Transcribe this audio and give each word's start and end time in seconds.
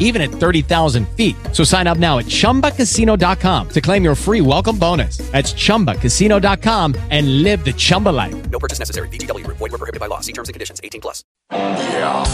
even 0.00 0.20
at 0.20 0.30
30,000 0.30 1.08
feet. 1.10 1.36
So 1.52 1.62
sign 1.62 1.86
up 1.86 1.98
now 1.98 2.18
at 2.18 2.26
chumbacasino.com 2.26 3.68
to 3.68 3.80
claim 3.80 4.02
your 4.02 4.16
free 4.16 4.40
welcome 4.40 4.76
bonus. 4.76 5.18
That's 5.30 5.52
chumbacasino.com 5.52 6.96
and 7.10 7.42
live 7.44 7.64
the 7.64 7.72
Chumba 7.72 8.08
life. 8.08 8.50
No 8.50 8.58
purchase 8.58 8.80
necessary. 8.80 9.08
VGW 9.08 9.44
Group. 9.44 9.58
Void 9.58 9.70
were 9.70 9.78
prohibited 9.78 10.00
by 10.00 10.06
law. 10.06 10.20
See 10.20 10.32
terms 10.32 10.48
and 10.48 10.54
conditions. 10.54 10.80
18 10.82 11.00
plus. 11.00 11.22
Yeah. 11.52 12.24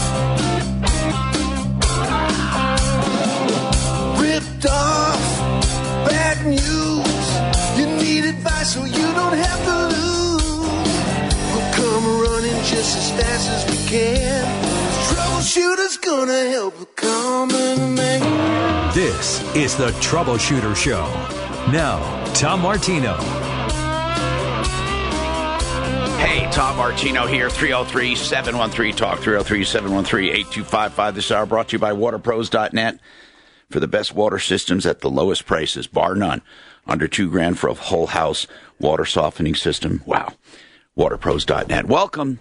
Ripped 4.19 4.65
off. 4.65 5.19
Bad 6.07 6.45
news. 6.45 7.77
You 7.77 7.85
need 7.97 8.25
advice 8.25 8.73
so 8.73 8.85
you 8.85 9.13
don't 9.13 9.37
have 9.37 9.65
to 9.65 9.75
lose. 9.95 10.87
We'll 11.53 11.73
come 11.73 12.05
running 12.21 12.63
just 12.63 12.97
as 12.97 13.11
fast 13.11 13.49
as 13.49 13.65
we 13.69 13.77
can. 13.89 14.76
Troubleshooter's 15.07 15.97
gonna 15.97 16.49
help 16.49 16.77
the 16.77 16.85
common 16.95 17.95
man. 17.95 18.93
This 18.93 19.41
is 19.55 19.75
the 19.75 19.91
Troubleshooter 20.01 20.75
Show. 20.75 21.05
Now, 21.71 22.23
Tom 22.33 22.61
Martino. 22.61 23.15
Hey, 26.17 26.49
Tom 26.51 26.77
Martino 26.77 27.25
here, 27.27 27.49
303 27.49 28.15
713 28.15 28.95
Talk, 28.95 29.19
303 29.19 29.63
713 29.63 30.29
8255. 30.29 31.15
This 31.15 31.31
hour 31.31 31.45
brought 31.45 31.69
to 31.69 31.75
you 31.75 31.79
by 31.79 31.91
WaterPros.net 31.91 32.99
for 33.69 33.79
the 33.79 33.87
best 33.87 34.13
water 34.15 34.39
systems 34.39 34.85
at 34.85 35.01
the 35.01 35.09
lowest 35.09 35.45
prices, 35.45 35.87
bar 35.87 36.15
none. 36.15 36.41
Under 36.85 37.07
two 37.07 37.29
grand 37.29 37.59
for 37.59 37.67
a 37.69 37.73
whole 37.73 38.07
house 38.07 38.47
water 38.79 39.05
softening 39.05 39.55
system. 39.55 40.01
Wow. 40.05 40.33
WaterPros.net. 40.97 41.85
Welcome. 41.85 42.39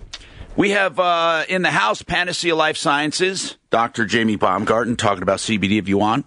We 0.57 0.71
have 0.71 0.99
uh, 0.99 1.45
in 1.51 1.61
the 1.61 1.71
house 1.71 2.01
Panacea 2.01 2.57
Life 2.57 2.79
Sciences, 2.79 3.59
Dr. 3.69 4.07
Jamie 4.07 4.37
Baumgarten 4.37 4.97
talking 4.97 5.23
about 5.23 5.39
CBD 5.39 5.79
if 5.79 5.87
you 5.87 5.99
want. 5.99 6.25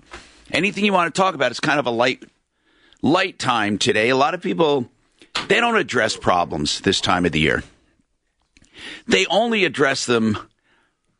Anything 0.51 0.85
you 0.85 0.93
want 0.93 1.13
to 1.13 1.19
talk 1.19 1.33
about, 1.33 1.49
it's 1.49 1.59
kind 1.59 1.79
of 1.79 1.87
a 1.87 1.91
light 1.91 2.23
light 3.01 3.39
time 3.39 3.79
today. 3.79 4.09
A 4.09 4.15
lot 4.15 4.35
of 4.35 4.41
people 4.43 4.87
they 5.47 5.59
don't 5.59 5.77
address 5.77 6.15
problems 6.15 6.81
this 6.81 7.01
time 7.01 7.25
of 7.25 7.31
the 7.31 7.39
year. 7.39 7.63
They 9.07 9.25
only 9.25 9.65
address 9.65 10.05
them, 10.05 10.37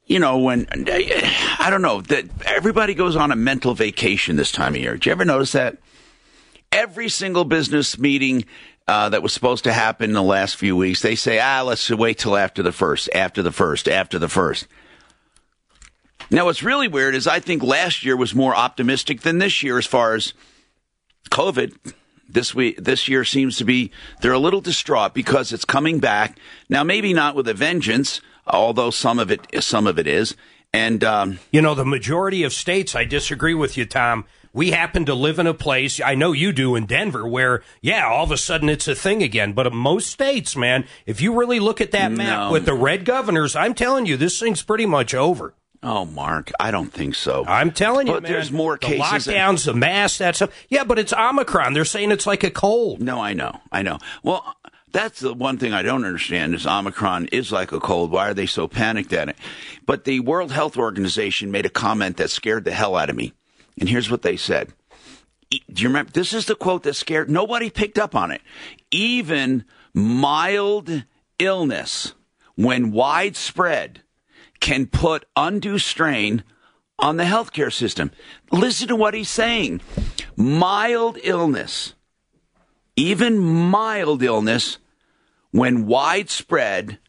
you 0.05 0.19
know, 0.19 0.37
when 0.37 0.67
I 0.69 1.69
don't 1.71 1.81
know 1.81 2.01
that 2.01 2.25
everybody 2.45 2.93
goes 2.93 3.15
on 3.15 3.31
a 3.31 3.35
mental 3.35 3.73
vacation 3.73 4.35
this 4.35 4.51
time 4.51 4.75
of 4.75 4.81
year. 4.81 4.93
Did 4.93 5.07
you 5.07 5.11
ever 5.13 5.25
notice 5.25 5.53
that? 5.53 5.77
Every 6.71 7.09
single 7.09 7.43
business 7.43 7.97
meeting 7.97 8.45
uh, 8.89 9.07
that 9.09 9.21
was 9.21 9.31
supposed 9.33 9.65
to 9.65 9.71
happen 9.71 10.09
in 10.09 10.15
the 10.15 10.23
last 10.23 10.55
few 10.55 10.75
weeks, 10.75 11.03
they 11.03 11.13
say, 11.13 11.39
ah, 11.39 11.61
let's 11.61 11.91
wait 11.91 12.17
till 12.17 12.35
after 12.35 12.63
the 12.63 12.71
first, 12.71 13.07
after 13.13 13.43
the 13.43 13.51
first, 13.51 13.87
after 13.87 14.17
the 14.17 14.27
first. 14.27 14.65
Now, 16.31 16.45
what's 16.45 16.63
really 16.63 16.87
weird 16.87 17.13
is 17.13 17.27
I 17.27 17.39
think 17.39 17.61
last 17.61 18.03
year 18.03 18.17
was 18.17 18.33
more 18.33 18.55
optimistic 18.55 19.21
than 19.21 19.37
this 19.37 19.61
year 19.61 19.77
as 19.77 19.85
far 19.85 20.15
as 20.15 20.33
COVID 21.29 21.93
this 22.27 22.55
week 22.55 22.77
this 22.77 23.07
year 23.07 23.23
seems 23.23 23.57
to 23.57 23.63
be 23.63 23.91
they're 24.21 24.33
a 24.33 24.39
little 24.39 24.61
distraught 24.61 25.13
because 25.15 25.51
it's 25.51 25.65
coming 25.65 25.99
back 25.99 26.37
now 26.69 26.83
maybe 26.83 27.11
not 27.11 27.35
with 27.35 27.47
a 27.47 27.55
vengeance 27.55 28.21
although 28.45 28.91
some 28.91 29.17
of 29.17 29.31
it 29.31 29.41
some 29.63 29.87
of 29.87 29.97
it 29.97 30.05
is 30.05 30.35
and 30.71 31.03
um, 31.03 31.39
You 31.51 31.61
know, 31.61 31.73
the 31.73 31.85
majority 31.85 32.43
of 32.43 32.53
states, 32.53 32.95
I 32.95 33.03
disagree 33.03 33.53
with 33.53 33.77
you, 33.77 33.85
Tom. 33.85 34.25
We 34.53 34.71
happen 34.71 35.05
to 35.05 35.13
live 35.13 35.37
in 35.39 35.47
a 35.47 35.53
place, 35.53 36.01
I 36.01 36.15
know 36.15 36.31
you 36.31 36.51
do 36.51 36.75
in 36.75 36.85
Denver, 36.87 37.27
where, 37.27 37.61
yeah, 37.81 38.07
all 38.07 38.23
of 38.23 38.31
a 38.31 38.37
sudden 38.37 38.67
it's 38.69 38.87
a 38.87 38.95
thing 38.95 39.21
again. 39.21 39.53
But 39.53 39.67
in 39.67 39.75
most 39.75 40.07
states, 40.09 40.55
man, 40.55 40.85
if 41.05 41.21
you 41.21 41.37
really 41.37 41.59
look 41.59 41.79
at 41.81 41.91
that 41.91 42.11
map 42.11 42.47
No. 42.47 42.51
with 42.51 42.65
the 42.65 42.73
red 42.73 43.05
governors, 43.05 43.55
I'm 43.55 43.73
telling 43.75 44.05
you, 44.07 44.17
this 44.17 44.39
thing's 44.39 44.63
pretty 44.63 44.85
much 44.87 45.13
over. 45.13 45.53
oh 45.83 46.03
mark 46.03 46.51
i 46.59 46.71
don't 46.71 46.91
think 46.91 47.15
so 47.15 47.45
I'm 47.47 47.71
telling 47.71 48.07
you, 48.07 48.13
But 48.13 48.23
man. 48.23 48.31
there's 48.33 48.51
more 48.51 48.73
the 48.73 48.85
cases 48.87 49.27
lockdowns, 49.27 49.65
the 49.65 49.73
masks, 49.73 50.17
that 50.17 50.35
stuff. 50.35 50.51
Yeah, 50.67 50.83
but 50.83 50.99
it's 50.99 51.13
Omicron. 51.13 51.73
They're 51.73 51.85
saying 51.85 52.11
it's 52.11 52.27
like 52.27 52.43
a 52.43 52.51
cold. 52.51 53.01
no 53.01 53.21
i 53.21 53.33
know 53.33 53.61
i 53.71 53.81
know 53.81 53.97
well 54.23 54.55
that's 54.91 55.19
the 55.21 55.33
one 55.33 55.57
thing 55.57 55.71
i 55.71 55.81
don't 55.83 56.03
understand 56.03 56.53
is 56.55 56.65
omicron 56.67 57.27
is 57.31 57.51
like 57.53 57.71
a 57.71 57.79
cold 57.79 58.11
why 58.11 58.27
are 58.29 58.33
they 58.33 58.45
so 58.47 58.67
panicked 58.67 59.13
at 59.13 59.29
it 59.29 59.37
but 59.85 60.03
the 60.03 60.19
world 60.19 60.51
health 60.51 60.75
organization 60.75 61.49
made 61.51 61.65
a 61.65 61.69
comment 61.69 62.17
that 62.17 62.29
scared 62.29 62.65
the 62.65 62.71
hell 62.71 62.95
out 62.97 63.09
of 63.09 63.15
me 63.15 63.31
and 63.79 63.89
here's 63.89 64.11
what 64.11 64.21
they 64.21 64.37
said. 64.37 64.73
Do 65.49 65.81
you 65.81 65.87
remember 65.87 66.11
this 66.11 66.33
is 66.33 66.45
the 66.45 66.55
quote 66.55 66.83
that 66.83 66.95
scared 66.95 67.29
nobody 67.29 67.69
picked 67.69 67.97
up 67.97 68.15
on 68.15 68.31
it. 68.31 68.41
Even 68.91 69.65
mild 69.93 71.03
illness 71.39 72.13
when 72.55 72.91
widespread 72.91 74.01
can 74.59 74.85
put 74.85 75.25
undue 75.35 75.79
strain 75.79 76.43
on 76.99 77.17
the 77.17 77.23
healthcare 77.23 77.73
system. 77.73 78.11
Listen 78.51 78.89
to 78.89 78.95
what 78.95 79.13
he's 79.13 79.29
saying. 79.29 79.81
Mild 80.35 81.17
illness 81.23 81.93
even 82.99 83.39
mild 83.39 84.21
illness 84.21 84.77
when 85.51 85.87
widespread 85.87 86.99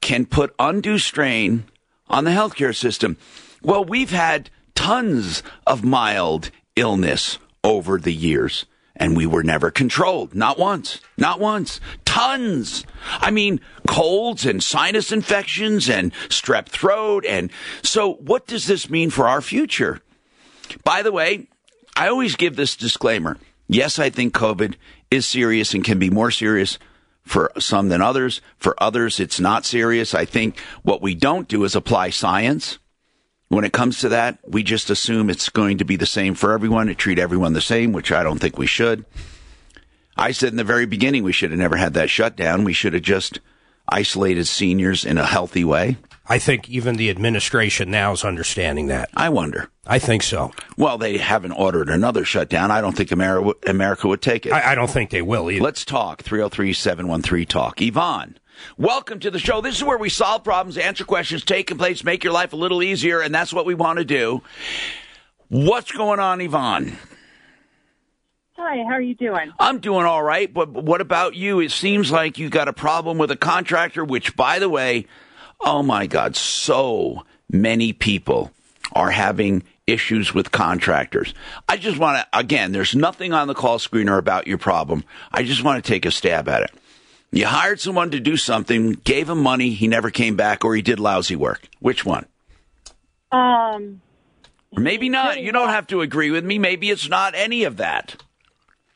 can 0.00 0.26
put 0.26 0.52
undue 0.58 0.98
strain 0.98 1.64
on 2.08 2.24
the 2.24 2.32
healthcare 2.32 2.74
system. 2.74 3.16
Well, 3.62 3.84
we've 3.84 4.10
had 4.10 4.50
tons 4.76 5.42
of 5.66 5.82
mild 5.82 6.52
illness 6.76 7.38
over 7.64 7.98
the 7.98 8.14
years, 8.14 8.66
and 8.94 9.16
we 9.16 9.26
were 9.26 9.42
never 9.42 9.72
controlled. 9.72 10.34
Not 10.34 10.58
once. 10.58 11.00
Not 11.18 11.40
once. 11.40 11.80
Tons. 12.04 12.84
I 13.08 13.32
mean, 13.32 13.60
colds 13.88 14.46
and 14.46 14.62
sinus 14.62 15.10
infections 15.10 15.88
and 15.88 16.12
strep 16.28 16.66
throat. 16.66 17.24
And 17.26 17.50
so, 17.82 18.14
what 18.14 18.46
does 18.46 18.66
this 18.66 18.88
mean 18.88 19.10
for 19.10 19.26
our 19.26 19.40
future? 19.40 20.00
By 20.84 21.02
the 21.02 21.12
way, 21.12 21.48
I 21.96 22.08
always 22.08 22.36
give 22.36 22.54
this 22.54 22.76
disclaimer. 22.76 23.38
Yes, 23.68 23.98
I 23.98 24.10
think 24.10 24.32
COVID 24.34 24.76
is 25.10 25.26
serious 25.26 25.74
and 25.74 25.84
can 25.84 25.98
be 25.98 26.10
more 26.10 26.30
serious 26.30 26.78
for 27.24 27.50
some 27.58 27.88
than 27.88 28.00
others. 28.00 28.40
For 28.58 28.80
others, 28.80 29.18
it's 29.18 29.40
not 29.40 29.64
serious. 29.64 30.14
I 30.14 30.24
think 30.24 30.58
what 30.82 31.02
we 31.02 31.14
don't 31.14 31.48
do 31.48 31.64
is 31.64 31.74
apply 31.74 32.10
science. 32.10 32.78
When 33.48 33.64
it 33.64 33.72
comes 33.72 34.00
to 34.00 34.08
that, 34.08 34.38
we 34.46 34.62
just 34.62 34.90
assume 34.90 35.30
it's 35.30 35.48
going 35.48 35.78
to 35.78 35.84
be 35.84 35.96
the 35.96 36.06
same 36.06 36.34
for 36.34 36.52
everyone 36.52 36.88
and 36.88 36.98
treat 36.98 37.18
everyone 37.18 37.52
the 37.52 37.60
same, 37.60 37.92
which 37.92 38.10
I 38.10 38.22
don't 38.22 38.38
think 38.40 38.58
we 38.58 38.66
should. 38.66 39.04
I 40.16 40.32
said 40.32 40.50
in 40.50 40.56
the 40.56 40.64
very 40.64 40.86
beginning 40.86 41.22
we 41.22 41.32
should 41.32 41.50
have 41.50 41.60
never 41.60 41.76
had 41.76 41.94
that 41.94 42.10
shutdown. 42.10 42.64
We 42.64 42.72
should 42.72 42.94
have 42.94 43.02
just 43.02 43.38
isolated 43.88 44.46
seniors 44.46 45.04
in 45.04 45.18
a 45.18 45.26
healthy 45.26 45.64
way. 45.64 45.96
I 46.28 46.40
think 46.40 46.68
even 46.68 46.96
the 46.96 47.08
administration 47.08 47.90
now 47.90 48.12
is 48.12 48.24
understanding 48.24 48.88
that. 48.88 49.10
I 49.14 49.28
wonder. 49.28 49.70
I 49.86 50.00
think 50.00 50.24
so. 50.24 50.50
Well, 50.76 50.98
they 50.98 51.18
haven't 51.18 51.52
ordered 51.52 51.88
another 51.88 52.24
shutdown. 52.24 52.72
I 52.72 52.80
don't 52.80 52.96
think 52.96 53.12
America, 53.12 53.52
America 53.68 54.08
would 54.08 54.22
take 54.22 54.44
it. 54.44 54.52
I, 54.52 54.72
I 54.72 54.74
don't 54.74 54.90
think 54.90 55.10
they 55.10 55.22
will 55.22 55.48
either. 55.50 55.62
Let's 55.62 55.84
talk. 55.84 56.22
303 56.22 56.72
713 56.72 57.46
Talk. 57.46 57.80
Yvonne, 57.80 58.38
welcome 58.78 59.20
to 59.20 59.30
the 59.30 59.38
show. 59.38 59.60
This 59.60 59.76
is 59.76 59.84
where 59.84 59.98
we 59.98 60.08
solve 60.08 60.44
problems, 60.44 60.78
answer 60.78 61.04
questions, 61.04 61.44
take 61.44 61.70
in 61.70 61.78
place, 61.78 62.04
make 62.04 62.24
your 62.24 62.32
life 62.32 62.52
a 62.52 62.56
little 62.56 62.82
easier, 62.82 63.20
and 63.20 63.34
that's 63.34 63.52
what 63.52 63.66
we 63.66 63.74
want 63.74 63.98
to 63.98 64.04
do. 64.04 64.42
What's 65.48 65.92
going 65.92 66.20
on, 66.20 66.40
Yvonne? 66.40 66.98
Hi, 68.56 68.76
how 68.84 68.94
are 68.94 69.00
you 69.00 69.14
doing? 69.14 69.52
I'm 69.60 69.80
doing 69.80 70.06
all 70.06 70.22
right, 70.22 70.52
but 70.52 70.72
what 70.72 71.00
about 71.00 71.34
you? 71.34 71.60
It 71.60 71.70
seems 71.70 72.10
like 72.10 72.38
you 72.38 72.48
got 72.48 72.68
a 72.68 72.72
problem 72.72 73.18
with 73.18 73.30
a 73.30 73.36
contractor, 73.36 74.04
which, 74.04 74.34
by 74.34 74.58
the 74.58 74.68
way, 74.68 75.06
oh 75.60 75.82
my 75.82 76.06
God, 76.06 76.36
so 76.36 77.24
many 77.50 77.92
people 77.92 78.50
are 78.92 79.10
having 79.10 79.62
issues 79.86 80.34
with 80.34 80.50
contractors. 80.50 81.34
I 81.68 81.76
just 81.76 81.98
want 81.98 82.18
to, 82.18 82.38
again, 82.38 82.72
there's 82.72 82.94
nothing 82.94 83.32
on 83.32 83.46
the 83.46 83.54
call 83.54 83.78
screener 83.78 84.18
about 84.18 84.46
your 84.46 84.58
problem. 84.58 85.04
I 85.30 85.42
just 85.42 85.62
want 85.62 85.84
to 85.84 85.88
take 85.88 86.06
a 86.06 86.10
stab 86.10 86.48
at 86.48 86.62
it. 86.62 86.70
You 87.32 87.46
hired 87.46 87.80
someone 87.80 88.10
to 88.12 88.20
do 88.20 88.36
something, 88.36 88.92
gave 88.92 89.28
him 89.28 89.42
money, 89.42 89.70
he 89.70 89.88
never 89.88 90.10
came 90.10 90.36
back, 90.36 90.64
or 90.64 90.74
he 90.74 90.82
did 90.82 90.98
lousy 91.00 91.36
work. 91.36 91.68
Which 91.80 92.04
one? 92.04 92.26
Um, 93.32 94.00
Or 94.70 94.80
maybe 94.80 95.08
not. 95.08 95.40
You 95.42 95.52
don't 95.52 95.68
have 95.68 95.86
to 95.88 96.00
agree 96.00 96.30
with 96.30 96.44
me. 96.44 96.58
Maybe 96.58 96.90
it's 96.90 97.08
not 97.08 97.34
any 97.34 97.64
of 97.64 97.76
that. 97.78 98.22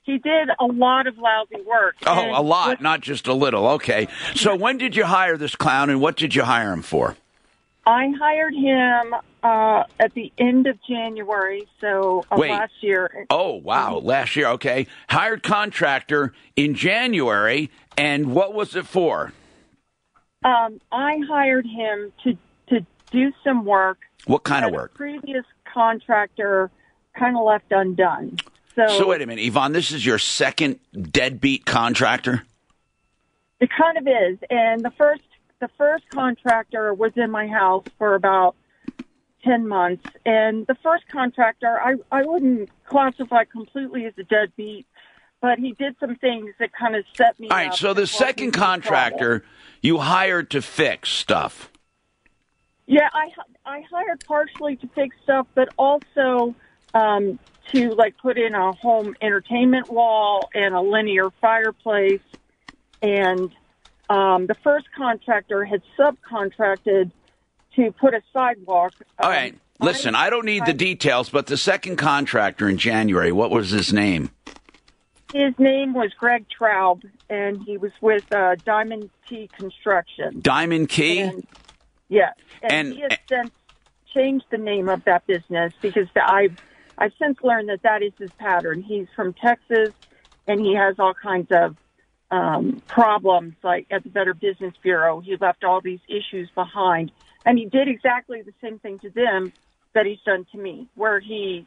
he 0.03 0.19
did 0.19 0.49
a 0.59 0.65
lot 0.67 1.07
of 1.07 1.19
lousy 1.19 1.63
work. 1.67 1.97
Oh, 2.07 2.31
a 2.35 2.43
lot, 2.43 2.81
not 2.81 3.01
just 3.01 3.27
a 3.27 3.35
little. 3.35 3.67
Okay. 3.69 4.09
So 4.35 4.57
when 4.57 4.79
did 4.79 4.97
you 4.97 5.05
hire 5.05 5.37
this 5.37 5.55
clown 5.55 5.91
and 5.91 6.01
what 6.01 6.17
did 6.17 6.35
you 6.35 6.43
hire 6.43 6.73
him 6.73 6.83
for? 6.83 7.17
I 7.87 8.13
hired 8.19 8.55
him 8.55 9.15
uh, 9.43 9.85
at 9.99 10.13
the 10.15 10.33
end 10.39 10.67
of 10.67 10.79
January, 10.87 11.67
so 11.81 12.25
of 12.31 12.39
Wait. 12.39 12.51
last 12.51 12.73
year. 12.83 13.27
Oh, 13.31 13.55
wow. 13.55 13.99
Last 13.99 14.37
year. 14.37 14.49
Okay. 14.49 14.87
Hired 15.09 15.43
contractor 15.43 16.33
in 16.57 16.75
January. 16.75 17.71
And 17.97 18.33
what 18.35 18.55
was 18.55 18.75
it 18.77 18.87
for? 18.87 19.33
Um, 20.45 20.81
I 20.91 21.21
hired 21.29 21.67
him 21.67 22.13
to 22.25 22.37
to 22.69 22.87
do 23.11 23.33
some 23.45 23.65
work 23.65 23.99
What 24.27 24.45
kind 24.45 24.65
of 24.65 24.73
work? 24.73 24.95
previous 24.95 25.45
contractor 25.73 26.71
kind 27.19 27.37
of 27.37 27.45
left 27.45 27.71
undone. 27.73 28.39
So, 28.75 28.87
So 28.87 29.09
wait 29.09 29.21
a 29.21 29.27
minute, 29.27 29.45
Yvonne. 29.45 29.73
This 29.73 29.91
is 29.91 30.07
your 30.07 30.19
second 30.19 30.79
deadbeat 31.11 31.67
contractor. 31.67 32.45
it 33.59 33.69
kind 33.77 33.99
of 33.99 34.07
is. 34.07 34.39
And 34.49 34.81
the 34.83 34.93
first 34.93 35.23
the 35.61 35.69
first 35.77 36.09
contractor 36.09 36.95
was 36.95 37.13
in 37.17 37.31
my 37.31 37.47
house 37.47 37.85
for 37.99 38.15
about 38.15 38.57
ten 39.45 39.69
months, 39.69 40.07
and 40.25 40.67
the 40.69 40.77
first 40.77 41.07
contractor 41.09 41.79
I 41.83 41.97
I 42.11 42.23
wouldn't 42.25 42.71
classify 42.87 43.45
completely 43.45 44.07
as 44.07 44.15
a 44.17 44.23
deadbeat, 44.25 44.87
but 45.41 45.59
he 45.59 45.73
did 45.73 45.97
some 46.01 46.17
things 46.17 46.55
that 46.59 46.73
kind 46.73 46.97
of 46.97 47.05
set 47.15 47.39
me. 47.41 47.49
Up. 47.49 47.53
All 47.53 47.59
right. 47.59 47.75
So 47.75 47.95
the 47.95 48.07
second 48.07 48.53
contractor 48.53 49.45
you 49.81 49.99
hired 49.99 50.51
to 50.51 50.63
fix 50.63 51.11
stuff. 51.11 51.71
Yeah, 52.87 53.09
I 53.13 53.31
I 53.65 53.83
hired 53.91 54.25
partially 54.27 54.77
to 54.77 54.89
fix 54.89 55.15
stuff, 55.23 55.47
but 55.55 55.69
also 55.79 56.55
um, 56.93 57.39
to 57.73 57.91
like 57.91 58.17
put 58.19 58.37
in 58.37 58.55
a 58.55 58.73
home 58.73 59.15
entertainment 59.21 59.89
wall 59.91 60.51
and 60.55 60.75
a 60.75 60.81
linear 60.81 61.31
fireplace. 61.41 62.21
And 63.01 63.53
um, 64.09 64.47
the 64.47 64.57
first 64.63 64.87
contractor 64.97 65.65
had 65.65 65.83
subcontracted 65.99 67.13
to 67.77 67.93
put 67.93 68.13
a 68.13 68.23
sidewalk. 68.33 68.93
All 69.19 69.31
um, 69.31 69.37
right. 69.37 69.59
Listen, 69.83 70.15
I 70.15 70.29
don't 70.29 70.45
need 70.45 70.67
the 70.67 70.75
details, 70.75 71.31
but 71.31 71.47
the 71.47 71.57
second 71.57 71.97
contractor 71.97 72.69
in 72.69 72.77
January, 72.77 73.33
what 73.33 73.51
was 73.51 73.71
his 73.71 73.95
name? 73.95 74.31
His 75.33 75.57
name 75.59 75.95
was 75.95 76.13
Greg 76.19 76.47
Traub, 76.49 77.05
and 77.29 77.63
he 77.63 77.77
was 77.77 77.93
with 78.01 78.33
uh, 78.33 78.57
Diamond 78.65 79.11
T 79.29 79.49
Construction. 79.57 80.41
Diamond 80.41 80.89
Key? 80.89 81.21
And, 81.21 81.47
yeah, 82.09 82.33
and, 82.63 82.73
And- 82.73 82.93
he 82.95 83.01
has 83.03 83.13
since 83.29 83.51
changed 84.13 84.47
the 84.51 84.59
name 84.59 84.89
of 84.89 85.05
that 85.05 85.25
business 85.27 85.73
because 85.81 86.09
I've 86.17 86.57
I've 86.99 87.13
since 87.19 87.39
learned 87.43 87.69
that 87.69 87.83
that 87.83 88.03
is 88.03 88.13
his 88.19 88.31
pattern. 88.33 88.83
He's 88.83 89.07
from 89.15 89.33
Texas, 89.35 89.91
and 90.49 90.61
he 90.61 90.75
has 90.75 90.97
all 90.99 91.15
kinds 91.15 91.47
of 91.53 91.77
um, 92.33 92.83
problems. 92.89 93.55
Like 93.63 93.87
at 93.91 94.03
the 94.03 94.11
Better 94.11 94.35
Business 94.35 94.75
Bureau, 94.83 95.21
he 95.21 95.37
left 95.37 95.63
all 95.63 95.81
these 95.81 96.01
issues 96.09 96.51
behind, 96.55 97.13
and 97.47 97.57
he 97.57 97.67
did 97.67 97.87
exactly 97.87 98.43
the 98.43 98.53
same 98.61 98.81
thing 98.81 98.99
to 98.99 99.11
them 99.11 99.53
that 99.93 100.07
he's 100.07 100.21
done 100.27 100.45
to 100.53 100.59
me, 100.59 100.89
where 100.97 101.21
he 101.21 101.67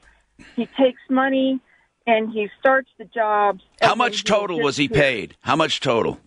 he 0.58 0.66
takes 0.66 1.02
money 1.10 1.62
and 2.06 2.32
he 2.32 2.50
starts 2.60 2.90
the 2.98 3.06
jobs. 3.06 3.64
How 3.82 3.96
much 3.96 4.24
total 4.24 4.60
was 4.60 4.78
he 4.78 4.88
paid? 4.88 5.36
How 5.42 5.56
much 5.56 5.80
total? 5.80 6.20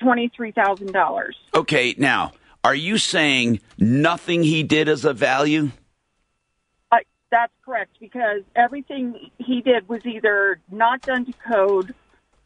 Twenty 0.00 0.28
three 0.28 0.52
thousand 0.52 0.92
dollars. 0.92 1.36
Okay, 1.54 1.94
now, 1.96 2.32
are 2.64 2.74
you 2.74 2.98
saying 2.98 3.60
nothing 3.78 4.42
he 4.42 4.62
did 4.62 4.88
is 4.88 5.04
of 5.04 5.16
value? 5.16 5.70
I, 6.92 7.00
that's 7.30 7.52
correct 7.64 7.96
because 8.00 8.42
everything 8.54 9.30
he 9.38 9.62
did 9.62 9.88
was 9.88 10.04
either 10.04 10.60
not 10.70 11.02
done 11.02 11.24
to 11.26 11.32
code 11.48 11.94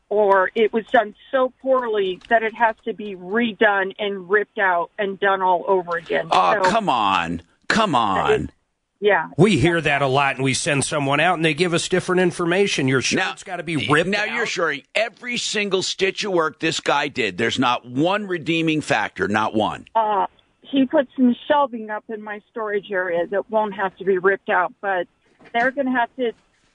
or 0.09 0.51
it 0.55 0.73
was 0.73 0.85
done 0.87 1.15
so 1.31 1.53
poorly 1.63 2.21
that 2.29 2.43
it 2.43 2.55
has 2.55 2.75
to 2.85 2.93
be 2.93 3.15
redone 3.17 3.95
and 3.99 4.29
ripped 4.29 4.59
out 4.59 4.91
and 4.99 5.19
done 5.19 5.41
all 5.41 5.65
over 5.67 5.97
again. 5.97 6.29
Oh, 6.31 6.63
So, 6.63 6.71
come 6.71 6.89
on. 6.89 7.43
Come 7.69 7.95
on. 7.95 8.51
Yeah. 9.01 9.29
We 9.39 9.57
hear 9.59 9.81
that 9.81 10.03
a 10.03 10.07
lot, 10.07 10.37
and 10.37 10.45
we 10.45 10.53
send 10.53 10.85
someone 10.85 11.21
out, 11.21 11.35
and 11.35 11.45
they 11.45 11.55
give 11.55 11.73
us 11.73 11.89
different 11.89 12.21
information. 12.21 12.87
You're 12.87 13.01
sure 13.01 13.19
Now- 13.19 13.33
it's 13.33 13.43
got 13.45 13.57
to 13.57 13.63
be 13.63 13.89
ripped 13.89 14.11
Now 14.11 14.23
out? 14.23 14.29
you're 14.29 14.47
sure 14.47 14.75
every 14.95 15.39
single 15.39 15.83
stitch 15.83 16.23
of 16.25 16.33
work 16.33 16.61
this 16.61 16.81
guy 16.81 17.09
did, 17.09 17.39
there's 17.39 17.59
not 17.59 17.87
one 17.87 18.27
redeeming 18.27 18.83
factor, 18.83 19.27
not 19.27 19.55
one. 19.55 19.87
Uh, 19.95 20.27
he 20.61 20.85
put 20.87 21.09
some 21.17 21.35
shelving 21.49 21.89
up 21.91 22.05
in 22.09 22.23
my 22.23 22.41
storage 22.51 22.91
area 22.93 23.27
that 23.29 23.51
won't 23.51 23.75
have 23.75 23.97
to 23.97 24.05
be 24.05 24.19
ripped 24.19 24.51
out, 24.51 24.73
but 24.83 25.07
they're 25.53 25.71
going 25.71 25.87
to 25.87 25.93
have 25.93 26.15
to. 26.17 26.33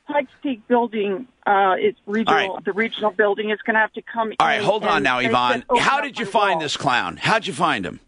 Pikes 0.07 0.31
Peak 0.43 0.67
building 0.67 1.27
uh, 1.47 1.75
is 1.81 1.95
regional. 2.05 2.39
All 2.39 2.55
right. 2.57 2.63
The 2.65 2.73
regional 2.73 3.09
building 3.09 3.49
is 3.49 3.57
going 3.65 3.73
to 3.73 3.79
have 3.79 3.93
to 3.93 4.03
come. 4.03 4.33
All 4.39 4.45
right, 4.45 4.59
in 4.59 4.63
hold 4.63 4.83
on 4.83 5.01
now, 5.01 5.19
they 5.19 5.25
Yvonne. 5.25 5.63
How 5.79 5.99
did 6.01 6.19
you 6.19 6.27
find 6.27 6.55
wall. 6.55 6.59
this 6.61 6.77
clown? 6.77 7.17
How'd 7.17 7.47
you 7.47 7.53
find 7.53 7.83
him? 7.83 7.99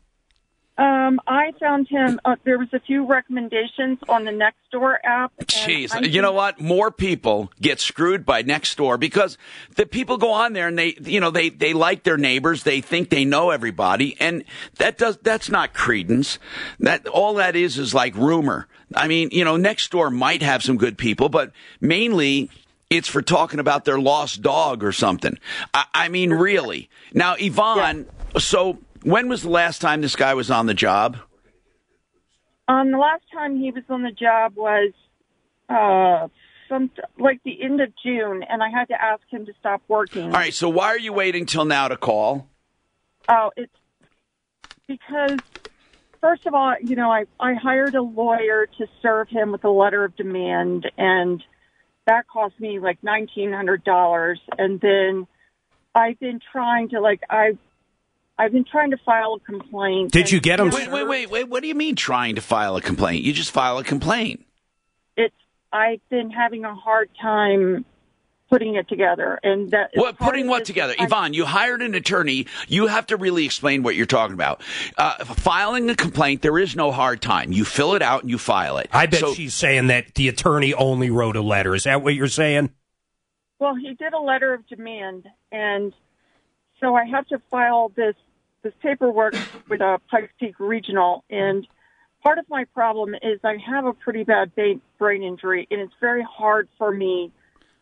Um, 0.77 1.19
I 1.25 1.53
found 1.59 1.87
him. 1.87 2.19
Uh, 2.23 2.35
there 2.43 2.59
was 2.59 2.67
a 2.71 2.79
few 2.79 3.05
recommendations 3.05 3.97
on 4.07 4.25
the 4.25 4.31
Nextdoor 4.31 4.97
app. 5.03 5.33
Jeez, 5.43 5.95
I 5.95 6.01
you 6.01 6.21
know 6.21 6.33
what? 6.33 6.61
More 6.61 6.91
people 6.91 7.51
get 7.59 7.79
screwed 7.79 8.25
by 8.25 8.43
next 8.43 8.77
door 8.77 8.97
because 8.97 9.39
the 9.75 9.87
people 9.87 10.17
go 10.17 10.31
on 10.31 10.53
there 10.53 10.67
and 10.67 10.77
they, 10.77 10.95
you 11.01 11.19
know, 11.19 11.31
they, 11.31 11.49
they 11.49 11.73
like 11.73 12.03
their 12.03 12.17
neighbors. 12.17 12.63
They 12.63 12.81
think 12.81 13.09
they 13.09 13.25
know 13.25 13.49
everybody. 13.49 14.15
And 14.19 14.43
that 14.75 14.99
does, 14.99 15.17
that's 15.17 15.49
not 15.49 15.73
credence. 15.73 16.37
That, 16.79 17.07
all 17.07 17.33
that 17.35 17.55
is 17.55 17.79
is 17.79 17.95
like 17.95 18.15
rumor. 18.15 18.67
I 18.93 19.07
mean, 19.07 19.29
you 19.31 19.43
know, 19.43 19.57
next 19.57 19.89
door 19.91 20.11
might 20.11 20.43
have 20.43 20.61
some 20.61 20.77
good 20.77 20.97
people, 20.97 21.27
but 21.27 21.51
mainly 21.81 22.51
it's 22.89 23.07
for 23.07 23.21
talking 23.21 23.59
about 23.59 23.85
their 23.85 23.99
lost 23.99 24.41
dog 24.41 24.83
or 24.83 24.91
something. 24.91 25.37
I, 25.73 25.85
I 25.93 26.09
mean, 26.09 26.31
really. 26.31 26.89
Now, 27.13 27.35
Yvonne, 27.37 28.05
so 28.37 28.79
when 29.07 29.29
was 29.29 29.43
the 29.43 29.49
last 29.49 29.79
time 29.79 30.01
this 30.01 30.17
guy 30.17 30.33
was 30.33 30.51
on 30.51 30.65
the 30.65 30.73
job? 30.73 31.17
Um, 32.67 32.91
the 32.91 32.97
last 32.97 33.23
time 33.33 33.57
he 33.57 33.71
was 33.71 33.83
on 33.89 34.03
the 34.03 34.11
job 34.11 34.57
was 34.57 34.91
uh, 35.69 36.27
some 36.67 36.91
like 37.17 37.41
the 37.45 37.61
end 37.63 37.79
of 37.79 37.93
June, 38.03 38.43
and 38.43 38.61
I 38.61 38.69
had 38.69 38.89
to 38.89 39.01
ask 39.01 39.21
him 39.29 39.45
to 39.45 39.53
stop 39.59 39.81
working. 39.87 40.25
All 40.25 40.31
right. 40.31 40.53
So 40.53 40.67
why 40.67 40.87
are 40.87 40.99
you 40.99 41.13
waiting 41.13 41.45
till 41.45 41.63
now 41.63 41.87
to 41.87 41.95
call? 41.95 42.49
Oh, 43.29 43.51
it's 43.55 43.71
because 44.87 45.39
first 46.19 46.45
of 46.45 46.53
all, 46.53 46.75
you 46.83 46.97
know, 46.97 47.09
I 47.09 47.25
I 47.39 47.53
hired 47.53 47.95
a 47.95 48.01
lawyer 48.01 48.67
to 48.77 48.87
serve 49.01 49.29
him 49.29 49.53
with 49.53 49.63
a 49.63 49.69
letter 49.69 50.03
of 50.03 50.17
demand, 50.17 50.91
and 50.97 51.41
that 52.05 52.27
cost 52.27 52.59
me 52.59 52.79
like 52.79 53.01
nineteen 53.01 53.53
hundred 53.53 53.85
dollars. 53.85 54.41
And 54.57 54.81
then 54.81 55.27
I've 55.95 56.19
been 56.19 56.41
trying 56.51 56.89
to 56.89 56.99
like 56.99 57.21
I. 57.29 57.57
I've 58.39 58.51
been 58.51 58.65
trying 58.65 58.91
to 58.91 58.97
file 58.97 59.35
a 59.35 59.39
complaint. 59.39 60.11
Did 60.11 60.31
you 60.31 60.39
get 60.39 60.59
him? 60.59 60.69
Wait, 60.69 60.91
wait, 60.91 61.07
wait, 61.07 61.29
wait. 61.29 61.49
What 61.49 61.61
do 61.61 61.67
you 61.67 61.75
mean 61.75 61.95
trying 61.95 62.35
to 62.35 62.41
file 62.41 62.75
a 62.75 62.81
complaint? 62.81 63.23
You 63.23 63.33
just 63.33 63.51
file 63.51 63.77
a 63.79 63.83
complaint. 63.83 64.45
It's 65.15 65.35
I've 65.73 66.07
been 66.09 66.29
having 66.29 66.63
a 66.63 66.75
hard 66.75 67.09
time 67.19 67.85
putting 68.49 68.75
it 68.75 68.87
together, 68.87 69.37
and 69.43 69.71
that 69.71 69.89
What 69.95 70.17
putting 70.17 70.47
what 70.47 70.63
together? 70.65 70.93
I- 70.97 71.05
Yvonne, 71.05 71.33
you 71.33 71.45
hired 71.45 71.81
an 71.81 71.95
attorney. 71.95 72.45
You 72.67 72.87
have 72.87 73.07
to 73.07 73.17
really 73.17 73.43
explain 73.43 73.83
what 73.83 73.95
you're 73.95 74.05
talking 74.05 74.35
about. 74.35 74.61
Uh, 74.97 75.25
filing 75.25 75.89
a 75.89 75.95
complaint, 75.95 76.43
there 76.43 76.57
is 76.57 76.75
no 76.75 76.91
hard 76.91 77.21
time. 77.21 77.51
You 77.51 77.65
fill 77.65 77.95
it 77.95 78.01
out 78.01 78.21
and 78.21 78.29
you 78.29 78.37
file 78.37 78.77
it. 78.77 78.87
I 78.93 79.07
bet 79.07 79.19
So- 79.19 79.33
she's 79.33 79.53
saying 79.53 79.87
that 79.87 80.13
the 80.15 80.29
attorney 80.29 80.73
only 80.73 81.09
wrote 81.09 81.35
a 81.35 81.41
letter. 81.41 81.75
Is 81.75 81.83
that 81.83 82.01
what 82.03 82.13
you're 82.15 82.27
saying? 82.27 82.69
Well, 83.59 83.75
he 83.75 83.95
did 83.95 84.13
a 84.13 84.19
letter 84.19 84.53
of 84.53 84.65
demand, 84.67 85.27
and 85.51 85.91
so 86.79 86.95
I 86.95 87.05
have 87.05 87.27
to 87.29 87.39
file 87.49 87.91
this 87.95 88.15
this 88.63 88.73
paperwork 88.81 89.35
with 89.69 89.81
a 89.81 89.99
Pikes 90.09 90.31
Peak 90.39 90.55
Regional. 90.59 91.23
And 91.29 91.67
part 92.23 92.37
of 92.37 92.45
my 92.49 92.65
problem 92.73 93.15
is 93.15 93.39
I 93.43 93.57
have 93.69 93.85
a 93.85 93.93
pretty 93.93 94.23
bad 94.23 94.51
brain 94.97 95.23
injury, 95.23 95.67
and 95.71 95.81
it's 95.81 95.93
very 96.01 96.23
hard 96.23 96.67
for 96.77 96.91
me 96.91 97.31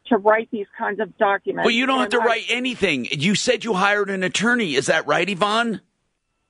to 0.08 0.18
write 0.18 0.50
these 0.52 0.68
kinds 0.78 1.00
of 1.00 1.18
documents. 1.18 1.66
Well, 1.66 1.74
you 1.74 1.86
don't 1.86 2.00
have 2.00 2.10
to 2.10 2.22
I- 2.22 2.26
write 2.26 2.46
anything. 2.50 3.06
You 3.06 3.36
said 3.36 3.64
you 3.64 3.74
hired 3.74 4.10
an 4.10 4.24
attorney. 4.24 4.76
Is 4.76 4.86
that 4.88 5.08
right, 5.08 5.28
Yvonne? 5.28 5.82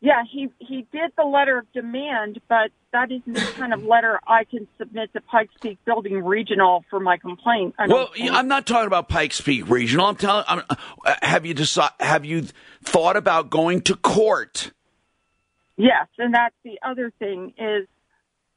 Yeah, 0.01 0.23
he 0.29 0.49
he 0.59 0.85
did 0.91 1.11
the 1.17 1.23
letter 1.23 1.57
of 1.57 1.71
demand, 1.71 2.39
but 2.47 2.71
that 2.91 3.11
isn't 3.11 3.33
the 3.33 3.53
kind 3.53 3.73
of 3.73 3.83
letter 3.83 4.19
I 4.27 4.43
can 4.43 4.67
submit 4.77 5.13
to 5.13 5.21
Pikes 5.21 5.53
Peak 5.61 5.79
Building 5.85 6.23
Regional 6.23 6.83
for 6.89 6.99
my 6.99 7.17
complaint. 7.17 7.75
I 7.79 7.87
well, 7.87 8.11
think. 8.13 8.31
I'm 8.31 8.47
not 8.47 8.67
talking 8.67 8.87
about 8.87 9.09
Pikes 9.09 9.41
Peak 9.41 9.69
Regional. 9.69 10.05
I'm 10.05 10.15
telling. 10.15 10.43
I'm, 10.47 10.63
uh, 10.69 11.15
have 11.21 11.45
you 11.45 11.53
decide, 11.53 11.91
Have 11.99 12.25
you 12.25 12.45
thought 12.83 13.15
about 13.15 13.49
going 13.49 13.81
to 13.83 13.95
court? 13.95 14.71
Yes, 15.77 16.07
and 16.17 16.33
that's 16.33 16.55
the 16.63 16.79
other 16.83 17.11
thing 17.17 17.53
is 17.57 17.87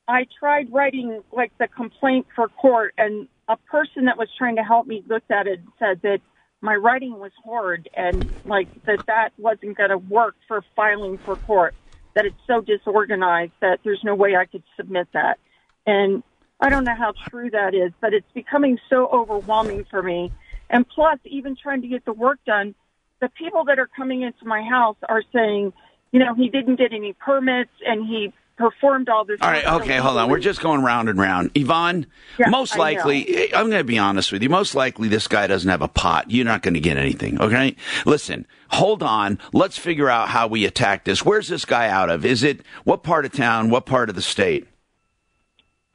I 0.06 0.26
tried 0.38 0.72
writing 0.72 1.22
like 1.32 1.52
the 1.58 1.68
complaint 1.68 2.26
for 2.34 2.48
court 2.48 2.94
and 2.96 3.28
a 3.48 3.56
person 3.56 4.04
that 4.04 4.18
was 4.18 4.28
trying 4.36 4.56
to 4.56 4.62
help 4.62 4.86
me 4.86 5.02
looked 5.08 5.30
at 5.30 5.46
it 5.46 5.60
and 5.60 5.68
said 5.78 6.02
that 6.02 6.20
my 6.60 6.74
writing 6.74 7.18
was 7.18 7.32
horrid 7.42 7.88
and 7.96 8.30
like 8.44 8.68
that 8.86 9.00
that 9.06 9.30
wasn't 9.38 9.76
going 9.76 9.90
to 9.90 9.98
work 9.98 10.34
for 10.46 10.62
filing 10.74 11.18
for 11.24 11.36
court 11.36 11.74
that 12.14 12.24
it's 12.24 12.36
so 12.46 12.60
disorganized 12.60 13.52
that 13.60 13.78
there's 13.84 14.00
no 14.02 14.14
way 14.14 14.34
I 14.34 14.44
could 14.44 14.64
submit 14.76 15.08
that. 15.14 15.38
And 15.86 16.22
I 16.60 16.68
don't 16.70 16.84
know 16.84 16.96
how 16.96 17.12
true 17.30 17.50
that 17.50 17.74
is, 17.74 17.92
but 18.00 18.12
it's 18.12 18.26
becoming 18.34 18.78
so 18.90 19.08
overwhelming 19.12 19.84
for 19.88 20.02
me. 20.02 20.32
And 20.68 20.84
plus 20.88 21.18
even 21.24 21.56
trying 21.56 21.82
to 21.82 21.88
get 21.88 22.04
the 22.04 22.12
work 22.12 22.40
done, 22.44 22.74
the 23.20 23.28
people 23.28 23.64
that 23.66 23.78
are 23.78 23.88
coming 23.96 24.22
into 24.22 24.44
my 24.44 24.62
house 24.62 24.96
are 25.08 25.22
saying, 25.32 25.72
you 26.10 26.18
know, 26.18 26.34
he 26.34 26.48
didn't 26.48 26.76
get 26.76 26.92
any 26.92 27.12
permits 27.12 27.70
and 27.86 28.06
he 28.06 28.32
performed 28.58 29.08
all 29.08 29.24
this. 29.24 29.38
All 29.40 29.50
right, 29.50 29.64
okay, 29.80 29.96
hold 29.96 30.18
on. 30.18 30.28
We're 30.28 30.40
just 30.40 30.60
going 30.60 30.82
round 30.82 31.08
and 31.08 31.18
round. 31.18 31.52
Yvonne, 31.54 32.06
Yeah, 32.38 32.50
most 32.50 32.76
likely, 32.76 33.54
I'm 33.54 33.70
going 33.70 33.80
to 33.80 33.84
be 33.84 33.98
honest 33.98 34.32
with 34.32 34.42
you. 34.42 34.50
Most 34.50 34.74
likely, 34.74 35.08
this 35.08 35.28
guy 35.28 35.46
doesn't 35.46 35.70
have 35.70 35.80
a 35.80 35.88
pot. 35.88 36.30
You're 36.30 36.44
not 36.44 36.62
going 36.62 36.74
to 36.74 36.80
get 36.80 36.96
anything, 36.98 37.40
okay? 37.40 37.76
Listen, 38.04 38.46
hold 38.70 39.02
on. 39.02 39.38
Let's 39.52 39.78
figure 39.78 40.10
out 40.10 40.28
how 40.28 40.48
we 40.48 40.66
attack 40.66 41.04
this. 41.04 41.24
Where's 41.24 41.48
this 41.48 41.64
guy 41.64 41.88
out 41.88 42.10
of? 42.10 42.26
Is 42.26 42.42
it 42.42 42.60
what 42.84 43.02
part 43.02 43.24
of 43.24 43.32
town? 43.32 43.70
What 43.70 43.86
part 43.86 44.10
of 44.10 44.16
the 44.16 44.22
state? 44.22 44.66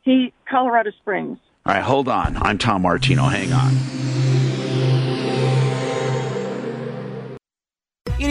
He 0.01 0.33
Colorado 0.49 0.91
Springs. 0.91 1.37
All 1.65 1.73
right, 1.73 1.83
hold 1.83 2.07
on. 2.07 2.37
I'm 2.41 2.57
Tom 2.57 2.81
Martino. 2.81 3.23
Hang 3.23 3.53
on. 3.53 4.22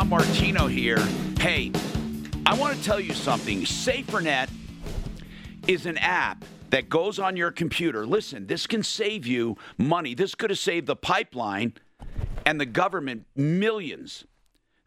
Tom 0.00 0.08
Martino 0.08 0.66
here. 0.66 0.98
Hey, 1.40 1.70
I 2.46 2.54
want 2.54 2.74
to 2.74 2.82
tell 2.82 2.98
you 2.98 3.12
something. 3.12 3.64
SaferNet 3.64 4.48
is 5.66 5.84
an 5.84 5.98
app 5.98 6.42
that 6.70 6.88
goes 6.88 7.18
on 7.18 7.36
your 7.36 7.50
computer. 7.50 8.06
Listen, 8.06 8.46
this 8.46 8.66
can 8.66 8.82
save 8.82 9.26
you 9.26 9.58
money. 9.76 10.14
This 10.14 10.34
could 10.34 10.48
have 10.48 10.58
saved 10.58 10.86
the 10.86 10.96
pipeline 10.96 11.74
and 12.46 12.58
the 12.58 12.64
government 12.64 13.26
millions. 13.36 14.24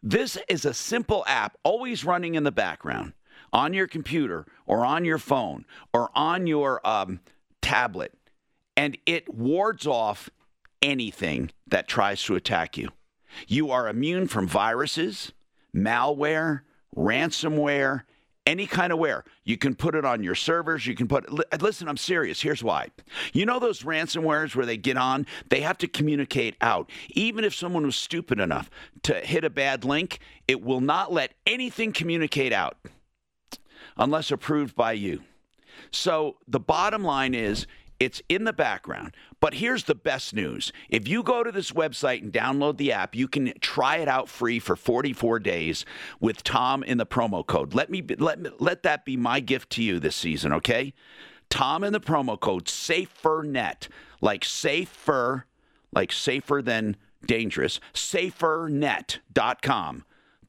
This 0.02 0.36
is 0.48 0.64
a 0.64 0.74
simple 0.74 1.22
app 1.28 1.56
always 1.62 2.04
running 2.04 2.34
in 2.34 2.42
the 2.42 2.50
background 2.50 3.12
on 3.52 3.72
your 3.72 3.86
computer 3.86 4.46
or 4.66 4.84
on 4.84 5.04
your 5.04 5.18
phone 5.18 5.64
or 5.92 6.10
on 6.16 6.48
your 6.48 6.84
um, 6.84 7.20
tablet, 7.62 8.12
and 8.76 8.98
it 9.06 9.32
wards 9.32 9.86
off 9.86 10.28
anything 10.82 11.52
that 11.68 11.86
tries 11.86 12.20
to 12.24 12.34
attack 12.34 12.76
you. 12.76 12.88
You 13.46 13.70
are 13.70 13.88
immune 13.88 14.28
from 14.28 14.46
viruses, 14.46 15.32
malware, 15.74 16.62
ransomware, 16.96 18.02
any 18.46 18.66
kind 18.66 18.92
of 18.92 18.98
ware. 18.98 19.24
You 19.44 19.56
can 19.56 19.74
put 19.74 19.94
it 19.94 20.04
on 20.04 20.22
your 20.22 20.34
servers. 20.34 20.86
You 20.86 20.94
can 20.94 21.08
put. 21.08 21.32
li- 21.32 21.44
Listen, 21.60 21.88
I'm 21.88 21.96
serious. 21.96 22.42
Here's 22.42 22.62
why. 22.62 22.88
You 23.32 23.46
know 23.46 23.58
those 23.58 23.82
ransomwares 23.82 24.54
where 24.54 24.66
they 24.66 24.76
get 24.76 24.96
on, 24.96 25.26
they 25.48 25.60
have 25.62 25.78
to 25.78 25.88
communicate 25.88 26.56
out. 26.60 26.90
Even 27.10 27.44
if 27.44 27.54
someone 27.54 27.86
was 27.86 27.96
stupid 27.96 28.40
enough 28.40 28.68
to 29.04 29.14
hit 29.14 29.44
a 29.44 29.50
bad 29.50 29.84
link, 29.84 30.18
it 30.46 30.62
will 30.62 30.80
not 30.82 31.12
let 31.12 31.32
anything 31.46 31.92
communicate 31.92 32.52
out 32.52 32.76
unless 33.96 34.30
approved 34.30 34.74
by 34.74 34.92
you. 34.92 35.22
So 35.90 36.36
the 36.46 36.60
bottom 36.60 37.02
line 37.02 37.34
is 37.34 37.66
it's 38.00 38.20
in 38.28 38.44
the 38.44 38.52
background. 38.52 39.14
But 39.44 39.52
here's 39.52 39.84
the 39.84 39.94
best 39.94 40.34
news. 40.34 40.72
If 40.88 41.06
you 41.06 41.22
go 41.22 41.44
to 41.44 41.52
this 41.52 41.70
website 41.70 42.22
and 42.22 42.32
download 42.32 42.78
the 42.78 42.92
app, 42.92 43.14
you 43.14 43.28
can 43.28 43.52
try 43.60 43.98
it 43.98 44.08
out 44.08 44.30
free 44.30 44.58
for 44.58 44.74
44 44.74 45.38
days 45.38 45.84
with 46.18 46.42
Tom 46.42 46.82
in 46.82 46.96
the 46.96 47.04
promo 47.04 47.46
code. 47.46 47.74
Let 47.74 47.90
me 47.90 48.02
let 48.16 48.40
me, 48.40 48.48
let 48.58 48.84
that 48.84 49.04
be 49.04 49.18
my 49.18 49.40
gift 49.40 49.68
to 49.72 49.82
you 49.82 50.00
this 50.00 50.16
season, 50.16 50.50
okay? 50.54 50.94
Tom 51.50 51.84
in 51.84 51.92
the 51.92 52.00
promo 52.00 52.40
code 52.40 52.68
SAFERNET, 52.68 53.88
like 54.22 54.46
safer, 54.46 55.44
like 55.92 56.10
safer 56.10 56.62
than 56.62 56.96
dangerous, 57.26 57.80
safernet.com. 57.92 60.04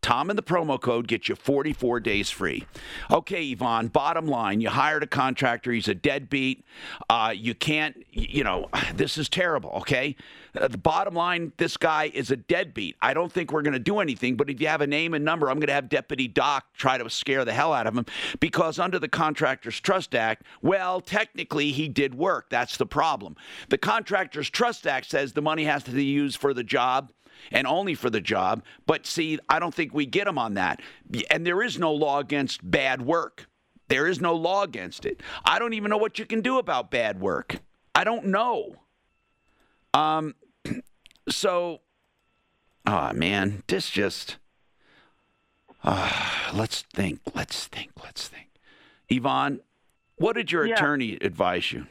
Tom 0.06 0.30
and 0.30 0.38
the 0.38 0.44
promo 0.44 0.80
code 0.80 1.08
get 1.08 1.28
you 1.28 1.36
44 1.36 2.00
days 2.00 2.30
free. 2.30 2.64
Okay, 3.10 3.50
Yvonne, 3.50 3.88
bottom 3.88 4.28
line, 4.28 4.62
you 4.62 4.70
hired 4.70 5.02
a 5.02 5.08
contractor, 5.08 5.72
he's 5.72 5.88
a 5.88 5.96
deadbeat. 5.96 6.64
Uh, 7.10 7.34
you 7.36 7.56
can't, 7.56 8.06
you 8.12 8.44
know, 8.44 8.70
this 8.94 9.18
is 9.18 9.28
terrible, 9.28 9.72
okay? 9.72 10.16
Uh, 10.56 10.68
the 10.68 10.78
bottom 10.78 11.16
line, 11.16 11.54
this 11.58 11.76
guy 11.76 12.12
is 12.14 12.30
a 12.30 12.36
deadbeat. 12.36 12.96
I 13.02 13.16
don't 13.16 13.32
think 13.32 13.52
we're 13.52 13.64
going 13.64 13.74
to 13.74 13.80
do 13.80 13.98
anything, 13.98 14.36
but 14.36 14.48
if 14.48 14.62
you 14.62 14.68
have 14.68 14.82
a 14.82 14.86
name 14.86 15.16
and 15.16 15.26
number, 15.26 15.50
I'm 15.50 15.58
going 15.58 15.70
to 15.70 15.74
have 15.74 15.90
Deputy 15.90 16.28
Doc 16.28 16.66
try 16.78 17.00
to 17.00 17.10
scare 17.10 17.44
the 17.44 17.54
hell 17.54 17.74
out 17.74 17.88
of 17.88 17.98
him 17.98 18.06
because 18.40 18.78
under 18.78 19.00
the 19.00 19.08
Contractors 19.08 19.80
Trust 19.80 20.14
Act, 20.14 20.44
well, 20.62 21.02
technically 21.02 21.72
he 21.72 21.90
did 21.90 22.14
work. 22.14 22.52
That's 22.52 22.78
the 22.78 22.86
problem. 22.86 23.36
The 23.70 23.80
Contractors 23.80 24.52
Trust 24.52 24.86
Act 24.86 25.10
says 25.10 25.34
the 25.34 25.42
money 25.42 25.64
has 25.64 25.82
to 25.86 25.92
be 25.92 26.06
used 26.06 26.38
for 26.38 26.54
the 26.54 26.64
job 26.64 27.12
and 27.52 27.68
only 27.68 27.96
for 27.96 28.10
the 28.10 28.22
job. 28.22 28.64
But 28.86 29.06
see, 29.06 29.40
I 29.50 29.60
don't 29.60 29.74
think 29.74 29.94
we 29.94 30.06
get 30.06 30.26
them 30.26 30.38
on 30.38 30.56
that. 30.56 30.82
And 31.30 31.46
there 31.46 31.62
is 31.62 31.78
no 31.80 31.94
law 31.94 32.20
against 32.20 32.70
bad 32.70 33.02
work. 33.02 33.48
There 33.88 34.08
is 34.08 34.20
no 34.20 34.34
law 34.36 34.64
against 34.64 35.06
it. 35.06 35.22
I 35.44 35.60
don't 35.60 35.74
even 35.74 35.90
know 35.90 35.98
what 35.98 36.18
you 36.18 36.26
can 36.26 36.42
do 36.42 36.58
about 36.58 36.90
bad 36.90 37.20
work. 37.20 37.58
I 37.94 38.04
don't 38.04 38.26
know. 38.26 38.76
Um, 39.94 40.36
so, 41.30 41.82
oh 42.86 43.14
man, 43.14 43.64
this 43.68 43.90
just. 43.90 44.38
Uh, 45.84 46.50
let's 46.54 46.82
think. 46.82 47.20
Let's 47.36 47.68
think. 47.68 47.92
Let's 48.04 48.28
think. 48.28 48.48
Yvonne, 49.08 49.60
what 50.16 50.36
did 50.36 50.52
your 50.52 50.66
Yeah. 50.66 50.74
attorney 50.74 51.18
advise 51.22 51.72
you? 51.72 51.86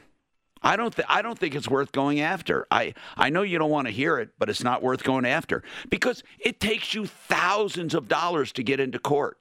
I 0.65 0.75
don't. 0.75 0.93
Th- 0.93 1.07
I 1.07 1.21
don't 1.21 1.37
think 1.37 1.53
it's 1.53 1.69
worth 1.69 1.91
going 1.91 2.19
after. 2.19 2.65
I. 2.71 2.95
I 3.15 3.29
know 3.29 3.43
you 3.43 3.59
don't 3.59 3.69
want 3.69 3.87
to 3.87 3.93
hear 3.93 4.17
it, 4.17 4.31
but 4.39 4.49
it's 4.49 4.63
not 4.63 4.81
worth 4.81 5.03
going 5.03 5.25
after 5.25 5.63
because 5.89 6.23
it 6.39 6.59
takes 6.59 6.95
you 6.95 7.05
thousands 7.05 7.93
of 7.93 8.07
dollars 8.07 8.51
to 8.53 8.63
get 8.63 8.79
into 8.79 8.97
court. 8.97 9.37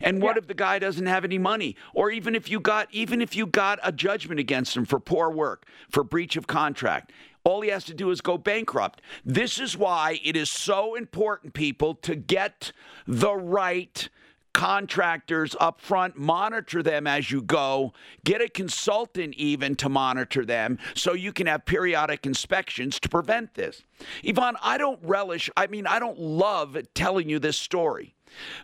And 0.00 0.22
what 0.22 0.38
if 0.38 0.46
the 0.46 0.54
guy 0.54 0.78
doesn't 0.78 1.04
have 1.04 1.24
any 1.24 1.36
money, 1.36 1.76
or 1.92 2.10
even 2.10 2.34
if 2.34 2.48
you 2.48 2.60
got 2.60 2.88
even 2.92 3.20
if 3.20 3.34
you 3.34 3.44
got 3.44 3.80
a 3.82 3.90
judgment 3.90 4.38
against 4.38 4.76
him 4.76 4.84
for 4.86 5.00
poor 5.00 5.30
work, 5.30 5.66
for 5.90 6.04
breach 6.04 6.36
of 6.36 6.46
contract? 6.46 7.12
All 7.42 7.60
he 7.60 7.70
has 7.70 7.84
to 7.84 7.94
do 7.94 8.10
is 8.10 8.20
go 8.20 8.38
bankrupt. 8.38 9.02
This 9.24 9.60
is 9.60 9.76
why 9.76 10.20
it 10.24 10.36
is 10.36 10.50
so 10.50 10.94
important, 10.94 11.54
people, 11.54 11.94
to 11.96 12.16
get 12.16 12.72
the 13.06 13.34
right 13.34 14.08
contractors 14.56 15.54
up 15.60 15.82
front, 15.82 16.16
monitor 16.16 16.82
them 16.82 17.06
as 17.06 17.30
you 17.30 17.42
go, 17.42 17.92
get 18.24 18.40
a 18.40 18.48
consultant 18.48 19.34
even 19.34 19.74
to 19.74 19.86
monitor 19.86 20.46
them 20.46 20.78
so 20.94 21.12
you 21.12 21.30
can 21.30 21.46
have 21.46 21.66
periodic 21.66 22.24
inspections 22.24 22.98
to 22.98 23.06
prevent 23.06 23.52
this. 23.52 23.82
Yvonne, 24.24 24.56
I 24.62 24.78
don't 24.78 24.98
relish, 25.02 25.50
I 25.58 25.66
mean, 25.66 25.86
I 25.86 25.98
don't 25.98 26.18
love 26.18 26.74
telling 26.94 27.28
you 27.28 27.38
this 27.38 27.58
story. 27.58 28.14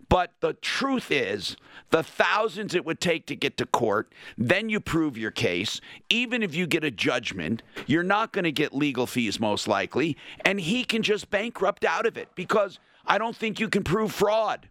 But 0.09 0.33
the 0.41 0.55
truth 0.55 1.11
is, 1.11 1.59
the 1.91 2.03
thousands 2.03 2.75
it 2.75 2.87
would 2.87 2.99
take 2.99 3.27
to 3.27 3.37
get 3.37 3.59
to 3.59 3.67
court, 3.67 4.15
then 4.39 4.71
you 4.71 4.81
prove 4.81 5.19
your 5.19 5.31
case. 5.31 5.79
Even 6.09 6.43
if 6.43 6.55
you 6.55 6.67
get 6.67 6.85
a 6.85 6.91
judgment, 6.91 7.63
you're 7.87 8.03
not 8.03 8.33
going 8.33 8.45
to 8.45 8.53
get 8.53 8.75
legal 8.75 9.07
fees, 9.07 9.39
most 9.39 9.69
likely. 9.69 10.17
And 10.43 10.59
he 10.59 10.85
can 10.85 11.03
just 11.03 11.31
bankrupt 11.31 11.85
out 11.85 12.07
of 12.07 12.17
it 12.17 12.31
because 12.35 12.79
I 13.05 13.19
don't 13.19 13.37
think 13.37 13.61
you 13.61 13.69
can 13.69 13.85
prove 13.85 14.11
fraud. 14.13 14.69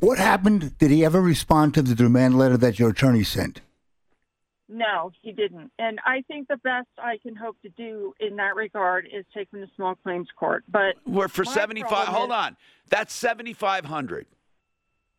What 0.00 0.18
happened? 0.18 0.78
Did 0.78 0.90
he 0.90 1.04
ever 1.04 1.20
respond 1.20 1.74
to 1.74 1.82
the 1.82 1.94
demand 1.94 2.38
letter 2.38 2.56
that 2.56 2.78
your 2.78 2.90
attorney 2.90 3.24
sent? 3.24 3.60
No, 4.68 5.12
he 5.22 5.32
didn't. 5.32 5.72
And 5.78 5.98
I 6.04 6.22
think 6.28 6.46
the 6.46 6.58
best 6.58 6.88
I 6.98 7.16
can 7.22 7.34
hope 7.34 7.56
to 7.62 7.70
do 7.70 8.14
in 8.20 8.36
that 8.36 8.54
regard 8.54 9.08
is 9.12 9.24
take 9.32 9.52
him 9.52 9.60
to 9.60 9.66
small 9.74 9.94
claims 9.96 10.28
court. 10.36 10.64
But 10.68 10.96
We're 11.06 11.28
for 11.28 11.44
75. 11.44 12.08
Hold 12.08 12.30
on. 12.30 12.56
That's 12.90 13.14
7,500. 13.14 14.26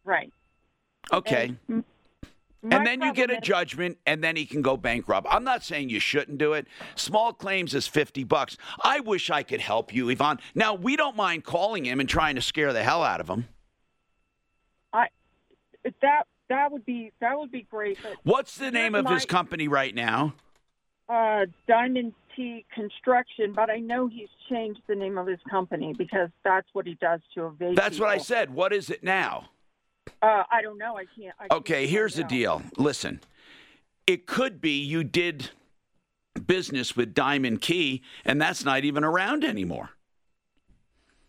Right. 0.05 0.31
Okay. 1.11 1.55
And, 1.67 1.83
And 2.61 2.85
then 2.85 3.01
you 3.01 3.13
get 3.13 3.31
a 3.31 3.41
judgment, 3.41 3.97
and 4.05 4.23
then 4.23 4.35
he 4.35 4.45
can 4.45 4.61
go 4.61 4.77
bankrupt. 4.77 5.27
I'm 5.31 5.43
not 5.43 5.63
saying 5.63 5.89
you 5.89 5.99
shouldn't 5.99 6.37
do 6.37 6.53
it. 6.53 6.67
Small 6.95 7.33
claims 7.33 7.73
is 7.73 7.87
50 7.87 8.25
bucks. 8.25 8.57
I 8.83 8.99
wish 8.99 9.29
I 9.29 9.43
could 9.43 9.61
help 9.61 9.93
you, 9.93 10.09
Yvonne. 10.09 10.39
Now, 10.53 10.73
we 10.75 10.95
don't 10.95 11.15
mind 11.15 11.43
calling 11.43 11.85
him 11.85 11.99
and 11.99 12.07
trying 12.07 12.35
to 12.35 12.41
scare 12.41 12.71
the 12.73 12.83
hell 12.83 13.01
out 13.01 13.19
of 13.19 13.29
him. 13.29 13.47
That 15.83 16.27
that 16.49 16.71
would 16.71 16.85
be 16.85 17.11
that 17.21 17.37
would 17.37 17.51
be 17.51 17.67
great. 17.69 17.97
But 18.01 18.13
What's 18.23 18.57
the 18.57 18.71
name 18.71 18.95
of 18.95 19.07
his 19.09 19.25
company 19.25 19.67
right 19.67 19.93
now? 19.93 20.33
uh, 21.09 21.45
Diamond 21.67 22.13
T 22.35 22.65
Construction, 22.73 23.53
but 23.53 23.69
I 23.69 23.77
know 23.77 24.07
he's 24.07 24.29
changed 24.49 24.81
the 24.87 24.95
name 24.95 25.17
of 25.17 25.27
his 25.27 25.39
company 25.49 25.93
because 25.97 26.29
that's 26.43 26.67
what 26.73 26.85
he 26.85 26.95
does 27.01 27.19
to 27.33 27.47
evade. 27.47 27.75
That's 27.75 27.99
what 27.99 28.09
I 28.09 28.19
said. 28.19 28.53
What 28.53 28.71
is 28.71 28.89
it 28.89 29.03
now? 29.03 29.49
Uh, 30.21 30.43
I 30.51 30.61
don't 30.61 30.77
know. 30.77 30.97
I 30.97 31.05
can't. 31.05 31.35
I 31.39 31.47
can't 31.47 31.59
Okay, 31.61 31.87
here's 31.87 32.15
the 32.15 32.23
deal. 32.23 32.61
Listen, 32.77 33.21
it 34.05 34.27
could 34.27 34.61
be 34.61 34.79
you 34.79 35.03
did 35.03 35.49
business 36.45 36.95
with 36.95 37.13
Diamond 37.13 37.61
Key, 37.61 38.03
and 38.23 38.39
that's 38.39 38.63
not 38.63 38.83
even 38.83 39.03
around 39.03 39.43
anymore. 39.43 39.91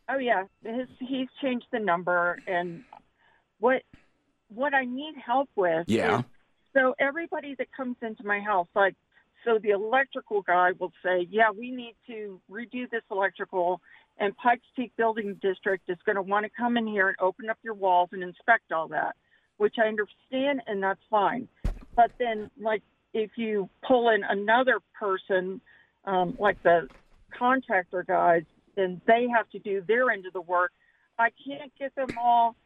Oh 0.08 0.18
yeah, 0.18 0.44
his, 0.62 0.88
he's 0.98 1.28
changed 1.40 1.66
the 1.72 1.78
number, 1.78 2.38
and 2.46 2.84
what 3.60 3.82
what 4.54 4.74
I 4.74 4.84
need 4.84 5.14
help 5.16 5.48
with. 5.56 5.84
Yeah. 5.88 6.20
Is, 6.20 6.24
so 6.74 6.94
everybody 6.98 7.54
that 7.58 7.68
comes 7.76 7.96
into 8.02 8.24
my 8.24 8.40
house, 8.40 8.68
like, 8.74 8.94
so 9.44 9.58
the 9.58 9.70
electrical 9.70 10.42
guy 10.42 10.72
will 10.78 10.92
say, 11.02 11.26
"Yeah, 11.30 11.50
we 11.50 11.70
need 11.70 11.96
to 12.06 12.40
redo 12.50 12.88
this 12.90 13.02
electrical," 13.10 13.80
and 14.18 14.36
Pikes 14.36 14.66
Peak 14.76 14.92
Building 14.96 15.38
District 15.40 15.88
is 15.88 15.98
going 16.04 16.16
to 16.16 16.22
want 16.22 16.44
to 16.44 16.50
come 16.50 16.76
in 16.76 16.86
here 16.86 17.08
and 17.08 17.16
open 17.20 17.48
up 17.48 17.58
your 17.62 17.74
walls 17.74 18.10
and 18.12 18.22
inspect 18.22 18.70
all 18.70 18.88
that, 18.88 19.16
which 19.56 19.76
I 19.78 19.88
understand, 19.88 20.62
and 20.66 20.82
that's 20.82 21.00
fine. 21.10 21.48
But 21.96 22.12
then, 22.18 22.50
like, 22.60 22.82
if 23.14 23.30
you 23.36 23.68
pull 23.82 24.10
in 24.10 24.22
another 24.24 24.80
person, 24.98 25.60
um, 26.04 26.36
like 26.38 26.62
the 26.62 26.88
contractor 27.36 28.02
guys, 28.02 28.44
then 28.76 29.00
they 29.06 29.26
have 29.34 29.48
to 29.50 29.58
do 29.58 29.82
their 29.86 30.10
end 30.10 30.26
of 30.26 30.32
the 30.32 30.40
work. 30.40 30.72
I 31.18 31.30
can't 31.46 31.72
get 31.78 31.94
them 31.94 32.08
all. 32.18 32.56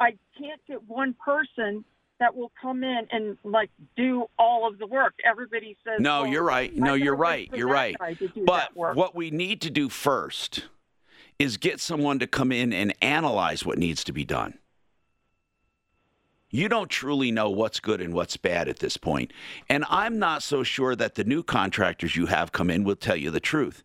I 0.00 0.16
can't 0.38 0.60
get 0.66 0.86
one 0.88 1.14
person 1.14 1.84
that 2.20 2.34
will 2.34 2.52
come 2.60 2.82
in 2.82 3.06
and 3.10 3.38
like 3.44 3.70
do 3.96 4.26
all 4.38 4.66
of 4.68 4.78
the 4.78 4.86
work. 4.86 5.14
Everybody 5.24 5.76
says, 5.84 6.00
No, 6.00 6.22
well, 6.22 6.30
you're 6.30 6.42
right. 6.42 6.74
No, 6.74 6.94
you're 6.94 7.14
right. 7.14 7.48
You're 7.54 7.68
right. 7.68 7.96
guy 7.98 8.14
to 8.14 8.28
do 8.28 8.44
But 8.44 8.76
what 8.76 9.14
we 9.14 9.30
need 9.30 9.60
to 9.62 9.70
do 9.70 9.88
first 9.88 10.64
is 11.38 11.56
get 11.56 11.80
someone 11.80 12.18
to 12.18 12.26
come 12.26 12.50
in 12.50 12.72
and 12.72 12.92
analyze 13.00 13.64
what 13.64 13.78
needs 13.78 14.02
to 14.04 14.12
be 14.12 14.24
done. 14.24 14.58
You 16.50 16.68
don't 16.68 16.88
truly 16.88 17.30
know 17.30 17.50
what's 17.50 17.78
good 17.78 18.00
and 18.00 18.14
what's 18.14 18.36
bad 18.36 18.68
at 18.68 18.78
this 18.78 18.96
point. 18.96 19.32
And 19.68 19.84
I'm 19.88 20.18
not 20.18 20.42
so 20.42 20.62
sure 20.62 20.96
that 20.96 21.14
the 21.14 21.24
new 21.24 21.42
contractors 21.42 22.16
you 22.16 22.26
have 22.26 22.52
come 22.52 22.70
in 22.70 22.84
will 22.84 22.96
tell 22.96 23.16
you 23.16 23.30
the 23.30 23.38
truth. 23.38 23.84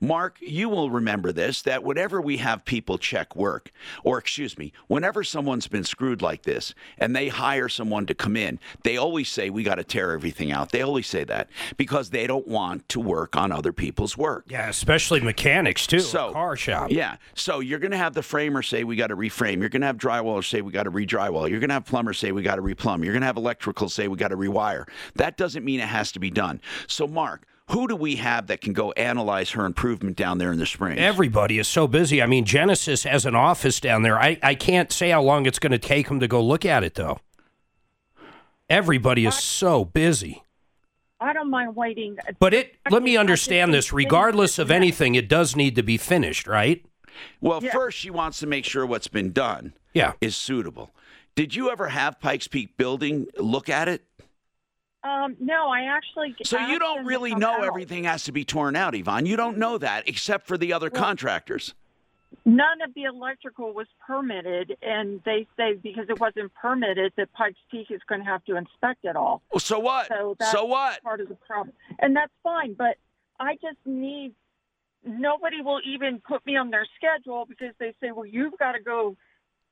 Mark, 0.00 0.36
you 0.40 0.68
will 0.68 0.90
remember 0.90 1.32
this 1.32 1.62
that 1.62 1.82
whenever 1.82 2.20
we 2.20 2.36
have 2.38 2.64
people 2.64 2.98
check 2.98 3.34
work, 3.34 3.70
or 4.04 4.18
excuse 4.18 4.56
me, 4.56 4.72
whenever 4.86 5.24
someone's 5.24 5.66
been 5.66 5.84
screwed 5.84 6.22
like 6.22 6.42
this 6.42 6.74
and 6.98 7.14
they 7.14 7.28
hire 7.28 7.68
someone 7.68 8.06
to 8.06 8.14
come 8.14 8.36
in, 8.36 8.58
they 8.84 8.96
always 8.96 9.28
say, 9.28 9.50
We 9.50 9.62
got 9.62 9.76
to 9.76 9.84
tear 9.84 10.12
everything 10.12 10.52
out. 10.52 10.70
They 10.70 10.82
always 10.82 11.06
say 11.06 11.24
that 11.24 11.48
because 11.76 12.10
they 12.10 12.26
don't 12.26 12.46
want 12.46 12.88
to 12.90 13.00
work 13.00 13.36
on 13.36 13.50
other 13.50 13.72
people's 13.72 14.16
work. 14.16 14.44
Yeah, 14.48 14.68
especially 14.68 15.20
mechanics 15.20 15.86
too. 15.86 16.00
So, 16.00 16.32
car 16.32 16.56
shop. 16.56 16.90
Yeah. 16.90 17.16
So 17.34 17.60
you're 17.60 17.78
going 17.80 17.90
to 17.90 17.96
have 17.96 18.14
the 18.14 18.22
framer 18.22 18.62
say 18.62 18.84
we 18.84 18.96
got 18.96 19.08
to 19.08 19.16
reframe. 19.16 19.60
You're 19.60 19.68
going 19.68 19.80
to 19.80 19.86
have 19.86 19.96
drywallers 19.96 20.48
say 20.48 20.60
we 20.60 20.72
got 20.72 20.84
to 20.84 20.90
re-drywall. 20.90 21.50
You're 21.50 21.60
going 21.60 21.70
to 21.70 21.74
have 21.74 21.86
plumbers 21.86 22.18
say 22.18 22.32
we 22.32 22.42
got 22.42 22.56
to 22.56 22.62
replumb. 22.62 23.04
You're 23.04 23.12
going 23.12 23.22
to 23.22 23.26
have 23.26 23.36
electrical 23.36 23.88
say 23.88 24.06
we 24.06 24.16
got 24.16 24.28
to 24.28 24.36
rewire. 24.36 24.88
That 25.16 25.36
doesn't 25.36 25.64
mean 25.64 25.80
it 25.80 25.88
has 25.88 26.12
to 26.12 26.20
be 26.20 26.30
done. 26.30 26.60
So 26.86 27.06
Mark, 27.06 27.46
who 27.70 27.86
do 27.88 27.94
we 27.96 28.16
have 28.16 28.46
that 28.48 28.60
can 28.60 28.72
go 28.72 28.92
analyze 28.92 29.50
her 29.50 29.64
improvement 29.66 30.16
down 30.16 30.38
there 30.38 30.52
in 30.52 30.58
the 30.58 30.66
spring? 30.66 30.98
Everybody 30.98 31.58
is 31.58 31.68
so 31.68 31.86
busy. 31.86 32.22
I 32.22 32.26
mean, 32.26 32.44
Genesis 32.44 33.04
has 33.04 33.26
an 33.26 33.34
office 33.34 33.80
down 33.80 34.02
there. 34.02 34.18
I, 34.18 34.38
I 34.42 34.54
can't 34.54 34.90
say 34.92 35.10
how 35.10 35.22
long 35.22 35.46
it's 35.46 35.58
going 35.58 35.72
to 35.72 35.78
take 35.78 36.08
them 36.08 36.20
to 36.20 36.28
go 36.28 36.42
look 36.42 36.64
at 36.64 36.82
it, 36.84 36.94
though. 36.94 37.20
Everybody 38.70 39.24
is 39.26 39.34
so 39.34 39.84
busy. 39.84 40.42
I 41.20 41.32
don't 41.32 41.50
mind 41.50 41.74
waiting. 41.74 42.16
But 42.38 42.54
it 42.54 42.76
let 42.90 43.02
me 43.02 43.16
understand 43.16 43.74
this. 43.74 43.92
Regardless 43.92 44.58
of 44.58 44.70
anything, 44.70 45.14
it 45.14 45.28
does 45.28 45.56
need 45.56 45.74
to 45.76 45.82
be 45.82 45.96
finished, 45.96 46.46
right? 46.46 46.84
well, 47.40 47.60
Yeah. 47.62 47.72
first 47.72 47.98
she 47.98 48.10
wants 48.10 48.38
to 48.38 48.46
make 48.46 48.64
sure 48.64 48.86
what's 48.86 49.08
been 49.08 49.32
done 49.32 49.72
Yeah. 49.92 50.12
is 50.20 50.36
suitable. 50.36 50.90
Did 51.34 51.56
you 51.56 51.70
ever 51.70 51.88
have 51.88 52.20
Pikes 52.20 52.46
Peak 52.46 52.76
Building 52.76 53.26
look 53.38 53.68
at 53.68 53.88
it? 53.88 54.04
Um, 55.04 55.36
no, 55.38 55.68
I 55.68 55.82
actually. 55.82 56.34
So 56.42 56.58
you 56.58 56.78
don't 56.78 57.04
really 57.04 57.34
know 57.34 57.52
out. 57.52 57.64
everything 57.64 58.04
has 58.04 58.24
to 58.24 58.32
be 58.32 58.44
torn 58.44 58.74
out, 58.74 58.94
Yvonne. 58.94 59.26
You 59.26 59.36
don't 59.36 59.58
know 59.58 59.78
that 59.78 60.08
except 60.08 60.46
for 60.46 60.58
the 60.58 60.72
other 60.72 60.90
contractors. 60.90 61.74
None 62.44 62.82
of 62.82 62.92
the 62.94 63.04
electrical 63.04 63.72
was 63.72 63.86
permitted, 64.04 64.76
and 64.82 65.22
they 65.24 65.46
say 65.56 65.74
because 65.74 66.06
it 66.08 66.18
wasn't 66.18 66.52
permitted, 66.54 67.12
that 67.16 67.32
Pikes 67.32 67.58
Peak 67.70 67.90
is 67.90 68.00
going 68.08 68.22
to 68.22 68.26
have 68.26 68.44
to 68.46 68.56
inspect 68.56 69.04
it 69.04 69.16
all. 69.16 69.42
Well, 69.52 69.60
so 69.60 69.78
what? 69.78 70.08
So 70.08 70.36
that's 70.38 70.52
so 70.52 70.64
what? 70.64 71.02
part 71.02 71.20
of 71.20 71.28
the 71.28 71.36
problem, 71.36 71.74
and 72.00 72.16
that's 72.16 72.32
fine. 72.42 72.74
But 72.74 72.96
I 73.38 73.54
just 73.54 73.78
need. 73.86 74.34
Nobody 75.04 75.62
will 75.62 75.80
even 75.86 76.20
put 76.20 76.44
me 76.44 76.56
on 76.56 76.70
their 76.70 76.86
schedule 76.96 77.46
because 77.48 77.72
they 77.78 77.94
say, 78.00 78.10
"Well, 78.10 78.26
you've 78.26 78.58
got 78.58 78.72
to 78.72 78.80
go 78.80 79.16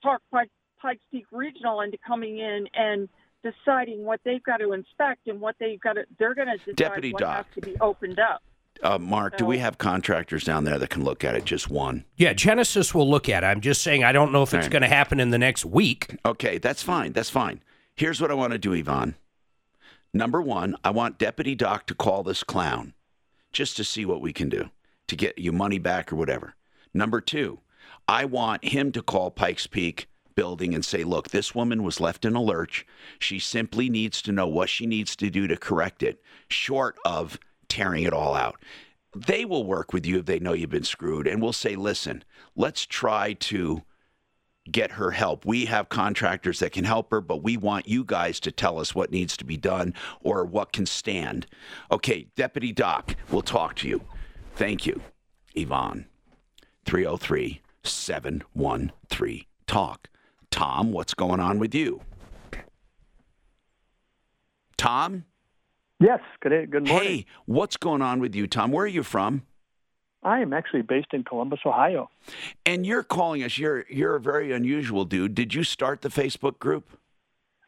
talk 0.02 0.22
Pike, 0.30 0.50
Pikes 0.80 1.02
Peak 1.10 1.26
Regional 1.32 1.80
into 1.80 1.98
coming 2.06 2.38
in 2.38 2.68
and 2.74 3.08
deciding 3.52 4.04
what 4.04 4.20
they've 4.24 4.42
got 4.42 4.58
to 4.58 4.72
inspect 4.72 5.26
and 5.28 5.40
what 5.40 5.56
they've 5.60 5.80
got 5.80 5.94
to. 5.94 6.04
They're 6.18 6.34
going 6.34 6.48
to 6.48 6.56
decide 6.58 6.76
Deputy 6.76 7.12
what 7.12 7.20
Doc. 7.20 7.46
has 7.46 7.54
to 7.54 7.60
be 7.60 7.76
opened 7.80 8.18
up." 8.18 8.42
Uh, 8.82 8.98
Mark, 8.98 9.38
do 9.38 9.46
we 9.46 9.56
have 9.58 9.78
contractors 9.78 10.44
down 10.44 10.64
there 10.64 10.78
that 10.78 10.90
can 10.90 11.02
look 11.02 11.24
at 11.24 11.34
it? 11.34 11.46
Just 11.46 11.70
one. 11.70 12.04
Yeah, 12.16 12.34
Genesis 12.34 12.94
will 12.94 13.08
look 13.08 13.26
at 13.28 13.42
it. 13.42 13.46
I'm 13.46 13.62
just 13.62 13.80
saying, 13.82 14.04
I 14.04 14.12
don't 14.12 14.32
know 14.32 14.42
if 14.42 14.52
it's 14.52 14.64
Right. 14.66 14.70
going 14.72 14.82
to 14.82 14.88
happen 14.88 15.18
in 15.18 15.30
the 15.30 15.38
next 15.38 15.64
week. 15.64 16.14
Okay, 16.26 16.58
that's 16.58 16.82
fine. 16.82 17.12
That's 17.12 17.30
fine. 17.30 17.62
Here's 17.94 18.20
what 18.20 18.30
I 18.30 18.34
want 18.34 18.52
to 18.52 18.58
do, 18.58 18.74
Yvonne. 18.74 19.14
Number 20.12 20.42
one, 20.42 20.76
I 20.84 20.90
want 20.90 21.18
Deputy 21.18 21.54
Doc 21.54 21.86
to 21.86 21.94
call 21.94 22.22
this 22.22 22.42
clown 22.44 22.92
just 23.52 23.76
to 23.78 23.84
see 23.84 24.04
what 24.04 24.20
we 24.20 24.32
can 24.34 24.50
do 24.50 24.68
to 25.08 25.16
get 25.16 25.38
you 25.38 25.52
money 25.52 25.78
back 25.78 26.12
or 26.12 26.16
whatever. 26.16 26.54
Number 26.92 27.22
two, 27.22 27.60
I 28.06 28.26
want 28.26 28.62
him 28.64 28.92
to 28.92 29.02
call 29.02 29.30
Pikes 29.30 29.66
Peak 29.66 30.06
building 30.36 30.74
and 30.74 30.84
say, 30.84 31.02
look, 31.02 31.30
this 31.30 31.54
woman 31.54 31.82
was 31.82 32.00
left 32.00 32.24
in 32.24 32.36
a 32.36 32.42
lurch. 32.42 32.86
She 33.18 33.40
simply 33.40 33.90
needs 33.90 34.22
to 34.22 34.32
know 34.32 34.46
what 34.46 34.68
she 34.68 34.86
needs 34.86 35.16
to 35.16 35.30
do 35.30 35.48
to 35.48 35.56
correct 35.56 36.02
it, 36.02 36.22
short 36.48 36.96
of 37.04 37.38
tearing 37.68 38.04
it 38.04 38.12
all 38.12 38.34
out. 38.34 38.62
They 39.14 39.44
will 39.44 39.64
work 39.64 39.92
with 39.92 40.06
you 40.06 40.18
if 40.18 40.26
they 40.26 40.38
know 40.38 40.52
you've 40.52 40.70
been 40.70 40.84
screwed 40.84 41.26
and 41.26 41.42
will 41.42 41.52
say, 41.52 41.74
listen, 41.74 42.22
let's 42.54 42.86
try 42.86 43.32
to 43.32 43.82
get 44.70 44.92
her 44.92 45.12
help. 45.12 45.44
We 45.44 45.66
have 45.66 45.88
contractors 45.88 46.58
that 46.58 46.72
can 46.72 46.84
help 46.84 47.10
her, 47.10 47.20
but 47.20 47.42
we 47.42 47.56
want 47.56 47.88
you 47.88 48.04
guys 48.04 48.40
to 48.40 48.52
tell 48.52 48.78
us 48.78 48.94
what 48.94 49.10
needs 49.10 49.36
to 49.38 49.44
be 49.44 49.56
done 49.56 49.94
or 50.20 50.44
what 50.44 50.72
can 50.72 50.86
stand. 50.86 51.46
Okay, 51.90 52.26
Deputy 52.36 52.72
Doc, 52.72 53.16
we'll 53.30 53.42
talk 53.42 53.76
to 53.76 53.88
you. 53.88 54.02
Thank 54.54 54.86
you, 54.86 55.00
Yvonne. 55.54 56.06
303 56.84 57.60
713 57.82 59.44
Talk. 59.66 60.08
Tom, 60.56 60.90
what's 60.90 61.12
going 61.12 61.38
on 61.38 61.58
with 61.58 61.74
you? 61.74 62.00
Tom? 64.78 65.26
Yes. 66.00 66.20
Good. 66.40 66.70
Good 66.70 66.88
morning. 66.88 67.08
Hey, 67.08 67.26
what's 67.44 67.76
going 67.76 68.00
on 68.00 68.20
with 68.20 68.34
you, 68.34 68.46
Tom? 68.46 68.72
Where 68.72 68.84
are 68.84 68.88
you 68.88 69.02
from? 69.02 69.42
I 70.22 70.40
am 70.40 70.54
actually 70.54 70.80
based 70.80 71.08
in 71.12 71.24
Columbus, 71.24 71.60
Ohio. 71.66 72.08
And 72.64 72.86
you're 72.86 73.02
calling 73.02 73.42
us. 73.42 73.58
You're 73.58 73.84
you're 73.90 74.16
a 74.16 74.20
very 74.20 74.50
unusual 74.52 75.04
dude. 75.04 75.34
Did 75.34 75.54
you 75.54 75.62
start 75.62 76.00
the 76.00 76.08
Facebook 76.08 76.58
group? 76.58 76.98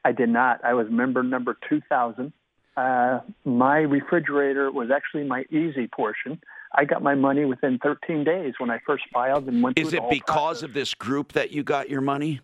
I 0.02 0.12
did 0.12 0.30
not. 0.30 0.64
I 0.64 0.72
was 0.72 0.86
member 0.90 1.22
number 1.22 1.58
2000. 1.68 2.32
Uh, 2.74 3.20
my 3.44 3.78
refrigerator 3.78 4.70
was 4.72 4.90
actually 4.90 5.24
my 5.24 5.44
easy 5.50 5.88
portion. 5.88 6.40
I 6.74 6.86
got 6.86 7.02
my 7.02 7.14
money 7.14 7.44
within 7.44 7.78
13 7.78 8.24
days 8.24 8.54
when 8.58 8.70
I 8.70 8.78
first 8.86 9.04
filed 9.12 9.46
and 9.46 9.62
went 9.62 9.78
Is 9.78 9.92
it 9.92 10.02
because 10.08 10.22
process. 10.26 10.62
of 10.62 10.72
this 10.72 10.94
group 10.94 11.32
that 11.32 11.50
you 11.50 11.62
got 11.62 11.90
your 11.90 12.00
money? 12.00 12.40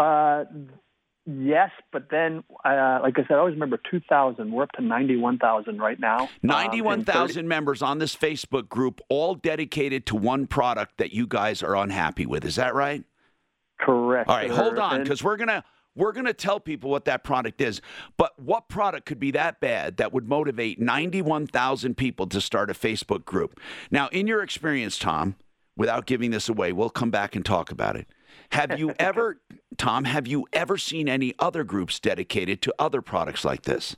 Uh, 0.00 0.44
yes, 1.26 1.70
but 1.92 2.08
then, 2.10 2.42
uh, 2.64 3.00
like 3.02 3.18
I 3.18 3.22
said, 3.22 3.32
I 3.32 3.38
always 3.38 3.54
remember 3.54 3.78
2,000. 3.90 4.50
We're 4.50 4.62
up 4.62 4.72
to 4.72 4.82
91,000 4.82 5.78
right 5.78 6.00
now. 6.00 6.20
Um, 6.20 6.28
and 6.42 6.50
91,000 6.50 7.46
members 7.46 7.82
on 7.82 7.98
this 7.98 8.16
Facebook 8.16 8.68
group, 8.68 9.00
all 9.08 9.34
dedicated 9.34 10.06
to 10.06 10.16
one 10.16 10.46
product 10.46 10.98
that 10.98 11.12
you 11.12 11.26
guys 11.26 11.62
are 11.62 11.76
unhappy 11.76 12.26
with. 12.26 12.44
Is 12.44 12.56
that 12.56 12.74
right? 12.74 13.04
Correct. 13.78 14.28
All 14.28 14.36
right, 14.36 14.50
hold 14.50 14.78
on, 14.78 15.02
because 15.02 15.24
we're 15.24 15.38
gonna 15.38 15.64
we're 15.96 16.12
gonna 16.12 16.34
tell 16.34 16.60
people 16.60 16.90
what 16.90 17.06
that 17.06 17.24
product 17.24 17.60
is. 17.60 17.80
But 18.18 18.38
what 18.38 18.68
product 18.68 19.06
could 19.06 19.18
be 19.18 19.30
that 19.32 19.58
bad 19.60 19.96
that 19.96 20.12
would 20.12 20.28
motivate 20.28 20.78
91,000 20.78 21.96
people 21.96 22.26
to 22.26 22.40
start 22.40 22.70
a 22.70 22.74
Facebook 22.74 23.24
group? 23.24 23.58
Now, 23.90 24.08
in 24.08 24.26
your 24.26 24.42
experience, 24.42 24.98
Tom, 24.98 25.36
without 25.76 26.04
giving 26.04 26.30
this 26.30 26.48
away, 26.48 26.72
we'll 26.72 26.90
come 26.90 27.10
back 27.10 27.34
and 27.34 27.44
talk 27.44 27.70
about 27.70 27.96
it. 27.96 28.06
Have 28.50 28.78
you 28.78 28.94
ever, 28.98 29.40
Tom? 29.76 30.04
Have 30.04 30.26
you 30.26 30.46
ever 30.52 30.76
seen 30.76 31.08
any 31.08 31.34
other 31.38 31.64
groups 31.64 32.00
dedicated 32.00 32.62
to 32.62 32.74
other 32.78 33.02
products 33.02 33.44
like 33.44 33.62
this? 33.62 33.96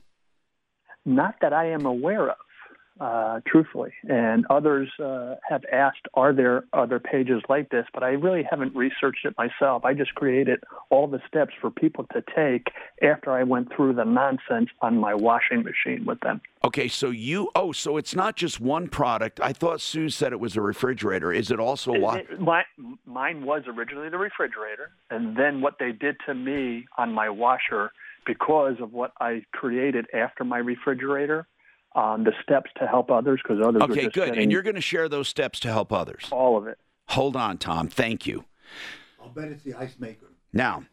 Not 1.05 1.35
that 1.41 1.53
I 1.53 1.65
am 1.71 1.85
aware 1.85 2.29
of, 2.29 2.37
uh, 2.99 3.39
truthfully. 3.47 3.91
And 4.07 4.45
others 4.49 4.89
uh, 5.03 5.35
have 5.47 5.63
asked, 5.71 6.07
are 6.13 6.33
there 6.33 6.65
other 6.73 6.99
pages 6.99 7.41
like 7.49 7.69
this? 7.69 7.85
But 7.93 8.03
I 8.03 8.09
really 8.09 8.43
haven't 8.49 8.75
researched 8.75 9.25
it 9.25 9.35
myself. 9.37 9.83
I 9.85 9.93
just 9.93 10.13
created 10.15 10.63
all 10.89 11.07
the 11.07 11.19
steps 11.27 11.53
for 11.59 11.71
people 11.71 12.05
to 12.13 12.23
take 12.35 12.67
after 13.01 13.31
I 13.31 13.43
went 13.43 13.73
through 13.75 13.93
the 13.93 14.05
nonsense 14.05 14.69
on 14.81 14.97
my 14.97 15.13
washing 15.13 15.63
machine 15.63 16.05
with 16.05 16.19
them. 16.21 16.41
Okay, 16.65 16.87
so 16.87 17.09
you 17.09 17.49
oh, 17.55 17.73
so 17.73 17.97
it's 17.97 18.15
not 18.15 18.37
just 18.37 18.61
one 18.61 18.87
product. 18.87 19.41
I 19.41 19.51
thought 19.51 19.81
Sue 19.81 20.09
said 20.09 20.31
it 20.31 20.39
was 20.39 20.55
a 20.55 20.61
refrigerator. 20.61 21.33
Is 21.33 21.51
it 21.51 21.59
also 21.59 21.93
a 21.93 21.99
wa- 21.99 22.21
my, 22.39 22.63
mine 23.05 23.45
was 23.45 23.63
originally 23.67 24.09
the 24.09 24.17
refrigerator, 24.17 24.91
and 25.09 25.35
then 25.35 25.61
what 25.61 25.75
they 25.77 25.91
did 25.91 26.15
to 26.25 26.33
me 26.33 26.85
on 26.97 27.11
my 27.11 27.29
washer 27.29 27.91
because 28.25 28.75
of 28.81 28.93
what 28.93 29.11
I 29.19 29.43
created 29.51 30.05
after 30.13 30.43
my 30.43 30.57
refrigerator, 30.57 31.45
um, 31.95 32.23
the 32.23 32.33
steps 32.43 32.71
to 32.79 32.87
help 32.87 33.11
others 33.11 33.39
because 33.43 33.61
others 33.65 33.81
were 33.81 33.91
Okay, 33.91 34.03
just 34.03 34.15
good. 34.15 34.37
And 34.37 34.51
you're 34.51 34.61
going 34.63 34.75
to 34.75 34.81
share 34.81 35.07
those 35.09 35.27
steps 35.27 35.59
to 35.61 35.67
help 35.69 35.91
others. 35.93 36.27
all 36.31 36.57
of 36.57 36.67
it. 36.67 36.77
Hold 37.09 37.35
on, 37.35 37.57
Tom. 37.57 37.87
Thank 37.87 38.25
you. 38.25 38.45
I'll 39.21 39.29
bet 39.29 39.49
it's 39.49 39.63
the 39.63 39.73
ice 39.75 39.95
maker. 39.99 40.27
Now, 40.51 40.85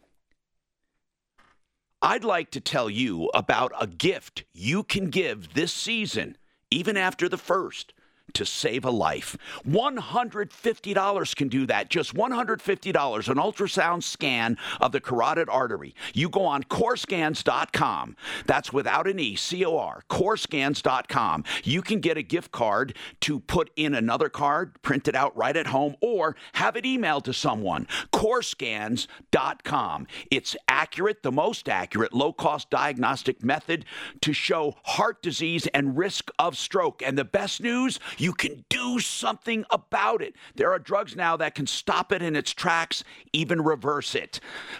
I'd 2.01 2.23
like 2.23 2.51
to 2.51 2.59
tell 2.59 2.89
you 2.89 3.29
about 3.33 3.71
a 3.79 3.87
gift 3.87 4.43
you 4.53 4.83
can 4.83 5.09
give 5.09 5.53
this 5.53 5.71
season, 5.71 6.37
even 6.71 6.97
after 6.97 7.29
the 7.29 7.37
first, 7.37 7.93
to 8.33 8.45
save 8.45 8.85
a 8.85 8.91
life. 8.91 9.37
$150 9.67 11.35
can 11.35 11.47
do 11.47 11.65
that. 11.65 11.89
Just 11.89 12.15
$150, 12.15 13.29
an 13.29 13.37
ultrasound 13.37 14.03
scan 14.03 14.57
of 14.79 14.91
the 14.91 15.01
carotid 15.01 15.49
artery. 15.49 15.95
You 16.13 16.29
go 16.29 16.45
on 16.45 16.63
corescans.com. 16.63 18.15
That's 18.45 18.73
without 18.73 19.07
an 19.07 19.19
E, 19.19 19.35
C 19.35 19.65
O 19.65 19.77
R, 19.77 20.03
corescans.com. 20.09 21.43
You 21.63 21.81
can 21.81 21.99
get 21.99 22.17
a 22.17 22.23
gift 22.23 22.51
card 22.51 22.95
to 23.21 23.39
put 23.39 23.71
in 23.75 23.93
another 23.93 24.29
card, 24.29 24.81
print 24.81 25.07
it 25.07 25.15
out 25.15 25.35
right 25.35 25.55
at 25.55 25.67
home, 25.67 25.95
or 26.01 26.35
have 26.53 26.75
it 26.75 26.85
emailed 26.85 27.23
to 27.23 27.33
someone. 27.33 27.87
corescans.com. 28.13 30.07
It's 30.29 30.55
accurate, 30.67 31.23
the 31.23 31.31
most 31.31 31.69
accurate, 31.69 32.13
low 32.13 32.33
cost 32.33 32.69
diagnostic 32.69 33.43
method 33.43 33.85
to 34.21 34.33
show 34.33 34.75
heart 34.83 35.21
disease 35.21 35.67
and 35.67 35.97
risk 35.97 36.31
of 36.39 36.57
stroke. 36.57 37.01
And 37.01 37.17
the 37.17 37.25
best 37.25 37.61
news, 37.61 37.99
you 38.21 38.33
can 38.33 38.65
do 38.69 38.99
something 38.99 39.65
about 39.71 40.21
it. 40.21 40.35
There 40.55 40.71
are 40.71 40.79
drugs 40.79 41.15
now 41.15 41.35
that 41.37 41.55
can 41.55 41.67
stop 41.67 42.11
it 42.11 42.21
in 42.21 42.35
its 42.35 42.51
tracks, 42.51 43.03
even 43.33 43.61
reverse 43.61 44.13
it. 44.13 44.39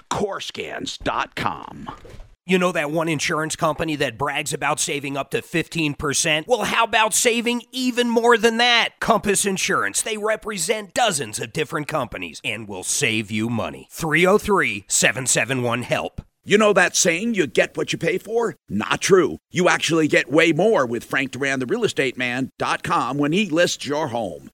Corescans.com. 0.10 1.89
You 2.45 2.58
know 2.58 2.71
that 2.71 2.91
one 2.91 3.08
insurance 3.08 3.56
company 3.56 3.95
that 3.97 4.17
brags 4.17 4.51
about 4.51 4.80
saving 4.80 5.15
up 5.15 5.32
to 5.32 5.41
15%? 5.41 6.47
Well, 6.47 6.63
how 6.63 6.84
about 6.84 7.13
saving 7.13 7.63
even 7.71 8.10
more 8.10 8.38
than 8.38 8.58
that? 8.58 8.99
Compass 8.99 9.45
Insurance. 9.45 10.01
They 10.01 10.17
represent 10.17 10.93
dozens 10.93 11.39
of 11.39 11.54
different 11.54 11.88
companies 11.88 12.41
and 12.43 12.67
will 12.67 12.84
save 12.84 13.32
you 13.32 13.49
money. 13.49 13.88
303 13.91 14.86
771 14.88 15.84
HELP. 15.84 16.21
You 16.43 16.58
know 16.58 16.73
that 16.73 16.95
saying, 16.95 17.36
you 17.36 17.45
get 17.45 17.77
what 17.77 17.93
you 17.93 17.99
pay 17.99 18.17
for? 18.17 18.56
Not 18.67 18.99
true. 18.99 19.38
You 19.51 19.69
actually 19.69 20.08
get 20.08 20.32
way 20.32 20.51
more 20.54 20.88
with 20.88 21.04
Frank 21.04 21.30
Duran, 21.30 21.60
the 21.60 21.67
real 21.67 21.84
estate 21.84 22.17
man.com 22.17 23.19
when 23.19 23.32
he 23.32 23.47
lists 23.47 23.86
your 23.86 24.08
home. 24.08 24.49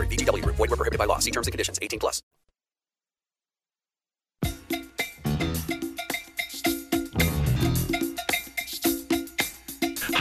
VGW 0.00 0.42
Group. 0.42 0.56
Void 0.56 0.70
were 0.70 0.76
prohibited 0.76 0.98
by 0.98 1.04
law. 1.04 1.18
See 1.18 1.30
terms 1.30 1.46
and 1.46 1.52
conditions. 1.52 1.78
18 1.80 2.00
plus. 2.00 2.22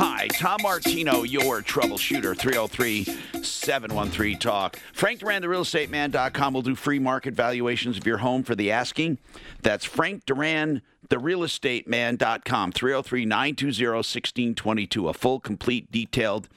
Hi, 0.04 0.28
Tom 0.30 0.60
Martino, 0.64 1.24
your 1.24 1.62
troubleshooter, 1.62 2.36
303 2.38 3.04
713 3.44 4.40
Talk. 4.40 4.80
Frank 4.94 5.20
Duran, 5.20 5.42
the 5.42 5.50
real 5.50 5.62
estate 5.62 5.92
man.com 5.92 6.54
will 6.54 6.62
do 6.64 6.76
free 6.76 6.98
market 6.98 7.34
valuations 7.36 7.98
of 7.98 8.08
your 8.08 8.18
home 8.18 8.42
for 8.44 8.56
the 8.56 8.72
asking. 8.72 9.20
That's 9.62 9.86
Frank 9.86 10.26
Duran, 10.26 10.82
the 11.10 11.20
real 11.20 11.44
estate 11.44 11.88
man.com, 11.88 12.72
303 12.72 13.26
920 13.26 13.96
1622. 13.96 15.10
A 15.10 15.14
full, 15.14 15.40
complete, 15.40 15.92
detailed 15.92 16.48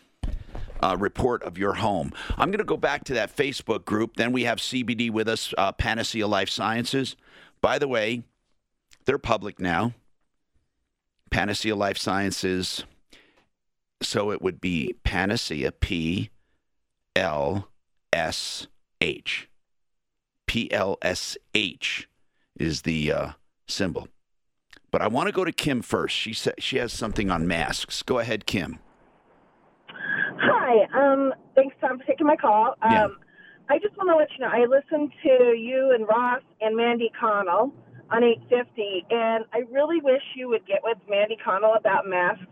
uh, 0.82 0.96
report 0.98 1.42
of 1.42 1.58
your 1.58 1.74
home. 1.74 2.12
I'm 2.36 2.50
going 2.50 2.58
to 2.58 2.64
go 2.64 2.76
back 2.76 3.04
to 3.04 3.14
that 3.14 3.34
Facebook 3.34 3.84
group. 3.84 4.16
Then 4.16 4.32
we 4.32 4.44
have 4.44 4.58
CBD 4.58 5.10
with 5.10 5.28
us, 5.28 5.52
uh, 5.56 5.72
Panacea 5.72 6.26
Life 6.26 6.48
Sciences. 6.48 7.16
By 7.60 7.78
the 7.78 7.88
way, 7.88 8.22
they're 9.04 9.18
public 9.18 9.60
now. 9.60 9.94
Panacea 11.30 11.74
Life 11.74 11.98
Sciences. 11.98 12.84
So 14.02 14.30
it 14.30 14.42
would 14.42 14.60
be 14.60 14.94
Panacea, 15.04 15.72
P 15.72 16.30
L 17.16 17.68
S 18.12 18.66
H. 19.00 19.48
P 20.46 20.70
L 20.70 20.98
S 21.02 21.36
H 21.54 22.08
is 22.58 22.82
the 22.82 23.10
uh, 23.10 23.30
symbol. 23.66 24.08
But 24.90 25.02
I 25.02 25.08
want 25.08 25.26
to 25.26 25.32
go 25.32 25.44
to 25.44 25.50
Kim 25.50 25.82
first. 25.82 26.14
She 26.14 26.32
said 26.32 26.54
she 26.58 26.76
has 26.76 26.92
something 26.92 27.30
on 27.30 27.48
masks. 27.48 28.02
Go 28.02 28.20
ahead, 28.20 28.46
Kim. 28.46 28.78
Hi. 30.14 30.86
Um, 30.94 31.34
thanks, 31.54 31.74
Tom, 31.80 31.98
for 31.98 32.04
taking 32.04 32.26
my 32.26 32.36
call. 32.36 32.74
Um, 32.82 32.90
Yeah. 32.90 33.06
I 33.70 33.78
just 33.78 33.96
want 33.96 34.10
to 34.10 34.16
let 34.16 34.28
you 34.32 34.44
know 34.44 34.50
I 34.52 34.66
listened 34.66 35.10
to 35.22 35.54
you 35.56 35.92
and 35.94 36.06
Ross 36.06 36.42
and 36.60 36.76
Mandy 36.76 37.10
Connell 37.18 37.72
on 38.10 38.22
850, 38.22 39.06
and 39.10 39.44
I 39.54 39.60
really 39.70 40.00
wish 40.02 40.22
you 40.36 40.48
would 40.48 40.66
get 40.66 40.80
with 40.82 40.98
Mandy 41.08 41.36
Connell 41.42 41.72
about 41.74 42.06
masks. 42.06 42.44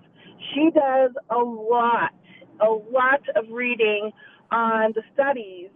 She 0.55 0.71
does 0.71 1.11
a 1.29 1.39
lot, 1.39 2.15
a 2.61 2.71
lot 2.91 3.21
of 3.37 3.51
reading 3.51 4.11
on 4.51 4.93
the 4.95 5.03
studies, 5.13 5.69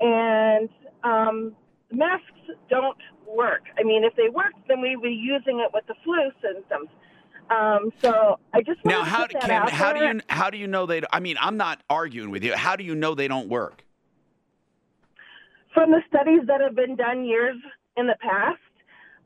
and 0.00 0.68
um, 1.04 1.54
masks 1.92 2.26
don't 2.68 2.98
work. 3.26 3.62
I 3.78 3.84
mean, 3.84 4.02
if 4.02 4.16
they 4.16 4.28
worked, 4.28 4.66
then 4.66 4.80
we'd 4.80 5.00
be 5.00 5.10
using 5.10 5.60
it 5.60 5.70
with 5.72 5.86
the 5.86 5.94
flu 6.02 6.30
symptoms. 6.42 6.88
Um, 7.50 7.90
so 8.00 8.38
I 8.54 8.62
just 8.62 8.84
Now, 8.84 9.02
to 9.02 9.10
how, 9.10 9.26
that 9.26 9.42
Kim, 9.42 9.62
how 9.66 9.92
do 9.92 10.04
you 10.04 10.20
how 10.28 10.50
do 10.50 10.56
you 10.56 10.66
know 10.66 10.86
they? 10.86 11.02
I 11.12 11.20
mean, 11.20 11.36
I'm 11.40 11.56
not 11.56 11.82
arguing 11.90 12.30
with 12.30 12.44
you. 12.44 12.54
How 12.54 12.76
do 12.76 12.84
you 12.84 12.94
know 12.94 13.14
they 13.14 13.28
don't 13.28 13.48
work? 13.48 13.84
from 15.72 15.90
the 15.90 16.02
studies 16.08 16.40
that 16.46 16.60
have 16.60 16.74
been 16.74 16.96
done 16.96 17.24
years 17.24 17.56
in 17.96 18.06
the 18.06 18.16
past. 18.20 18.58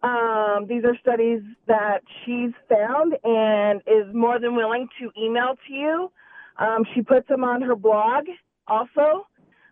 Um, 0.03 0.67
these 0.69 0.85
are 0.85 0.97
studies 1.01 1.41
that 1.67 2.01
she's 2.25 2.53
found 2.69 3.15
and 3.25 3.81
is 3.87 4.15
more 4.15 4.39
than 4.39 4.55
willing 4.55 4.89
to 5.01 5.11
email 5.19 5.55
to 5.67 5.73
you. 5.73 6.13
Um, 6.59 6.85
she 6.95 7.03
puts 7.03 7.27
them 7.29 7.43
on 7.43 7.63
her 7.63 7.75
blog 7.75 8.25
also. 8.69 9.27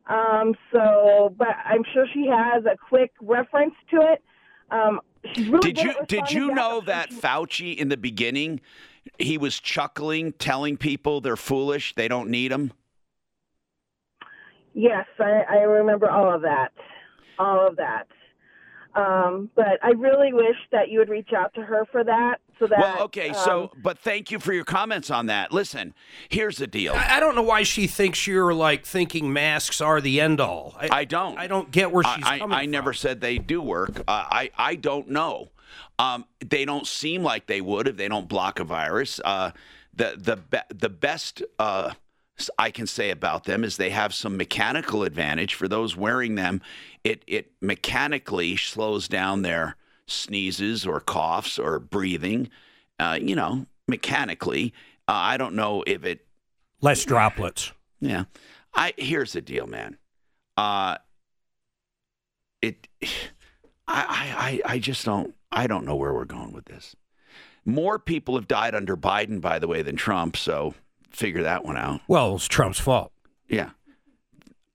Um, 0.06 0.54
so, 0.72 1.34
but 1.36 1.54
I'm 1.64 1.84
sure 1.92 2.06
she 2.12 2.26
has 2.26 2.64
a 2.64 2.76
quick 2.88 3.12
reference 3.20 3.74
to 3.90 3.98
it. 4.12 4.22
Um, 4.70 5.00
really 5.36 5.72
Did 5.72 5.78
you 5.78 5.94
did 6.06 6.30
you 6.30 6.52
know 6.52 6.80
that 6.86 7.10
Fauci 7.10 7.76
in 7.76 7.88
the 7.88 7.96
beginning, 7.96 8.60
he 9.18 9.38
was 9.38 9.58
chuckling, 9.60 10.32
telling 10.32 10.76
people 10.76 11.20
they're 11.20 11.36
foolish, 11.36 11.94
they 11.94 12.08
don't 12.08 12.30
need 12.30 12.52
them. 12.52 12.72
Yes, 14.74 15.06
I, 15.18 15.42
I 15.48 15.56
remember 15.58 16.10
all 16.10 16.34
of 16.34 16.42
that. 16.42 16.72
All 17.38 17.66
of 17.66 17.76
that. 17.76 18.06
Um, 18.94 19.50
but 19.54 19.78
I 19.82 19.90
really 19.90 20.32
wish 20.32 20.56
that 20.70 20.88
you 20.88 20.98
would 20.98 21.08
reach 21.08 21.30
out 21.36 21.54
to 21.54 21.62
her 21.62 21.86
for 21.90 22.04
that. 22.04 22.36
So 22.62 22.68
that 22.68 22.78
Well, 22.78 23.02
okay, 23.06 23.30
um, 23.30 23.34
so 23.34 23.72
but 23.76 23.98
thank 23.98 24.30
you 24.30 24.38
for 24.38 24.52
your 24.52 24.62
comments 24.64 25.10
on 25.10 25.26
that. 25.26 25.50
Listen, 25.50 25.94
here's 26.28 26.58
the 26.58 26.68
deal. 26.68 26.94
I 26.94 27.16
I 27.16 27.20
don't 27.20 27.34
know 27.34 27.42
why 27.42 27.64
she 27.64 27.88
thinks 27.88 28.24
you're 28.24 28.54
like 28.54 28.86
thinking 28.86 29.32
masks 29.32 29.80
are 29.80 30.00
the 30.00 30.20
end 30.20 30.40
all. 30.40 30.76
I, 30.78 31.00
I 31.00 31.04
don't. 31.04 31.36
I 31.36 31.48
don't 31.48 31.72
get 31.72 31.90
where 31.90 32.04
she's 32.04 32.24
I, 32.24 32.38
coming 32.38 32.56
I, 32.56 32.62
I 32.62 32.66
never 32.66 32.92
said 32.92 33.20
they 33.20 33.38
do 33.38 33.60
work. 33.60 33.98
Uh, 34.06 34.26
I 34.30 34.50
I 34.56 34.76
don't 34.76 35.08
know. 35.08 35.50
Um, 35.98 36.24
they 36.38 36.64
don't 36.64 36.86
seem 36.86 37.24
like 37.24 37.48
they 37.48 37.60
would 37.60 37.88
if 37.88 37.96
they 37.96 38.06
don't 38.06 38.28
block 38.28 38.60
a 38.60 38.64
virus. 38.64 39.20
Uh, 39.24 39.50
the 39.92 40.14
the 40.16 40.36
be- 40.36 40.76
the 40.76 40.88
best 40.88 41.42
uh, 41.58 41.94
s- 42.38 42.48
I 42.60 42.70
can 42.70 42.86
say 42.86 43.10
about 43.10 43.42
them 43.42 43.64
is 43.64 43.76
they 43.76 43.90
have 43.90 44.14
some 44.14 44.36
mechanical 44.36 45.02
advantage 45.02 45.54
for 45.54 45.66
those 45.66 45.96
wearing 45.96 46.36
them. 46.36 46.62
It 47.02 47.24
it 47.26 47.50
mechanically 47.60 48.56
slows 48.56 49.08
down 49.08 49.42
their 49.42 49.74
sneezes 50.06 50.86
or 50.86 51.00
coughs 51.00 51.58
or 51.58 51.78
breathing. 51.78 52.48
Uh, 52.98 53.18
you 53.20 53.34
know, 53.34 53.66
mechanically. 53.88 54.72
Uh, 55.08 55.12
I 55.14 55.36
don't 55.36 55.54
know 55.54 55.82
if 55.86 56.04
it 56.04 56.24
Less 56.80 57.04
droplets. 57.04 57.72
yeah. 58.00 58.24
I 58.74 58.94
here's 58.96 59.32
the 59.32 59.40
deal, 59.40 59.66
man. 59.66 59.98
Uh 60.56 60.96
it 62.60 62.88
I 63.02 63.02
I 63.88 64.34
I 64.68 64.74
I 64.74 64.78
just 64.78 65.04
don't 65.04 65.34
I 65.50 65.66
don't 65.66 65.84
know 65.84 65.96
where 65.96 66.14
we're 66.14 66.24
going 66.24 66.52
with 66.52 66.66
this. 66.66 66.94
More 67.64 67.98
people 67.98 68.34
have 68.36 68.48
died 68.48 68.74
under 68.74 68.96
Biden, 68.96 69.40
by 69.40 69.58
the 69.58 69.68
way, 69.68 69.82
than 69.82 69.96
Trump, 69.96 70.36
so 70.36 70.74
figure 71.10 71.42
that 71.42 71.64
one 71.64 71.76
out. 71.76 72.00
Well, 72.08 72.36
it's 72.36 72.48
Trump's 72.48 72.80
fault. 72.80 73.12
Yeah. 73.48 73.70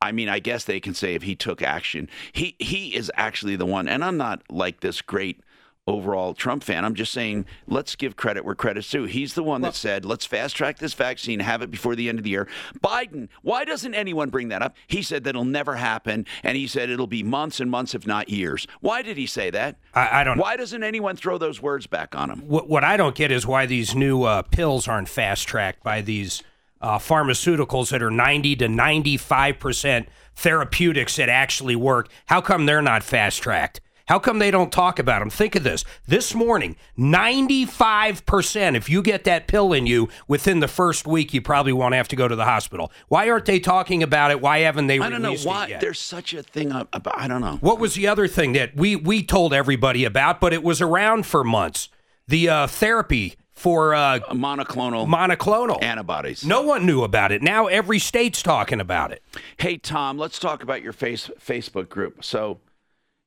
I 0.08 0.14
mean, 0.14 0.30
I 0.30 0.40
guess 0.40 0.64
they 0.64 0.80
can 0.80 0.94
say 0.94 1.16
if 1.16 1.24
he 1.24 1.36
took 1.36 1.62
action. 1.62 2.10
He 2.32 2.56
he 2.60 2.96
is 2.96 3.12
actually 3.16 3.58
the 3.58 3.66
one, 3.66 3.90
and 3.90 4.06
I'm 4.06 4.16
not 4.16 4.42
like 4.50 4.80
this 4.80 5.02
great 5.02 5.42
overall 5.86 6.34
Trump 6.34 6.64
fan. 6.64 6.84
I'm 6.86 6.96
just 6.96 7.14
saying, 7.14 7.46
let's 7.68 7.96
give 7.96 8.16
credit 8.16 8.44
where 8.44 8.56
credit's 8.56 8.90
due. 8.90 9.06
He's 9.06 9.34
the 9.34 9.44
one 9.44 9.62
that 9.62 9.74
said, 9.74 10.04
let's 10.04 10.26
fast 10.26 10.56
track 10.56 10.80
this 10.80 10.94
vaccine, 10.94 11.40
have 11.40 11.62
it 11.62 11.72
before 11.72 11.96
the 11.96 12.10
end 12.10 12.20
of 12.20 12.24
the 12.24 12.30
year. 12.30 12.48
Biden, 12.84 13.30
why 13.42 13.64
doesn't 13.64 13.94
anyone 13.94 14.30
bring 14.30 14.50
that 14.50 14.62
up? 14.62 14.76
He 14.88 15.02
said 15.02 15.24
that'll 15.24 15.46
never 15.46 15.76
happen, 15.76 16.26
and 16.44 16.58
he 16.58 16.68
said 16.68 16.90
it'll 16.90 17.08
be 17.08 17.24
months 17.24 17.60
and 17.60 17.72
months, 17.72 17.96
if 17.96 18.06
not 18.06 18.30
years. 18.30 18.68
Why 18.82 19.02
did 19.02 19.18
he 19.18 19.26
say 19.26 19.50
that? 19.50 19.78
I, 19.94 20.22
I 20.22 20.24
don't. 20.24 20.38
Know. 20.38 20.44
Why 20.44 20.58
doesn't 20.58 20.84
anyone 20.84 21.16
throw 21.16 21.38
those 21.38 21.62
words 21.62 21.88
back 21.88 22.16
on 22.16 22.30
him? 22.30 22.40
What, 22.48 22.70
what 22.70 22.84
I 22.84 22.98
don't 22.98 23.16
get 23.16 23.32
is 23.32 23.48
why 23.48 23.66
these 23.66 23.96
new 23.96 24.24
uh, 24.24 24.42
pills 24.42 24.88
aren't 24.88 25.10
fast 25.10 25.48
tracked 25.48 25.84
by 25.84 26.02
these 26.02 26.44
uh, 26.82 26.98
pharmaceuticals 26.98 27.90
that 27.90 28.02
are 28.02 28.12
90 28.12 28.56
to 28.58 28.68
95 28.68 29.60
percent 29.60 30.10
therapeutics 30.36 31.16
that 31.16 31.30
actually 31.30 31.76
work. 31.76 32.10
How 32.28 32.42
come 32.42 32.66
they're 32.66 32.82
not 32.82 33.04
fast 33.04 33.42
tracked? 33.42 33.82
How 34.08 34.20
come 34.20 34.40
they 34.40 34.52
don't 34.52 34.72
talk 34.72 35.00
about 35.00 35.20
them? 35.20 35.30
Think 35.30 35.56
of 35.56 35.64
this. 35.64 35.84
This 36.08 36.34
morning, 36.34 36.78
95%, 36.98 38.76
if 38.76 38.90
you 38.90 39.02
get 39.02 39.26
that 39.26 39.48
pill 39.48 39.74
in 39.74 39.86
you 39.86 40.08
within 40.30 40.62
the 40.62 40.68
first 40.70 41.06
week, 41.06 41.34
you 41.34 41.42
probably 41.42 41.74
won't 41.74 41.94
have 41.94 42.08
to 42.10 42.16
go 42.16 42.26
to 42.26 42.36
the 42.36 42.46
hospital. 42.46 42.90
Why 43.10 43.30
aren't 43.30 43.46
they 43.46 43.60
talking 43.60 44.02
about 44.02 44.32
it? 44.32 44.40
Why 44.40 44.60
haven't 44.60 44.88
they 44.88 45.00
I 45.00 45.10
don't 45.10 45.22
know 45.22 45.36
why 45.36 45.78
there's 45.82 46.00
such 46.00 46.34
a 46.34 46.42
thing 46.42 46.72
about. 46.72 47.20
I 47.20 47.28
don't 47.28 47.42
know. 47.42 47.58
What 47.60 47.80
was 47.80 47.96
the 47.96 48.08
other 48.08 48.30
thing 48.30 48.54
that 48.54 48.76
we 48.78 48.96
we 48.96 49.24
told 49.24 49.54
everybody 49.54 50.06
about, 50.06 50.40
but 50.40 50.54
it 50.54 50.64
was 50.64 50.82
around 50.82 51.26
for 51.26 51.44
months? 51.44 51.90
The 52.30 52.48
uh, 52.48 52.68
therapy 52.68 53.36
for 53.58 53.96
uh, 53.96 54.20
monoclonal 54.30 55.08
monoclonal 55.08 55.82
antibodies. 55.82 56.46
No 56.46 56.62
one 56.62 56.86
knew 56.86 57.04
about 57.04 57.32
it. 57.32 57.42
Now 57.42 57.66
every 57.66 57.98
state's 57.98 58.44
talking 58.44 58.80
about 58.80 59.12
it. 59.12 59.24
Hey 59.58 59.78
Tom, 59.78 60.20
let's 60.20 60.38
talk 60.38 60.62
about 60.62 60.84
your 60.84 60.94
face 60.94 61.30
Facebook 61.40 61.90
group. 61.90 62.24
So 62.24 62.60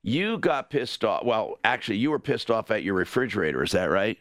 you 0.05 0.39
got 0.39 0.71
pissed 0.71 1.05
off. 1.05 1.25
Well, 1.25 1.59
actually, 1.65 1.99
you 1.99 2.11
were 2.11 2.21
pissed 2.21 2.51
off 2.51 2.71
at 2.71 2.85
your 2.85 2.95
refrigerator. 2.95 3.63
Is 3.63 3.73
that 3.73 3.91
right? 3.91 4.19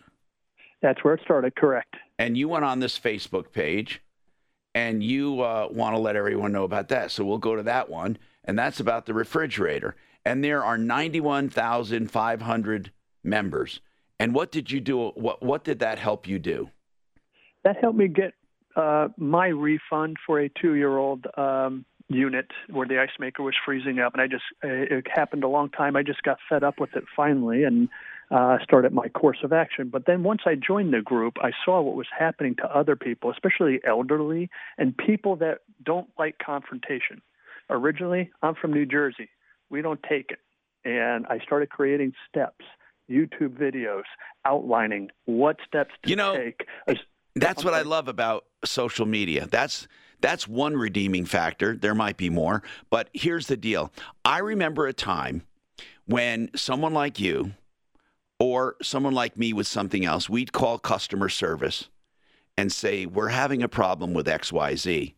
That's 0.81 1.03
where 1.03 1.13
it 1.13 1.21
started. 1.23 1.55
Correct. 1.55 1.95
And 2.17 2.35
you 2.35 2.49
went 2.49 2.65
on 2.65 2.79
this 2.79 2.97
Facebook 2.97 3.51
page, 3.51 4.01
and 4.73 5.03
you 5.03 5.41
uh, 5.41 5.67
want 5.71 5.95
to 5.95 6.01
let 6.01 6.15
everyone 6.15 6.51
know 6.51 6.63
about 6.63 6.89
that. 6.89 7.11
So 7.11 7.23
we'll 7.23 7.37
go 7.37 7.55
to 7.55 7.63
that 7.63 7.87
one, 7.87 8.17
and 8.43 8.57
that's 8.57 8.79
about 8.79 9.05
the 9.05 9.13
refrigerator. 9.13 9.95
And 10.25 10.43
there 10.43 10.63
are 10.65 10.77
ninety-one 10.77 11.49
thousand 11.49 12.09
five 12.09 12.41
hundred 12.41 12.91
members. 13.23 13.79
And 14.19 14.35
what 14.35 14.51
did 14.51 14.69
you 14.71 14.81
do? 14.81 15.09
What 15.09 15.41
what 15.41 15.63
did 15.63 15.79
that 15.79 15.97
help 15.97 16.27
you 16.27 16.39
do? 16.39 16.69
That 17.63 17.77
helped 17.81 17.97
me 17.97 18.07
get 18.07 18.33
uh, 18.75 19.09
my 19.17 19.47
refund 19.47 20.17
for 20.25 20.39
a 20.39 20.49
two-year-old 20.49 21.25
um, 21.37 21.85
unit 22.09 22.47
where 22.69 22.87
the 22.87 22.99
ice 22.99 23.09
maker 23.19 23.43
was 23.43 23.55
freezing 23.65 23.99
up, 23.99 24.13
and 24.13 24.21
I 24.21 24.27
just 24.27 24.43
it 24.63 25.07
happened 25.13 25.43
a 25.43 25.47
long 25.47 25.69
time. 25.69 25.95
I 25.95 26.03
just 26.03 26.23
got 26.23 26.37
fed 26.49 26.63
up 26.63 26.79
with 26.79 26.95
it 26.95 27.03
finally, 27.15 27.63
and 27.63 27.89
uh, 28.31 28.57
started 28.63 28.93
my 28.93 29.07
course 29.07 29.39
of 29.43 29.53
action. 29.53 29.89
But 29.89 30.05
then 30.05 30.23
once 30.23 30.41
I 30.45 30.55
joined 30.55 30.93
the 30.93 31.01
group, 31.01 31.37
I 31.41 31.51
saw 31.65 31.81
what 31.81 31.95
was 31.95 32.07
happening 32.17 32.55
to 32.57 32.65
other 32.65 32.95
people, 32.95 33.31
especially 33.31 33.79
elderly 33.87 34.49
and 34.77 34.95
people 34.95 35.35
that 35.37 35.59
don't 35.83 36.09
like 36.17 36.37
confrontation. 36.37 37.21
Originally, 37.69 38.31
I'm 38.41 38.55
from 38.55 38.73
New 38.73 38.85
Jersey. 38.85 39.29
We 39.69 39.81
don't 39.81 40.01
take 40.03 40.31
it, 40.31 40.39
and 40.87 41.25
I 41.27 41.39
started 41.39 41.69
creating 41.69 42.13
steps. 42.27 42.65
YouTube 43.09 43.57
videos 43.57 44.03
outlining 44.45 45.09
what 45.25 45.57
steps 45.65 45.93
to 46.03 46.09
You 46.09 46.15
know, 46.15 46.35
take. 46.35 46.65
That's 47.35 47.63
what 47.63 47.73
I 47.73 47.81
love 47.81 48.07
about 48.07 48.45
social 48.65 49.05
media. 49.05 49.47
That's 49.49 49.87
that's 50.21 50.47
one 50.47 50.75
redeeming 50.75 51.25
factor. 51.25 51.75
There 51.75 51.95
might 51.95 52.17
be 52.17 52.29
more, 52.29 52.61
but 52.89 53.09
here's 53.13 53.47
the 53.47 53.57
deal. 53.57 53.91
I 54.25 54.39
remember 54.39 54.85
a 54.87 54.93
time 54.93 55.43
when 56.05 56.49
someone 56.55 56.93
like 56.93 57.19
you 57.19 57.53
or 58.39 58.75
someone 58.81 59.13
like 59.13 59.37
me 59.37 59.53
with 59.53 59.67
something 59.67 60.05
else, 60.05 60.29
we'd 60.29 60.51
call 60.51 60.79
customer 60.79 61.29
service 61.29 61.89
and 62.57 62.71
say, 62.71 63.05
"We're 63.05 63.29
having 63.29 63.63
a 63.63 63.69
problem 63.69 64.13
with 64.13 64.27
XYZ." 64.27 65.15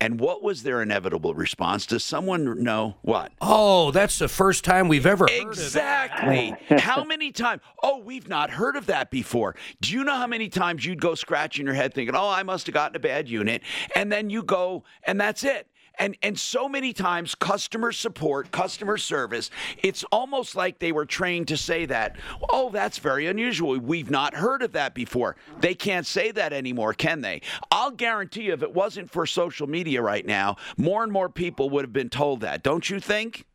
And 0.00 0.20
what 0.20 0.42
was 0.42 0.64
their 0.64 0.82
inevitable 0.82 1.34
response? 1.34 1.86
Does 1.86 2.04
someone 2.04 2.62
know 2.62 2.96
what? 3.02 3.32
Oh, 3.40 3.90
that's 3.90 4.18
the 4.18 4.28
first 4.28 4.64
time 4.64 4.88
we've 4.88 5.06
ever 5.06 5.26
heard 5.30 5.46
Exactly. 5.46 6.54
how 6.78 7.04
many 7.04 7.32
times? 7.32 7.62
Oh, 7.82 7.98
we've 7.98 8.28
not 8.28 8.50
heard 8.50 8.76
of 8.76 8.86
that 8.86 9.10
before. 9.10 9.54
Do 9.80 9.92
you 9.92 10.04
know 10.04 10.16
how 10.16 10.26
many 10.26 10.48
times 10.48 10.84
you'd 10.84 11.00
go 11.00 11.14
scratching 11.14 11.64
your 11.64 11.74
head 11.74 11.94
thinking, 11.94 12.14
"Oh, 12.16 12.28
I 12.28 12.42
must 12.42 12.66
have 12.66 12.74
gotten 12.74 12.96
a 12.96 13.00
bad 13.00 13.28
unit," 13.28 13.62
and 13.94 14.10
then 14.10 14.30
you 14.30 14.42
go, 14.42 14.84
and 15.04 15.20
that's 15.20 15.44
it. 15.44 15.68
And 15.98 16.16
and 16.22 16.38
so 16.38 16.68
many 16.68 16.92
times 16.92 17.34
customer 17.34 17.92
support, 17.92 18.50
customer 18.50 18.98
service, 18.98 19.50
it's 19.82 20.04
almost 20.10 20.56
like 20.56 20.78
they 20.78 20.92
were 20.92 21.06
trained 21.06 21.48
to 21.48 21.56
say 21.56 21.86
that. 21.86 22.16
Oh, 22.50 22.70
that's 22.70 22.98
very 22.98 23.26
unusual. 23.26 23.78
We've 23.78 24.10
not 24.10 24.34
heard 24.34 24.62
of 24.62 24.72
that 24.72 24.94
before. 24.94 25.36
They 25.60 25.74
can't 25.74 26.06
say 26.06 26.32
that 26.32 26.52
anymore, 26.52 26.94
can 26.94 27.20
they? 27.20 27.42
I'll 27.70 27.92
guarantee 27.92 28.44
you 28.44 28.52
if 28.52 28.62
it 28.62 28.74
wasn't 28.74 29.10
for 29.10 29.24
social 29.26 29.68
media 29.68 30.02
right 30.02 30.26
now, 30.26 30.56
more 30.76 31.02
and 31.02 31.12
more 31.12 31.28
people 31.28 31.70
would 31.70 31.84
have 31.84 31.92
been 31.92 32.10
told 32.10 32.40
that. 32.40 32.62
Don't 32.62 32.90
you 32.90 32.98
think? 32.98 33.46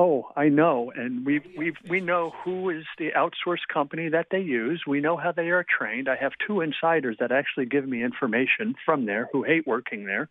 Oh, 0.00 0.30
I 0.36 0.48
know, 0.48 0.92
and 0.94 1.26
we 1.26 1.40
we 1.56 1.72
we 1.90 2.00
know 2.00 2.32
who 2.44 2.70
is 2.70 2.84
the 2.98 3.10
outsourced 3.16 3.66
company 3.72 4.08
that 4.10 4.26
they 4.30 4.38
use. 4.38 4.84
We 4.86 5.00
know 5.00 5.16
how 5.16 5.32
they 5.32 5.48
are 5.48 5.64
trained. 5.64 6.08
I 6.08 6.14
have 6.14 6.32
two 6.46 6.60
insiders 6.60 7.16
that 7.18 7.32
actually 7.32 7.66
give 7.66 7.88
me 7.88 8.04
information 8.04 8.76
from 8.84 9.06
there 9.06 9.28
who 9.32 9.42
hate 9.42 9.66
working 9.66 10.04
there. 10.04 10.28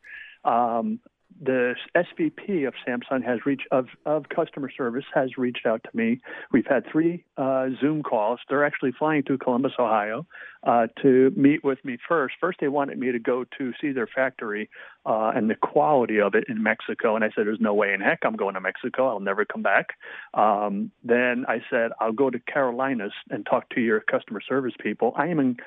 Um, 0.48 1.00
the 1.40 1.76
SVP 1.96 2.68
of 2.68 2.74
Samsung 2.88 3.24
has 3.24 3.46
reached 3.46 3.68
of 3.72 3.88
of 4.06 4.30
customer 4.30 4.72
service 4.76 5.06
has 5.14 5.38
reached 5.38 5.66
out 5.66 5.84
to 5.84 5.90
me. 5.94 6.20
We've 6.52 6.66
had 6.66 6.84
three 6.92 7.26
uh, 7.38 7.68
Zoom 7.80 8.02
calls. 8.02 8.40
They're 8.50 8.66
actually 8.66 8.94
flying 8.98 9.24
to 9.24 9.38
Columbus, 9.38 9.74
Ohio, 9.78 10.26
uh, 10.64 10.88
to 11.04 11.32
meet 11.36 11.64
with 11.64 11.84
me 11.86 11.98
first. 12.08 12.36
First, 12.40 12.60
they 12.60 12.70
wanted 12.70 12.98
me 12.98 13.12
to 13.12 13.20
go 13.20 13.46
to 13.58 13.74
see 13.80 13.92
their 13.92 14.08
factory 14.08 14.70
uh, 15.06 15.32
and 15.36 15.50
the 15.50 15.56
quality 15.56 16.20
of 16.20 16.34
it 16.34 16.46
in 16.50 16.64
Mexico, 16.64 17.16
and 17.16 17.24
I 17.24 17.28
said, 17.30 17.46
"There's 17.46 17.62
no 17.62 17.74
way 17.74 17.94
in 17.94 18.02
heck 18.02 18.20
I'm 18.24 18.36
going 18.36 18.56
to 18.56 18.62
Mexico. 18.62 19.08
I'll 19.08 19.20
never 19.20 19.46
come 19.46 19.62
back." 19.62 19.90
Um, 20.34 20.92
then 21.04 21.46
I 21.48 21.62
said, 21.70 21.92
"I'll 22.00 22.14
go 22.14 22.30
to 22.30 22.40
Carolinas 22.40 23.14
and 23.30 23.46
talk 23.46 23.70
to 23.72 23.82
your 23.82 24.00
customer 24.00 24.42
service 24.42 24.74
people." 24.80 25.14
I 25.16 25.28
am 25.28 25.40
in 25.40 25.58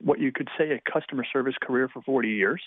what 0.00 0.20
you 0.20 0.32
could 0.32 0.48
say 0.56 0.70
a 0.70 0.90
customer 0.90 1.24
service 1.32 1.54
career 1.60 1.88
for 1.88 2.02
40 2.02 2.28
years. 2.28 2.62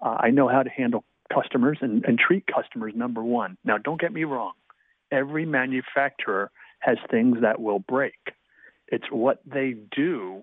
Uh, 0.00 0.16
I 0.20 0.30
know 0.30 0.48
how 0.48 0.62
to 0.62 0.70
handle 0.70 1.04
customers 1.32 1.78
and, 1.80 2.04
and 2.04 2.18
treat 2.18 2.44
customers 2.46 2.92
number 2.94 3.22
one. 3.22 3.56
Now, 3.64 3.78
don't 3.78 4.00
get 4.00 4.12
me 4.12 4.24
wrong. 4.24 4.52
Every 5.10 5.46
manufacturer 5.46 6.50
has 6.80 6.98
things 7.10 7.38
that 7.42 7.60
will 7.60 7.78
break. 7.80 8.18
It's 8.88 9.06
what 9.10 9.40
they 9.44 9.74
do 9.94 10.42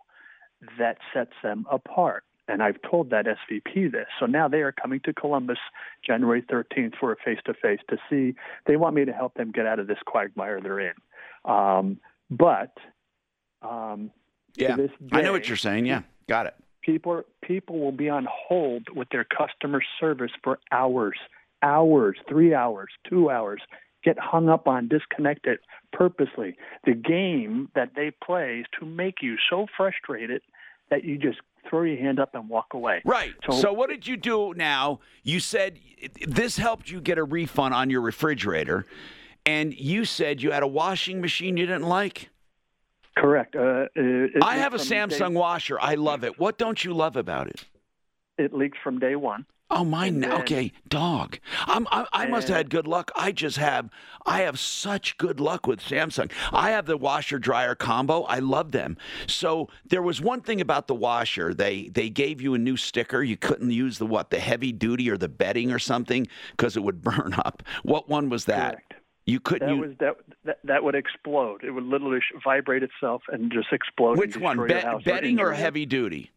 that 0.78 0.98
sets 1.14 1.34
them 1.42 1.66
apart. 1.72 2.24
And 2.48 2.62
I've 2.62 2.82
told 2.90 3.10
that 3.12 3.26
SVP 3.26 3.90
this. 3.92 4.08
So 4.20 4.26
now 4.26 4.50
they 4.50 4.62
are 4.62 4.74
coming 4.74 5.00
to 5.06 5.14
Columbus 5.14 5.60
January 6.06 6.42
13th 6.42 6.96
for 7.00 7.14
a 7.14 7.16
face 7.24 7.40
to 7.46 7.54
face 7.54 7.80
to 7.90 7.98
see. 8.10 8.36
They 8.68 8.76
want 8.76 8.96
me 8.96 9.06
to 9.06 9.14
help 9.14 9.36
them 9.36 9.52
get 9.52 9.66
out 9.66 9.80
of 9.80 9.88
this 9.88 10.00
quagmire 10.06 10.60
they're 10.60 10.80
in. 10.80 10.94
Um, 11.46 12.00
but 12.30 12.74
um, 13.62 14.12
Yeah. 14.56 14.76
this 14.76 14.92
I 15.14 15.22
know 15.22 15.32
what 15.32 15.48
you're 15.48 15.56
saying. 15.56 15.86
Yeah. 15.86 16.02
Got 16.28 16.48
it. 16.48 16.56
people 16.82 17.24
people 17.42 17.80
will 17.80 17.92
be 17.92 18.10
on 18.10 18.28
hold 18.30 18.88
with 18.96 19.10
their 19.10 19.26
customer 19.26 19.82
service 20.00 20.32
for 20.44 20.60
hours 20.72 21.18
hours 21.62 22.18
three 22.28 22.54
hours 22.54 22.90
two 23.10 23.30
hours 23.30 23.62
get 24.04 24.18
hung 24.20 24.50
up 24.50 24.68
on 24.68 24.88
disconnected 24.88 25.60
purposely 25.92 26.56
the 26.86 26.94
game 26.94 27.70
that 27.76 27.92
they 27.96 28.12
play 28.24 28.60
is 28.60 28.66
to 28.78 28.86
make 28.86 29.16
you 29.22 29.36
so 29.50 29.66
frustrated 29.78 30.42
that 30.90 31.04
you 31.06 31.18
just 31.18 31.40
throw 31.70 31.84
your 31.84 31.98
hand 31.98 32.20
up 32.20 32.36
and 32.36 32.50
walk 32.50 32.68
away 32.74 33.02
Right. 33.06 33.34
So, 33.50 33.72
what 33.72 33.90
did 33.90 34.06
you 34.06 34.18
do 34.18 34.54
now? 34.56 35.00
You 35.24 35.40
said 35.40 35.80
this 36.28 36.58
helped 36.58 36.90
you 36.90 37.00
get 37.00 37.18
a 37.18 37.24
refund 37.24 37.74
on 37.74 37.90
your 37.90 38.02
refrigerator, 38.02 38.86
and 39.46 39.74
you 39.74 40.04
said 40.06 40.42
you 40.42 40.52
had 40.52 40.64
a 40.64 40.68
washing 40.68 41.22
machine 41.22 41.56
you 41.58 41.66
didn't 41.66 41.88
like. 41.88 42.30
Correct 43.18 43.56
uh, 43.56 43.86
it, 43.96 44.42
I 44.42 44.56
have 44.58 44.74
a 44.74 44.78
Samsung 44.78 45.30
day, 45.30 45.36
washer. 45.36 45.80
I 45.80 45.96
love 45.96 46.24
it. 46.24 46.40
What 46.40 46.58
don't 46.58 46.84
you 46.84 46.94
love 46.94 47.16
about 47.16 47.48
it? 47.48 47.66
it 48.38 48.54
leaked 48.54 48.78
from 48.84 49.00
day 49.00 49.16
one 49.16 49.46
Oh, 49.76 49.84
mine. 49.84 50.20
Now. 50.20 50.30
then- 50.30 50.42
Okay, 50.42 50.72
dog. 50.88 51.40
I'm, 51.66 51.88
I, 51.90 52.06
I 52.14 52.28
must 52.28 52.48
have 52.48 52.58
had 52.58 52.70
good 52.70 52.86
luck. 52.86 53.12
I 53.16 53.32
just 53.32 53.58
have. 53.58 53.90
I 54.26 54.42
have 54.42 54.60
such 54.60 55.18
good 55.18 55.40
luck 55.40 55.66
with 55.66 55.80
Samsung. 55.80 56.32
I 56.52 56.70
have 56.72 56.86
the 56.86 56.96
washer 56.98 57.40
dryer 57.40 57.74
combo. 57.74 58.22
I 58.24 58.38
love 58.40 58.72
them. 58.72 58.98
So 59.26 59.70
there 59.90 60.04
was 60.04 60.22
one 60.22 60.42
thing 60.42 60.62
about 60.62 60.88
the 60.88 60.94
washer. 60.94 61.54
They 61.56 61.90
they 61.92 62.10
gave 62.10 62.40
you 62.40 62.54
a 62.54 62.60
new 62.60 62.78
sticker. 62.78 63.24
You 63.24 63.36
couldn't 63.38 63.72
use 63.72 63.98
the 63.98 64.06
what 64.06 64.30
the 64.30 64.40
heavy 64.40 64.72
duty 64.72 65.10
or 65.10 65.18
the 65.18 65.30
bedding 65.30 65.72
or 65.72 65.80
something 65.80 66.28
because 66.52 66.78
it 66.78 66.84
would 66.84 67.02
burn 67.10 67.34
up. 67.34 67.64
What 67.82 68.08
one 68.08 68.30
was 68.30 68.46
that? 68.46 68.74
Correct. 68.74 68.94
You 69.26 69.40
couldn't. 69.40 69.68
that 69.70 69.76
use, 69.76 69.88
was 69.90 69.98
that, 70.00 70.16
that 70.46 70.58
that 70.66 70.84
would 70.84 70.96
explode 70.96 71.64
it 71.64 71.72
would 71.72 71.86
literally 71.86 72.20
vibrate 72.44 72.84
itself 72.84 73.22
and 73.30 73.52
just 73.52 73.68
explode 73.72 74.18
which 74.18 74.36
one? 74.38 74.66
Be- 74.68 74.74
house 74.74 75.04
bedding 75.04 75.40
or 75.40 75.52
heavy 75.54 75.86
duty? 75.86 76.32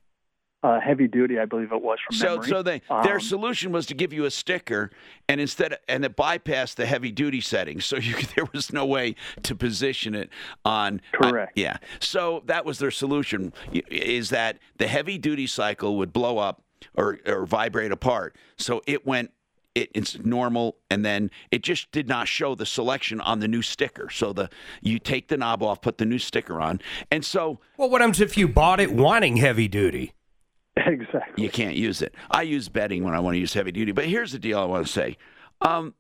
uh, 0.62 0.81
heavy 0.81 1.07
duty, 1.07 1.38
I 1.38 1.44
believe 1.44 1.70
it 1.70 1.81
was 1.81 1.99
from 2.05 2.16
So, 2.16 2.27
memory. 2.31 2.49
so 2.49 2.62
they, 2.62 2.83
their 3.05 3.14
Um, 3.16 3.20
solution 3.20 3.70
was 3.70 3.87
to 3.87 3.94
give 3.94 4.12
you 4.12 4.25
a 4.25 4.31
sticker, 4.33 4.90
and 5.29 5.40
instead, 5.40 5.79
and 5.87 6.05
it 6.05 6.16
bypassed 6.16 6.75
the 6.77 6.87
heavy 6.87 7.12
duty 7.12 7.40
setting, 7.40 7.81
so 7.81 7.96
you 7.99 8.14
there 8.35 8.46
was 8.53 8.72
no 8.72 8.85
way 8.85 9.14
to 9.44 9.55
position 9.55 10.14
it 10.16 10.29
on. 10.64 11.01
Correct. 11.12 11.53
yeah. 11.57 11.77
So 12.01 12.42
that 12.46 12.64
was 12.64 12.79
their 12.81 12.90
solution. 12.90 13.53
Is 13.72 14.31
that 14.31 14.59
the 14.79 14.88
heavy 14.88 15.18
duty 15.18 15.46
cycle 15.46 15.96
would 15.99 16.12
blow 16.12 16.38
up 16.38 16.62
or 16.94 17.18
or 17.27 17.46
vibrate 17.46 17.92
apart, 17.92 18.35
so 18.57 18.81
it 18.87 19.07
went. 19.07 19.31
It, 19.77 19.91
it's 19.95 20.19
normal, 20.25 20.79
and 20.91 21.05
then 21.05 21.31
it 21.51 21.62
just 21.62 21.93
did 21.93 22.09
not 22.09 22.29
show 22.29 22.55
the 22.55 22.65
selection 22.65 23.21
on 23.21 23.41
the 23.41 23.47
new 23.47 23.61
sticker. 23.61 24.09
So 24.09 24.33
the 24.33 24.49
you 24.81 24.99
take 24.99 25.29
the 25.29 25.37
knob 25.37 25.62
off, 25.62 25.83
put 25.83 25.99
the 25.99 26.07
new 26.07 26.19
sticker 26.19 26.61
on, 26.62 26.81
and 27.11 27.23
so 27.23 27.61
Well, 27.77 27.91
what 27.91 28.01
happens 28.01 28.21
if 28.21 28.39
you 28.39 28.49
bought 28.49 28.81
it 28.81 28.91
wanting 28.91 29.37
heavy 29.37 29.69
duty? 29.69 30.15
exactly. 30.77 31.45
you 31.45 31.51
can't 31.51 31.77
use 31.77 32.01
it. 32.01 32.15
I 32.31 32.43
use 32.43 32.71
bedding 32.71 33.05
when 33.05 33.15
I 33.15 33.21
want 33.21 33.35
to 33.35 33.39
use 33.39 33.53
heavy 33.53 33.71
duty. 33.71 33.93
But 33.93 34.07
here's 34.07 34.33
the 34.33 34.39
deal 34.39 34.59
I 34.59 34.65
want 34.65 34.87
to 34.87 34.93
say. 34.93 35.19
Um, 35.61 35.93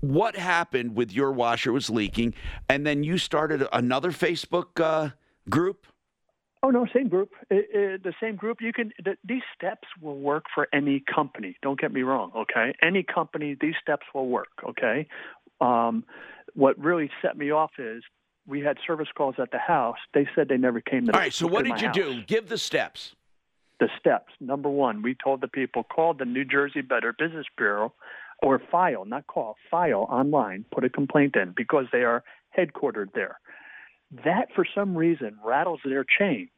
what 0.00 0.34
happened 0.36 0.96
with 0.96 1.12
your 1.12 1.30
washer 1.30 1.70
was 1.70 1.90
leaking, 1.90 2.32
and 2.68 2.86
then 2.86 3.04
you 3.04 3.18
started 3.18 3.66
another 3.72 4.10
Facebook 4.10 4.80
uh, 4.82 5.10
group? 5.50 5.86
Oh 6.62 6.70
no, 6.70 6.86
same 6.92 7.08
group. 7.08 7.30
It, 7.50 7.66
it, 7.72 8.02
the 8.02 8.14
same 8.20 8.36
group. 8.36 8.58
You 8.60 8.72
can. 8.72 8.92
th 9.04 9.16
these 9.24 9.42
steps 9.54 9.86
will 10.00 10.18
work 10.18 10.44
for 10.54 10.68
any 10.72 11.02
company. 11.14 11.56
Don't 11.62 11.78
get 11.78 11.92
me 11.92 12.02
wrong. 12.02 12.32
Okay, 12.34 12.74
any 12.82 13.02
company, 13.02 13.56
these 13.60 13.74
steps 13.80 14.06
will 14.14 14.28
work. 14.28 14.48
Okay. 14.68 15.06
Um, 15.60 16.04
what 16.54 16.78
really 16.78 17.10
set 17.22 17.36
me 17.36 17.50
off 17.50 17.72
is 17.78 18.02
we 18.46 18.60
had 18.60 18.76
service 18.86 19.08
calls 19.16 19.36
at 19.38 19.50
the 19.50 19.58
house. 19.58 19.98
They 20.14 20.26
said 20.34 20.48
they 20.48 20.56
never 20.56 20.80
came 20.80 21.06
to. 21.06 21.12
All 21.12 21.20
right, 21.20 21.32
so 21.32 21.46
what 21.46 21.64
did 21.64 21.80
you 21.80 21.88
house. 21.88 21.96
do? 21.96 22.22
Give 22.26 22.48
the 22.48 22.58
steps. 22.58 23.14
The 23.78 23.88
steps. 24.00 24.32
Number 24.40 24.68
one, 24.68 25.02
we 25.02 25.14
told 25.14 25.40
the 25.40 25.48
people 25.48 25.84
call 25.84 26.14
the 26.14 26.24
New 26.24 26.44
Jersey 26.44 26.80
Better 26.80 27.14
Business 27.16 27.46
Bureau, 27.56 27.92
or 28.42 28.60
file, 28.70 29.04
not 29.04 29.26
call, 29.28 29.56
file 29.70 30.06
online, 30.10 30.64
put 30.72 30.84
a 30.84 30.90
complaint 30.90 31.36
in 31.36 31.52
because 31.56 31.86
they 31.92 32.02
are 32.02 32.24
headquartered 32.56 33.12
there. 33.14 33.38
That, 34.24 34.48
for 34.54 34.64
some 34.74 34.96
reason, 34.96 35.36
rattles 35.44 35.80
their 35.84 36.04
chain 36.04 36.48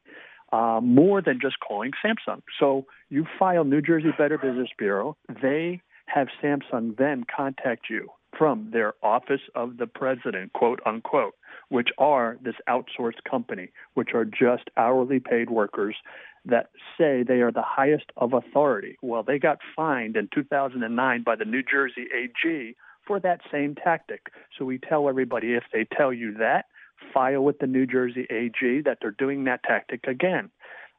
uh, 0.53 0.81
more 0.83 1.23
than 1.23 1.39
just 1.41 1.57
calling 1.61 1.93
Samsung. 2.05 2.43
So 2.59 2.87
you 3.09 3.27
file 3.39 3.65
New 3.65 3.83
Jersey 3.83 4.11
Better 4.17 4.39
Business 4.39 4.69
Bureau. 4.79 5.17
They 5.43 5.81
have 6.07 6.29
Samsung 6.43 6.97
then 6.97 7.25
contact 7.35 7.87
you 7.89 8.09
from 8.37 8.71
their 8.73 8.95
office 9.03 9.41
of 9.55 9.77
the 9.77 9.87
president, 9.87 10.53
quote 10.53 10.81
unquote, 10.87 11.35
which 11.69 11.89
are 11.99 12.39
this 12.43 12.55
outsourced 12.69 13.23
company, 13.29 13.71
which 13.95 14.11
are 14.15 14.25
just 14.25 14.71
hourly 14.77 15.21
paid 15.21 15.51
workers 15.51 15.97
that 16.45 16.71
say 16.97 17.23
they 17.23 17.43
are 17.43 17.53
the 17.53 17.63
highest 17.65 18.07
of 18.17 18.33
authority. 18.33 18.97
Well, 19.03 19.23
they 19.23 19.39
got 19.39 19.59
fined 19.77 20.17
in 20.17 20.29
2009 20.35 21.23
by 21.23 21.37
the 21.37 21.45
New 21.45 21.63
Jersey 21.63 22.07
AG 22.17 22.77
for 23.07 23.21
that 23.21 23.41
same 23.53 23.75
tactic. 23.75 24.29
So 24.59 24.65
we 24.65 24.79
tell 24.79 25.09
everybody 25.09 25.55
if 25.55 25.65
they 25.73 25.85
tell 25.85 26.13
you 26.13 26.35
that, 26.39 26.67
file 27.13 27.43
with 27.43 27.59
the 27.59 27.67
New 27.67 27.87
Jersey 27.87 28.27
AG 28.31 28.83
that 28.85 28.99
they're 29.01 29.11
doing 29.11 29.45
that 29.45 29.63
tactic 29.63 30.07
again. 30.07 30.51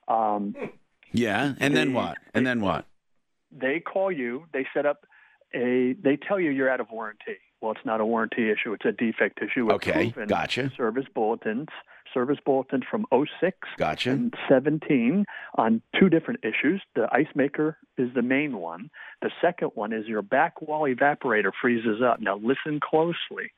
Um, 0.07 0.55
Yeah, 1.11 1.53
and 1.59 1.75
then 1.75 1.93
what? 1.93 2.17
And 2.33 2.45
then 2.45 2.61
what? 2.61 2.85
they 3.51 3.79
call 3.81 4.11
you, 4.11 4.45
they 4.53 4.65
set 4.73 4.85
up 4.85 5.05
a, 5.53 5.93
they 6.01 6.15
tell 6.17 6.39
you 6.39 6.51
you're 6.51 6.69
out 6.69 6.79
of 6.79 6.87
warranty. 6.89 7.37
Well, 7.59 7.73
it's 7.73 7.85
not 7.85 7.99
a 8.01 8.05
warranty 8.05 8.49
issue, 8.49 8.73
it's 8.73 8.85
a 8.85 8.91
defect 8.93 9.39
issue. 9.41 9.65
with 9.65 9.75
Okay, 9.75 10.11
gotcha. 10.25 10.71
Service 10.77 11.05
bulletins, 11.13 11.67
service 12.13 12.39
bulletins 12.43 12.83
from 12.89 13.05
06 13.13 13.57
Gotcha. 13.77 14.11
and 14.11 14.33
17 14.49 15.25
on 15.57 15.81
two 15.99 16.09
different 16.09 16.39
issues. 16.43 16.81
The 16.95 17.07
ice 17.11 17.27
maker 17.35 17.77
is 17.97 18.09
the 18.15 18.21
main 18.21 18.57
one. 18.57 18.89
The 19.21 19.31
second 19.41 19.71
one 19.75 19.91
is 19.93 20.07
your 20.07 20.21
back 20.21 20.61
wall 20.61 20.87
evaporator 20.87 21.51
freezes 21.61 22.01
up. 22.01 22.19
Now, 22.21 22.37
listen 22.37 22.79
closely. 22.81 23.51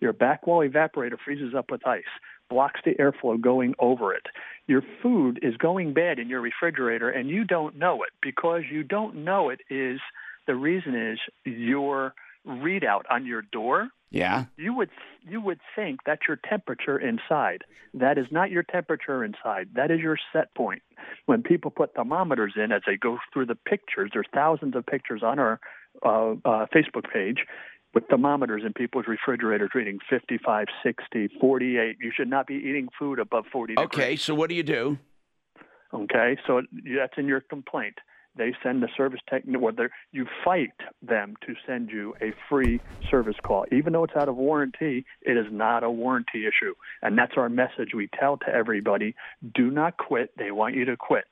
Your 0.00 0.12
back 0.12 0.46
wall 0.46 0.66
evaporator 0.66 1.18
freezes 1.22 1.54
up 1.54 1.70
with 1.70 1.86
ice, 1.86 2.02
blocks 2.48 2.80
the 2.84 2.94
airflow 2.94 3.40
going 3.40 3.74
over 3.78 4.14
it. 4.14 4.26
Your 4.66 4.82
food 5.02 5.38
is 5.42 5.56
going 5.56 5.92
bad 5.92 6.18
in 6.18 6.28
your 6.28 6.40
refrigerator, 6.40 7.10
and 7.10 7.28
you 7.28 7.44
don't 7.44 7.76
know 7.76 8.02
it 8.02 8.10
because 8.22 8.62
you 8.70 8.82
don't 8.82 9.16
know 9.24 9.50
it 9.50 9.60
is 9.68 10.00
the 10.46 10.54
reason 10.54 10.94
is 10.94 11.18
your 11.44 12.14
readout 12.46 13.02
on 13.10 13.26
your 13.26 13.42
door 13.42 13.90
Yeah. 14.10 14.46
you 14.56 14.72
would 14.74 14.88
you 15.28 15.40
would 15.42 15.60
think 15.76 16.00
that's 16.06 16.22
your 16.26 16.38
temperature 16.48 16.98
inside. 16.98 17.64
That 17.92 18.16
is 18.16 18.26
not 18.30 18.50
your 18.50 18.62
temperature 18.62 19.22
inside. 19.22 19.68
That 19.74 19.90
is 19.90 20.00
your 20.00 20.16
set 20.32 20.54
point. 20.54 20.82
When 21.26 21.42
people 21.42 21.70
put 21.70 21.94
thermometers 21.94 22.54
in, 22.56 22.72
as 22.72 22.82
they 22.86 22.96
go 22.96 23.18
through 23.32 23.46
the 23.46 23.54
pictures, 23.54 24.10
there's 24.14 24.26
thousands 24.32 24.74
of 24.74 24.86
pictures 24.86 25.22
on 25.22 25.38
our 25.38 25.60
uh, 26.02 26.32
uh, 26.44 26.66
Facebook 26.74 27.12
page 27.12 27.44
with 27.94 28.06
thermometers 28.08 28.62
in 28.64 28.72
people's 28.72 29.06
refrigerators 29.08 29.70
reading 29.74 29.98
55, 30.08 30.66
60, 30.82 31.28
48. 31.40 31.96
You 32.00 32.12
should 32.14 32.28
not 32.28 32.46
be 32.46 32.54
eating 32.54 32.88
food 32.98 33.18
above 33.18 33.46
40 33.52 33.74
degrees. 33.74 33.86
Okay, 33.86 34.16
so 34.16 34.34
what 34.34 34.48
do 34.48 34.54
you 34.54 34.62
do? 34.62 34.98
Okay, 35.92 36.36
so 36.46 36.62
that's 36.96 37.14
in 37.16 37.26
your 37.26 37.40
complaint. 37.40 37.94
They 38.36 38.54
send 38.62 38.80
the 38.80 38.88
service 38.96 39.20
technician, 39.28 39.74
they're- 39.74 39.90
you 40.12 40.24
fight 40.44 40.70
them 41.02 41.34
to 41.40 41.56
send 41.66 41.90
you 41.90 42.14
a 42.22 42.30
free 42.48 42.80
service 43.10 43.34
call. 43.42 43.66
Even 43.72 43.92
though 43.92 44.04
it's 44.04 44.14
out 44.14 44.28
of 44.28 44.36
warranty, 44.36 45.04
it 45.22 45.36
is 45.36 45.50
not 45.50 45.82
a 45.82 45.90
warranty 45.90 46.46
issue. 46.46 46.74
And 47.02 47.18
that's 47.18 47.36
our 47.36 47.48
message 47.48 47.92
we 47.92 48.06
tell 48.06 48.36
to 48.38 48.48
everybody 48.48 49.16
do 49.52 49.68
not 49.72 49.96
quit. 49.96 50.30
They 50.36 50.52
want 50.52 50.76
you 50.76 50.84
to 50.84 50.96
quit. 50.96 51.24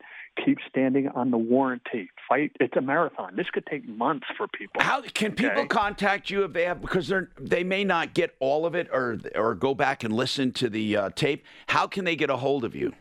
Keep 0.44 0.59
standing 0.68 1.09
on 1.09 1.31
the 1.31 1.38
warranty. 1.38 2.11
Fight. 2.29 2.53
It's 2.61 2.77
a 2.77 2.81
marathon. 2.81 3.35
This 3.37 3.46
could 3.53 3.66
take 3.66 3.88
months 3.88 4.27
for 4.37 4.46
people. 4.48 4.81
How 4.83 5.01
can 5.03 5.33
people 5.33 5.61
Okay. 5.61 5.66
contact 5.68 6.31
you 6.31 6.44
if 6.44 6.53
they 6.53 6.64
have 6.64 6.81
because 6.81 7.09
they're 7.09 7.31
they 7.40 7.64
may 7.64 7.83
not 7.85 8.14
get 8.14 8.35
all 8.38 8.64
of 8.66 8.74
it 8.74 8.88
or 8.92 9.18
or 9.35 9.55
go 9.55 9.74
back 9.74 10.05
and 10.05 10.14
listen 10.14 10.53
to 10.53 10.68
the 10.70 10.96
uh, 10.96 11.11
tape? 11.11 11.44
How 11.68 11.87
can 11.87 12.05
they 12.05 12.14
get 12.16 12.31
a 12.31 12.37
hold 12.37 12.64
of 12.64 12.74
you? 12.77 12.92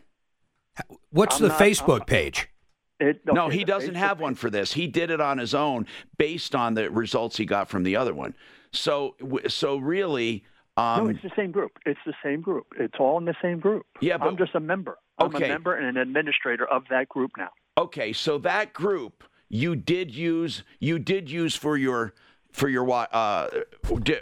What's 1.10 1.36
I'm 1.36 1.42
the 1.42 1.48
not- 1.48 1.60
Facebook 1.60 1.98
I'm- 2.00 2.06
page? 2.06 2.48
It, 3.00 3.20
no, 3.24 3.48
he 3.48 3.62
doesn't 3.62 3.94
Facebook 3.94 3.98
have 3.98 4.20
one 4.20 4.34
for 4.34 4.50
this. 4.50 4.72
He 4.72 4.88
did 4.88 5.10
it 5.12 5.20
on 5.20 5.38
his 5.38 5.54
own 5.54 5.86
based 6.16 6.56
on 6.56 6.74
the 6.74 6.90
results 6.90 7.36
he 7.36 7.44
got 7.44 7.68
from 7.68 7.84
the 7.84 7.94
other 7.94 8.12
one. 8.12 8.34
So 8.72 9.14
so 9.46 9.76
really 9.76 10.44
um, 10.78 11.04
no, 11.04 11.10
it's 11.10 11.22
the 11.22 11.30
same 11.36 11.50
group. 11.50 11.72
It's 11.86 12.00
the 12.06 12.14
same 12.22 12.40
group. 12.40 12.66
It's 12.78 12.94
all 12.98 13.18
in 13.18 13.24
the 13.24 13.34
same 13.42 13.58
group. 13.60 13.86
Yeah, 14.00 14.16
but- 14.18 14.28
I'm 14.28 14.36
just 14.36 14.54
a 14.54 14.60
member. 14.60 14.96
I'm 15.18 15.34
Okay. 15.34 15.46
a 15.46 15.48
member 15.48 15.74
and 15.74 15.86
an 15.88 15.96
administrator 15.96 16.64
of 16.66 16.84
that 16.90 17.08
group 17.08 17.32
now. 17.36 17.48
Okay, 17.76 18.12
so 18.12 18.38
that 18.38 18.72
group 18.72 19.24
you 19.48 19.74
did 19.76 20.14
use 20.14 20.62
you 20.78 20.98
did 20.98 21.30
use 21.30 21.54
for 21.56 21.76
your 21.76 22.14
for 22.52 22.68
your 22.68 22.88
uh, 22.90 23.48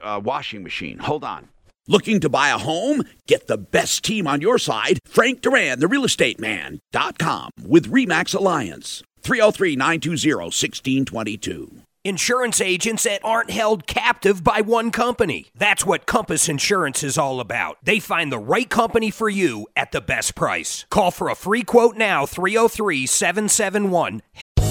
uh, 0.03 0.21
washing 0.25 0.63
machine. 0.63 0.99
Hold 0.99 1.25
on. 1.25 1.49
Looking 1.89 2.19
to 2.21 2.29
buy 2.29 2.49
a 2.49 2.59
home? 2.59 3.03
Get 3.29 3.47
the 3.47 3.57
best 3.57 4.03
team 4.05 4.27
on 4.27 4.41
your 4.41 4.59
side. 4.59 4.99
Frank 5.05 5.41
Duran, 5.41 5.79
the 5.79 5.87
real 5.87 6.05
estate 6.05 6.41
man.com 6.41 7.51
with 7.63 7.91
Remax 7.93 8.35
Alliance. 8.35 9.03
303 9.23 9.77
920 9.77 10.35
1622. 10.35 11.83
Insurance 12.07 12.61
agents 12.61 13.03
that 13.03 13.21
aren't 13.25 13.51
held 13.51 13.89
captive 13.89 14.45
by 14.45 14.61
one 14.61 14.93
company. 14.93 15.47
That's 15.57 15.85
what 15.85 16.07
Compass 16.07 16.49
Insurance 16.49 17.03
is 17.03 17.19
all 17.19 17.41
about. 17.41 17.79
They 17.83 17.99
find 17.99 18.31
the 18.31 18.39
right 18.39 18.71
company 18.71 19.11
for 19.11 19.29
you 19.29 19.67
at 19.75 19.91
the 19.91 20.01
best 20.01 20.37
price. 20.37 20.87
Call 20.89 21.11
for 21.11 21.29
a 21.29 21.35
free 21.35 21.65
quote 21.65 21.97
now 21.97 22.25
303 22.25 23.07
771 23.07 24.23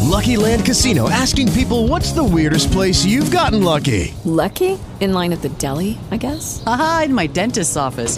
Lucky 0.05 0.37
Land 0.37 0.63
Casino 0.63 1.09
asking 1.09 1.51
people 1.51 1.89
what's 1.89 2.13
the 2.13 2.23
weirdest 2.23 2.71
place 2.71 3.03
you've 3.03 3.31
gotten 3.31 3.61
lucky? 3.61 4.13
Lucky? 4.23 4.79
In 5.01 5.11
line 5.11 5.33
at 5.33 5.41
the 5.41 5.49
deli, 5.49 5.97
I 6.11 6.15
guess? 6.15 6.63
Aha, 6.65 7.01
in 7.05 7.13
my 7.13 7.27
dentist's 7.27 7.75
office. 7.75 8.17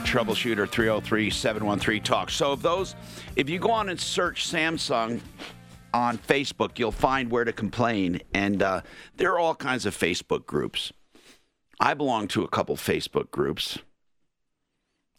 Troubleshooter, 0.00 0.68
303 0.68 1.30
713 1.30 2.02
Talk. 2.02 2.30
So, 2.30 2.52
if 2.52 2.62
those, 2.62 2.94
if 3.36 3.48
you 3.48 3.58
go 3.58 3.70
on 3.70 3.88
and 3.88 4.00
search 4.00 4.48
Samsung 4.48 5.20
on 5.92 6.18
Facebook, 6.18 6.78
you'll 6.78 6.92
find 6.92 7.30
where 7.30 7.44
to 7.44 7.52
complain. 7.52 8.20
And 8.34 8.62
uh, 8.62 8.82
there 9.16 9.32
are 9.32 9.38
all 9.38 9.54
kinds 9.54 9.86
of 9.86 9.96
Facebook 9.96 10.46
groups. 10.46 10.92
I 11.78 11.94
belong 11.94 12.28
to 12.28 12.44
a 12.44 12.48
couple 12.48 12.76
Facebook 12.76 13.30
groups, 13.30 13.78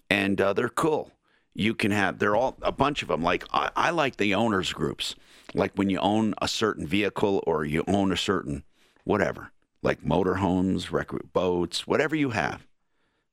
and 0.09 0.39
uh, 0.39 0.53
they're 0.53 0.69
cool. 0.69 1.11
You 1.53 1.73
can 1.73 1.91
have, 1.91 2.19
they're 2.19 2.35
all, 2.35 2.55
a 2.61 2.71
bunch 2.71 3.01
of 3.01 3.07
them. 3.07 3.23
Like, 3.23 3.45
I, 3.51 3.71
I 3.75 3.89
like 3.89 4.17
the 4.17 4.35
owners 4.35 4.71
groups. 4.71 5.15
Like 5.53 5.73
when 5.75 5.89
you 5.89 5.99
own 5.99 6.33
a 6.41 6.47
certain 6.47 6.87
vehicle 6.87 7.43
or 7.45 7.65
you 7.65 7.83
own 7.87 8.11
a 8.11 8.17
certain 8.17 8.63
whatever, 9.03 9.51
like 9.81 10.01
motorhomes, 10.03 10.91
rec- 10.91 11.33
boats, 11.33 11.85
whatever 11.85 12.15
you 12.15 12.29
have, 12.29 12.65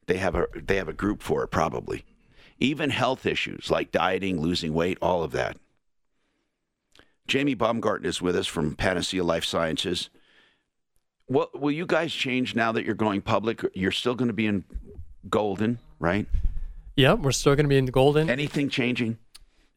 they 0.09 0.17
have 0.19 0.35
a 0.35 0.47
they 0.55 0.77
have 0.77 0.89
a 0.89 0.93
group 0.93 1.23
for 1.23 1.45
it 1.45 1.49
probably. 1.49 2.05
Even 2.59 2.91
health 2.91 3.25
issues 3.25 3.71
like 3.71 3.93
dieting, 3.93 4.41
losing 4.41 4.75
weight, 4.75 4.99
all 5.01 5.23
of 5.23 5.31
that. 5.31 5.57
Jamie 7.29 7.55
Baumgarten 7.55 8.07
is 8.07 8.21
with 8.21 8.35
us 8.35 8.47
from 8.47 8.75
Panacea 8.75 9.23
Life 9.23 9.45
Sciences. 9.45 10.11
What 11.27 11.61
will 11.61 11.71
you 11.71 11.87
guys 11.87 12.13
change 12.13 12.57
now 12.57 12.73
that 12.73 12.85
you're 12.85 12.95
going 12.95 13.21
public? 13.21 13.63
You're 13.75 13.93
still 13.93 14.15
going 14.15 14.29
to 14.29 14.35
be 14.35 14.47
in 14.47 14.65
Golden, 15.29 15.79
right? 16.01 16.27
Yeah, 16.97 17.13
we're 17.13 17.33
still 17.33 17.55
going 17.55 17.67
to 17.67 17.69
be 17.69 17.77
in 17.77 17.87
Golden. 17.87 18.31
Anything 18.31 18.71
changing? 18.71 19.19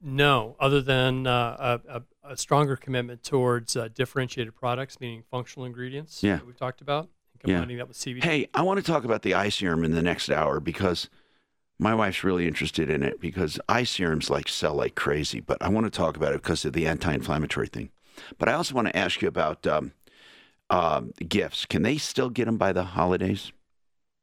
No, 0.02 0.56
other 0.60 0.82
than 0.82 1.28
uh, 1.28 1.78
a, 1.88 2.02
a, 2.24 2.38
stronger 2.38 2.76
commitment 2.76 3.22
towards 3.24 3.76
uh, 3.76 3.90
differentiated 3.94 4.56
products, 4.56 5.00
meaning 5.00 5.24
functional 5.30 5.66
ingredients. 5.66 6.24
Yeah. 6.24 6.38
that 6.38 6.48
we've 6.48 6.58
talked 6.58 6.82
about, 6.82 7.10
and 7.44 7.52
Yeah. 7.52 7.78
that 7.78 7.88
with 7.88 7.98
CBD. 7.98 8.24
Hey, 8.24 8.48
I 8.54 8.62
want 8.62 8.80
to 8.80 8.84
talk 8.86 9.04
about 9.04 9.22
the 9.22 9.34
eye 9.34 9.50
serum 9.50 9.84
in 9.84 9.92
the 9.92 10.02
next 10.02 10.30
hour 10.30 10.60
because 10.60 11.10
my 11.80 11.96
wife's 11.96 12.24
really 12.24 12.48
interested 12.48 12.90
in 12.90 13.02
it 13.04 13.20
because 13.20 13.60
eye 13.68 13.84
serums 13.84 14.30
like 14.30 14.48
sell 14.48 14.76
like 14.76 14.96
crazy. 14.96 15.40
But 15.40 15.58
I 15.62 15.70
want 15.70 15.86
to 15.86 15.90
talk 15.90 16.16
about 16.16 16.34
it 16.34 16.42
because 16.42 16.64
of 16.66 16.74
the 16.74 16.88
anti-inflammatory 16.88 17.68
thing. 17.68 17.90
But 18.38 18.50
I 18.50 18.54
also 18.54 18.76
want 18.76 18.88
to 18.88 18.96
ask 18.96 19.22
you 19.22 19.28
about 19.28 19.66
um, 19.66 19.94
um, 20.70 21.12
gifts. 21.28 21.66
Can 21.66 21.82
they 21.84 21.98
still 21.98 22.30
get 22.30 22.46
them 22.46 22.58
by 22.58 22.72
the 22.72 22.84
holidays? 22.84 23.52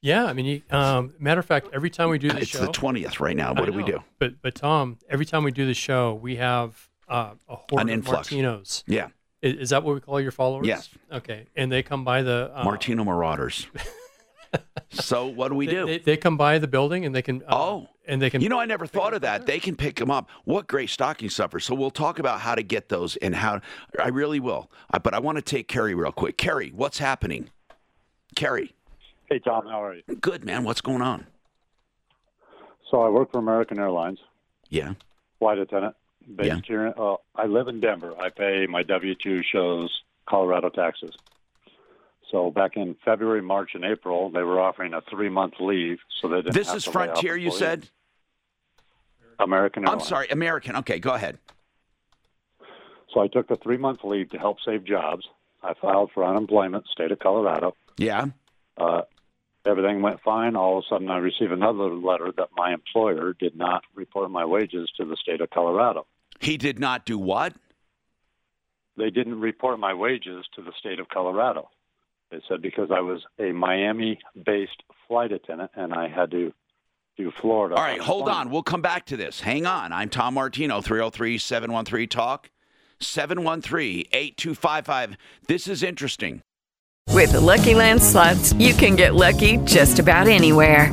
Yeah, 0.01 0.27
I 0.27 0.33
mean, 0.33 0.47
you, 0.47 0.63
um, 0.71 1.13
matter 1.19 1.41
of 1.41 1.47
fact, 1.47 1.69
every 1.73 1.91
time 1.91 2.09
we 2.09 2.19
do 2.19 2.29
the 2.31 2.39
It's 2.39 2.47
show, 2.47 2.59
it's 2.59 2.67
the 2.69 2.73
twentieth 2.73 3.19
right 3.19 3.37
now. 3.37 3.49
I 3.53 3.61
What 3.61 3.67
do 3.67 3.73
we 3.73 3.83
do? 3.83 4.05
But 4.21 4.41
but 4.41 4.55
Tom, 4.55 4.99
every 5.11 5.27
time 5.27 5.43
we 5.43 5.51
do 5.51 5.67
the 5.67 5.75
show, 5.75 6.15
we 6.15 6.37
have 6.37 6.89
uh, 7.09 7.33
a 7.49 7.57
horde 7.57 7.81
An 7.81 7.89
of 7.89 7.95
influx. 7.95 8.29
Martinos. 8.31 8.85
Yeah. 8.87 9.09
Is, 9.43 9.55
is 9.55 9.71
that 9.71 9.83
what 9.85 9.95
we 9.95 10.01
call 10.01 10.21
your 10.21 10.33
followers? 10.33 10.67
Yes. 10.67 10.89
Okay, 11.13 11.47
and 11.57 11.71
they 11.71 11.83
come 11.83 12.05
by 12.05 12.23
the 12.23 12.51
uh, 12.55 12.65
Martino 12.65 13.05
Marauders. 13.05 13.67
so 14.91 15.27
what 15.27 15.49
do 15.49 15.55
we 15.55 15.67
they, 15.67 15.73
do? 15.73 15.87
They, 15.87 15.99
they 15.99 16.17
come 16.17 16.37
by 16.37 16.59
the 16.59 16.69
building 16.69 17.05
and 17.05 17.15
they 17.15 17.23
can. 17.23 17.43
Uh, 17.43 17.57
Oh. 17.57 17.89
and 18.07 18.21
they 18.21 18.31
can. 18.31 18.41
You 18.41 18.49
know, 18.49 18.59
I 18.59 18.65
never 18.65 18.87
thought 18.87 19.15
of 19.15 19.21
that. 19.23 19.47
They 19.47 19.59
can 19.61 19.77
pick 19.77 19.97
them 19.97 20.11
up. 20.11 20.29
What 20.45 20.67
great 20.67 20.91
stocking 20.91 21.29
stuffers. 21.31 21.65
So 21.65 21.75
we'll 21.75 21.91
talk 21.91 22.19
about 22.19 22.41
how 22.41 22.55
to 22.55 22.63
get 22.63 22.89
those 22.89 23.17
and 23.17 23.35
how. 23.35 23.61
I 24.03 24.09
really 24.09 24.41
will. 24.41 24.71
Uh, 24.93 24.99
But 24.99 25.15
I 25.15 25.19
want 25.21 25.37
to 25.37 25.43
take 25.43 25.69
Kerry 25.69 25.95
real 25.95 26.13
quick. 26.13 26.37
Kerry, 26.39 26.71
what's 26.75 26.99
happening? 26.99 27.51
Kerry. 28.35 28.75
Hey, 29.29 29.39
Tom, 29.39 29.67
how 29.67 29.83
are 29.85 29.95
you? 29.95 30.03
Good, 30.21 30.45
man. 30.45 30.65
What's 30.65 30.81
going 30.81 31.03
on? 31.03 31.27
So 32.91 33.03
I 33.03 33.09
work 33.11 33.31
for 33.31 33.39
American 33.39 33.79
Airlines, 33.79 34.19
Yeah. 34.71 34.95
flight 35.39 35.59
attendant, 35.59 35.95
based 36.37 36.49
Yeah. 36.49 36.61
here. 36.67 36.95
Uh, 36.97 37.17
I 37.35 37.47
live 37.47 37.69
in 37.69 37.81
Denver. 37.81 38.15
I 38.21 38.31
pay 38.31 38.67
my 38.67 38.83
W 38.83 39.15
two 39.15 39.43
shows 39.43 40.03
Colorado 40.27 40.69
taxes. 40.69 41.15
So 42.31 42.51
back 42.51 42.77
in 42.77 42.95
February, 43.05 43.41
March, 43.41 43.71
and 43.75 43.85
April, 43.85 44.29
they 44.31 44.43
were 44.43 44.61
offering 44.61 44.93
a 44.93 45.01
three 45.03 45.31
month 45.31 45.55
leave, 45.61 45.99
so 46.21 46.29
they 46.29 46.37
didn't. 46.43 46.55
This 46.55 46.73
is 46.75 46.85
to 46.85 46.91
lay 46.91 47.09
off 47.09 47.13
Frontier, 47.15 47.37
you 47.37 47.51
said? 47.51 47.89
American 49.39 49.87
I'm 49.89 50.01
sorry, 50.01 50.29
American. 50.29 50.77
Okay, 50.77 50.99
go 50.99 51.13
ahead. 51.15 51.39
So 53.15 53.21
I 53.21 53.29
took 53.29 53.49
the 53.49 53.57
three 53.57 53.77
month 53.79 54.01
leave 54.05 54.31
to 54.31 54.39
help 54.39 54.59
save 54.65 54.85
jobs. 54.85 55.27
I 55.63 55.75
filed 55.75 56.11
for 56.13 56.25
unemployment, 56.25 56.87
state 56.89 57.11
of 57.13 57.19
Colorado. 57.19 57.75
Yeah. 57.97 58.27
Uh, 58.77 59.03
everything 59.65 60.03
went 60.03 60.21
fine. 60.21 60.55
All 60.57 60.79
of 60.79 60.85
a 60.85 60.89
sudden, 60.89 61.11
I 61.11 61.19
received 61.19 61.51
another 61.53 61.95
letter 61.95 62.33
that 62.37 62.49
my 62.57 62.73
employer 62.75 63.33
did 63.33 63.57
not 63.57 63.83
report 63.95 64.31
my 64.31 64.45
wages 64.45 64.91
to 64.99 65.05
the 65.05 65.17
state 65.17 65.41
of 65.41 65.51
Colorado. 65.51 66.07
He 66.39 66.57
did 66.57 66.79
not 66.79 67.05
do 67.05 67.19
what? 67.19 67.55
They 68.97 69.11
didn't 69.11 69.41
report 69.41 69.79
my 69.79 69.95
wages 69.95 70.45
to 70.57 70.63
the 70.63 70.73
state 70.79 70.99
of 70.99 71.09
Colorado. 71.09 71.69
They 72.31 72.41
said 72.49 72.61
because 72.61 72.91
I 72.91 73.01
was 73.01 73.23
a 73.39 73.53
Miami 73.53 74.19
based 74.45 74.83
flight 75.07 75.33
attendant 75.33 75.71
and 75.75 75.95
I 75.95 76.09
had 76.09 76.31
to 76.33 76.53
do 77.17 77.33
Florida. 77.41 77.75
All 77.75 77.83
right, 77.83 78.01
hold 78.01 78.29
on. 78.29 78.51
We'll 78.51 78.63
come 78.63 78.83
back 78.83 79.07
to 79.07 79.17
this. 79.17 79.41
Hang 79.41 79.67
on. 79.67 79.93
I'm 79.93 80.09
Tom 80.09 80.35
Martino, 80.35 80.81
303 80.81 81.39
713 81.39 82.09
Talk, 82.09 82.51
713 83.01 84.07
8255. 84.13 85.17
This 85.47 85.69
is 85.69 85.83
interesting. 85.83 86.43
With 87.11 87.33
the 87.33 87.41
Lucky 87.41 87.75
Land 87.75 88.03
slots, 88.03 88.53
you 88.53 88.75
can 88.75 88.95
get 88.95 89.15
lucky 89.15 89.57
just 89.59 89.99
about 89.99 90.29
anywhere. 90.29 90.93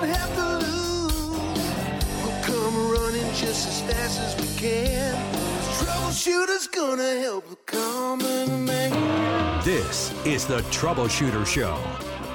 Don't 0.00 0.08
have 0.08 0.34
to 0.34 0.66
lose. 0.66 1.12
We'll 2.22 2.42
come 2.42 2.90
running 2.90 3.26
just 3.34 3.68
as 3.68 3.82
fast 3.82 4.20
as 4.20 4.40
we 4.40 4.58
can. 4.58 5.14
Troubleshooter's 5.78 6.66
gonna 6.68 7.20
help 7.20 7.48
the 7.48 7.56
common 7.66 8.64
man. 8.64 9.64
This 9.64 10.12
is 10.24 10.46
the 10.46 10.60
Troubleshooter 10.70 11.46
Show. 11.46 11.76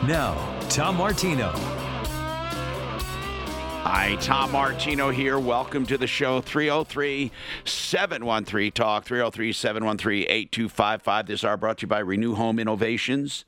Now, 0.05 0.35
Tom 0.69 0.97
Martino. 0.97 1.51
Hi, 3.81 4.15
Tom 4.21 4.51
Martino 4.51 5.09
here. 5.09 5.39
Welcome 5.39 5.87
to 5.87 5.97
the 5.97 6.07
show. 6.07 6.41
303 6.41 7.31
713 7.63 8.71
Talk, 8.73 9.05
303 9.05 9.53
713 9.53 10.25
8255. 10.29 11.25
This 11.27 11.43
hour 11.43 11.57
brought 11.57 11.79
to 11.79 11.83
you 11.83 11.87
by 11.87 11.99
Renew 11.99 12.35
Home 12.35 12.59
Innovations. 12.59 13.43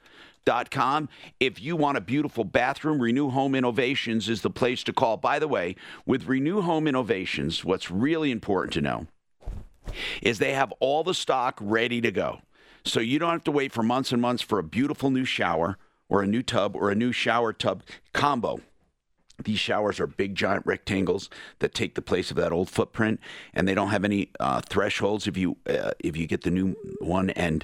Com. 0.71 1.09
If 1.39 1.61
you 1.61 1.75
want 1.75 1.97
a 1.97 2.01
beautiful 2.01 2.43
bathroom, 2.43 3.01
Renew 3.01 3.29
Home 3.29 3.53
Innovations 3.53 4.29
is 4.29 4.41
the 4.41 4.49
place 4.49 4.83
to 4.85 4.93
call. 4.93 5.17
By 5.17 5.39
the 5.39 5.47
way, 5.47 5.75
with 6.05 6.27
Renew 6.27 6.61
Home 6.61 6.87
Innovations, 6.87 7.65
what's 7.65 7.91
really 7.91 8.31
important 8.31 8.73
to 8.73 8.81
know 8.81 9.07
is 10.21 10.39
they 10.39 10.53
have 10.53 10.73
all 10.79 11.03
the 11.03 11.13
stock 11.13 11.57
ready 11.61 12.01
to 12.01 12.11
go. 12.11 12.41
So 12.83 12.99
you 12.99 13.19
don't 13.19 13.31
have 13.31 13.43
to 13.45 13.51
wait 13.51 13.71
for 13.73 13.83
months 13.83 14.11
and 14.11 14.21
months 14.21 14.41
for 14.41 14.59
a 14.59 14.63
beautiful 14.63 15.09
new 15.09 15.25
shower 15.25 15.77
or 16.09 16.21
a 16.21 16.27
new 16.27 16.41
tub 16.41 16.75
or 16.75 16.89
a 16.89 16.95
new 16.95 17.11
shower 17.11 17.51
tub 17.51 17.83
combo. 18.13 18.61
These 19.43 19.59
showers 19.59 19.99
are 19.99 20.07
big, 20.07 20.33
giant 20.33 20.65
rectangles 20.65 21.29
that 21.59 21.73
take 21.73 21.95
the 21.95 22.01
place 22.01 22.31
of 22.31 22.37
that 22.37 22.51
old 22.51 22.69
footprint, 22.69 23.19
and 23.53 23.67
they 23.67 23.75
don't 23.75 23.89
have 23.89 24.03
any 24.03 24.31
uh, 24.39 24.61
thresholds. 24.61 25.27
If 25.27 25.37
you 25.37 25.57
uh, 25.69 25.91
if 25.99 26.17
you 26.17 26.25
get 26.25 26.41
the 26.41 26.49
new 26.49 26.75
one, 26.99 27.29
and 27.31 27.63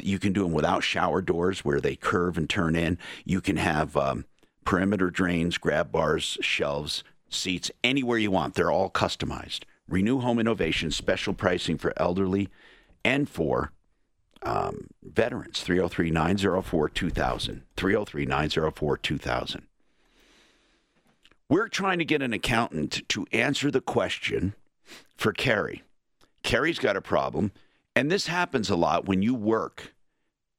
you 0.00 0.18
can 0.18 0.32
do 0.32 0.42
them 0.42 0.52
without 0.52 0.82
shower 0.82 1.20
doors 1.20 1.64
where 1.64 1.80
they 1.80 1.96
curve 1.96 2.38
and 2.38 2.48
turn 2.48 2.76
in. 2.76 2.98
You 3.24 3.40
can 3.40 3.56
have 3.56 3.96
um, 3.96 4.24
perimeter 4.64 5.10
drains, 5.10 5.58
grab 5.58 5.92
bars, 5.92 6.38
shelves, 6.40 7.04
seats, 7.28 7.70
anywhere 7.82 8.18
you 8.18 8.30
want. 8.30 8.54
They're 8.54 8.70
all 8.70 8.90
customized. 8.90 9.64
Renew 9.88 10.20
Home 10.20 10.38
Innovation 10.38 10.90
special 10.90 11.34
pricing 11.34 11.78
for 11.78 11.92
elderly 11.96 12.48
and 13.04 13.28
for 13.28 13.72
um, 14.42 14.88
veterans 15.02 15.60
303 15.60 16.10
904 16.10 16.88
2000. 16.88 17.62
303 17.76 18.26
904 18.26 18.96
2000. 18.98 19.62
We're 21.48 21.68
trying 21.68 21.98
to 21.98 22.04
get 22.04 22.22
an 22.22 22.32
accountant 22.32 23.06
to 23.08 23.26
answer 23.32 23.70
the 23.70 23.80
question 23.80 24.54
for 25.16 25.32
Carrie. 25.32 25.82
Carrie's 26.42 26.78
got 26.78 26.96
a 26.96 27.02
problem, 27.02 27.52
and 27.94 28.10
this 28.10 28.26
happens 28.26 28.70
a 28.70 28.76
lot 28.76 29.06
when 29.06 29.22
you 29.22 29.34
work 29.34 29.94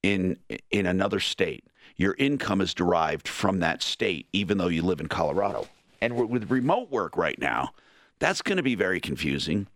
in 0.01 0.37
in 0.71 0.85
another 0.85 1.19
state. 1.19 1.65
Your 1.95 2.15
income 2.17 2.61
is 2.61 2.73
derived 2.73 3.27
from 3.27 3.59
that 3.59 3.81
state, 3.83 4.27
even 4.33 4.57
though 4.57 4.67
you 4.67 4.81
live 4.81 4.99
in 4.99 5.07
Colorado. 5.07 5.67
And 6.01 6.29
with 6.29 6.49
remote 6.49 6.89
work 6.91 7.15
right 7.15 7.39
now, 7.39 7.71
that's 8.19 8.41
going 8.41 8.57
to 8.57 8.63
be 8.63 8.75
very 8.75 8.99
confusing. 8.99 9.67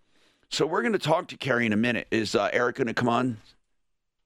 So 0.49 0.66
we're 0.66 0.82
going 0.82 0.93
to 0.93 0.99
talk 0.99 1.28
to 1.28 1.38
Carrie 1.38 1.66
in 1.66 1.74
a 1.74 1.78
minute. 1.78 2.08
Is 2.12 2.36
uh, 2.36 2.49
Eric 2.51 2.78
going 2.78 2.88
to 2.88 2.93
come 2.93 3.10
on? 3.10 3.38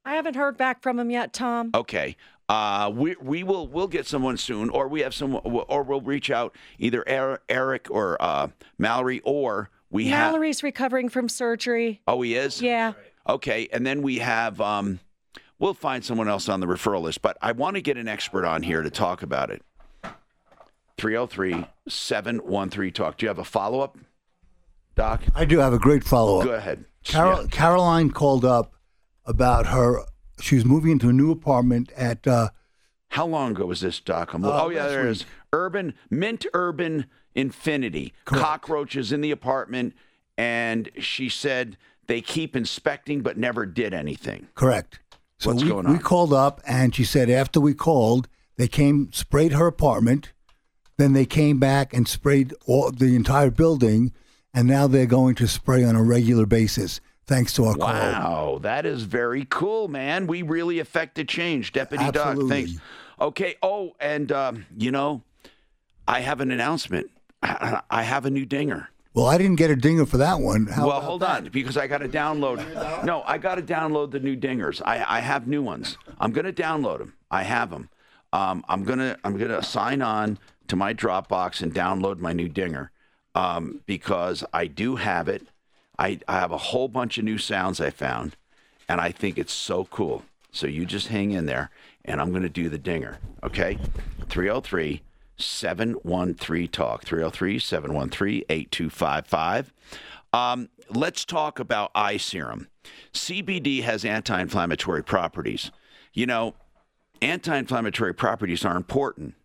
I 0.05 0.15
haven't 0.15 0.35
heard 0.35 0.57
back 0.57 0.81
from 0.81 0.99
him 0.99 1.11
yet, 1.11 1.33
Tom. 1.33 1.71
Okay. 1.75 2.15
Uh, 2.49 2.91
we 2.93 3.15
we 3.21 3.43
will 3.43 3.67
we'll 3.67 3.87
get 3.87 4.05
someone 4.07 4.35
soon, 4.37 4.69
or 4.69 4.87
we 4.87 5.01
have 5.01 5.13
someone, 5.13 5.41
or 5.43 5.83
we'll 5.83 6.01
reach 6.01 6.29
out 6.29 6.55
either 6.79 7.03
Er- 7.07 7.41
Eric 7.47 7.87
or 7.89 8.21
uh, 8.21 8.47
Mallory, 8.77 9.21
or 9.23 9.69
we 9.89 10.07
have. 10.07 10.31
Mallory's 10.31 10.63
recovering 10.63 11.07
from 11.07 11.29
surgery. 11.29 12.01
Oh, 12.07 12.21
he 12.21 12.35
is. 12.35 12.61
Yeah. 12.61 12.93
Okay, 13.27 13.67
and 13.71 13.85
then 13.85 14.01
we 14.01 14.19
have. 14.19 14.59
Um, 14.59 14.99
we'll 15.59 15.73
find 15.73 16.03
someone 16.03 16.27
else 16.27 16.49
on 16.49 16.59
the 16.59 16.67
referral 16.67 17.01
list, 17.01 17.21
but 17.21 17.37
I 17.41 17.51
want 17.51 17.75
to 17.75 17.81
get 17.81 17.97
an 17.97 18.07
expert 18.07 18.45
on 18.45 18.63
here 18.63 18.81
to 18.81 18.89
talk 18.89 19.21
about 19.23 19.49
it. 19.51 19.61
303 20.97 21.65
713 21.87 22.93
Talk. 22.93 23.17
Do 23.17 23.25
you 23.25 23.27
have 23.29 23.39
a 23.39 23.43
follow 23.43 23.79
up, 23.81 23.97
Doc? 24.95 25.23
I 25.33 25.45
do 25.45 25.59
have 25.59 25.73
a 25.73 25.79
great 25.79 26.03
follow 26.03 26.39
up. 26.39 26.45
Go 26.45 26.53
ahead. 26.53 26.85
Carol, 27.03 27.47
Caroline 27.47 28.11
called 28.11 28.45
up 28.45 28.73
about 29.25 29.67
her. 29.67 30.01
She's 30.39 30.65
moving 30.65 30.91
into 30.91 31.09
a 31.09 31.13
new 31.13 31.31
apartment 31.31 31.91
at. 31.95 32.27
Uh, 32.27 32.49
How 33.09 33.25
long 33.25 33.51
ago 33.51 33.65
was 33.65 33.81
this, 33.81 33.99
Doc? 33.99 34.33
I'm, 34.33 34.43
Uh, 34.45 34.49
oh, 34.63 34.69
yeah, 34.69 34.87
there 34.87 35.07
it 35.07 35.11
is. 35.11 35.25
Urban, 35.53 35.93
Mint 36.09 36.45
Urban 36.53 37.05
Infinity. 37.33 38.13
Cockroaches 38.25 39.11
in 39.11 39.21
the 39.21 39.31
apartment. 39.31 39.93
And 40.37 40.89
she 40.99 41.29
said 41.29 41.77
they 42.11 42.19
keep 42.19 42.57
inspecting 42.57 43.21
but 43.21 43.37
never 43.37 43.65
did 43.65 43.93
anything. 43.93 44.45
Correct. 44.53 44.99
So 45.37 45.51
What's 45.51 45.63
we, 45.63 45.69
going 45.69 45.89
we 45.89 45.97
called 45.97 46.33
up, 46.33 46.59
and 46.67 46.93
she 46.93 47.05
said 47.05 47.29
after 47.29 47.61
we 47.61 47.73
called, 47.73 48.27
they 48.57 48.67
came, 48.67 49.13
sprayed 49.13 49.53
her 49.53 49.65
apartment, 49.65 50.33
then 50.97 51.13
they 51.13 51.25
came 51.25 51.57
back 51.57 51.93
and 51.93 52.05
sprayed 52.05 52.53
all, 52.67 52.91
the 52.91 53.15
entire 53.15 53.49
building, 53.49 54.11
and 54.53 54.67
now 54.67 54.87
they're 54.87 55.05
going 55.05 55.35
to 55.35 55.47
spray 55.47 55.85
on 55.85 55.95
a 55.95 56.03
regular 56.03 56.45
basis, 56.45 56.99
thanks 57.27 57.53
to 57.53 57.63
our 57.63 57.75
call. 57.75 57.87
Wow, 57.87 58.59
that 58.61 58.85
is 58.85 59.03
very 59.03 59.47
cool, 59.49 59.87
man. 59.87 60.27
We 60.27 60.41
really 60.41 60.79
affected 60.79 61.29
change, 61.29 61.71
Deputy 61.71 62.03
Doc. 62.11 62.27
Absolutely. 62.27 62.65
Thanks. 62.65 62.81
Okay. 63.21 63.55
Oh, 63.63 63.93
and 64.01 64.29
um, 64.33 64.65
you 64.77 64.91
know, 64.91 65.21
I 66.09 66.19
have 66.19 66.41
an 66.41 66.51
announcement. 66.51 67.09
I 67.41 67.81
I 67.89 68.03
have 68.03 68.25
a 68.25 68.29
new 68.29 68.45
dinger. 68.45 68.89
Well, 69.13 69.25
I 69.25 69.37
didn't 69.37 69.57
get 69.57 69.69
a 69.69 69.75
dinger 69.75 70.05
for 70.05 70.17
that 70.17 70.39
one. 70.39 70.67
How 70.67 70.87
well, 70.87 71.01
hold 71.01 71.21
that? 71.21 71.43
on, 71.43 71.49
because 71.49 71.75
I 71.75 71.87
got 71.87 71.97
to 71.97 72.07
download. 72.07 73.03
No, 73.03 73.23
I 73.23 73.37
got 73.37 73.55
to 73.55 73.61
download 73.61 74.11
the 74.11 74.19
new 74.21 74.37
dingers. 74.37 74.81
I, 74.85 75.17
I 75.17 75.19
have 75.19 75.47
new 75.47 75.61
ones. 75.61 75.97
I'm 76.19 76.31
going 76.31 76.45
to 76.45 76.53
download 76.53 76.99
them. 76.99 77.13
I 77.29 77.43
have 77.43 77.71
them. 77.71 77.89
Um, 78.33 78.63
I'm 78.69 78.85
gonna 78.85 79.17
I'm 79.25 79.37
gonna 79.37 79.61
sign 79.61 80.01
on 80.01 80.39
to 80.69 80.77
my 80.77 80.93
Dropbox 80.93 81.61
and 81.61 81.73
download 81.73 82.19
my 82.19 82.31
new 82.31 82.47
dinger 82.47 82.91
um, 83.35 83.81
because 83.85 84.45
I 84.53 84.67
do 84.67 84.95
have 84.95 85.27
it. 85.27 85.47
I, 85.99 86.19
I 86.29 86.39
have 86.39 86.51
a 86.51 86.57
whole 86.57 86.87
bunch 86.87 87.17
of 87.17 87.25
new 87.25 87.37
sounds 87.37 87.81
I 87.81 87.89
found, 87.89 88.37
and 88.87 89.01
I 89.01 89.11
think 89.11 89.37
it's 89.37 89.51
so 89.51 89.83
cool. 89.85 90.23
So 90.53 90.65
you 90.67 90.85
just 90.85 91.07
hang 91.07 91.31
in 91.31 91.45
there, 91.45 91.71
and 92.05 92.21
I'm 92.21 92.29
going 92.31 92.43
to 92.43 92.49
do 92.49 92.69
the 92.69 92.77
dinger. 92.77 93.19
Okay, 93.43 93.77
303 94.29 95.01
713 95.45 96.67
Talk, 96.67 97.03
303 97.03 97.59
713 97.59 98.43
8255. 98.49 99.73
Um, 100.33 100.69
let's 100.89 101.25
talk 101.25 101.59
about 101.59 101.91
eye 101.93 102.17
serum. 102.17 102.67
CBD 103.13 103.83
has 103.83 104.05
anti 104.05 104.39
inflammatory 104.39 105.03
properties. 105.03 105.71
You 106.13 106.25
know, 106.25 106.55
anti 107.21 107.57
inflammatory 107.57 108.13
properties 108.13 108.65
are 108.65 108.77
important 108.77 109.35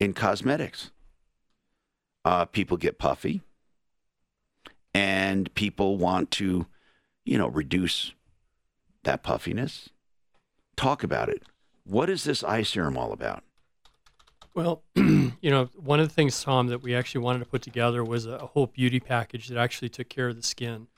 in 0.00 0.12
cosmetics. 0.12 0.90
Uh, 2.24 2.44
people 2.44 2.76
get 2.76 2.98
puffy, 2.98 3.42
and 4.92 5.52
people 5.54 5.96
want 5.96 6.30
to, 6.32 6.66
you 7.24 7.38
know, 7.38 7.48
reduce 7.48 8.12
that 9.04 9.22
puffiness. 9.22 9.88
Talk 10.76 11.02
about 11.02 11.28
it. 11.28 11.42
What 11.84 12.10
is 12.10 12.24
this 12.24 12.44
eye 12.44 12.62
serum 12.62 12.98
all 12.98 13.12
about? 13.12 13.42
Well, 14.58 14.82
you 14.96 15.50
know, 15.52 15.66
one 15.76 16.00
of 16.00 16.08
the 16.08 16.12
things, 16.12 16.42
Tom, 16.42 16.66
that 16.66 16.82
we 16.82 16.92
actually 16.92 17.20
wanted 17.20 17.38
to 17.38 17.44
put 17.44 17.62
together 17.62 18.02
was 18.02 18.26
a, 18.26 18.38
whole 18.38 18.66
beauty 18.66 18.98
package 18.98 19.46
that 19.46 19.56
actually 19.56 19.88
took 19.88 20.08
care 20.08 20.26
of 20.26 20.34
the 20.34 20.42
skin. 20.42 20.88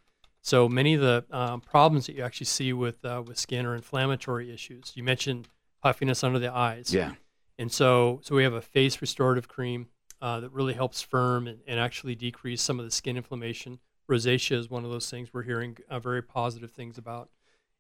So 0.41 0.67
many 0.67 0.95
of 0.95 1.03
the 1.03 1.27
um, 1.31 1.61
problems 1.61 2.07
that 2.07 2.17
you 2.17 2.23
actually 2.23 2.47
see 2.47 2.73
with 2.73 3.05
uh, 3.05 3.23
with 3.27 3.37
skin 3.37 3.67
are 3.67 3.75
inflammatory 3.75 4.51
issues. 4.51 4.93
You 4.95 5.03
mentioned 5.03 5.47
puffiness 5.83 6.25
under 6.25 6.39
the 6.39 6.51
eyes. 6.51 6.95
Yeah. 6.95 7.13
And 7.59 7.71
so, 7.71 8.21
so 8.23 8.35
we 8.35 8.45
have 8.45 8.55
a 8.55 8.63
face 8.63 8.99
restorative 9.03 9.47
cream 9.47 9.89
uh, 10.23 10.41
that 10.41 10.53
really 10.53 10.73
helps 10.73 11.03
firm 11.03 11.47
and, 11.47 11.59
and 11.67 11.79
actually 11.79 12.15
decrease 12.15 12.63
some 12.63 12.79
of 12.79 12.87
the 12.87 12.91
skin 12.91 13.19
inflammation. 13.19 13.79
Rosacea 14.11 14.57
is 14.57 14.71
one 14.71 14.87
of 14.87 14.91
those 14.91 15.11
things 15.11 15.35
we're 15.35 15.43
hearing 15.43 15.77
uh, 15.91 15.99
very 16.01 16.23
positive 16.23 16.71
things 16.71 16.97
about. 16.97 17.29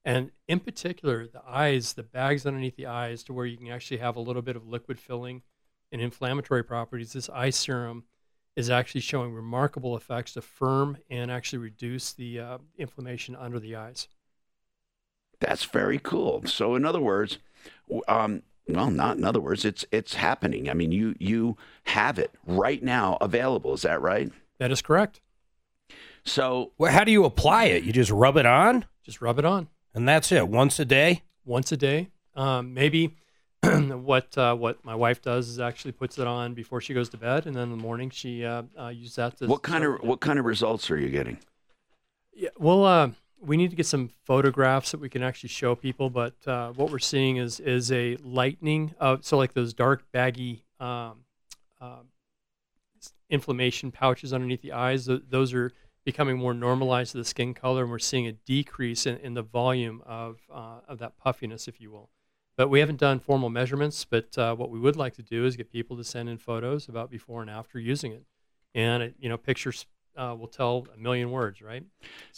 And 0.04 0.30
in 0.46 0.60
particular, 0.60 1.26
the 1.26 1.40
eyes, 1.48 1.94
the 1.94 2.02
bags 2.02 2.44
underneath 2.44 2.76
the 2.76 2.84
eyes, 2.84 3.22
to 3.22 3.32
where 3.32 3.46
you 3.46 3.56
can 3.56 3.68
actually 3.68 3.96
have 3.96 4.16
a 4.16 4.20
little 4.20 4.42
bit 4.42 4.56
of 4.56 4.68
liquid 4.68 4.98
filling 4.98 5.40
and 5.92 6.00
inflammatory 6.00 6.62
properties. 6.64 7.12
This 7.12 7.28
eye 7.30 7.50
serum 7.50 8.04
is 8.56 8.68
actually 8.70 9.00
showing 9.00 9.32
remarkable 9.32 9.96
effects 9.96 10.32
to 10.34 10.42
firm 10.42 10.98
and 11.08 11.30
actually 11.30 11.58
reduce 11.58 12.12
the 12.12 12.40
uh, 12.40 12.58
inflammation 12.78 13.36
under 13.36 13.58
the 13.58 13.76
eyes. 13.76 14.08
That's 15.40 15.64
very 15.64 15.98
cool. 15.98 16.42
So, 16.46 16.74
in 16.74 16.84
other 16.84 17.00
words, 17.00 17.38
um, 18.08 18.42
well, 18.68 18.90
not 18.90 19.16
in 19.16 19.24
other 19.24 19.40
words, 19.40 19.64
it's 19.64 19.84
it's 19.90 20.14
happening. 20.14 20.68
I 20.68 20.74
mean, 20.74 20.92
you 20.92 21.14
you 21.18 21.56
have 21.84 22.18
it 22.18 22.34
right 22.46 22.82
now 22.82 23.16
available. 23.20 23.72
Is 23.74 23.82
that 23.82 24.02
right? 24.02 24.30
That 24.58 24.70
is 24.70 24.82
correct. 24.82 25.20
So, 26.24 26.72
Well, 26.76 26.92
how 26.92 27.04
do 27.04 27.10
you 27.12 27.24
apply 27.24 27.64
it? 27.66 27.84
You 27.84 27.92
just 27.94 28.10
rub 28.10 28.36
it 28.36 28.44
on, 28.44 28.84
Just 29.02 29.22
rub 29.22 29.38
it 29.38 29.44
on 29.46 29.68
and 29.94 30.06
that's 30.06 30.30
it. 30.30 30.48
Once 30.48 30.78
a 30.78 30.84
day. 30.84 31.22
once 31.46 31.72
a 31.72 31.76
day. 31.78 32.10
Um, 32.36 32.74
maybe 32.74 33.16
what 33.62 34.36
uh, 34.38 34.54
what 34.54 34.82
my 34.84 34.94
wife 34.94 35.20
does 35.20 35.48
is 35.48 35.60
actually 35.60 35.92
puts 35.92 36.18
it 36.18 36.26
on 36.26 36.54
before 36.54 36.80
she 36.80 36.94
goes 36.94 37.08
to 37.10 37.18
bed, 37.18 37.46
and 37.46 37.54
then 37.54 37.64
in 37.64 37.70
the 37.70 37.82
morning 37.82 38.08
she 38.08 38.44
uh, 38.44 38.62
uh, 38.78 38.88
uses 38.88 39.16
that 39.16 39.36
to. 39.36 39.46
what 39.46 39.62
kind 39.62 39.84
of 39.84 40.00
what 40.02 40.20
kind 40.20 40.38
of 40.38 40.46
results 40.46 40.90
are 40.90 40.98
you 40.98 41.10
getting? 41.10 41.38
Yeah, 42.32 42.48
well, 42.58 42.84
uh, 42.84 43.10
we 43.38 43.58
need 43.58 43.68
to 43.70 43.76
get 43.76 43.86
some 43.86 44.10
photographs 44.24 44.92
that 44.92 45.00
we 45.00 45.10
can 45.10 45.22
actually 45.22 45.50
show 45.50 45.74
people. 45.74 46.08
But 46.08 46.34
uh, 46.46 46.72
what 46.72 46.90
we're 46.90 46.98
seeing 46.98 47.36
is 47.36 47.60
is 47.60 47.92
a 47.92 48.16
lightening 48.22 48.94
of 48.98 49.26
so 49.26 49.36
like 49.36 49.52
those 49.52 49.74
dark 49.74 50.04
baggy 50.10 50.64
um, 50.78 51.24
um, 51.82 52.08
inflammation 53.28 53.92
pouches 53.92 54.32
underneath 54.32 54.62
the 54.62 54.72
eyes. 54.72 55.06
th- 55.06 55.22
those 55.28 55.52
are 55.52 55.72
becoming 56.04 56.38
more 56.38 56.54
normalized 56.54 57.12
to 57.12 57.18
the 57.18 57.24
skin 57.26 57.52
color, 57.52 57.82
and 57.82 57.90
we're 57.90 57.98
seeing 57.98 58.26
a 58.26 58.32
decrease 58.32 59.04
in, 59.04 59.18
in 59.18 59.34
the 59.34 59.42
volume 59.42 60.02
of 60.06 60.38
uh, 60.50 60.80
of 60.88 60.98
that 60.98 61.18
puffiness, 61.18 61.68
if 61.68 61.78
you 61.78 61.90
will. 61.90 62.08
But 62.60 62.68
we 62.68 62.80
haven't 62.80 63.00
done 63.00 63.20
formal 63.20 63.48
measurements. 63.48 64.04
But 64.04 64.36
uh, 64.36 64.54
what 64.54 64.68
we 64.68 64.78
would 64.78 64.94
like 64.94 65.14
to 65.14 65.22
do 65.22 65.46
is 65.46 65.56
get 65.56 65.72
people 65.72 65.96
to 65.96 66.04
send 66.04 66.28
in 66.28 66.36
photos 66.36 66.90
about 66.90 67.10
before 67.10 67.40
and 67.40 67.50
after 67.50 67.78
using 67.78 68.12
it, 68.12 68.22
and 68.74 69.02
it, 69.02 69.14
you 69.18 69.30
know 69.30 69.38
pictures 69.38 69.86
uh, 70.14 70.36
will 70.38 70.46
tell 70.46 70.86
a 70.94 70.98
million 70.98 71.30
words, 71.30 71.62
right? 71.62 71.82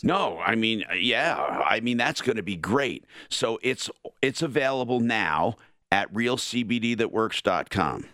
No, 0.04 0.38
I 0.38 0.54
mean, 0.54 0.84
uh, 0.88 0.94
yeah, 0.94 1.64
I 1.66 1.80
mean 1.80 1.96
that's 1.96 2.20
going 2.20 2.36
to 2.36 2.42
be 2.44 2.54
great. 2.54 3.04
So 3.30 3.58
it's 3.64 3.90
it's 4.22 4.42
available 4.42 5.00
now 5.00 5.56
at 5.90 6.14
realcbdthatworks.com. 6.14 8.04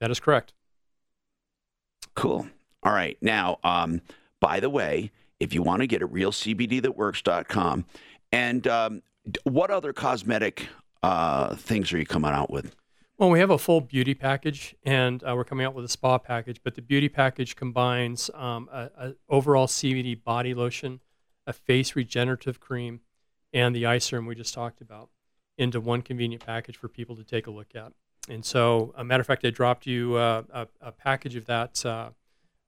That 0.00 0.10
is 0.10 0.18
correct. 0.18 0.54
Cool. 2.14 2.46
All 2.82 2.94
right. 2.94 3.18
Now, 3.20 3.58
um, 3.62 4.00
by 4.40 4.58
the 4.58 4.70
way, 4.70 5.10
if 5.38 5.52
you 5.52 5.62
want 5.62 5.82
to 5.82 5.86
get 5.86 6.00
it, 6.00 6.10
realcbdthatworks.com. 6.10 7.84
And 8.32 8.66
um, 8.66 9.02
what 9.44 9.70
other 9.70 9.92
cosmetic 9.92 10.68
uh, 11.06 11.54
things 11.54 11.92
are 11.92 11.98
you 11.98 12.06
coming 12.06 12.32
out 12.32 12.50
with? 12.50 12.74
Well, 13.18 13.30
we 13.30 13.38
have 13.38 13.50
a 13.50 13.58
full 13.58 13.80
beauty 13.80 14.14
package, 14.14 14.74
and 14.84 15.22
uh, 15.24 15.34
we're 15.34 15.44
coming 15.44 15.64
out 15.64 15.74
with 15.74 15.84
a 15.84 15.88
spa 15.88 16.18
package. 16.18 16.60
But 16.62 16.74
the 16.74 16.82
beauty 16.82 17.08
package 17.08 17.56
combines 17.56 18.28
um, 18.34 18.68
a, 18.70 18.90
a 18.98 19.14
overall 19.28 19.66
CBD 19.66 20.22
body 20.22 20.52
lotion, 20.52 21.00
a 21.46 21.52
face 21.52 21.96
regenerative 21.96 22.60
cream, 22.60 23.00
and 23.52 23.74
the 23.74 23.86
eye 23.86 23.98
serum 23.98 24.26
we 24.26 24.34
just 24.34 24.52
talked 24.52 24.80
about 24.80 25.08
into 25.56 25.80
one 25.80 26.02
convenient 26.02 26.44
package 26.44 26.76
for 26.76 26.88
people 26.88 27.16
to 27.16 27.24
take 27.24 27.46
a 27.46 27.50
look 27.50 27.74
at. 27.74 27.92
And 28.28 28.44
so, 28.44 28.92
a 28.96 29.04
matter 29.04 29.22
of 29.22 29.26
fact, 29.26 29.44
I 29.46 29.50
dropped 29.50 29.86
you 29.86 30.16
uh, 30.16 30.42
a, 30.52 30.68
a 30.80 30.92
package 30.92 31.36
of 31.36 31.46
that 31.46 31.86
uh, 31.86 32.10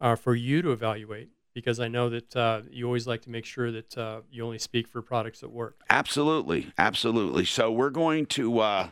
uh, 0.01 0.17
for 0.17 0.35
you 0.35 0.63
to 0.63 0.71
evaluate 0.73 1.29
because 1.59 1.81
I 1.81 1.89
know 1.89 2.09
that 2.09 2.37
uh, 2.37 2.61
you 2.71 2.87
always 2.87 3.09
like 3.09 3.23
to 3.23 3.31
make 3.31 3.45
sure 3.45 3.73
that 3.73 3.99
uh, 3.99 4.21
you 4.31 4.45
only 4.45 4.61
speak 4.61 4.87
for 4.87 5.03
products 5.03 5.41
that 5.41 5.51
work. 5.51 5.81
Absolutely. 5.91 6.73
Absolutely. 6.79 7.45
So 7.45 7.73
we're 7.73 7.91
going 7.91 8.27
to, 8.27 8.61
uh, 8.61 8.89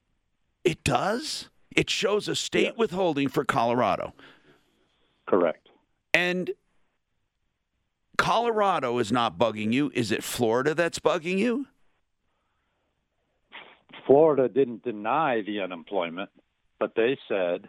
It 0.64 0.82
does? 0.84 1.50
It 1.76 1.90
shows 1.90 2.28
a 2.28 2.34
state 2.34 2.78
withholding 2.78 3.28
for 3.28 3.44
Colorado. 3.44 4.14
Correct. 5.28 5.68
And 6.14 6.50
Colorado 8.16 8.98
is 8.98 9.12
not 9.12 9.36
bugging 9.36 9.70
you. 9.70 9.92
Is 9.94 10.12
it 10.12 10.24
Florida 10.24 10.74
that's 10.74 10.98
bugging 10.98 11.36
you? 11.36 11.66
Florida 14.06 14.48
didn't 14.48 14.82
deny 14.82 15.42
the 15.42 15.60
unemployment, 15.60 16.30
but 16.80 16.94
they 16.96 17.18
said 17.28 17.68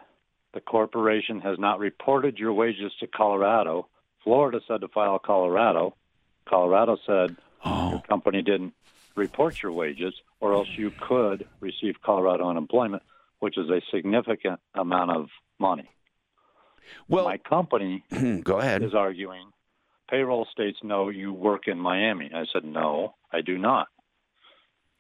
the 0.54 0.62
corporation 0.62 1.42
has 1.42 1.60
not 1.60 1.80
reported 1.80 2.38
your 2.38 2.54
wages 2.54 2.94
to 3.02 3.08
Colorado. 3.08 3.90
Florida 4.24 4.62
said 4.66 4.80
to 4.80 4.88
file 4.88 5.20
Colorado. 5.20 5.94
Colorado 6.48 6.98
said 7.06 7.36
oh. 7.66 7.92
your 7.92 8.02
company 8.02 8.42
didn't 8.42 8.74
report 9.16 9.62
your 9.62 9.72
wages, 9.72 10.14
or 10.40 10.54
else 10.54 10.68
you 10.76 10.92
could 11.08 11.48
receive 11.60 11.96
Colorado 12.04 12.50
unemployment, 12.50 13.04
which 13.40 13.58
is 13.58 13.70
a 13.70 13.82
significant 13.94 14.60
amount 14.76 15.12
of 15.12 15.28
money. 15.60 15.90
Well, 17.08 17.26
my 17.26 17.38
company 17.38 18.04
go 18.44 18.60
ahead. 18.60 18.84
is 18.84 18.94
arguing 18.94 19.54
payroll 20.10 20.48
states 20.52 20.78
no, 20.84 21.10
you 21.10 21.34
work 21.34 21.68
in 21.68 21.80
Miami. 21.80 22.30
I 22.34 22.46
said 22.54 22.64
no, 22.64 23.16
I 23.32 23.42
do 23.42 23.58
not. 23.58 23.88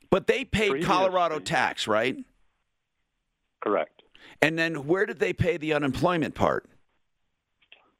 But 0.09 0.27
they 0.27 0.43
paid 0.43 0.69
Previous- 0.71 0.87
Colorado 0.87 1.39
tax, 1.39 1.87
right? 1.87 2.17
Correct. 3.61 4.01
And 4.41 4.57
then 4.57 4.87
where 4.87 5.05
did 5.05 5.19
they 5.19 5.33
pay 5.33 5.57
the 5.57 5.73
unemployment 5.73 6.33
part? 6.33 6.65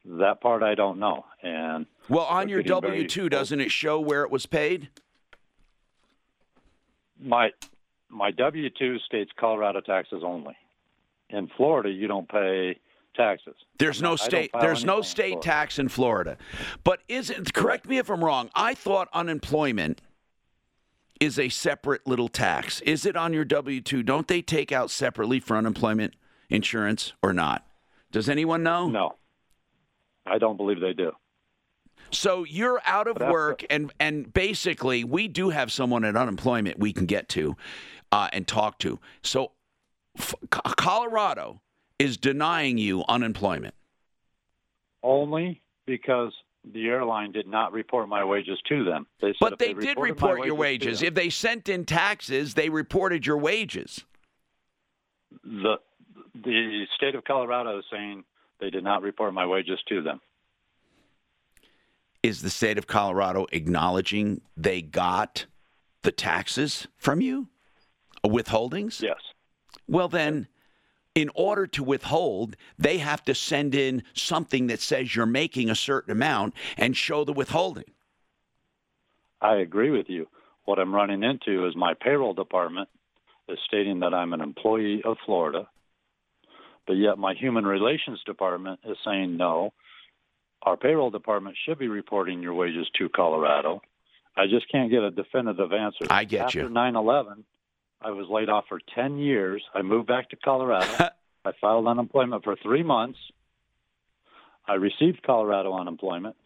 That 0.06 0.42
part 0.42 0.64
I 0.64 0.76
don't 0.76 1.00
know. 1.00 1.26
And 1.42 1.86
Well, 2.10 2.26
on 2.26 2.50
your 2.50 2.64
W 2.64 3.08
2, 3.08 3.30
doesn't 3.30 3.62
it 3.62 3.72
show 3.72 4.00
where 4.00 4.24
it 4.24 4.32
was 4.32 4.46
paid? 4.46 4.90
My 7.20 7.52
my 8.10 8.32
W 8.32 8.70
two 8.70 8.98
states 9.00 9.32
Colorado 9.40 9.82
taxes 9.82 10.22
only. 10.26 10.56
In 11.30 11.50
Florida, 11.58 11.90
you 11.90 12.08
don't 12.08 12.30
pay 12.30 12.80
taxes. 13.16 13.56
There's 13.80 14.02
no 14.02 14.12
not- 14.12 14.22
I 14.22 14.28
don't 14.28 14.30
state 14.30 14.52
there's 14.62 14.86
no 14.86 14.94
anything 14.98 15.06
in 15.08 15.10
state 15.10 15.42
tax 15.42 15.80
in 15.80 15.90
Florida. 15.90 16.38
But 16.84 17.02
isn't 17.08 17.54
correct 17.54 17.88
me 17.88 17.98
if 17.98 18.10
I'm 18.10 18.24
wrong. 18.24 18.50
I 18.56 18.74
thought 18.74 19.08
unemployment 19.14 20.02
is 21.20 21.40
a 21.40 21.50
separate 21.50 22.06
little 22.06 22.28
tax. 22.28 22.82
Is 22.82 23.06
it 23.06 23.16
on 23.16 23.34
your 23.34 23.46
W2? 23.46 24.04
Don't 24.06 24.28
they 24.28 24.42
take 24.42 24.72
out 24.72 24.92
separately 24.92 25.40
for 25.40 25.56
unemployment 25.56 26.16
insurance 26.50 27.14
or 27.24 27.34
not? 27.34 27.66
Does 28.12 28.30
anyone 28.30 28.62
know? 28.62 28.90
No. 28.90 29.16
I 30.26 30.38
don't 30.38 30.58
believe 30.58 30.80
they 30.80 30.94
do. 30.94 31.12
So 32.14 32.44
you're 32.44 32.82
out 32.86 33.08
of 33.08 33.18
work, 33.20 33.66
and 33.70 33.92
and 34.00 34.32
basically, 34.32 35.04
we 35.04 35.28
do 35.28 35.50
have 35.50 35.72
someone 35.72 36.06
at 36.06 36.16
unemployment 36.16 36.80
we 36.80 36.94
can 36.94 37.06
get 37.06 37.28
to 37.30 37.56
uh, 38.12 38.30
and 38.32 38.48
talk 38.48 38.80
to. 38.80 39.00
So, 39.22 39.52
f- 40.18 40.36
Colorado 40.50 41.62
is 42.00 42.18
denying 42.18 42.78
you 42.78 43.04
unemployment. 43.08 43.74
Only 45.02 45.62
because 45.86 46.32
the 46.72 46.88
airline 46.88 47.32
did 47.32 47.48
not 47.48 47.74
report 47.74 48.08
my 48.08 48.24
wages 48.24 48.58
to 48.70 48.86
them. 48.86 49.06
They 49.20 49.30
said 49.30 49.38
But 49.40 49.54
if 49.54 49.60
they 49.60 49.74
did 49.74 49.98
report 50.00 50.46
your 50.46 50.56
wages 50.56 50.86
to 50.86 50.90
wages. 50.90 51.02
If 51.02 51.14
they 51.16 51.30
sent 51.30 51.68
in 51.68 51.86
taxes, 51.86 52.54
they 52.54 52.70
reported 52.70 53.26
your 53.26 53.38
wages. 53.38 54.06
the 55.44 55.76
the 56.36 56.86
state 56.96 57.16
of 57.16 57.24
Colorado 57.24 57.78
is 57.80 57.86
saying 57.92 58.24
they 58.60 58.70
did 58.70 58.84
not 58.84 59.02
report 59.02 59.34
my 59.34 59.46
wages 59.46 59.80
to 59.90 60.02
them. 60.02 60.20
Is 62.24 62.42
the 62.42 62.50
state 62.50 62.78
of 62.78 62.88
Colorado 62.88 63.48
acknowledging 63.52 64.42
they 64.56 64.82
got 64.82 65.46
the 66.04 66.12
taxes 66.12 66.88
from 66.96 67.20
you? 67.20 67.50
Withholdings? 68.26 69.02
Yes. 69.02 69.20
Well, 69.90 70.08
then, 70.08 70.48
in 71.14 71.30
order 71.36 71.68
to 71.68 71.84
withhold, 71.84 72.56
they 72.80 73.00
have 73.00 73.26
to 73.26 73.36
send 73.36 73.76
in 73.76 74.04
something 74.14 74.68
that 74.68 74.80
says 74.80 75.14
you're 75.14 75.26
making 75.26 75.70
a 75.70 75.76
certain 75.76 76.12
amount 76.12 76.54
and 76.78 76.96
show 76.96 77.26
the 77.26 77.34
withholding. 77.34 77.92
I 79.42 79.56
agree 79.58 79.92
with 79.92 80.06
you. 80.08 80.28
What 80.64 80.80
I'm 80.80 80.96
running 80.96 81.24
into 81.24 81.68
is 81.68 81.76
my 81.76 81.94
payroll 81.94 82.34
department 82.34 82.88
is 83.50 83.60
stating 83.68 84.00
that 84.00 84.14
I'm 84.14 84.32
an 84.32 84.40
employee 84.40 85.02
of 85.04 85.18
Florida, 85.26 85.68
but 86.88 86.94
yet 86.94 87.18
my 87.18 87.34
human 87.34 87.66
relations 87.66 88.22
department 88.26 88.80
is 88.86 88.96
saying 89.04 89.36
no. 89.36 89.74
Our 90.64 90.78
payroll 90.78 91.10
department 91.12 91.58
should 91.66 91.78
be 91.78 91.88
reporting 91.90 92.42
your 92.42 92.54
wages 92.54 92.88
to 92.98 93.10
Colorado. 93.10 93.82
I 94.36 94.48
just 94.48 94.70
can't 94.72 94.90
get 94.90 95.04
a 95.04 95.12
definitive 95.12 95.74
answer. 95.74 96.06
I 96.10 96.24
get 96.24 96.46
After 96.46 96.60
you. 96.60 96.66
After 96.66 96.74
9/11, 96.74 97.44
I 98.02 98.12
was 98.12 98.28
laid 98.30 98.50
off 98.50 98.66
for 98.70 98.80
10 98.96 99.18
years. 99.18 99.64
I 99.74 99.82
moved 99.82 100.08
back 100.08 100.30
to 100.30 100.36
Colorado. 100.38 101.10
I 101.46 101.52
filed 101.60 101.88
unemployment 101.88 102.44
for 102.44 102.56
3 102.56 102.84
months. 102.84 103.20
I 104.66 104.76
received 104.76 105.22
Colorado 105.24 105.74
unemployment 105.74 106.38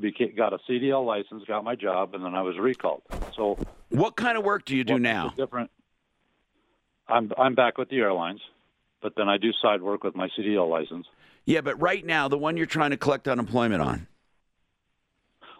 beca- 0.00 0.36
got 0.36 0.52
a 0.52 0.58
CDL 0.68 1.04
license, 1.04 1.42
got 1.48 1.64
my 1.64 1.74
job, 1.74 2.14
and 2.14 2.24
then 2.24 2.34
I 2.36 2.42
was 2.42 2.56
recalled. 2.58 3.02
So, 3.36 3.58
What 3.88 4.14
kind 4.14 4.38
of 4.38 4.44
work 4.44 4.64
do 4.64 4.76
you 4.76 4.84
do 4.84 4.98
now? 5.00 5.34
different? 5.36 5.70
I'm 7.08 7.32
I'm 7.36 7.56
back 7.56 7.76
with 7.76 7.88
the 7.88 7.96
airlines, 7.98 8.40
but 9.02 9.14
then 9.16 9.28
I 9.28 9.36
do 9.38 9.50
side 9.60 9.82
work 9.82 10.04
with 10.04 10.14
my 10.14 10.28
CDL 10.38 10.68
license. 10.70 11.06
Yeah, 11.46 11.60
but 11.60 11.80
right 11.80 12.04
now, 12.04 12.28
the 12.28 12.38
one 12.38 12.56
you're 12.56 12.66
trying 12.66 12.90
to 12.90 12.96
collect 12.96 13.26
unemployment 13.28 13.82
on. 13.82 14.06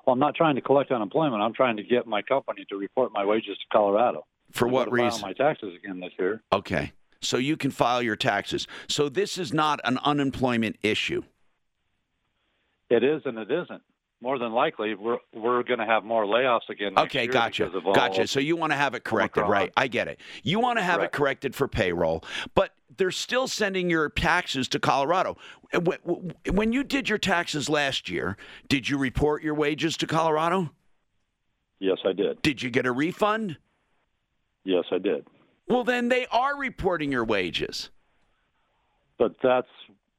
Well, 0.07 0.15
I'm 0.15 0.19
not 0.19 0.35
trying 0.35 0.55
to 0.55 0.61
collect 0.61 0.91
unemployment. 0.91 1.43
I'm 1.43 1.53
trying 1.53 1.77
to 1.77 1.83
get 1.83 2.07
my 2.07 2.23
company 2.23 2.65
to 2.69 2.77
report 2.77 3.13
my 3.13 3.25
wages 3.25 3.57
to 3.59 3.65
Colorado. 3.73 4.25
For 4.51 4.67
I'm 4.67 4.73
what 4.73 4.93
reason? 4.93 5.21
My 5.23 5.33
taxes 5.33 5.75
again 5.77 6.01
this 6.01 6.13
year. 6.19 6.43
Okay. 6.53 6.93
So 7.21 7.37
you 7.37 7.57
can 7.57 7.71
file 7.71 8.03
your 8.03 8.17
taxes. 8.17 8.67
So 8.89 9.09
this 9.09 9.37
is 9.37 9.53
not 9.53 9.81
an 9.85 9.99
unemployment 9.99 10.77
issue. 10.83 11.23
It 12.89 13.05
is 13.05 13.23
and 13.25 13.39
it 13.39 13.51
isn't. 13.51 13.83
More 14.23 14.39
than 14.39 14.53
likely, 14.53 14.95
we're 14.95 15.17
we're 15.33 15.63
going 15.63 15.79
to 15.79 15.87
have 15.87 16.05
more 16.05 16.27
layoffs 16.27 16.69
again. 16.69 16.93
Okay, 16.99 17.27
gotcha. 17.27 17.71
Gotcha. 17.95 18.27
So 18.27 18.39
you 18.39 18.55
want 18.55 18.71
to 18.73 18.77
have 18.77 18.95
it 18.95 19.03
corrected, 19.03 19.45
Omicron. 19.45 19.61
right? 19.63 19.73
I 19.79 19.89
get 19.89 20.09
it. 20.09 20.21
You 20.43 20.61
want 20.61 20.79
to 20.79 20.83
have 20.83 21.03
it 21.03 21.11
corrected 21.11 21.55
for 21.55 21.67
payroll, 21.67 22.23
but 22.55 22.75
they're 22.99 23.11
still 23.11 23.49
sending 23.49 23.89
your 23.89 24.11
taxes 24.11 24.69
to 24.69 24.79
Colorado. 24.79 25.39
When 26.51 26.73
you 26.73 26.85
did 26.85 27.09
your 27.09 27.17
taxes 27.17 27.71
last 27.71 28.11
year, 28.11 28.37
did 28.69 28.91
you 28.91 28.99
report 28.99 29.43
your 29.43 29.55
wages 29.55 29.97
to 29.99 30.07
Colorado? 30.07 30.71
Yes, 31.79 31.97
I 32.05 32.13
did. 32.13 32.43
Did 32.43 32.63
you 32.63 32.69
get 32.69 32.85
a 32.85 32.93
refund? 32.93 33.57
Yes, 34.65 34.85
I 34.93 34.99
did. 34.99 35.27
Well, 35.67 35.85
then 35.85 36.11
they 36.11 36.27
are 36.27 36.59
reporting 36.59 37.11
your 37.11 37.25
wages. 37.25 37.89
But 39.17 39.37
that's 39.43 39.69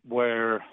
where 0.08 0.64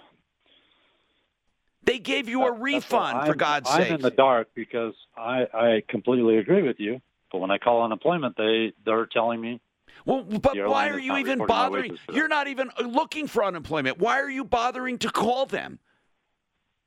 They 1.89 1.99
gave 1.99 2.28
you 2.28 2.43
a 2.43 2.51
That's 2.51 2.61
refund, 2.61 3.26
for 3.26 3.34
God's 3.34 3.70
sake. 3.70 3.86
I'm 3.86 3.95
in 3.95 4.03
the 4.03 4.11
dark 4.11 4.49
because 4.55 4.93
I, 5.16 5.47
I 5.55 5.82
completely 5.89 6.36
agree 6.36 6.62
with 6.62 6.78
you. 6.78 7.01
But 7.32 7.39
when 7.39 7.51
I 7.51 7.57
call 7.57 7.82
unemployment, 7.82 8.36
they 8.36 8.74
they're 8.84 9.07
telling 9.07 9.41
me. 9.41 9.61
Well, 10.05 10.22
but 10.22 10.55
why 10.68 10.91
are 10.91 10.99
you 10.99 11.16
even 11.16 11.47
bothering? 11.47 11.93
wages 11.93 12.01
to 12.01 12.07
them. 12.09 12.16
You're 12.16 12.28
not 12.28 12.47
even 12.47 12.70
looking 12.84 13.26
for 13.26 13.43
unemployment. 13.43 13.99
Why 13.99 14.20
are 14.20 14.28
you 14.28 14.45
bothering 14.45 14.99
to 14.99 15.11
call 15.11 15.47
them? 15.47 15.78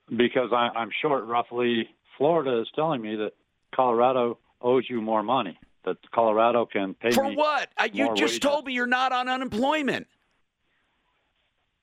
Because 0.07 0.51
I, 0.51 0.69
I'm 0.77 0.91
short 1.01 1.25
roughly. 1.25 1.89
Florida 2.17 2.61
is 2.61 2.67
telling 2.75 3.01
me 3.01 3.15
that 3.15 3.31
Colorado 3.75 4.37
owes 4.61 4.85
you 4.87 5.01
more 5.01 5.23
money. 5.23 5.57
That 5.83 5.97
Colorado 6.13 6.67
can 6.67 6.93
pay 6.93 7.11
For 7.11 7.31
what? 7.33 7.69
Uh, 7.75 7.87
You 7.91 8.09
just 8.09 8.21
wages. 8.21 8.39
told 8.39 8.67
me 8.67 8.73
you're 8.73 8.85
not 8.85 9.11
on 9.11 9.27
unemployment. 9.27 10.05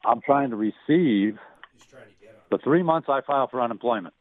I'm 0.05 0.21
trying 0.21 0.51
to 0.51 0.57
receive 0.57 1.37
the 2.51 2.59
three 2.59 2.82
months 2.82 3.09
I 3.09 3.20
filed 3.26 3.51
for 3.51 3.61
unemployment. 3.61 4.14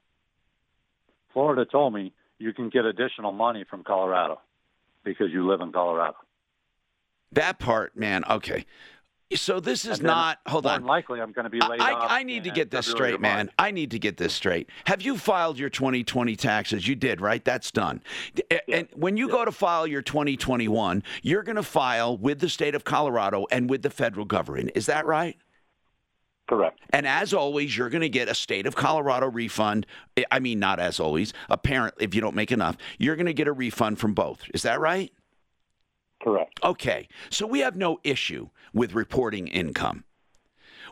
Florida 1.33 1.65
told 1.65 1.93
me 1.93 2.13
you 2.39 2.53
can 2.53 2.69
get 2.69 2.85
additional 2.85 3.31
money 3.31 3.65
from 3.69 3.83
Colorado 3.83 4.39
because 5.03 5.27
you 5.31 5.47
live 5.47 5.61
in 5.61 5.71
Colorado. 5.71 6.15
That 7.31 7.59
part, 7.59 7.95
man. 7.95 8.23
Okay. 8.29 8.65
So 9.35 9.59
this 9.59 9.83
is 9.83 10.01
not. 10.01 10.39
Hold 10.47 10.65
on. 10.65 10.85
likely, 10.85 11.19
I'm 11.19 11.33
going 11.33 11.43
to 11.43 11.49
be 11.49 11.59
laid 11.59 11.81
I, 11.81 11.91
off. 11.91 12.07
I 12.09 12.23
need 12.23 12.45
to 12.45 12.49
get 12.49 12.71
this 12.71 12.87
February 12.87 13.11
straight, 13.11 13.21
man. 13.21 13.51
I 13.59 13.71
need 13.71 13.91
to 13.91 13.99
get 13.99 14.15
this 14.15 14.33
straight. 14.33 14.69
Have 14.85 15.01
you 15.01 15.17
filed 15.17 15.59
your 15.59 15.69
2020 15.69 16.35
taxes? 16.37 16.87
You 16.87 16.95
did, 16.95 17.19
right? 17.19 17.43
That's 17.43 17.69
done. 17.69 18.01
A- 18.49 18.71
And 18.73 18.87
when 18.95 19.17
you 19.17 19.27
go 19.27 19.43
to 19.43 19.51
file 19.51 19.85
your 19.85 20.01
2021, 20.01 21.03
you're 21.23 21.43
going 21.43 21.57
to 21.57 21.63
file 21.63 22.17
with 22.17 22.39
the 22.39 22.47
state 22.47 22.73
of 22.73 22.85
Colorado 22.85 23.45
and 23.51 23.69
with 23.69 23.81
the 23.81 23.89
federal 23.89 24.25
government. 24.25 24.71
Is 24.75 24.85
that 24.85 25.05
right? 25.05 25.35
Correct. 26.47 26.79
And 26.91 27.05
as 27.05 27.33
always, 27.33 27.77
you're 27.77 27.89
going 27.89 28.01
to 28.01 28.09
get 28.09 28.29
a 28.29 28.35
state 28.35 28.65
of 28.65 28.75
Colorado 28.75 29.29
refund. 29.29 29.85
I- 30.31 30.39
mean, 30.39 30.59
not 30.59 30.79
as 30.79 30.99
always. 30.99 31.33
Apparently, 31.49 32.05
if 32.05 32.15
you 32.15 32.21
don't 32.21 32.35
make 32.35 32.51
enough, 32.51 32.77
you're 32.97 33.15
going 33.15 33.25
to 33.25 33.33
get 33.33 33.47
a 33.47 33.51
refund 33.51 33.99
from 33.99 34.13
both. 34.13 34.43
Is 34.53 34.61
that 34.61 34.79
right? 34.79 35.11
Correct. 36.23 36.59
Okay. 36.63 37.07
So 37.29 37.45
we 37.45 37.59
have 37.59 37.75
no 37.75 37.99
issue 38.03 38.49
with 38.73 38.93
reporting 38.93 39.47
income. 39.47 40.05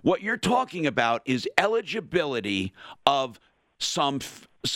What 0.01 0.21
you're 0.21 0.37
talking 0.37 0.85
about 0.85 1.21
is 1.25 1.47
eligibility 1.57 2.73
of 3.05 3.39
some 3.79 4.19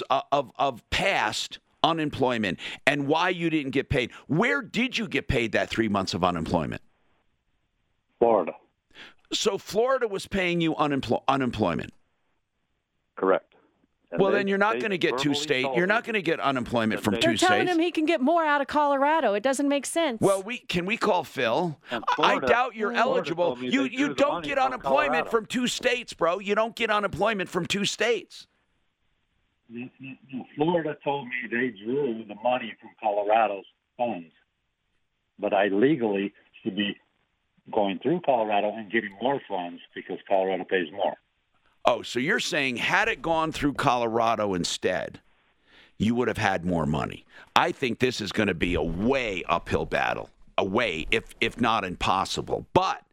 uh, 0.09 0.21
of 0.31 0.51
of 0.57 0.87
past 0.89 1.59
unemployment 1.83 2.59
and 2.87 3.07
why 3.07 3.29
you 3.29 3.49
didn't 3.49 3.71
get 3.71 3.89
paid. 3.89 4.11
Where 4.27 4.61
did 4.61 4.97
you 4.97 5.07
get 5.07 5.27
paid 5.27 5.51
that 5.51 5.69
3 5.69 5.87
months 5.87 6.13
of 6.13 6.23
unemployment? 6.23 6.81
Florida. 8.17 8.53
So 9.31 9.57
Florida 9.57 10.07
was 10.07 10.27
paying 10.27 10.61
you 10.61 10.73
unemplo- 10.75 11.23
unemployment. 11.27 11.93
Correct. 13.15 13.45
And 14.11 14.19
well, 14.19 14.31
they- 14.31 14.39
then 14.39 14.47
you're 14.47 14.57
not 14.57 14.79
going 14.79 14.89
to 14.89 14.97
get 14.97 15.19
two 15.19 15.35
state. 15.35 15.67
You're 15.75 15.85
not 15.85 16.03
going 16.03 16.15
to 16.15 16.21
get 16.23 16.39
unemployment 16.39 17.01
from 17.03 17.13
They're 17.15 17.33
two 17.33 17.37
telling 17.37 17.67
him 17.67 17.77
he 17.77 17.91
can 17.91 18.05
get 18.05 18.21
more 18.21 18.43
out 18.43 18.59
of 18.59 18.65
Colorado. 18.65 19.35
It 19.35 19.43
doesn't 19.43 19.69
make 19.69 19.85
sense. 19.85 20.19
Well, 20.19 20.41
we 20.41 20.57
can 20.57 20.85
we 20.87 20.97
call 20.97 21.23
Phil? 21.23 21.77
I- 21.91 21.99
Florida- 22.15 22.45
I 22.47 22.49
doubt 22.49 22.75
you're 22.75 22.91
Florida 22.91 23.09
eligible. 23.11 23.57
You 23.59 23.83
you 23.83 24.15
don't 24.15 24.43
get 24.43 24.57
from 24.57 24.65
unemployment 24.67 25.11
Colorado. 25.25 25.29
from 25.29 25.45
two 25.45 25.67
states, 25.67 26.13
bro. 26.13 26.39
You 26.39 26.55
don't 26.55 26.75
get 26.75 26.89
unemployment 26.89 27.49
from 27.49 27.67
two 27.67 27.85
states. 27.85 28.47
Florida 30.55 30.97
told 31.03 31.27
me 31.27 31.33
they 31.51 31.69
drew 31.85 32.23
the 32.27 32.35
money 32.43 32.73
from 32.81 32.89
Colorado's 32.99 33.65
funds, 33.95 34.31
but 35.37 35.53
I 35.53 35.67
legally 35.67 36.33
should 36.63 36.75
be 36.75 36.95
going 37.71 37.99
through 37.99 38.21
Colorado 38.25 38.73
and 38.75 38.91
getting 38.91 39.11
more 39.21 39.41
funds 39.47 39.81
because 39.93 40.17
Colorado 40.27 40.63
pays 40.63 40.91
more. 40.91 41.15
Oh, 41.85 42.01
so 42.01 42.19
you're 42.19 42.39
saying 42.39 42.77
had 42.77 43.07
it 43.07 43.21
gone 43.21 43.51
through 43.51 43.73
Colorado 43.73 44.53
instead, 44.53 45.19
you 45.97 46.15
would 46.15 46.27
have 46.27 46.37
had 46.37 46.65
more 46.65 46.85
money. 46.85 47.25
I 47.55 47.71
think 47.71 47.99
this 47.99 48.21
is 48.21 48.31
going 48.31 48.47
to 48.47 48.53
be 48.53 48.75
a 48.75 48.81
way 48.81 49.43
uphill 49.47 49.85
battle, 49.85 50.29
a 50.57 50.63
way 50.63 51.07
if 51.11 51.35
if 51.41 51.59
not 51.59 51.83
impossible. 51.83 52.67
But 52.73 53.03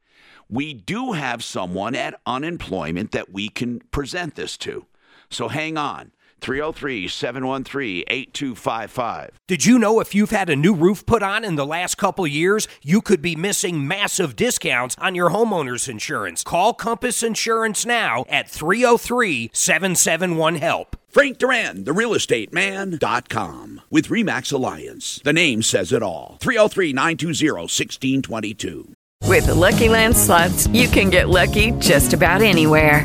we 0.48 0.74
do 0.74 1.12
have 1.12 1.42
someone 1.42 1.94
at 1.94 2.20
unemployment 2.26 3.12
that 3.12 3.32
we 3.32 3.48
can 3.48 3.80
present 3.90 4.34
this 4.36 4.56
to. 4.58 4.86
So 5.30 5.48
hang 5.48 5.76
on. 5.76 6.12
303 6.40 7.08
713 7.08 8.04
8255. 8.08 9.30
Did 9.48 9.64
you 9.64 9.78
know 9.78 10.00
if 10.00 10.14
you've 10.14 10.30
had 10.30 10.50
a 10.50 10.56
new 10.56 10.74
roof 10.74 11.04
put 11.06 11.22
on 11.22 11.44
in 11.44 11.56
the 11.56 11.66
last 11.66 11.96
couple 11.96 12.26
years, 12.26 12.68
you 12.82 13.00
could 13.00 13.22
be 13.22 13.36
missing 13.36 13.86
massive 13.86 14.36
discounts 14.36 14.96
on 14.98 15.14
your 15.14 15.30
homeowner's 15.30 15.88
insurance? 15.88 16.42
Call 16.42 16.74
Compass 16.74 17.22
Insurance 17.22 17.86
now 17.86 18.24
at 18.28 18.48
303 18.48 19.50
771 19.52 20.56
HELP. 20.56 20.96
Frank 21.08 21.38
Duran, 21.38 21.84
the 21.84 21.94
real 21.94 22.12
estate 22.12 22.52
man.com 22.52 23.80
with 23.90 24.08
Remax 24.08 24.52
Alliance. 24.52 25.20
The 25.24 25.32
name 25.32 25.62
says 25.62 25.90
it 25.92 26.02
all. 26.02 26.36
303 26.40 26.92
920 26.92 27.50
1622. 27.50 28.92
With 29.24 29.46
the 29.46 29.54
Lucky 29.54 29.88
Land 29.88 30.16
slots, 30.16 30.66
you 30.68 30.88
can 30.88 31.10
get 31.10 31.28
lucky 31.28 31.72
just 31.72 32.12
about 32.12 32.42
anywhere. 32.42 33.04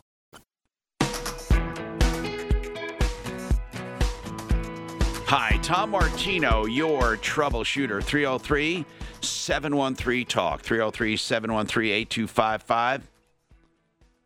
Hi, 5.33 5.57
Tom 5.63 5.91
Martino, 5.91 6.65
your 6.65 7.15
troubleshooter. 7.15 8.03
303 8.03 8.83
713 9.21 10.25
Talk. 10.25 10.59
303 10.59 11.15
713 11.15 11.89
8255. 11.89 13.09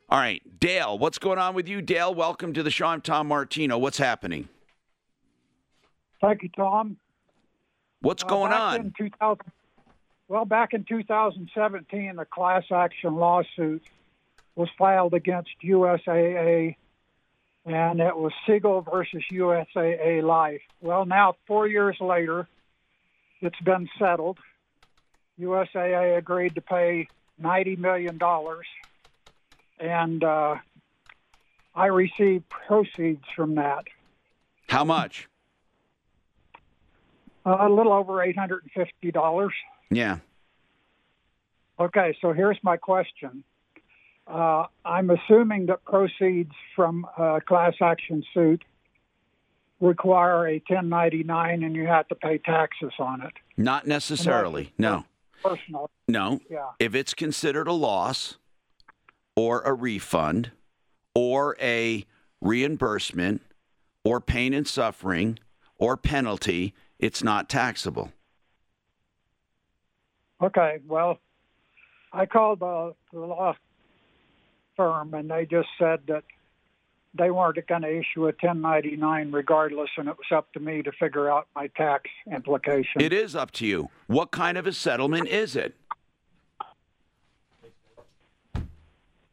All 0.09 0.17
right, 0.17 0.41
Dale, 0.59 0.97
what's 0.97 1.19
going 1.19 1.37
on 1.37 1.53
with 1.53 1.69
you? 1.69 1.83
Dale, 1.83 2.11
welcome 2.11 2.53
to 2.53 2.63
the 2.63 2.71
show. 2.71 2.87
I'm 2.87 3.01
Tom 3.01 3.27
Martino. 3.27 3.77
What's 3.77 3.99
happening? 3.99 4.49
Thank 6.21 6.41
you, 6.41 6.49
Tom. 6.49 6.97
What's 8.01 8.23
Uh, 8.23 8.27
going 8.27 8.51
on? 8.51 8.91
Well, 10.27 10.45
back 10.45 10.73
in 10.73 10.85
2017, 10.85 12.17
a 12.17 12.25
class 12.25 12.63
action 12.71 13.13
lawsuit 13.13 13.83
was 14.55 14.69
filed 14.75 15.13
against 15.13 15.51
USAA, 15.61 16.77
and 17.65 17.99
it 17.99 18.15
was 18.15 18.31
Siegel 18.45 18.81
versus 18.81 19.23
USAA 19.31 20.23
Life. 20.23 20.61
Well, 20.81 21.05
now, 21.05 21.35
four 21.47 21.67
years 21.67 21.97
later, 21.99 22.47
it's 23.41 23.59
been 23.61 23.89
settled. 23.97 24.37
USAA 25.39 26.17
agreed 26.17 26.55
to 26.55 26.61
pay 26.61 27.07
$90 27.41 27.77
million, 27.77 28.19
and 29.79 30.23
uh, 30.23 30.55
I 31.73 31.85
received 31.87 32.47
proceeds 32.49 33.25
from 33.35 33.55
that. 33.55 33.85
How 34.69 34.83
much? 34.83 35.27
Uh, 37.45 37.57
a 37.59 37.69
little 37.69 37.93
over 37.93 38.23
eight 38.23 38.37
hundred 38.37 38.63
and 38.63 38.71
fifty 38.71 39.11
dollars. 39.11 39.53
Yeah. 39.91 40.17
Okay, 41.79 42.17
so 42.19 42.33
here's 42.33 42.57
my 42.63 42.77
question. 42.77 43.43
Uh, 44.27 44.65
I'm 44.83 45.11
assuming 45.11 45.67
that 45.67 45.85
proceeds 45.85 46.51
from 46.75 47.05
a 47.17 47.39
class 47.41 47.75
action 47.81 48.23
suit 48.33 48.63
require 49.79 50.47
a 50.47 50.53
1099 50.53 51.63
and 51.63 51.75
you 51.75 51.85
have 51.85 52.07
to 52.07 52.15
pay 52.15 52.37
taxes 52.39 52.93
on 52.97 53.21
it. 53.21 53.33
Not 53.57 53.85
necessarily. 53.85 54.73
No. 54.77 55.05
Personal. 55.43 55.89
No. 56.07 56.39
Yeah. 56.49 56.69
If 56.79 56.95
it's 56.95 57.13
considered 57.13 57.67
a 57.67 57.73
loss 57.73 58.37
or 59.35 59.61
a 59.61 59.73
refund 59.73 60.51
or 61.13 61.55
a 61.61 62.05
reimbursement 62.41 63.41
or 64.03 64.21
pain 64.21 64.53
and 64.53 64.67
suffering 64.67 65.37
or 65.77 65.97
penalty, 65.97 66.73
it's 66.97 67.23
not 67.23 67.49
taxable. 67.49 68.11
Okay, 70.41 70.79
well, 70.87 71.19
I 72.11 72.25
called 72.25 72.59
the, 72.59 72.93
the 73.13 73.19
law 73.19 73.55
firm 74.75 75.13
and 75.13 75.29
they 75.29 75.45
just 75.45 75.69
said 75.79 76.01
that 76.07 76.23
they 77.17 77.31
weren't 77.31 77.65
going 77.67 77.81
to 77.81 77.89
issue 77.89 78.23
a 78.23 78.33
1099 78.35 79.31
regardless, 79.31 79.89
and 79.97 80.09
it 80.09 80.17
was 80.17 80.37
up 80.37 80.51
to 80.53 80.59
me 80.59 80.81
to 80.83 80.91
figure 80.91 81.29
out 81.29 81.47
my 81.55 81.67
tax 81.67 82.09
implications. 82.31 82.95
It 82.99 83.13
is 83.13 83.35
up 83.35 83.51
to 83.51 83.65
you. 83.65 83.89
What 84.07 84.31
kind 84.31 84.57
of 84.57 84.67
a 84.67 84.73
settlement 84.73 85.29
is 85.29 85.55
it? 85.55 85.75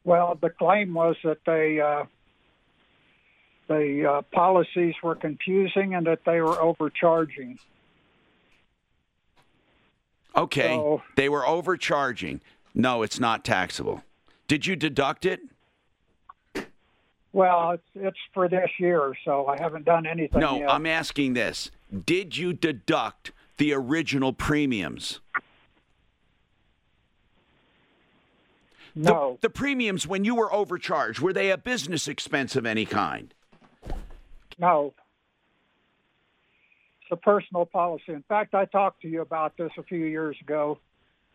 Well, 0.05 0.37
the 0.41 0.49
claim 0.49 0.93
was 0.93 1.15
that 1.23 1.39
they 1.45 1.79
uh, 1.79 2.05
the 3.67 4.05
uh, 4.05 4.21
policies 4.33 4.95
were 5.01 5.15
confusing 5.15 5.95
and 5.95 6.05
that 6.07 6.19
they 6.25 6.41
were 6.41 6.59
overcharging. 6.61 7.57
Okay. 10.35 10.75
So- 10.75 11.01
they 11.15 11.29
were 11.29 11.47
overcharging. 11.47 12.41
No, 12.73 13.03
it's 13.03 13.19
not 13.19 13.45
taxable. 13.45 14.03
Did 14.53 14.67
you 14.67 14.75
deduct 14.75 15.25
it? 15.25 15.39
Well, 17.31 17.71
it's 17.71 17.83
it's 17.95 18.17
for 18.35 18.47
this 18.47 18.69
year, 18.77 19.15
so 19.25 19.47
I 19.47 19.59
haven't 19.59 19.83
done 19.83 20.05
anything 20.05 20.39
No, 20.39 20.59
yet. 20.59 20.69
I'm 20.69 20.85
asking 20.85 21.33
this. 21.33 21.71
Did 22.05 22.37
you 22.37 22.53
deduct 22.53 23.31
the 23.57 23.73
original 23.73 24.31
premiums? 24.31 25.21
No. 28.93 29.39
The, 29.41 29.47
the 29.47 29.49
premiums 29.49 30.05
when 30.05 30.23
you 30.23 30.35
were 30.35 30.53
overcharged, 30.53 31.19
were 31.19 31.33
they 31.33 31.49
a 31.49 31.57
business 31.57 32.07
expense 32.07 32.55
of 32.55 32.67
any 32.67 32.85
kind? 32.85 33.33
No. 34.59 34.93
It's 37.01 37.11
a 37.11 37.15
personal 37.15 37.65
policy. 37.65 38.13
In 38.13 38.23
fact, 38.29 38.53
I 38.53 38.65
talked 38.65 39.01
to 39.01 39.07
you 39.07 39.21
about 39.21 39.57
this 39.57 39.71
a 39.79 39.83
few 39.83 40.05
years 40.05 40.37
ago. 40.41 40.77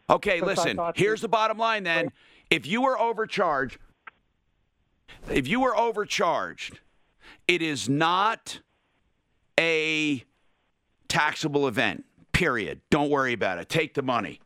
Okay, 0.09 0.41
listen. 0.41 0.79
Here's 0.95 1.21
the 1.21 1.29
bottom 1.29 1.59
line 1.59 1.83
then. 1.83 2.13
If 2.51 2.67
you 2.67 2.83
were 2.83 2.99
overcharged, 2.99 3.79
If 5.31 5.47
you 5.49 5.61
were 5.61 5.77
overcharged, 5.77 6.79
it 7.47 7.61
is 7.61 7.89
not 7.89 8.61
a 9.59 10.25
taxable 11.09 11.67
event. 11.69 12.05
Period. 12.33 12.81
Don't 12.89 13.11
worry 13.11 13.33
about 13.33 13.59
it. 13.59 13.69
Take 13.69 13.95
the 13.95 14.03
money. 14.03 14.41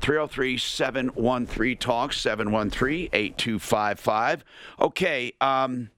303 0.00 0.58
713 0.58 1.76
Talk, 1.78 2.12
713 2.12 3.08
8255. 3.12 4.44
Okay. 4.80 5.32
Um, 5.40 5.90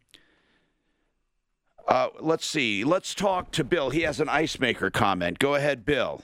uh, 1.88 2.08
let's 2.20 2.46
see. 2.46 2.84
Let's 2.84 3.14
talk 3.14 3.50
to 3.52 3.64
Bill. 3.64 3.90
He 3.90 4.02
has 4.02 4.20
an 4.20 4.28
ice 4.28 4.58
maker 4.60 4.90
comment. 4.90 5.38
Go 5.38 5.54
ahead, 5.54 5.84
Bill. 5.84 6.22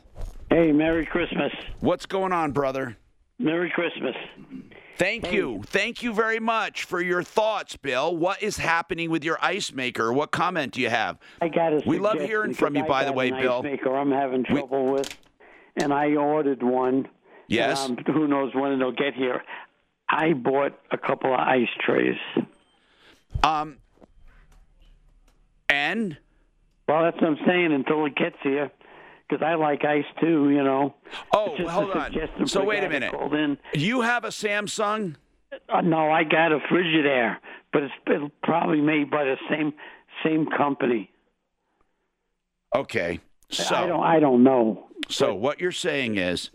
Hey, 0.48 0.72
Merry 0.72 1.04
Christmas. 1.04 1.52
What's 1.80 2.06
going 2.06 2.32
on, 2.32 2.52
brother? 2.52 2.96
Merry 3.38 3.70
Christmas. 3.70 4.14
Thank 5.00 5.32
you. 5.32 5.62
Thank 5.64 6.02
you 6.02 6.12
very 6.12 6.40
much 6.40 6.84
for 6.84 7.00
your 7.00 7.22
thoughts, 7.22 7.74
Bill. 7.74 8.14
What 8.14 8.42
is 8.42 8.58
happening 8.58 9.08
with 9.10 9.24
your 9.24 9.38
ice 9.40 9.72
maker? 9.72 10.12
What 10.12 10.30
comment 10.30 10.74
do 10.74 10.82
you 10.82 10.90
have? 10.90 11.16
I 11.40 11.48
got 11.48 11.72
a 11.72 11.82
We 11.86 11.98
love 11.98 12.20
hearing 12.20 12.52
from 12.52 12.76
you, 12.76 12.84
by 12.84 13.04
the 13.04 13.12
way, 13.12 13.28
an 13.28 13.34
ice 13.34 13.42
Bill. 13.42 13.62
maker 13.62 13.96
I'm 13.96 14.10
having 14.10 14.44
trouble 14.44 14.92
with, 14.92 15.16
and 15.78 15.90
I 15.90 16.16
ordered 16.16 16.62
one. 16.62 17.08
Yes. 17.48 17.82
Um, 17.82 17.96
who 18.12 18.28
knows 18.28 18.54
when 18.54 18.72
it'll 18.72 18.92
get 18.92 19.14
here? 19.14 19.42
I 20.10 20.34
bought 20.34 20.78
a 20.90 20.98
couple 20.98 21.32
of 21.32 21.40
ice 21.40 21.68
trays. 21.82 22.18
Um. 23.42 23.78
And? 25.70 26.18
Well, 26.86 27.04
that's 27.04 27.16
what 27.22 27.24
I'm 27.24 27.38
saying 27.46 27.72
until 27.72 28.04
it 28.04 28.16
gets 28.16 28.36
here, 28.42 28.70
because 29.30 29.44
I 29.44 29.54
like 29.54 29.84
ice 29.84 30.04
too. 30.20 30.50
You 30.50 30.62
know. 30.64 30.94
Oh, 31.32 31.54
hold 31.68 31.90
on. 31.92 32.46
So 32.46 32.64
wait 32.64 32.84
a 32.84 32.88
minute. 32.88 33.14
You 33.74 34.00
have 34.00 34.24
a 34.24 34.28
Samsung? 34.28 35.16
Uh, 35.68 35.80
no, 35.80 36.10
I 36.10 36.24
got 36.24 36.52
a 36.52 36.58
Frigidaire, 36.70 37.36
but 37.72 37.82
it's 37.82 38.32
probably 38.42 38.80
made 38.80 39.10
by 39.10 39.24
the 39.24 39.36
same 39.48 39.72
same 40.24 40.46
company. 40.46 41.10
Okay. 42.74 43.20
So 43.50 43.74
I 43.74 43.86
don't 43.86 44.02
I 44.02 44.20
don't 44.20 44.42
know. 44.44 44.86
So 45.08 45.34
what 45.34 45.60
you're 45.60 45.72
saying 45.72 46.16
is 46.16 46.50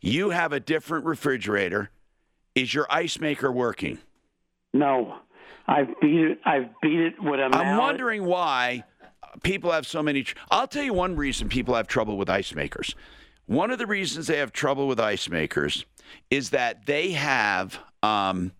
you 0.00 0.30
have 0.30 0.52
a 0.52 0.60
different 0.60 1.04
refrigerator. 1.04 1.90
Is 2.54 2.72
your 2.72 2.86
ice 2.90 3.18
maker 3.20 3.50
working? 3.50 3.98
No, 4.72 5.16
I've 5.66 5.88
beat 6.00 6.20
it. 6.20 6.40
I've 6.44 6.68
beat 6.82 6.98
it 7.00 7.14
with 7.22 7.40
a 7.40 7.44
I'm 7.44 7.50
mallet. 7.50 7.80
wondering 7.80 8.24
why 8.24 8.84
people 9.42 9.72
have 9.72 9.86
so 9.86 10.02
many. 10.02 10.22
Tr- 10.22 10.36
I'll 10.50 10.68
tell 10.68 10.84
you 10.84 10.92
one 10.92 11.16
reason 11.16 11.48
people 11.48 11.74
have 11.74 11.86
trouble 11.86 12.16
with 12.16 12.30
ice 12.30 12.54
makers. 12.54 12.94
One 13.46 13.70
of 13.70 13.78
the 13.78 13.86
reasons 13.86 14.26
they 14.26 14.38
have 14.38 14.52
trouble 14.52 14.88
with 14.88 14.98
ice 14.98 15.28
makers 15.28 15.84
is 16.30 16.50
that 16.50 16.86
they 16.86 17.12
have 17.12 17.78
um, 18.02 18.52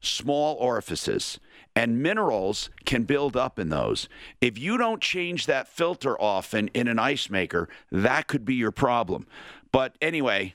small 0.00 0.56
orifices 0.56 1.40
and 1.74 2.02
minerals 2.02 2.70
can 2.84 3.04
build 3.04 3.36
up 3.36 3.58
in 3.58 3.70
those. 3.70 4.08
If 4.40 4.58
you 4.58 4.76
don't 4.76 5.00
change 5.00 5.46
that 5.46 5.68
filter 5.68 6.20
often 6.20 6.68
in 6.68 6.86
an 6.86 6.98
ice 6.98 7.30
maker, 7.30 7.68
that 7.90 8.26
could 8.26 8.44
be 8.44 8.54
your 8.54 8.72
problem. 8.72 9.26
But 9.70 9.96
anyway, 10.02 10.54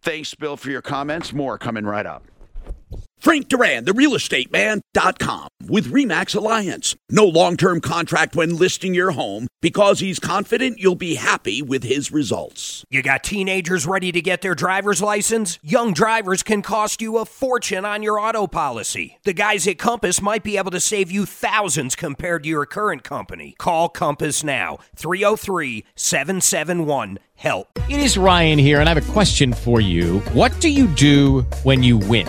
thanks, 0.00 0.34
Bill, 0.34 0.56
for 0.56 0.70
your 0.70 0.82
comments. 0.82 1.32
More 1.32 1.58
coming 1.58 1.84
right 1.84 2.06
up. 2.06 2.24
Frank 3.18 3.48
Duran, 3.48 3.84
the 3.84 3.92
real 3.92 4.14
estate 4.14 4.52
man.com 4.52 5.48
with 5.68 5.92
Remax 5.92 6.34
Alliance. 6.34 6.94
No 7.10 7.24
long 7.24 7.56
term 7.56 7.80
contract 7.80 8.36
when 8.36 8.56
listing 8.56 8.94
your 8.94 9.12
home 9.12 9.48
because 9.60 10.00
he's 10.00 10.18
confident 10.18 10.78
you'll 10.78 10.94
be 10.94 11.16
happy 11.16 11.62
with 11.62 11.82
his 11.82 12.12
results. 12.12 12.84
You 12.90 13.02
got 13.02 13.24
teenagers 13.24 13.86
ready 13.86 14.12
to 14.12 14.20
get 14.20 14.42
their 14.42 14.54
driver's 14.54 15.02
license? 15.02 15.58
Young 15.62 15.92
drivers 15.92 16.42
can 16.42 16.62
cost 16.62 17.02
you 17.02 17.18
a 17.18 17.24
fortune 17.24 17.84
on 17.84 18.02
your 18.02 18.20
auto 18.20 18.46
policy. 18.46 19.18
The 19.24 19.32
guys 19.32 19.66
at 19.66 19.78
Compass 19.78 20.22
might 20.22 20.42
be 20.44 20.56
able 20.56 20.70
to 20.70 20.80
save 20.80 21.10
you 21.10 21.26
thousands 21.26 21.96
compared 21.96 22.44
to 22.44 22.48
your 22.48 22.66
current 22.66 23.02
company. 23.02 23.54
Call 23.58 23.88
Compass 23.88 24.44
now 24.44 24.78
303 24.94 25.84
771 25.96 27.18
HELP. 27.36 27.66
It 27.88 28.00
is 28.00 28.16
Ryan 28.16 28.58
here, 28.58 28.80
and 28.80 28.88
I 28.88 28.94
have 28.94 29.08
a 29.08 29.12
question 29.12 29.52
for 29.52 29.80
you. 29.80 30.20
What 30.32 30.58
do 30.60 30.68
you 30.68 30.86
do 30.86 31.42
when 31.64 31.82
you 31.82 31.98
win? 31.98 32.28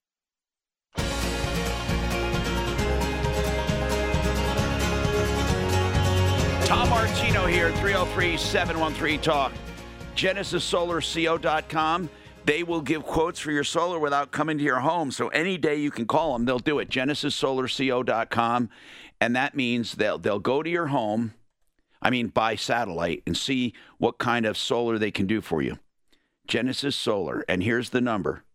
Tom 6.71 6.89
Martino 6.89 7.47
here, 7.47 7.69
303 7.69 8.37
713 8.37 9.19
Talk. 9.19 9.51
GenesisSolarCO.com. 10.15 12.09
They 12.45 12.63
will 12.63 12.79
give 12.79 13.03
quotes 13.03 13.41
for 13.41 13.51
your 13.51 13.65
solar 13.65 13.99
without 13.99 14.31
coming 14.31 14.57
to 14.57 14.63
your 14.63 14.79
home. 14.79 15.11
So 15.11 15.27
any 15.27 15.57
day 15.57 15.75
you 15.75 15.91
can 15.91 16.05
call 16.05 16.31
them, 16.31 16.45
they'll 16.45 16.59
do 16.59 16.79
it. 16.79 16.87
GenesisSolarCO.com. 16.87 18.69
And 19.19 19.35
that 19.35 19.53
means 19.53 19.95
they'll, 19.95 20.17
they'll 20.17 20.39
go 20.39 20.63
to 20.63 20.69
your 20.69 20.87
home, 20.87 21.33
I 22.01 22.09
mean, 22.09 22.27
by 22.27 22.55
satellite, 22.55 23.21
and 23.27 23.35
see 23.35 23.73
what 23.97 24.17
kind 24.17 24.45
of 24.45 24.57
solar 24.57 24.97
they 24.97 25.11
can 25.11 25.27
do 25.27 25.41
for 25.41 25.61
you. 25.61 25.77
Genesis 26.47 26.95
Solar. 26.95 27.43
And 27.49 27.63
here's 27.63 27.89
the 27.89 27.99
number 27.99 28.45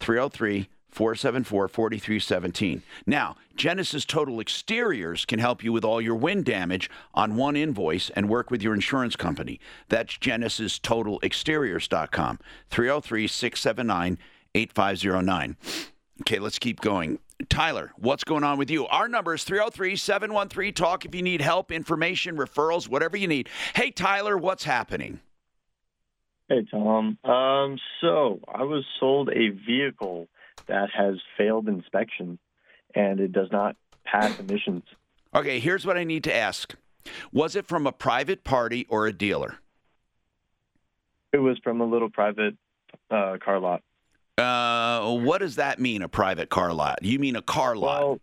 303 0.00 0.68
474 0.92 1.68
4317. 1.68 2.82
Now, 3.06 3.36
Genesis 3.56 4.04
Total 4.04 4.40
Exteriors 4.40 5.24
can 5.24 5.38
help 5.38 5.64
you 5.64 5.72
with 5.72 5.84
all 5.84 6.00
your 6.00 6.14
wind 6.14 6.44
damage 6.44 6.88
on 7.14 7.36
one 7.36 7.56
invoice 7.56 8.10
and 8.10 8.28
work 8.28 8.50
with 8.50 8.62
your 8.62 8.74
insurance 8.74 9.16
company. 9.16 9.58
That's 9.88 10.16
Genesis 10.16 10.78
Total 10.78 11.02
GenesisTotalExteriors.com. 11.20 12.38
303 12.70 13.26
679 13.26 14.18
8509. 14.54 15.56
Okay, 16.20 16.38
let's 16.38 16.58
keep 16.58 16.80
going. 16.80 17.18
Tyler, 17.48 17.92
what's 17.96 18.22
going 18.22 18.44
on 18.44 18.58
with 18.58 18.70
you? 18.70 18.86
Our 18.86 19.08
number 19.08 19.34
is 19.34 19.44
303 19.44 19.96
713 19.96 20.74
Talk 20.74 21.04
if 21.04 21.14
you 21.14 21.22
need 21.22 21.40
help, 21.40 21.72
information, 21.72 22.36
referrals, 22.36 22.88
whatever 22.88 23.16
you 23.16 23.26
need. 23.26 23.48
Hey, 23.74 23.90
Tyler, 23.90 24.38
what's 24.38 24.64
happening? 24.64 25.20
Hey, 26.48 26.64
Tom. 26.70 27.18
Um, 27.24 27.78
so 28.00 28.40
I 28.46 28.62
was 28.62 28.84
sold 29.00 29.30
a 29.30 29.48
vehicle 29.66 30.28
that 30.66 30.90
has 30.90 31.16
failed 31.36 31.68
inspection 31.68 32.38
and 32.94 33.20
it 33.20 33.32
does 33.32 33.48
not 33.50 33.76
pass 34.04 34.38
emissions. 34.38 34.84
Okay, 35.34 35.60
here's 35.60 35.86
what 35.86 35.96
I 35.96 36.04
need 36.04 36.24
to 36.24 36.34
ask 36.34 36.74
Was 37.32 37.56
it 37.56 37.66
from 37.66 37.86
a 37.86 37.92
private 37.92 38.44
party 38.44 38.86
or 38.88 39.06
a 39.06 39.12
dealer? 39.12 39.56
It 41.32 41.38
was 41.38 41.58
from 41.64 41.80
a 41.80 41.86
little 41.86 42.10
private 42.10 42.56
uh, 43.10 43.38
car 43.42 43.58
lot. 43.58 43.82
Uh, 44.36 45.14
what 45.16 45.38
does 45.38 45.56
that 45.56 45.78
mean, 45.78 46.02
a 46.02 46.08
private 46.08 46.50
car 46.50 46.72
lot? 46.72 46.98
You 47.02 47.18
mean 47.18 47.36
a 47.36 47.42
car 47.42 47.76
lot? 47.76 48.02
Well, 48.02 48.20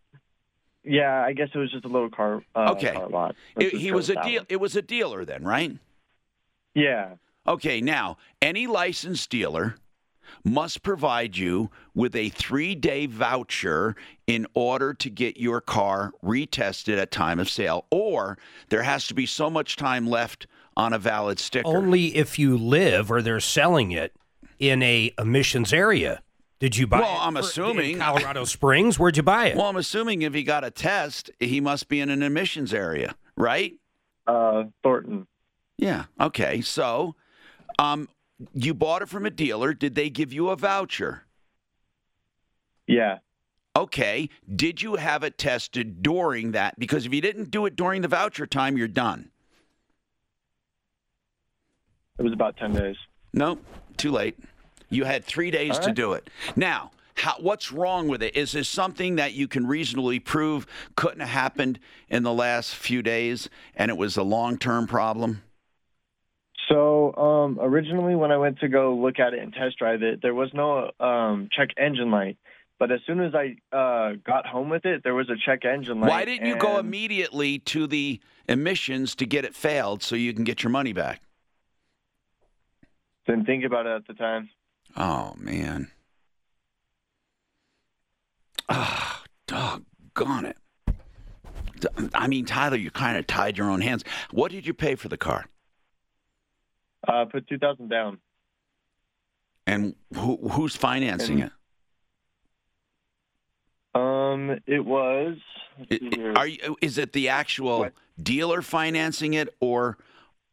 yeah, 0.83 1.23
I 1.23 1.33
guess 1.33 1.49
it 1.53 1.57
was 1.57 1.71
just 1.71 1.85
a 1.85 1.87
little 1.87 2.09
car, 2.09 2.43
uh, 2.55 2.73
okay. 2.75 2.93
car 2.93 3.09
lot. 3.09 3.35
It- 3.57 3.73
he 3.73 3.91
was 3.91 4.09
a 4.09 4.21
deal. 4.23 4.43
It 4.49 4.57
was 4.57 4.75
a 4.75 4.81
dealer 4.81 5.25
then, 5.25 5.43
right? 5.43 5.77
Yeah. 6.73 7.15
Okay, 7.47 7.81
now 7.81 8.17
any 8.41 8.67
licensed 8.67 9.29
dealer 9.29 9.75
must 10.43 10.83
provide 10.83 11.37
you 11.37 11.69
with 11.93 12.15
a 12.15 12.29
three-day 12.29 13.05
voucher 13.05 13.95
in 14.27 14.45
order 14.53 14.93
to 14.93 15.09
get 15.09 15.37
your 15.37 15.61
car 15.61 16.11
retested 16.23 16.97
at 16.97 17.11
time 17.11 17.39
of 17.39 17.49
sale, 17.49 17.85
or 17.91 18.37
there 18.69 18.83
has 18.83 19.07
to 19.07 19.13
be 19.13 19.25
so 19.25 19.49
much 19.49 19.75
time 19.75 20.07
left 20.07 20.47
on 20.77 20.93
a 20.93 20.99
valid 20.99 21.39
sticker. 21.39 21.67
Only 21.67 22.15
if 22.15 22.39
you 22.39 22.57
live 22.57 23.11
or 23.11 23.21
they're 23.21 23.39
selling 23.39 23.91
it 23.91 24.13
in 24.59 24.81
a 24.83 25.13
emissions 25.17 25.73
area. 25.73 26.21
Did 26.59 26.75
you 26.75 26.87
buy 26.87 26.99
Well, 26.99 27.15
it 27.15 27.25
I'm 27.25 27.33
for- 27.33 27.39
assuming 27.39 27.91
in 27.93 27.99
Colorado 27.99 28.43
Springs? 28.43 28.99
Where'd 28.99 29.15
you 29.17 29.23
buy 29.23 29.47
it? 29.47 29.55
Well, 29.57 29.67
I'm 29.67 29.77
assuming 29.77 30.21
if 30.23 30.33
he 30.33 30.43
got 30.43 30.63
a 30.65 30.71
test, 30.71 31.31
he 31.39 31.61
must 31.61 31.87
be 31.87 32.01
in 32.01 32.09
an 32.09 32.21
emissions 32.21 32.73
area, 32.73 33.15
right? 33.37 33.73
Uh, 34.27 34.65
Thornton. 34.83 35.27
Yeah. 35.77 36.05
Okay. 36.19 36.59
So, 36.59 37.15
um, 37.77 38.09
you 38.53 38.73
bought 38.73 39.01
it 39.01 39.09
from 39.09 39.25
a 39.25 39.29
dealer. 39.29 39.73
Did 39.73 39.95
they 39.95 40.09
give 40.09 40.31
you 40.31 40.49
a 40.49 40.55
voucher? 40.55 41.23
Yeah. 42.87 43.19
Okay. 43.75 44.29
Did 44.53 44.81
you 44.81 44.95
have 44.95 45.23
it 45.23 45.37
tested 45.37 46.01
during 46.01 46.51
that? 46.51 46.79
Because 46.79 47.05
if 47.05 47.13
you 47.13 47.21
didn't 47.21 47.51
do 47.51 47.65
it 47.65 47.75
during 47.75 48.01
the 48.01 48.07
voucher 48.07 48.47
time, 48.47 48.77
you're 48.77 48.87
done. 48.87 49.29
It 52.17 52.23
was 52.23 52.33
about 52.33 52.57
10 52.57 52.73
days. 52.73 52.95
Nope. 53.33 53.63
Too 53.97 54.11
late. 54.11 54.37
You 54.89 55.05
had 55.05 55.23
three 55.23 55.51
days 55.51 55.77
All 55.77 55.83
to 55.83 55.91
do 55.91 56.13
it. 56.13 56.29
Now, 56.55 56.91
How, 57.15 57.35
what's 57.39 57.71
wrong 57.71 58.07
with 58.07 58.23
it? 58.23 58.35
Is 58.35 58.53
this 58.53 58.67
something 58.67 59.17
that 59.17 59.33
you 59.33 59.47
can 59.47 59.67
reasonably 59.67 60.19
prove 60.19 60.65
couldn't 60.95 61.19
have 61.19 61.29
happened 61.29 61.79
in 62.09 62.23
the 62.23 62.33
last 62.33 62.75
few 62.75 63.01
days 63.01 63.49
and 63.75 63.91
it 63.91 63.97
was 63.97 64.17
a 64.17 64.23
long 64.23 64.57
term 64.57 64.87
problem? 64.87 65.43
So 66.69 67.15
um, 67.15 67.57
originally, 67.59 68.15
when 68.15 68.31
I 68.31 68.37
went 68.37 68.59
to 68.59 68.67
go 68.67 68.95
look 68.95 69.19
at 69.19 69.33
it 69.33 69.39
and 69.39 69.51
test 69.51 69.79
drive 69.79 70.03
it, 70.03 70.21
there 70.21 70.35
was 70.35 70.49
no 70.53 70.91
um, 70.99 71.49
check 71.51 71.69
engine 71.77 72.11
light. 72.11 72.37
But 72.77 72.91
as 72.91 72.99
soon 73.05 73.19
as 73.19 73.33
I 73.35 73.57
uh, 73.75 74.13
got 74.23 74.45
home 74.45 74.69
with 74.69 74.85
it, 74.85 75.03
there 75.03 75.15
was 75.15 75.29
a 75.29 75.35
check 75.35 75.65
engine 75.65 75.99
light. 75.99 76.09
Why 76.09 76.25
didn't 76.25 76.47
you 76.47 76.55
go 76.55 76.77
immediately 76.77 77.59
to 77.59 77.87
the 77.87 78.21
emissions 78.47 79.15
to 79.15 79.25
get 79.25 79.43
it 79.43 79.55
failed 79.55 80.01
so 80.01 80.15
you 80.15 80.33
can 80.33 80.45
get 80.45 80.63
your 80.63 80.69
money 80.69 80.93
back? 80.93 81.21
Didn't 83.27 83.45
think 83.45 83.65
about 83.65 83.85
it 83.85 83.95
at 83.95 84.07
the 84.07 84.13
time. 84.13 84.49
Oh, 84.95 85.33
man. 85.37 85.91
Ah, 88.69 89.23
doggone 89.47 90.45
it. 90.45 90.57
I 92.13 92.27
mean, 92.27 92.45
Tyler, 92.45 92.77
you 92.77 92.91
kind 92.91 93.17
of 93.17 93.27
tied 93.27 93.57
your 93.57 93.69
own 93.69 93.81
hands. 93.81 94.03
What 94.31 94.51
did 94.51 94.65
you 94.65 94.73
pay 94.73 94.95
for 94.95 95.09
the 95.09 95.17
car? 95.17 95.45
Uh, 97.07 97.25
put 97.25 97.47
two 97.47 97.57
thousand 97.57 97.89
down. 97.89 98.19
And 99.65 99.95
who, 100.15 100.37
who's 100.49 100.75
financing 100.75 101.39
it? 101.39 101.51
Um, 103.93 104.59
it 104.65 104.83
was. 104.83 105.37
here. 105.89 106.33
Are 106.35 106.47
you, 106.47 106.75
is 106.81 106.97
it 106.97 107.13
the 107.13 107.29
actual 107.29 107.89
dealer 108.21 108.61
financing 108.61 109.33
it, 109.35 109.55
or 109.59 109.97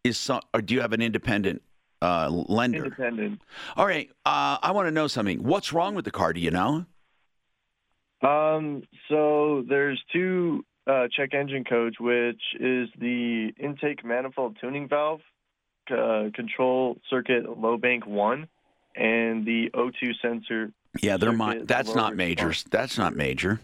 is 0.04 0.18
some, 0.18 0.40
or 0.54 0.60
do 0.60 0.74
you 0.74 0.80
have 0.80 0.92
an 0.92 1.02
independent 1.02 1.62
uh, 2.02 2.28
lender? 2.30 2.84
Independent. 2.84 3.40
All 3.76 3.86
right. 3.86 4.10
Uh, 4.24 4.58
I 4.62 4.72
want 4.72 4.86
to 4.86 4.92
know 4.92 5.06
something. 5.06 5.42
What's 5.42 5.72
wrong 5.72 5.94
with 5.94 6.04
the 6.04 6.10
car? 6.10 6.32
Do 6.32 6.40
you 6.40 6.50
know? 6.50 6.86
Um, 8.22 8.82
so 9.08 9.64
there's 9.68 10.02
two 10.12 10.64
uh, 10.86 11.06
check 11.14 11.34
engine 11.34 11.64
codes, 11.64 11.96
which 11.98 12.40
is 12.58 12.88
the 12.98 13.52
intake 13.58 14.04
manifold 14.04 14.56
tuning 14.60 14.88
valve, 14.88 15.20
uh, 15.90 16.30
control 16.34 16.98
circuit 17.08 17.58
low 17.58 17.76
bank 17.76 18.06
one, 18.06 18.48
and 18.94 19.44
the 19.46 19.70
O2 19.74 20.12
sensor. 20.22 20.72
Yeah, 21.02 21.16
they're 21.16 21.36
circuit 21.36 21.66
That's 21.66 21.94
not 21.94 22.16
major. 22.16 22.52
That's 22.70 22.98
not 22.98 23.14
major. 23.14 23.60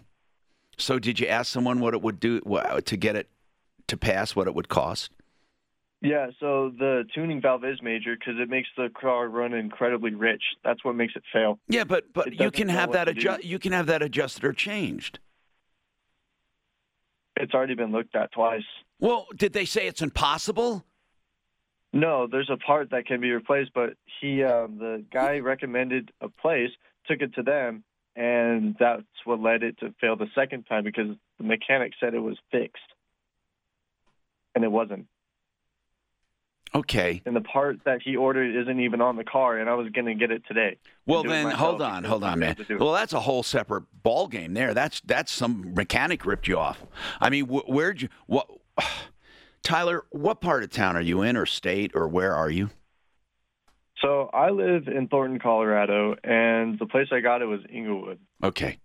So, 0.78 0.98
did 0.98 1.20
you 1.20 1.26
ask 1.26 1.50
someone 1.50 1.80
what 1.80 1.94
it 1.94 2.02
would 2.02 2.18
do 2.20 2.40
to 2.40 2.96
get 2.96 3.16
it 3.16 3.28
to 3.88 3.96
pass? 3.96 4.34
What 4.34 4.46
it 4.46 4.54
would 4.54 4.68
cost? 4.68 5.10
Yeah, 6.02 6.30
so 6.40 6.72
the 6.76 7.04
tuning 7.14 7.40
valve 7.40 7.64
is 7.64 7.80
major 7.80 8.16
because 8.16 8.34
it 8.40 8.50
makes 8.50 8.68
the 8.76 8.88
car 9.00 9.28
run 9.28 9.54
incredibly 9.54 10.12
rich. 10.12 10.42
That's 10.64 10.84
what 10.84 10.96
makes 10.96 11.14
it 11.14 11.22
fail. 11.32 11.60
Yeah, 11.68 11.84
but 11.84 12.12
but 12.12 12.38
you 12.38 12.50
can 12.50 12.68
have 12.68 12.92
that 12.92 13.08
adjust. 13.08 13.44
You 13.44 13.60
can 13.60 13.70
have 13.70 13.86
that 13.86 14.02
adjusted 14.02 14.44
or 14.44 14.52
changed. 14.52 15.20
It's 17.36 17.54
already 17.54 17.74
been 17.74 17.92
looked 17.92 18.16
at 18.16 18.32
twice. 18.32 18.64
Well, 18.98 19.26
did 19.36 19.52
they 19.52 19.64
say 19.64 19.86
it's 19.86 20.02
impossible? 20.02 20.84
No, 21.93 22.26
there's 22.26 22.51
a 22.51 22.57
part 22.57 22.90
that 22.90 23.07
can 23.07 23.20
be 23.20 23.30
replaced, 23.30 23.72
but 23.74 23.95
he, 24.20 24.43
um, 24.43 24.78
the 24.78 25.05
guy 25.12 25.38
recommended 25.38 26.11
a 26.20 26.28
place, 26.28 26.70
took 27.07 27.20
it 27.20 27.34
to 27.34 27.43
them, 27.43 27.84
and 28.16 28.76
that's 28.78 29.03
what 29.24 29.40
led 29.40 29.62
it 29.62 29.78
to 29.80 29.95
fail 30.01 30.16
the 30.16 30.28
second 30.34 30.64
time 30.64 30.84
because 30.84 31.09
the 31.38 31.45
mechanic 31.45 31.93
said 32.01 32.14
it 32.14 32.20
was 32.20 32.38
fixed, 32.51 32.80
and 34.55 34.64
it 34.64 34.72
wasn't. 34.72 35.07
Okay. 36.74 37.20
And 37.26 37.36
the 37.36 37.43
part 37.43 37.80
that 37.84 38.01
he 38.03 38.16
ordered 38.16 38.57
isn't 38.57 38.80
even 38.80 39.03
on 39.03 39.16
the 39.16 39.24
car, 39.24 39.59
and 39.59 39.68
I 39.68 39.74
was 39.74 39.88
going 39.90 40.07
to 40.07 40.14
get 40.14 40.30
it 40.30 40.43
today. 40.49 40.78
Well, 41.05 41.22
then 41.22 41.51
hold 41.51 41.82
on, 41.82 42.05
hold 42.05 42.24
on, 42.24 42.38
man. 42.38 42.51
able 42.53 42.64
to 42.64 42.68
do 42.68 42.74
it. 42.76 42.80
Well, 42.80 42.93
that's 42.95 43.12
a 43.12 43.20
whole 43.20 43.43
separate 43.43 43.84
ball 44.03 44.26
game 44.26 44.55
there. 44.55 44.72
That's 44.72 45.03
that's 45.05 45.30
some 45.30 45.74
mechanic 45.74 46.24
ripped 46.24 46.49
you 46.49 46.59
off. 46.59 46.82
I 47.20 47.28
mean, 47.28 47.45
wh- 47.47 47.68
where'd 47.68 48.01
you 48.01 48.09
what? 48.26 48.49
Tyler, 49.62 50.04
what 50.10 50.40
part 50.40 50.62
of 50.62 50.70
town 50.70 50.96
are 50.96 51.02
you 51.02 51.22
in, 51.22 51.36
or 51.36 51.46
state, 51.46 51.92
or 51.94 52.08
where 52.08 52.34
are 52.34 52.50
you? 52.50 52.70
So 54.00 54.28
I 54.32 54.50
live 54.50 54.88
in 54.88 55.06
Thornton, 55.06 55.38
Colorado, 55.38 56.16
and 56.24 56.78
the 56.78 56.86
place 56.86 57.08
I 57.12 57.20
got 57.20 57.40
it 57.40 57.46
was 57.46 57.60
Englewood. 57.72 58.18
Okay. 58.42 58.78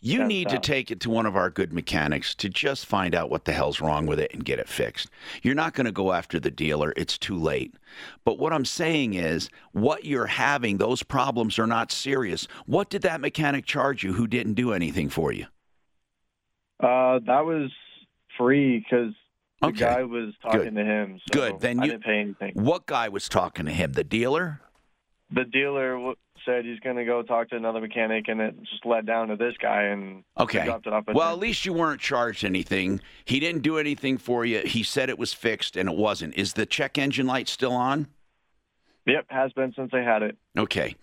You 0.00 0.18
Down 0.18 0.28
need 0.28 0.48
to 0.50 0.58
take 0.58 0.90
it 0.90 1.00
to 1.00 1.10
one 1.10 1.24
of 1.24 1.36
our 1.36 1.50
good 1.50 1.72
mechanics 1.72 2.34
to 2.36 2.48
just 2.48 2.84
find 2.84 3.14
out 3.14 3.30
what 3.30 3.44
the 3.44 3.52
hell's 3.52 3.80
wrong 3.80 4.06
with 4.06 4.20
it 4.20 4.32
and 4.34 4.44
get 4.44 4.58
it 4.58 4.68
fixed. 4.68 5.08
You're 5.42 5.54
not 5.54 5.74
going 5.74 5.86
to 5.86 5.92
go 5.92 6.12
after 6.12 6.38
the 6.38 6.50
dealer, 6.50 6.92
it's 6.96 7.16
too 7.16 7.36
late. 7.36 7.74
But 8.24 8.38
what 8.38 8.52
I'm 8.52 8.64
saying 8.64 9.14
is, 9.14 9.48
what 9.72 10.04
you're 10.04 10.26
having, 10.26 10.78
those 10.78 11.02
problems 11.02 11.58
are 11.58 11.66
not 11.66 11.92
serious. 11.92 12.46
What 12.66 12.90
did 12.90 13.02
that 13.02 13.20
mechanic 13.20 13.64
charge 13.64 14.02
you 14.02 14.12
who 14.12 14.26
didn't 14.26 14.54
do 14.54 14.72
anything 14.72 15.08
for 15.08 15.32
you? 15.32 15.46
Uh, 16.78 17.20
that 17.26 17.44
was 17.44 17.70
free 18.36 18.78
because 18.78 19.14
the 19.60 19.68
Okay. 19.68 19.78
guy 19.78 20.02
was 20.02 20.34
talking 20.42 20.60
Good. 20.60 20.74
to 20.74 20.84
him. 20.84 21.20
So 21.32 21.32
Good. 21.40 21.60
Then 21.60 21.80
I 21.80 21.84
you 21.84 21.90
didn't 21.92 22.04
pay 22.04 22.18
anything. 22.20 22.52
What 22.54 22.86
guy 22.86 23.08
was 23.08 23.28
talking 23.28 23.66
to 23.66 23.72
him? 23.72 23.92
The 23.92 24.04
dealer? 24.04 24.60
The 25.30 25.44
dealer 25.44 25.92
w- 25.94 26.14
said 26.44 26.64
he's 26.64 26.78
going 26.80 26.96
to 26.96 27.04
go 27.04 27.22
talk 27.22 27.48
to 27.48 27.56
another 27.56 27.80
mechanic, 27.80 28.28
and 28.28 28.40
it 28.40 28.54
just 28.62 28.86
led 28.86 29.06
down 29.06 29.28
to 29.28 29.36
this 29.36 29.54
guy, 29.60 29.84
and 29.84 30.22
Okay. 30.38 30.64
dropped 30.64 30.86
it 30.86 30.92
off. 30.92 31.04
Well, 31.08 31.32
at 31.32 31.38
least 31.38 31.64
you 31.66 31.72
weren't 31.72 32.00
charged 32.00 32.44
anything. 32.44 33.00
He 33.24 33.40
didn't 33.40 33.62
do 33.62 33.78
anything 33.78 34.18
for 34.18 34.44
you. 34.44 34.60
He 34.60 34.82
said 34.84 35.08
it 35.08 35.18
was 35.18 35.32
fixed 35.32 35.76
and 35.76 35.88
it 35.88 35.96
wasn't. 35.96 36.36
Is 36.36 36.52
the 36.52 36.66
check 36.66 36.96
engine 36.98 37.26
light 37.26 37.48
still 37.48 37.72
on? 37.72 38.06
Yep, 39.06 39.26
has 39.30 39.52
been 39.52 39.72
since 39.74 39.90
I 39.92 40.00
had 40.00 40.22
it. 40.22 40.36
Okay. 40.56 40.94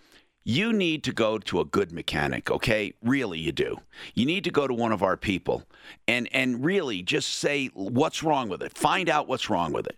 You 0.46 0.74
need 0.74 1.04
to 1.06 1.14
go 1.14 1.38
to 1.38 1.62
a 1.62 1.66
good 1.66 1.92
mechanic, 1.92 2.52
okay? 2.52 2.94
Really 3.02 3.40
you 3.40 3.54
do. 3.54 3.78
You 4.14 4.26
need 4.26 4.44
to 4.44 4.52
go 4.52 4.68
to 4.68 4.74
one 4.74 4.92
of 4.92 5.02
our 5.02 5.16
people 5.16 5.64
and 6.08 6.28
and 6.34 6.66
really 6.66 7.02
just 7.02 7.30
say 7.30 7.68
what's 7.74 8.24
wrong 8.24 8.50
with 8.50 8.62
it. 8.62 8.78
Find 8.78 9.10
out 9.10 9.28
what's 9.28 9.50
wrong 9.50 9.72
with 9.72 9.88
it. 9.88 9.98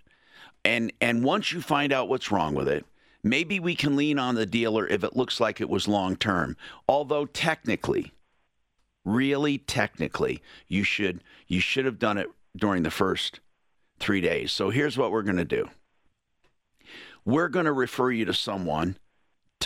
And 0.63 0.93
and 1.01 1.23
once 1.23 1.51
you 1.51 1.61
find 1.61 1.91
out 1.91 2.09
what's 2.09 2.31
wrong 2.31 2.53
with 2.53 2.67
it, 2.67 2.85
maybe 3.23 3.59
we 3.59 3.75
can 3.75 3.95
lean 3.95 4.19
on 4.19 4.35
the 4.35 4.45
dealer 4.45 4.87
if 4.87 5.03
it 5.03 5.15
looks 5.15 5.39
like 5.39 5.59
it 5.59 5.69
was 5.69 5.87
long 5.87 6.15
term. 6.15 6.57
Although 6.87 7.25
technically, 7.25 8.11
really 9.03 9.57
technically, 9.57 10.43
you 10.67 10.83
should 10.83 11.23
you 11.47 11.59
should 11.59 11.85
have 11.85 11.97
done 11.97 12.19
it 12.19 12.27
during 12.55 12.83
the 12.83 12.91
first 12.91 13.39
3 13.99 14.21
days. 14.21 14.51
So 14.51 14.69
here's 14.69 14.97
what 14.97 15.11
we're 15.11 15.23
going 15.23 15.37
to 15.37 15.45
do. 15.45 15.69
We're 17.25 17.49
going 17.49 17.65
to 17.65 17.73
refer 17.73 18.11
you 18.11 18.25
to 18.25 18.33
someone 18.33 18.97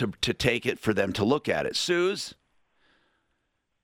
to 0.00 0.12
to 0.22 0.34
take 0.34 0.66
it 0.66 0.78
for 0.78 0.92
them 0.92 1.12
to 1.12 1.24
look 1.24 1.48
at 1.48 1.66
it. 1.66 1.76
Suze, 1.76 2.34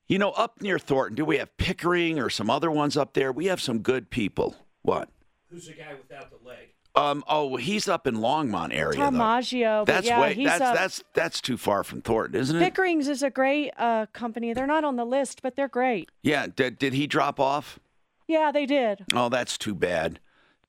you 0.08 0.18
know, 0.18 0.30
up 0.30 0.60
near 0.62 0.78
Thornton, 0.78 1.14
do 1.16 1.24
we 1.24 1.38
have 1.38 1.56
Pickering 1.58 2.18
or 2.18 2.30
some 2.30 2.50
other 2.50 2.70
ones 2.70 2.96
up 2.96 3.12
there? 3.14 3.30
We 3.32 3.46
have 3.46 3.60
some 3.60 3.80
good 3.80 4.10
people. 4.10 4.56
What? 4.82 5.08
Who's 5.50 5.66
the 5.66 5.74
guy 5.74 5.94
without 5.94 6.30
the 6.30 6.46
leg? 6.48 6.68
Um. 6.94 7.22
Oh, 7.28 7.56
he's 7.56 7.88
up 7.88 8.06
in 8.06 8.16
Longmont 8.16 8.72
area. 8.74 8.98
Tom 8.98 9.14
though. 9.14 9.18
Maggio, 9.18 9.84
That's 9.84 10.06
yeah, 10.06 10.20
way. 10.20 10.32
he's 10.34 10.46
That's 10.46 10.60
up. 10.62 10.74
that's 10.74 11.04
that's 11.12 11.40
too 11.42 11.58
far 11.58 11.84
from 11.84 12.00
Thornton, 12.00 12.40
isn't 12.40 12.56
it? 12.56 12.60
Pickering's 12.60 13.08
is 13.08 13.22
a 13.22 13.28
great 13.28 13.72
uh, 13.76 14.06
company. 14.14 14.54
They're 14.54 14.66
not 14.66 14.82
on 14.84 14.96
the 14.96 15.04
list, 15.04 15.42
but 15.42 15.56
they're 15.56 15.68
great. 15.68 16.08
Yeah. 16.22 16.46
Did 16.46 16.78
did 16.78 16.94
he 16.94 17.06
drop 17.06 17.38
off? 17.38 17.78
Yeah, 18.26 18.50
they 18.50 18.64
did. 18.64 19.04
Oh, 19.12 19.28
that's 19.28 19.58
too 19.58 19.74
bad. 19.74 20.20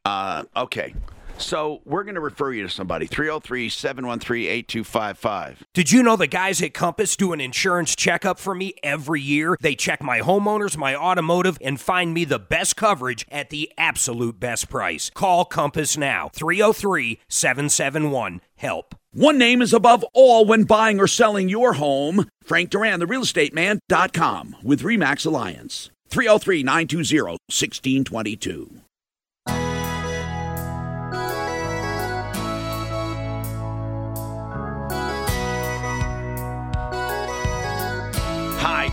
Uh. 0.03 0.43
Okay. 0.55 0.93
So 1.37 1.81
we're 1.85 2.03
going 2.03 2.15
to 2.15 2.21
refer 2.21 2.51
you 2.51 2.63
to 2.63 2.69
somebody. 2.69 3.05
303 3.05 3.69
713 3.69 4.47
8255. 4.47 5.65
Did 5.73 5.91
you 5.91 6.03
know 6.03 6.15
the 6.15 6.27
guys 6.27 6.61
at 6.61 6.73
Compass 6.73 7.15
do 7.15 7.33
an 7.33 7.41
insurance 7.41 7.95
checkup 7.95 8.39
for 8.39 8.55
me 8.55 8.73
every 8.83 9.21
year? 9.21 9.57
They 9.61 9.75
check 9.75 10.01
my 10.01 10.19
homeowners, 10.19 10.77
my 10.77 10.95
automotive, 10.95 11.57
and 11.61 11.79
find 11.79 12.13
me 12.13 12.25
the 12.25 12.39
best 12.39 12.75
coverage 12.75 13.25
at 13.31 13.49
the 13.49 13.71
absolute 13.77 14.39
best 14.39 14.69
price. 14.69 15.09
Call 15.13 15.45
Compass 15.45 15.97
now 15.97 16.29
303 16.33 17.19
771 17.27 18.41
HELP. 18.57 18.95
One 19.13 19.37
name 19.37 19.61
is 19.61 19.73
above 19.73 20.05
all 20.13 20.45
when 20.45 20.63
buying 20.63 20.99
or 20.99 21.07
selling 21.07 21.49
your 21.49 21.73
home. 21.73 22.27
Frank 22.43 22.69
Duran, 22.69 22.99
the 22.99 23.05
realestateman.com 23.05 24.57
with 24.63 24.81
Remax 24.81 25.25
Alliance. 25.25 25.89
303 26.09 26.63
920 26.63 27.21
1622. 27.49 28.81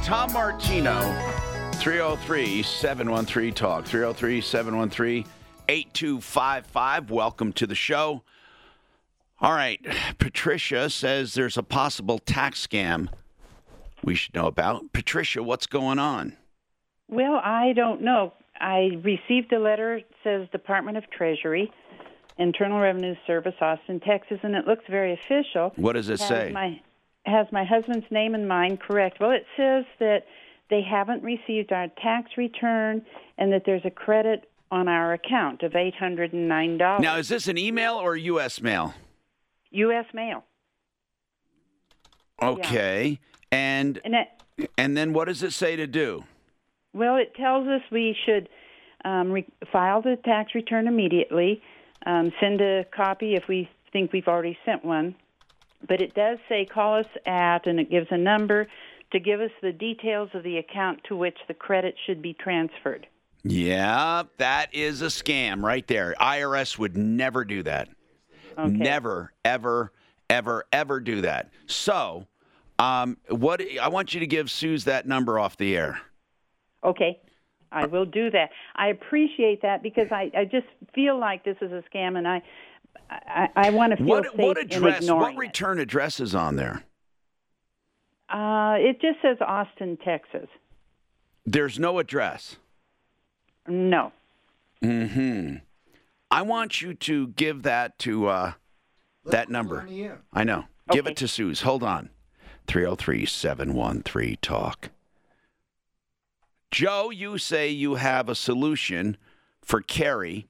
Tom 0.04 0.34
Martino, 0.34 1.00
303 1.76 2.62
713 2.62 3.54
Talk, 3.54 3.86
303 3.86 4.42
713 4.42 5.24
8255. 5.66 7.10
Welcome 7.10 7.54
to 7.54 7.66
the 7.66 7.74
show. 7.74 8.22
All 9.40 9.54
right, 9.54 9.80
Patricia 10.18 10.90
says 10.90 11.32
there's 11.32 11.56
a 11.56 11.62
possible 11.62 12.18
tax 12.18 12.66
scam 12.66 13.08
we 14.02 14.14
should 14.14 14.34
know 14.34 14.46
about. 14.46 14.92
Patricia, 14.92 15.42
what's 15.42 15.66
going 15.66 15.98
on? 15.98 16.36
Well, 17.08 17.40
I 17.42 17.72
don't 17.74 18.02
know. 18.02 18.34
I 18.60 19.00
received 19.02 19.54
a 19.54 19.58
letter. 19.58 19.96
It 19.96 20.10
says 20.22 20.46
Department 20.52 20.98
of 20.98 21.10
Treasury, 21.10 21.72
Internal 22.36 22.78
Revenue 22.78 23.14
Service, 23.26 23.54
Austin, 23.58 24.00
Texas, 24.00 24.38
and 24.42 24.54
it 24.54 24.66
looks 24.66 24.84
very 24.86 25.14
official. 25.14 25.72
What 25.76 25.94
does 25.94 26.10
it 26.10 26.20
Has 26.20 26.28
say? 26.28 26.50
My, 26.52 26.78
has 27.26 27.46
my 27.52 27.64
husband's 27.64 28.06
name 28.10 28.34
and 28.34 28.46
mine 28.48 28.76
correct. 28.76 29.18
Well, 29.20 29.30
it 29.30 29.46
says 29.56 29.84
that 29.98 30.24
they 30.70 30.82
haven't 30.82 31.22
received 31.22 31.72
our 31.72 31.88
tax 32.02 32.30
return 32.36 33.02
and 33.38 33.52
that 33.52 33.62
there's 33.66 33.84
a 33.84 33.90
credit 33.90 34.48
on 34.70 34.88
our 34.88 35.12
account 35.12 35.62
of 35.62 35.74
eight 35.76 35.94
hundred 35.94 36.32
and 36.32 36.48
nine 36.48 36.78
dollars. 36.78 37.02
Now, 37.02 37.16
is 37.16 37.28
this 37.28 37.48
an 37.48 37.58
email 37.58 37.94
or 37.94 38.16
U.S. 38.16 38.60
mail? 38.60 38.94
U.S. 39.70 40.06
mail. 40.12 40.44
Okay. 42.42 43.20
And 43.52 44.00
And 44.04 44.14
it, 44.14 44.70
and 44.76 44.96
then 44.96 45.12
what 45.12 45.26
does 45.26 45.42
it 45.42 45.52
say 45.52 45.76
to 45.76 45.86
do? 45.86 46.24
well, 46.92 47.16
it 47.16 47.34
tells 47.34 47.66
us 47.66 47.80
we 47.90 48.16
should 48.24 48.48
um, 49.04 49.30
re- 49.32 49.46
file 49.72 50.00
the 50.02 50.16
tax 50.24 50.54
return 50.54 50.86
immediately. 50.86 51.60
Um, 52.06 52.32
send 52.40 52.60
a 52.60 52.84
copy 52.94 53.34
if 53.34 53.44
we 53.48 53.68
think 53.92 54.12
we've 54.12 54.28
already 54.28 54.56
sent 54.64 54.84
one. 54.84 55.14
But 55.86 56.00
it 56.00 56.14
does 56.14 56.38
say 56.48 56.64
call 56.64 56.98
us 56.98 57.06
at, 57.26 57.66
and 57.66 57.78
it 57.78 57.90
gives 57.90 58.08
a 58.10 58.18
number 58.18 58.66
to 59.12 59.20
give 59.20 59.40
us 59.40 59.50
the 59.62 59.72
details 59.72 60.30
of 60.34 60.42
the 60.42 60.58
account 60.58 61.00
to 61.08 61.16
which 61.16 61.36
the 61.46 61.54
credit 61.54 61.94
should 62.06 62.20
be 62.20 62.34
transferred. 62.34 63.06
Yeah, 63.44 64.22
that 64.38 64.74
is 64.74 65.02
a 65.02 65.06
scam 65.06 65.62
right 65.62 65.86
there. 65.86 66.14
IRS 66.20 66.78
would 66.78 66.96
never 66.96 67.44
do 67.44 67.62
that. 67.62 67.88
Never, 68.56 69.32
ever, 69.44 69.92
ever, 70.30 70.64
ever 70.72 71.00
do 71.00 71.20
that. 71.22 71.50
So, 71.66 72.26
um, 72.78 73.16
what 73.28 73.60
I 73.80 73.88
want 73.88 74.14
you 74.14 74.20
to 74.20 74.26
give 74.26 74.50
Suze 74.50 74.84
that 74.84 75.06
number 75.06 75.38
off 75.38 75.56
the 75.56 75.76
air. 75.76 76.00
Okay, 76.82 77.20
I 77.72 77.86
will 77.86 78.04
do 78.04 78.30
that. 78.30 78.50
I 78.76 78.88
appreciate 78.88 79.62
that 79.62 79.82
because 79.82 80.08
I, 80.10 80.30
I 80.36 80.44
just 80.44 80.66
feel 80.94 81.18
like 81.18 81.44
this 81.44 81.56
is 81.60 81.72
a 81.72 81.82
scam, 81.90 82.16
and 82.16 82.28
I 82.28 82.42
I, 83.10 83.48
I 83.54 83.70
want 83.70 83.92
to 83.92 83.96
feel 83.96 84.06
What 84.06 84.24
safe 84.24 84.34
what 84.36 84.58
in 84.58 84.64
address? 84.64 85.00
ignoring 85.02 85.20
What 85.20 85.32
it. 85.34 85.38
return 85.48 85.78
address 85.78 86.20
is 86.20 86.34
on 86.34 86.56
there? 86.56 86.82
Uh, 88.28 88.76
it 88.78 89.00
just 89.00 89.20
says 89.22 89.36
Austin, 89.40 89.96
Texas. 90.04 90.48
There's 91.46 91.78
no 91.78 91.98
address. 91.98 92.56
No. 93.68 94.12
Hmm. 94.82 95.56
I 96.30 96.42
want 96.42 96.82
you 96.82 96.94
to 96.94 97.28
give 97.28 97.62
that 97.62 97.98
to 98.00 98.26
uh, 98.28 98.52
that 99.26 99.48
number. 99.48 99.86
I 100.32 100.44
know. 100.44 100.64
Give 100.90 101.06
it 101.06 101.16
to 101.18 101.28
Suze. 101.28 101.62
Hold 101.62 101.82
on. 101.82 102.10
303 102.66 103.24
713 103.26 104.38
Talk. 104.42 104.90
Joe, 106.70 107.10
you 107.10 107.38
say 107.38 107.68
you 107.68 107.94
have 107.94 108.28
a 108.28 108.34
solution 108.34 109.16
for 109.62 109.80
Kerry. 109.80 110.46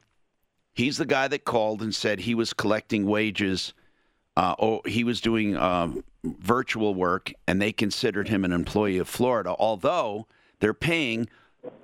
He's 0.75 0.99
the 0.99 1.07
guy 1.07 1.29
that 1.29 1.45
called 1.45 1.83
and 1.83 1.95
said 1.95 2.21
he 2.21 2.35
was 2.35 2.53
collecting 2.53 3.07
wages. 3.07 3.73
Uh, 4.37 4.55
oh, 4.59 4.81
he 4.85 5.05
was 5.05 5.21
doing 5.21 5.57
um, 5.57 6.03
virtual 6.25 6.95
work, 6.95 7.33
and 7.47 7.63
they 7.63 7.73
considered 7.73 8.29
him 8.29 8.45
an 8.45 8.53
employee 8.53 8.99
of 8.99 9.09
Florida, 9.09 9.55
although 9.59 10.27
they're 10.59 10.75
paying 10.75 11.29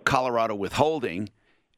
Colorado 0.05 0.55
withholding. 0.55 1.31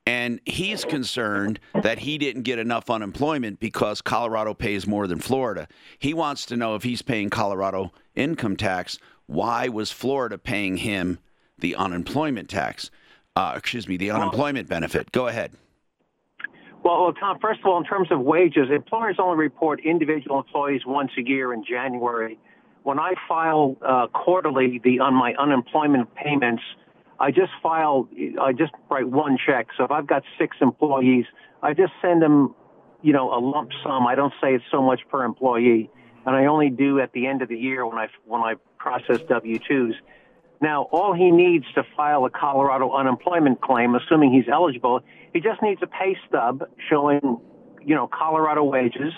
And 0.04 0.40
he's 0.46 0.84
concerned 0.84 1.60
that 1.74 2.00
he 2.00 2.18
didn't 2.18 2.42
get 2.42 2.58
enough 2.58 2.90
unemployment 2.90 3.60
because 3.60 4.00
Colorado 4.00 4.52
pays 4.52 4.86
more 4.86 5.06
than 5.06 5.20
Florida. 5.20 5.68
He 5.98 6.12
wants 6.12 6.44
to 6.46 6.56
know 6.56 6.74
if 6.74 6.82
he's 6.82 7.02
paying 7.02 7.30
Colorado 7.30 7.92
income 8.16 8.56
tax, 8.56 8.98
why 9.26 9.68
was 9.68 9.92
Florida 9.92 10.38
paying 10.38 10.78
him 10.78 11.20
the 11.58 11.76
unemployment 11.76 12.48
tax? 12.48 12.90
Uh, 13.36 13.54
excuse 13.56 13.86
me, 13.86 13.96
the 13.96 14.10
unemployment 14.10 14.68
benefit. 14.68 15.12
Go 15.12 15.28
ahead. 15.28 15.52
Well, 16.84 17.04
well, 17.04 17.12
Tom, 17.12 17.38
first 17.38 17.60
of 17.60 17.66
all, 17.66 17.78
in 17.78 17.84
terms 17.84 18.08
of 18.10 18.20
wages, 18.20 18.68
employers 18.74 19.16
only 19.18 19.36
report 19.36 19.80
individual 19.84 20.38
employees 20.38 20.82
once 20.84 21.12
a 21.16 21.22
year 21.22 21.52
in 21.52 21.64
January. 21.64 22.38
When 22.82 22.98
I 22.98 23.14
file 23.28 23.76
uh, 23.80 24.08
quarterly 24.08 24.80
the 24.82 24.98
on 24.98 25.14
my 25.14 25.34
unemployment 25.34 26.12
payments, 26.16 26.62
I 27.20 27.30
just 27.30 27.52
file, 27.62 28.08
I 28.40 28.52
just 28.52 28.72
write 28.90 29.08
one 29.08 29.38
check. 29.46 29.68
So 29.76 29.84
if 29.84 29.92
I've 29.92 30.08
got 30.08 30.24
six 30.38 30.56
employees, 30.60 31.24
I 31.62 31.72
just 31.72 31.92
send 32.02 32.20
them, 32.20 32.56
you 33.00 33.12
know, 33.12 33.32
a 33.32 33.38
lump 33.38 33.70
sum. 33.84 34.08
I 34.08 34.16
don't 34.16 34.34
say 34.42 34.54
it's 34.54 34.64
so 34.72 34.82
much 34.82 35.02
per 35.08 35.22
employee, 35.22 35.88
and 36.26 36.34
I 36.34 36.46
only 36.46 36.70
do 36.70 36.98
at 36.98 37.12
the 37.12 37.28
end 37.28 37.42
of 37.42 37.48
the 37.48 37.56
year 37.56 37.86
when 37.86 37.98
I 37.98 38.08
when 38.26 38.40
I 38.40 38.54
process 38.78 39.20
W 39.28 39.60
twos. 39.60 39.94
Now, 40.60 40.88
all 40.90 41.12
he 41.12 41.30
needs 41.30 41.66
to 41.74 41.84
file 41.96 42.24
a 42.24 42.30
Colorado 42.30 42.92
unemployment 42.92 43.60
claim, 43.60 43.94
assuming 43.94 44.32
he's 44.32 44.48
eligible, 44.52 45.00
he 45.32 45.40
just 45.40 45.62
needs 45.62 45.80
a 45.82 45.86
pay 45.86 46.16
stub 46.28 46.64
showing, 46.90 47.38
you 47.84 47.94
know, 47.94 48.08
Colorado 48.08 48.64
wages, 48.64 49.12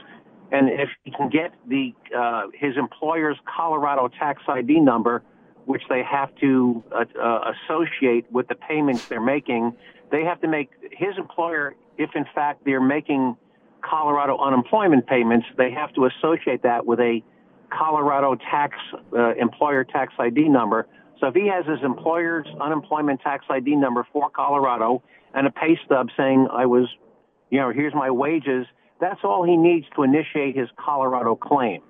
and 0.53 0.69
if 0.69 0.89
he 1.05 1.11
can 1.11 1.29
get 1.29 1.53
the 1.67 1.93
uh, 2.17 2.45
his 2.55 2.77
employer's 2.77 3.37
Colorado 3.45 4.09
tax 4.09 4.43
ID 4.47 4.81
number, 4.81 5.23
which 5.65 5.83
they 5.89 6.03
have 6.03 6.35
to 6.37 6.83
uh, 6.93 7.05
uh, 7.21 7.53
associate 7.53 8.31
with 8.31 8.49
the 8.49 8.55
payments 8.55 9.07
they're 9.07 9.21
making, 9.21 9.75
they 10.13 10.23
have 10.23 10.41
to 10.43 10.49
make 10.49 10.71
his 10.93 11.17
employer, 11.19 11.75
if 11.99 12.11
in 12.15 12.27
fact 12.35 12.65
they're 12.65 12.81
making 12.81 13.37
Colorado 13.81 14.39
unemployment 14.39 15.07
payments, 15.07 15.47
they 15.57 15.71
have 15.71 15.93
to 15.95 16.07
associate 16.07 16.63
that 16.63 16.87
with 16.87 17.01
a 17.01 17.23
Colorado 17.71 18.37
tax 18.37 18.77
uh, 19.13 19.35
employer 19.35 19.85
tax 19.85 20.13
ID 20.19 20.49
number. 20.49 20.87
So 21.21 21.29
if 21.29 21.35
he 21.35 21.49
has 21.49 21.67
his 21.67 21.83
employer's 21.83 22.47
unemployment 22.61 23.21
tax 23.21 23.45
ID 23.49 23.77
number 23.77 24.07
for 24.13 24.31
Colorado 24.31 25.03
and 25.35 25.47
a 25.47 25.51
pay 25.51 25.79
stub 25.85 26.09
saying 26.17 26.49
I 26.53 26.67
was, 26.67 26.89
you 27.51 27.59
know, 27.61 27.71
here's 27.71 27.95
my 27.95 28.11
wages, 28.11 28.67
that's 29.01 29.21
all 29.25 29.45
he 29.45 29.57
needs 29.57 29.87
to 29.97 30.03
initiate 30.03 30.57
his 30.57 30.69
Colorado 30.77 31.35
claim. 31.35 31.83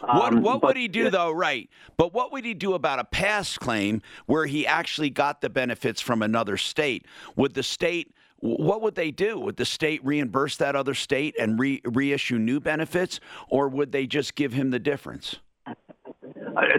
What, 0.00 0.32
Um, 0.32 0.42
what 0.42 0.60
but- 0.60 0.68
would 0.68 0.76
he 0.76 0.88
do, 0.88 1.10
though? 1.10 1.30
Right. 1.30 1.68
But 1.96 2.12
what 2.14 2.32
would 2.32 2.44
he 2.44 2.54
do 2.54 2.74
about 2.74 2.98
a 2.98 3.04
past 3.04 3.60
claim 3.60 4.02
where 4.26 4.46
he 4.46 4.66
actually 4.66 5.10
got 5.10 5.40
the 5.40 5.50
benefits 5.50 6.00
from 6.00 6.22
another 6.22 6.56
state? 6.56 7.06
Would 7.36 7.54
the 7.54 7.62
state, 7.62 8.12
what 8.40 8.80
would 8.82 8.94
they 8.94 9.10
do? 9.10 9.38
Would 9.38 9.56
the 9.56 9.64
state 9.66 10.04
reimburse 10.04 10.56
that 10.56 10.74
other 10.74 10.94
state 10.94 11.34
and 11.38 11.58
re, 11.60 11.82
reissue 11.84 12.38
new 12.38 12.60
benefits, 12.60 13.20
or 13.48 13.68
would 13.68 13.92
they 13.92 14.06
just 14.06 14.34
give 14.34 14.54
him 14.54 14.70
the 14.70 14.78
difference? 14.78 15.36
Uh, 15.66 15.74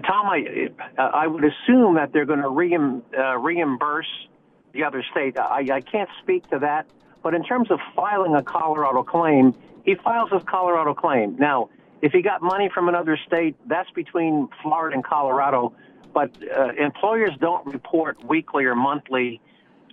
Tom, 0.07 0.27
I, 0.27 0.69
I 0.97 1.27
would 1.27 1.43
assume 1.43 1.95
that 1.95 2.11
they're 2.11 2.25
going 2.25 2.41
to 2.41 2.49
reim, 2.49 3.03
uh, 3.17 3.37
reimburse 3.37 4.07
the 4.75 4.83
other 4.83 5.03
state. 5.09 5.37
I, 5.39 5.65
I 5.73 5.81
can't 5.81 6.09
speak 6.21 6.47
to 6.49 6.59
that, 6.59 6.85
but 7.23 7.33
in 7.33 7.43
terms 7.43 7.71
of 7.71 7.79
filing 7.95 8.35
a 8.35 8.43
Colorado 8.43 9.01
claim, 9.03 9.55
he 9.83 9.95
files 9.95 10.29
his 10.31 10.43
Colorado 10.45 10.93
claim. 10.93 11.35
Now, 11.37 11.69
if 12.01 12.11
he 12.11 12.21
got 12.21 12.41
money 12.43 12.69
from 12.71 12.89
another 12.89 13.17
state, 13.25 13.55
that's 13.67 13.89
between 13.91 14.49
Florida 14.61 14.95
and 14.95 15.03
Colorado. 15.03 15.73
But 16.13 16.31
uh, 16.55 16.69
employers 16.77 17.31
don't 17.39 17.65
report 17.65 18.23
weekly 18.23 18.65
or 18.65 18.75
monthly 18.75 19.41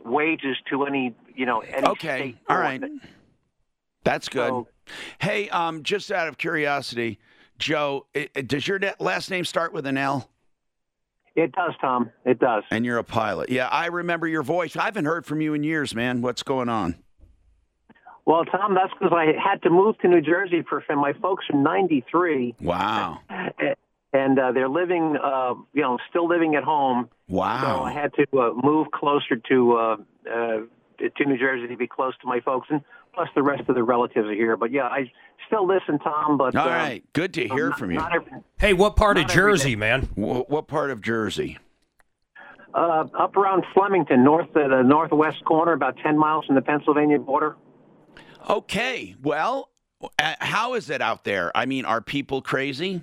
wages 0.05 0.57
to 0.71 0.85
any, 0.85 1.15
you 1.35 1.47
know, 1.47 1.61
any 1.61 1.87
Okay. 1.89 2.19
state. 2.19 2.37
All 2.49 2.57
board. 2.57 2.83
right. 2.83 2.83
That's 4.05 4.29
good. 4.29 4.65
hey, 5.21 5.49
um, 5.51 5.83
just 5.85 6.11
out 6.11 6.27
of 6.29 6.39
curiosity, 6.39 7.19
Joe, 7.59 8.07
i 8.17 8.29
i- 8.37 8.41
does 8.43 8.67
your 8.67 8.81
last 8.99 9.31
name 9.31 9.45
start 9.45 9.73
with 9.73 9.87
an 9.87 9.97
L? 9.97 10.29
It 11.35 11.53
does, 11.53 11.73
Tom. 11.81 12.11
It 12.25 12.39
does. 12.39 12.65
And 12.71 12.85
you're 12.85 12.99
a 12.99 13.05
pilot. 13.05 13.51
Yeah, 13.51 13.69
I 13.69 13.87
remember 13.87 14.27
your 14.27 14.43
voice. 14.43 14.77
I 14.77 14.85
haven't 14.85 15.07
heard 15.07 15.25
from 15.25 15.41
you 15.41 15.55
in 15.55 15.65
years, 15.65 15.95
man. 15.95 16.21
What's 16.21 16.43
going 16.43 16.69
on? 16.69 16.97
Well, 18.25 18.45
Tom, 18.45 18.75
that's 18.75 18.93
because 18.93 19.13
I 19.13 19.33
had 19.43 19.63
to 19.63 19.71
move 19.71 19.99
to 19.99 20.09
New 20.09 20.21
Jersey 20.21 20.63
for 20.69 20.83
my 20.95 21.13
folks 21.15 21.47
are 21.53 21.59
93. 21.59 22.55
Wow. 22.61 23.19
and 24.13 24.39
uh, 24.39 24.53
they're 24.53 24.69
living, 24.69 25.17
uh, 25.23 25.55
you 25.73 25.83
know, 25.83 25.99
still 26.11 26.29
living 26.29 26.55
at 26.55 26.63
home. 26.63 27.09
Wow. 27.29 27.79
So 27.79 27.83
I 27.85 27.93
had 27.93 28.13
to 28.15 28.39
uh, 28.39 28.53
move 28.55 28.89
closer 28.93 29.37
to 29.49 29.73
uh, 29.73 29.97
uh, 30.31 30.61
to 30.99 31.25
New 31.25 31.39
Jersey 31.39 31.67
to 31.69 31.77
be 31.77 31.89
close 31.89 32.15
to 32.21 32.29
my 32.29 32.41
folks, 32.41 32.69
and 32.71 32.83
plus 33.15 33.29
the 33.35 33.43
rest 33.43 33.69
of 33.69 33.75
the 33.75 33.83
relatives 33.83 34.27
are 34.29 34.35
here. 34.35 34.57
But 34.57 34.71
yeah, 34.73 34.85
I 34.85 35.11
still 35.47 35.67
listen, 35.67 35.99
Tom. 35.99 36.37
But 36.39 36.55
All 36.57 36.67
uh, 36.69 36.71
right. 36.71 37.05
Good 37.13 37.35
to 37.35 37.47
hear 37.49 37.71
not- 37.71 37.79
from 37.79 37.91
you. 37.91 38.01
every- 38.01 38.33
Hey, 38.59 38.73
what 38.73 38.97
part 38.97 39.19
of 39.19 39.27
Jersey, 39.27 39.77
man? 39.77 40.03
Wh- 40.15 40.49
What 40.51 40.67
part 40.69 40.91
of 40.91 41.01
Jersey? 41.01 41.59
uh, 42.75 43.05
up 43.19 43.37
around 43.37 43.65
Flemington, 43.75 44.25
north 44.25 44.57
at 44.57 44.71
the 44.71 44.83
northwest 44.83 45.45
corner, 45.45 45.73
about 45.73 45.97
ten 45.99 46.17
miles 46.17 46.47
from 46.47 46.55
the 46.55 46.63
Pennsylvania 46.63 47.19
border. 47.19 47.57
Okay. 48.49 49.15
Well, 49.23 49.69
uh, 50.19 50.35
how 50.41 50.75
is 50.75 50.89
it 50.91 51.01
out 51.03 51.25
there? 51.25 51.53
I 51.55 51.67
mean, 51.67 51.85
are 51.85 52.01
people 52.01 52.41
crazy? 52.41 53.03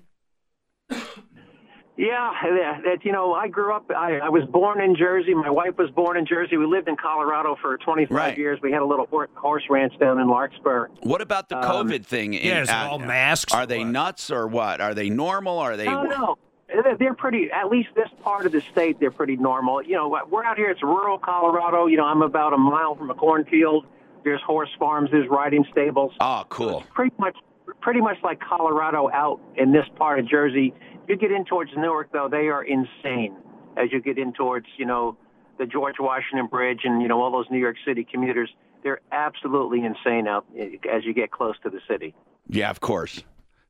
Yeah, 2.02 2.32
that, 2.42 2.82
that 2.86 3.04
you 3.06 3.12
know, 3.12 3.34
I 3.34 3.50
grew 3.50 3.74
up. 3.74 3.92
I, 3.92 4.20
I 4.20 4.30
was 4.30 4.44
born 4.46 4.80
in 4.80 4.96
Jersey. 4.96 5.34
My 5.34 5.50
wife 5.50 5.78
was 5.78 5.90
born 5.92 6.16
in 6.16 6.26
Jersey. 6.26 6.56
We 6.56 6.66
lived 6.66 6.88
in 6.88 6.96
Colorado 6.96 7.58
for 7.62 7.78
25 7.78 8.16
Right. 8.16 8.38
years. 8.38 8.58
We 8.64 8.72
had 8.72 8.82
a 8.82 8.86
little 8.86 9.06
hor- 9.08 9.28
horse 9.36 9.64
ranch 9.70 9.92
down 10.00 10.18
in 10.18 10.30
Larkspur. 10.30 10.88
What 11.04 11.20
about 11.22 11.50
the 11.50 11.58
Um, 11.58 11.88
COVID 11.90 12.06
thing? 12.06 12.32
yeah, 12.32 12.62
is 12.62 12.70
it 12.70 12.74
uh, 12.74 12.88
all 12.90 13.00
masks 13.00 13.54
Are 13.54 13.66
they 13.66 13.84
nuts 13.84 14.32
or 14.32 14.48
what? 14.48 14.80
Are 14.80 14.94
they 14.94 15.10
normal? 15.10 15.60
Are 15.60 15.76
they? 15.76 15.86
No, 15.88 16.04
no. 16.04 16.38
They're- 16.70 16.96
They're 16.98 17.14
pretty, 17.16 17.50
at 17.52 17.68
least 17.70 17.90
this 17.96 18.08
part 18.24 18.46
of 18.46 18.54
the 18.54 18.62
state, 18.62 18.98
they're 19.02 19.12
pretty 19.12 19.36
normal. 19.36 19.82
You 19.84 19.96
know, 19.96 20.18
we're 20.30 20.46
out 20.46 20.56
here, 20.58 20.70
it's 20.70 20.82
rural 20.82 21.18
Colorado. 21.18 21.88
You 21.88 21.98
know, 21.98 22.06
I'm 22.06 22.22
about 22.22 22.54
a 22.54 22.58
mile 22.58 22.96
from 22.96 23.10
a 23.10 23.14
cornfield. 23.16 23.86
There's 24.24 24.42
horse 24.42 24.70
farms, 24.80 25.10
there's 25.12 25.28
riding 25.30 25.66
stables. 25.72 26.14
Oh, 26.22 26.46
cool. 26.48 26.86
Pretty 26.94 27.14
much, 27.20 27.36
pretty 27.82 28.00
much 28.00 28.18
like 28.24 28.40
Colorado 28.40 29.10
out 29.12 29.42
in 29.58 29.74
this 29.74 29.86
part 29.98 30.20
of 30.20 30.30
Jersey. 30.30 30.74
If 31.10 31.20
you 31.20 31.28
get 31.28 31.36
in 31.36 31.44
towards 31.44 31.72
Newark, 31.76 32.12
though, 32.12 32.28
they 32.30 32.50
are 32.50 32.64
insane. 32.64 33.36
As 33.76 33.92
you 33.92 34.00
get 34.00 34.20
in 34.20 34.32
towards, 34.32 34.68
you 34.78 34.86
know, 34.86 35.18
the 35.58 35.66
George 35.66 35.96
Washington 36.00 36.46
Bridge 36.46 36.82
and 36.84 37.02
you 37.02 37.08
know 37.08 37.20
all 37.20 37.32
those 37.32 37.48
New 37.50 37.58
York 37.58 37.78
City 37.84 38.06
commuters, 38.10 38.50
they're 38.84 39.02
absolutely 39.12 39.84
insane 39.84 40.28
out 40.28 40.46
as 40.56 41.04
you 41.04 41.14
get 41.16 41.32
close 41.32 41.56
to 41.64 41.70
the 41.72 41.80
city. 41.90 42.14
Yeah, 42.48 42.70
of 42.70 42.80
course. 42.80 43.24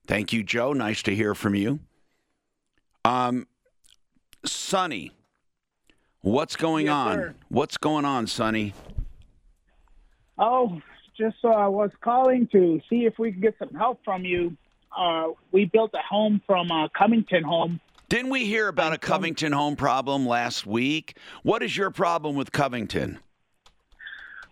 Thank 0.05 0.33
you, 0.33 0.43
Joe. 0.43 0.73
Nice 0.73 1.01
to 1.03 1.15
hear 1.15 1.33
from 1.33 1.55
you. 1.55 1.79
Um, 3.05 3.47
Sonny, 4.43 5.11
what's 6.19 6.57
going 6.57 6.87
Yes, 6.87 6.93
on? 6.93 7.17
sir. 7.19 7.35
What's 7.47 7.77
going 7.77 8.03
on, 8.03 8.27
Sonny? 8.27 8.73
Oh, 10.37 10.81
just 11.17 11.37
uh, 11.45 11.49
I 11.49 11.67
was 11.67 11.91
calling 12.01 12.49
to 12.51 12.81
see 12.89 13.05
if 13.05 13.17
we 13.17 13.31
could 13.31 13.41
get 13.41 13.55
some 13.59 13.73
help 13.75 14.01
from 14.03 14.25
you. 14.25 14.57
Uh, 14.95 15.29
we 15.51 15.65
built 15.65 15.91
a 15.93 16.01
home 16.07 16.41
from 16.45 16.71
a 16.71 16.89
Covington 16.97 17.43
Home. 17.43 17.79
Didn't 18.09 18.31
we 18.31 18.45
hear 18.45 18.67
about 18.67 18.93
a 18.93 18.97
Covington 18.97 19.51
home 19.51 19.75
problem 19.75 20.25
last 20.25 20.65
week? 20.65 21.15
What 21.43 21.61
is 21.61 21.77
your 21.77 21.91
problem 21.91 22.35
with 22.35 22.51
Covington? 22.51 23.19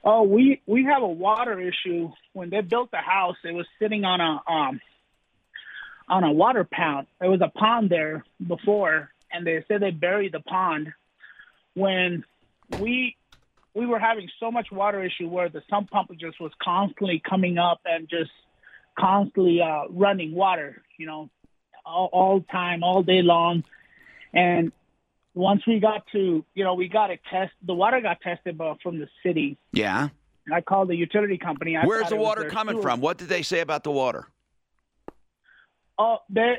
Oh, 0.04 0.24
we 0.24 0.62
we 0.68 0.84
have 0.84 1.02
a 1.02 1.08
water 1.08 1.60
issue. 1.60 2.12
When 2.34 2.50
they 2.52 2.62
built 2.62 2.92
the 2.92 2.98
house, 2.98 3.36
it 3.44 3.54
was 3.54 3.66
sitting 3.80 4.06
on 4.06 4.22
a 4.22 4.52
um 4.52 4.80
on 6.08 6.24
a 6.24 6.32
water 6.32 6.64
pond. 6.64 7.08
There 7.20 7.30
was 7.30 7.42
a 7.42 7.50
pond 7.50 7.90
there 7.90 8.24
before, 8.48 9.10
and 9.32 9.46
they 9.46 9.66
said 9.68 9.82
they 9.82 9.92
buried 9.92 10.34
the 10.34 10.40
pond. 10.40 10.94
When 11.74 12.24
we 12.80 13.18
we 13.74 13.86
were 13.86 14.00
having 14.00 14.30
so 14.40 14.52
much 14.52 14.72
water 14.72 15.04
issue 15.04 15.28
where 15.28 15.50
the 15.50 15.62
sump 15.70 15.90
pump 15.90 16.10
just 16.20 16.40
was 16.40 16.52
constantly 16.62 17.22
coming 17.28 17.58
up 17.58 17.82
and 17.86 18.08
just 18.08 18.32
constantly 18.98 19.62
uh, 19.62 19.84
running 19.90 20.34
water, 20.34 20.82
you 20.98 21.06
know, 21.06 21.30
all, 21.86 22.10
all 22.12 22.42
time, 22.42 22.84
all 22.84 23.04
day 23.04 23.22
long. 23.22 23.64
And 24.34 24.72
once 25.34 25.62
we 25.68 25.80
got 25.80 26.06
to, 26.12 26.44
you 26.54 26.64
know, 26.64 26.74
we 26.74 26.88
got 26.88 27.12
a 27.12 27.18
test. 27.30 27.54
The 27.66 27.74
water 27.74 28.02
got 28.02 28.22
tested 28.22 28.60
uh, 28.60 28.76
from 28.82 29.00
the 29.00 29.08
city. 29.24 29.58
Yeah. 29.72 30.10
I 30.52 30.62
called 30.62 30.90
the 30.90 30.96
utility 30.96 31.38
company. 31.38 31.76
I 31.76 31.86
Where's 31.86 32.10
the 32.10 32.16
water 32.16 32.50
coming 32.50 32.76
sewer. 32.76 32.82
from? 32.82 33.02
What 33.02 33.18
did 33.18 33.30
they 33.30 33.42
say 33.42 33.60
about 33.60 33.84
the 33.84 33.92
water? 33.92 34.28
Oh, 36.00 36.20
they 36.30 36.58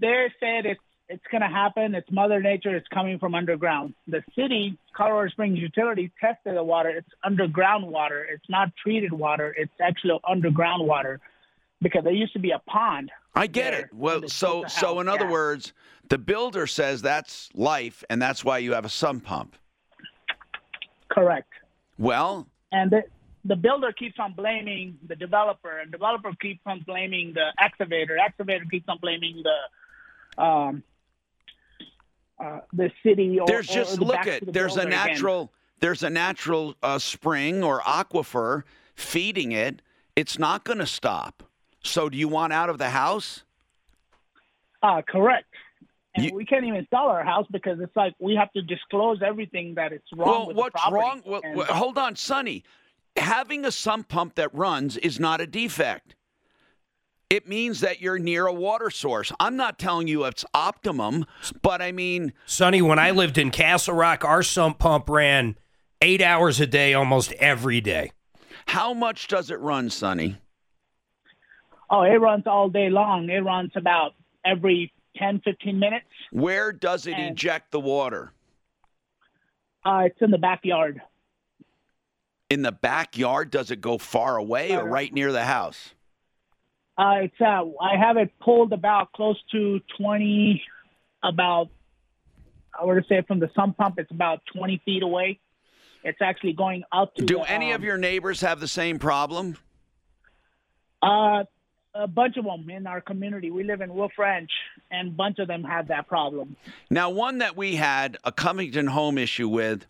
they 0.00 0.32
said 0.40 0.64
it's 0.64 0.80
it's 1.08 1.24
going 1.30 1.42
to 1.42 1.48
happen. 1.48 1.94
It's 1.94 2.10
Mother 2.10 2.40
Nature. 2.40 2.74
It's 2.74 2.88
coming 2.88 3.18
from 3.18 3.34
underground. 3.34 3.94
The 4.08 4.24
city, 4.34 4.78
Colorado 4.96 5.30
Springs 5.30 5.58
Utility, 5.58 6.10
tested 6.20 6.56
the 6.56 6.64
water. 6.64 6.88
It's 6.88 7.08
underground 7.22 7.86
water. 7.86 8.24
It's 8.24 8.48
not 8.48 8.72
treated 8.82 9.12
water. 9.12 9.54
It's 9.56 9.72
actually 9.80 10.18
underground 10.26 10.86
water 10.86 11.20
because 11.82 12.04
there 12.04 12.12
used 12.12 12.32
to 12.32 12.38
be 12.38 12.50
a 12.50 12.58
pond. 12.60 13.10
I 13.34 13.46
get 13.46 13.74
it. 13.74 13.86
Well, 13.92 14.28
so 14.28 14.64
so 14.66 15.00
in 15.00 15.08
other 15.08 15.28
words, 15.28 15.72
the 16.08 16.18
builder 16.18 16.66
says 16.66 17.02
that's 17.02 17.50
life, 17.54 18.02
and 18.08 18.20
that's 18.20 18.44
why 18.44 18.58
you 18.58 18.72
have 18.72 18.84
a 18.84 18.90
sump 18.90 19.24
pump. 19.24 19.56
Correct. 21.08 21.52
Well, 21.98 22.46
And 22.72 22.90
the, 22.90 23.02
the 23.44 23.56
builder 23.56 23.92
keeps 23.92 24.18
on 24.18 24.32
blaming 24.32 24.98
the 25.06 25.16
developer, 25.16 25.78
and 25.78 25.90
developer 25.90 26.32
keeps 26.40 26.60
on 26.66 26.80
blaming 26.86 27.32
the 27.34 27.52
excavator. 27.58 28.18
Excavator 28.18 28.64
keeps 28.70 28.88
on 28.88 28.98
blaming 29.00 29.42
the 29.42 30.42
um, 30.42 30.82
uh, 32.42 32.60
the 32.72 32.90
city. 33.02 33.38
Or, 33.38 33.46
there's 33.46 33.70
or 33.70 33.74
just 33.74 33.96
the 33.96 34.04
look 34.04 34.26
at 34.26 34.44
the 34.44 34.52
there's 34.52 34.76
a 34.76 34.80
builder 34.80 34.88
again. 34.88 35.06
natural 35.06 35.52
there's 35.80 36.02
a 36.02 36.10
natural 36.10 36.74
uh, 36.82 36.98
spring 36.98 37.62
or 37.62 37.80
aquifer 37.80 38.64
feeding 38.94 39.52
it. 39.52 39.82
It's 40.14 40.38
not 40.38 40.64
going 40.64 40.78
to 40.78 40.86
stop. 40.86 41.42
So 41.86 42.08
do 42.08 42.16
you 42.18 42.28
want 42.28 42.52
out 42.52 42.68
of 42.70 42.78
the 42.78 42.90
house? 42.90 43.44
Uh, 44.82 45.02
correct. 45.06 45.46
And 46.14 46.32
we 46.32 46.46
can't 46.46 46.64
even 46.64 46.86
sell 46.90 47.08
our 47.08 47.24
house 47.24 47.46
because 47.50 47.78
it's 47.80 47.94
like 47.94 48.14
we 48.18 48.34
have 48.36 48.50
to 48.52 48.62
disclose 48.62 49.20
everything 49.22 49.74
that 49.74 49.92
it's 49.92 50.06
wrong 50.14 50.28
well, 50.28 50.46
with 50.48 50.56
what's 50.56 50.84
the 50.84 50.90
wrong? 50.90 51.22
Well, 51.26 51.40
And- 51.44 51.56
well, 51.56 51.66
hold 51.66 51.98
on, 51.98 52.16
Sonny. 52.16 52.64
Having 53.16 53.64
a 53.64 53.72
sump 53.72 54.08
pump 54.08 54.34
that 54.34 54.54
runs 54.54 54.96
is 54.98 55.18
not 55.20 55.40
a 55.40 55.46
defect. 55.46 56.14
It 57.28 57.48
means 57.48 57.80
that 57.80 58.00
you're 58.00 58.18
near 58.18 58.46
a 58.46 58.52
water 58.52 58.88
source. 58.88 59.32
I'm 59.40 59.56
not 59.56 59.78
telling 59.78 60.06
you 60.06 60.24
it's 60.24 60.44
optimum, 60.54 61.26
but 61.60 61.82
I 61.82 61.92
mean, 61.92 62.32
Sonny, 62.46 62.80
when 62.82 62.98
I 62.98 63.10
lived 63.10 63.36
in 63.36 63.50
Castle 63.50 63.94
Rock, 63.94 64.24
our 64.24 64.42
sump 64.42 64.78
pump 64.78 65.08
ran 65.08 65.56
eight 66.00 66.22
hours 66.22 66.60
a 66.60 66.66
day 66.66 66.94
almost 66.94 67.32
every 67.32 67.80
day. 67.80 68.12
how 68.68 68.92
much 68.94 69.28
does 69.28 69.50
it 69.50 69.58
run, 69.60 69.90
Sonny? 69.90 70.36
Oh, 71.90 72.02
it 72.02 72.20
runs 72.20 72.46
all 72.46 72.68
day 72.68 72.88
long. 72.88 73.28
It 73.28 73.44
runs 73.44 73.72
about 73.76 74.14
every 74.44 74.92
10, 75.16 75.40
15 75.44 75.78
minutes. 75.78 76.06
Where 76.30 76.72
does 76.72 77.06
it 77.06 77.18
eject 77.18 77.70
the 77.70 77.80
water? 77.80 78.32
Uh, 79.84 80.02
it's 80.06 80.20
in 80.20 80.30
the 80.30 80.38
backyard. 80.38 81.00
In 82.50 82.62
the 82.62 82.72
backyard? 82.72 83.50
Does 83.50 83.70
it 83.70 83.80
go 83.80 83.98
far 83.98 84.36
away 84.36 84.76
or 84.76 84.84
right 84.84 85.12
near 85.12 85.32
the 85.32 85.44
house? 85.44 85.94
Uh, 86.98 87.20
it's 87.22 87.40
uh, 87.40 87.62
I 87.80 87.96
have 87.98 88.16
it 88.16 88.32
pulled 88.40 88.72
about 88.72 89.12
close 89.12 89.36
to 89.52 89.80
20, 89.98 90.62
about, 91.22 91.68
I 92.78 92.84
would 92.84 93.04
say 93.08 93.22
from 93.28 93.38
the 93.38 93.50
sump 93.54 93.76
pump, 93.76 93.98
it's 93.98 94.10
about 94.10 94.40
20 94.54 94.80
feet 94.84 95.02
away. 95.02 95.38
It's 96.04 96.22
actually 96.22 96.54
going 96.54 96.84
out 96.94 97.14
to 97.16 97.24
Do 97.24 97.38
the, 97.38 97.50
any 97.50 97.72
um, 97.72 97.76
of 97.76 97.84
your 97.84 97.98
neighbors 97.98 98.40
have 98.40 98.60
the 98.60 98.68
same 98.68 98.98
problem? 98.98 99.56
Uh, 101.02 101.44
a 101.96 102.06
bunch 102.06 102.36
of 102.36 102.44
them 102.44 102.68
in 102.70 102.86
our 102.86 103.00
community. 103.00 103.50
We 103.50 103.64
live 103.64 103.80
in 103.80 103.94
Wolf 103.94 104.12
Ranch, 104.18 104.50
and 104.90 105.08
a 105.08 105.10
bunch 105.12 105.38
of 105.38 105.48
them 105.48 105.64
have 105.64 105.88
that 105.88 106.08
problem. 106.08 106.56
Now, 106.90 107.10
one 107.10 107.38
that 107.38 107.56
we 107.56 107.76
had 107.76 108.18
a 108.24 108.32
Covington 108.32 108.86
home 108.88 109.18
issue 109.18 109.48
with 109.48 109.86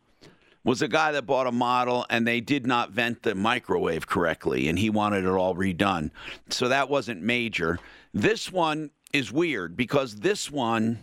was 0.64 0.82
a 0.82 0.88
guy 0.88 1.12
that 1.12 1.26
bought 1.26 1.46
a 1.46 1.52
model 1.52 2.04
and 2.10 2.26
they 2.26 2.40
did 2.40 2.66
not 2.66 2.90
vent 2.90 3.22
the 3.22 3.34
microwave 3.36 4.08
correctly 4.08 4.68
and 4.68 4.78
he 4.80 4.90
wanted 4.90 5.24
it 5.24 5.28
all 5.30 5.54
redone. 5.54 6.10
So 6.50 6.68
that 6.68 6.88
wasn't 6.88 7.22
major. 7.22 7.78
This 8.12 8.50
one 8.50 8.90
is 9.12 9.30
weird 9.30 9.76
because 9.76 10.16
this 10.16 10.50
one 10.50 10.98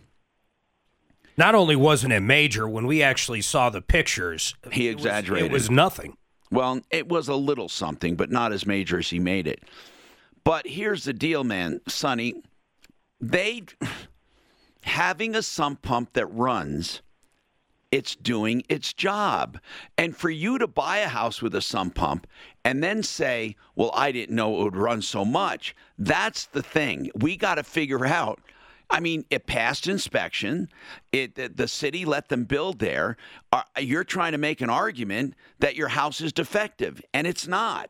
Not 1.37 1.55
only 1.55 1.77
wasn't 1.77 2.11
it 2.11 2.19
major, 2.19 2.67
when 2.67 2.85
we 2.85 3.01
actually 3.01 3.41
saw 3.41 3.69
the 3.69 3.81
pictures, 3.81 4.53
he 4.71 4.89
it 4.89 4.95
was- 4.95 5.05
exaggerated. 5.05 5.49
It 5.49 5.53
was 5.53 5.71
nothing. 5.71 6.17
Well, 6.51 6.81
it 6.91 7.07
was 7.07 7.27
a 7.29 7.35
little 7.35 7.69
something, 7.69 8.15
but 8.15 8.29
not 8.29 8.51
as 8.51 8.65
major 8.67 8.99
as 8.99 9.09
he 9.09 9.17
made 9.19 9.47
it. 9.47 9.63
But 10.43 10.67
here's 10.67 11.05
the 11.05 11.13
deal, 11.13 11.43
man, 11.43 11.81
Sonny. 11.87 12.35
They 13.21 13.63
having 14.83 15.35
a 15.35 15.41
sump 15.41 15.81
pump 15.81 16.13
that 16.13 16.25
runs, 16.27 17.01
it's 17.91 18.15
doing 18.15 18.63
its 18.67 18.91
job. 18.91 19.59
And 19.97 20.17
for 20.17 20.29
you 20.29 20.57
to 20.57 20.67
buy 20.67 20.97
a 20.97 21.07
house 21.07 21.41
with 21.41 21.55
a 21.55 21.61
sump 21.61 21.95
pump 21.95 22.27
and 22.65 22.83
then 22.83 23.03
say, 23.03 23.55
"Well, 23.75 23.91
I 23.93 24.11
didn't 24.11 24.35
know 24.35 24.59
it 24.59 24.63
would 24.63 24.75
run 24.75 25.01
so 25.01 25.23
much." 25.23 25.75
That's 25.97 26.45
the 26.45 26.63
thing. 26.63 27.11
We 27.15 27.37
got 27.37 27.55
to 27.55 27.63
figure 27.63 28.05
out 28.05 28.41
I 28.89 28.99
mean, 28.99 29.25
it 29.31 29.47
passed 29.47 29.87
inspection. 29.87 30.69
It 31.11 31.57
the- 31.57 31.67
city 31.67 32.05
let 32.05 32.29
them 32.29 32.43
build 32.43 32.77
there. 32.77 33.17
Uh, 33.51 33.63
You're 33.79 34.03
trying 34.03 34.33
to 34.33 34.37
make 34.37 34.61
an 34.61 34.69
argument 34.69 35.33
that 35.59 35.75
your 35.75 35.87
house 35.87 36.21
is 36.21 36.31
defective, 36.31 37.01
and 37.11 37.25
it's 37.25 37.47
not. 37.47 37.89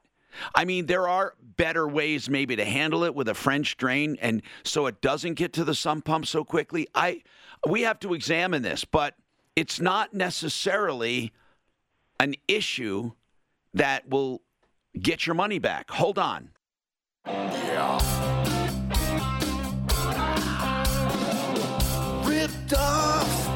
I 0.55 0.65
mean, 0.65 0.85
there 0.85 1.07
are 1.07 1.35
better 1.57 1.87
ways 1.87 2.29
maybe 2.29 2.55
to 2.55 2.65
handle 2.65 3.03
it 3.03 3.15
with 3.15 3.27
a 3.29 3.33
French 3.33 3.77
drain, 3.77 4.17
and 4.21 4.41
so 4.63 4.87
it 4.87 5.01
doesn't 5.01 5.35
get 5.35 5.53
to 5.53 5.63
the 5.63 5.75
sump 5.75 6.05
pump 6.05 6.25
so 6.25 6.43
quickly. 6.43 6.87
I 6.95 7.21
we 7.67 7.81
have 7.83 7.99
to 7.99 8.13
examine 8.13 8.61
this, 8.61 8.85
but 8.85 9.15
it's 9.55 9.79
not 9.79 10.13
necessarily 10.13 11.31
an 12.19 12.35
issue 12.47 13.11
that 13.73 14.09
will 14.09 14.41
get 14.99 15.25
your 15.25 15.35
money 15.35 15.59
back. 15.59 15.89
Hold 15.91 16.19
on. 16.19 16.49
Yeah. 17.25 18.23
ripped 22.43 22.73
off. 22.73 23.47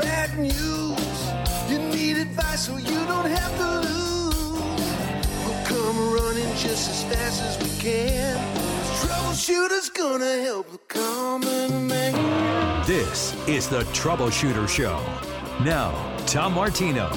Bad 0.00 0.38
news. 0.38 1.70
You 1.70 1.78
need 1.78 2.16
advice 2.16 2.66
so 2.66 2.76
you 2.76 3.06
don't 3.06 3.30
have 3.30 3.56
to 3.58 3.88
lose. 3.88 3.97
We'll 6.58 6.66
come 6.66 6.74
running 6.74 6.76
just 6.76 6.90
as 6.90 7.04
fast 7.04 7.42
as 7.42 7.58
we 7.62 7.78
can. 7.80 8.56
Troubleshooter's 8.96 9.90
gonna 9.90 10.42
help 10.42 10.70
the 10.72 10.78
common 10.88 11.86
man. 11.86 12.86
This 12.86 13.34
is 13.46 13.68
the 13.68 13.82
Troubleshooter 13.94 14.68
Show. 14.68 15.00
Now, 15.64 15.92
Tom 16.26 16.54
Martino. 16.54 17.08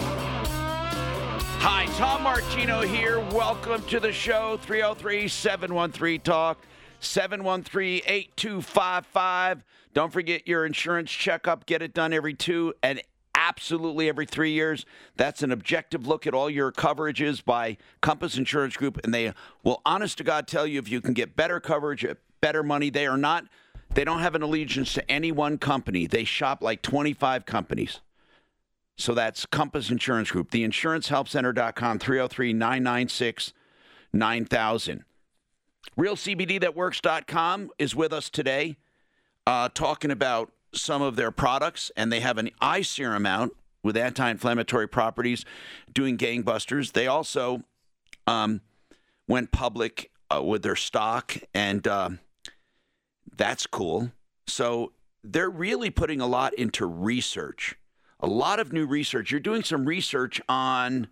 Hi, 1.64 1.86
Tom 1.98 2.24
Martino 2.24 2.82
here. 2.82 3.20
Welcome 3.32 3.82
to 3.84 4.00
the 4.00 4.12
show. 4.12 4.58
303 4.62 5.28
713 5.28 6.22
Talk, 6.22 6.60
713 7.00 8.02
8255. 8.06 9.64
Don't 9.94 10.14
forget 10.14 10.48
your 10.48 10.66
insurance 10.66 11.10
checkup. 11.10 11.66
Get 11.66 11.82
it 11.82 11.94
done 11.94 12.14
every 12.14 12.34
two 12.34 12.74
and 12.84 13.02
absolutely 13.52 14.08
every 14.08 14.26
three 14.26 14.52
years. 14.52 14.86
That's 15.18 15.44
an 15.44 15.52
objective 15.52 16.08
look 16.08 16.26
at 16.26 16.34
all 16.34 16.50
your 16.50 16.72
coverages 16.72 17.44
by 17.44 17.76
Compass 18.00 18.38
Insurance 18.38 18.78
Group, 18.78 18.98
and 19.04 19.14
they 19.14 19.34
will, 19.62 19.82
honest 19.86 20.18
to 20.20 20.24
God, 20.24 20.48
tell 20.48 20.66
you 20.66 20.80
if 20.80 20.88
you 20.88 21.02
can 21.02 21.14
get 21.14 21.36
better 21.36 21.60
coverage 21.60 22.06
at 22.06 22.18
better 22.40 22.64
money. 22.64 22.90
They 22.90 23.08
are 23.08 23.18
not. 23.18 23.44
They 23.94 24.06
don't 24.06 24.22
have 24.22 24.36
an 24.36 24.42
allegiance 24.42 24.94
to 24.94 25.12
any 25.12 25.34
one 25.34 25.58
company. 25.58 26.08
They 26.08 26.24
shop 26.24 26.64
like 26.64 26.82
25 26.82 27.46
companies. 27.46 28.00
So 28.98 29.14
that's 29.14 29.46
Compass 29.46 29.92
Insurance 29.92 30.32
Group. 30.32 30.52
The 30.52 30.66
insurancehelpcenter.com 30.66 32.00
303 32.00 32.54
996 32.54 33.52
9000. 34.14 35.04
RealCBDThatWorks.com 36.00 37.72
is 37.78 37.96
with 37.96 38.14
us 38.14 38.30
today 38.30 38.78
uh, 39.46 39.68
talking 39.74 40.10
about 40.10 40.54
some 40.74 41.02
of 41.02 41.16
their 41.16 41.32
products, 41.32 41.92
and 41.96 42.12
they 42.12 42.20
have 42.20 42.38
an 42.38 42.50
eye 42.62 42.82
serum 42.82 43.26
out 43.26 43.52
with 43.84 43.98
anti 43.98 44.30
inflammatory 44.30 44.88
properties 44.88 45.46
doing 45.92 46.18
gangbusters. 46.18 46.94
They 46.94 47.08
also 47.08 47.64
um, 48.28 48.62
went 49.28 49.52
public 49.52 50.12
uh, 50.34 50.42
with 50.42 50.64
their 50.64 50.76
stock, 50.76 51.38
and 51.54 51.88
um 51.88 52.20
that's 53.38 53.66
cool. 53.66 54.12
So 54.48 54.92
they're 55.24 55.50
really 55.50 55.90
putting 55.90 56.22
a 56.22 56.28
lot 56.28 56.54
into 56.54 56.86
research, 56.86 57.76
a 58.20 58.28
lot 58.28 58.60
of 58.60 58.74
new 58.74 58.86
research. 58.86 59.32
You're 59.32 59.40
doing 59.40 59.64
some 59.64 59.86
research 59.86 60.42
on 60.50 61.08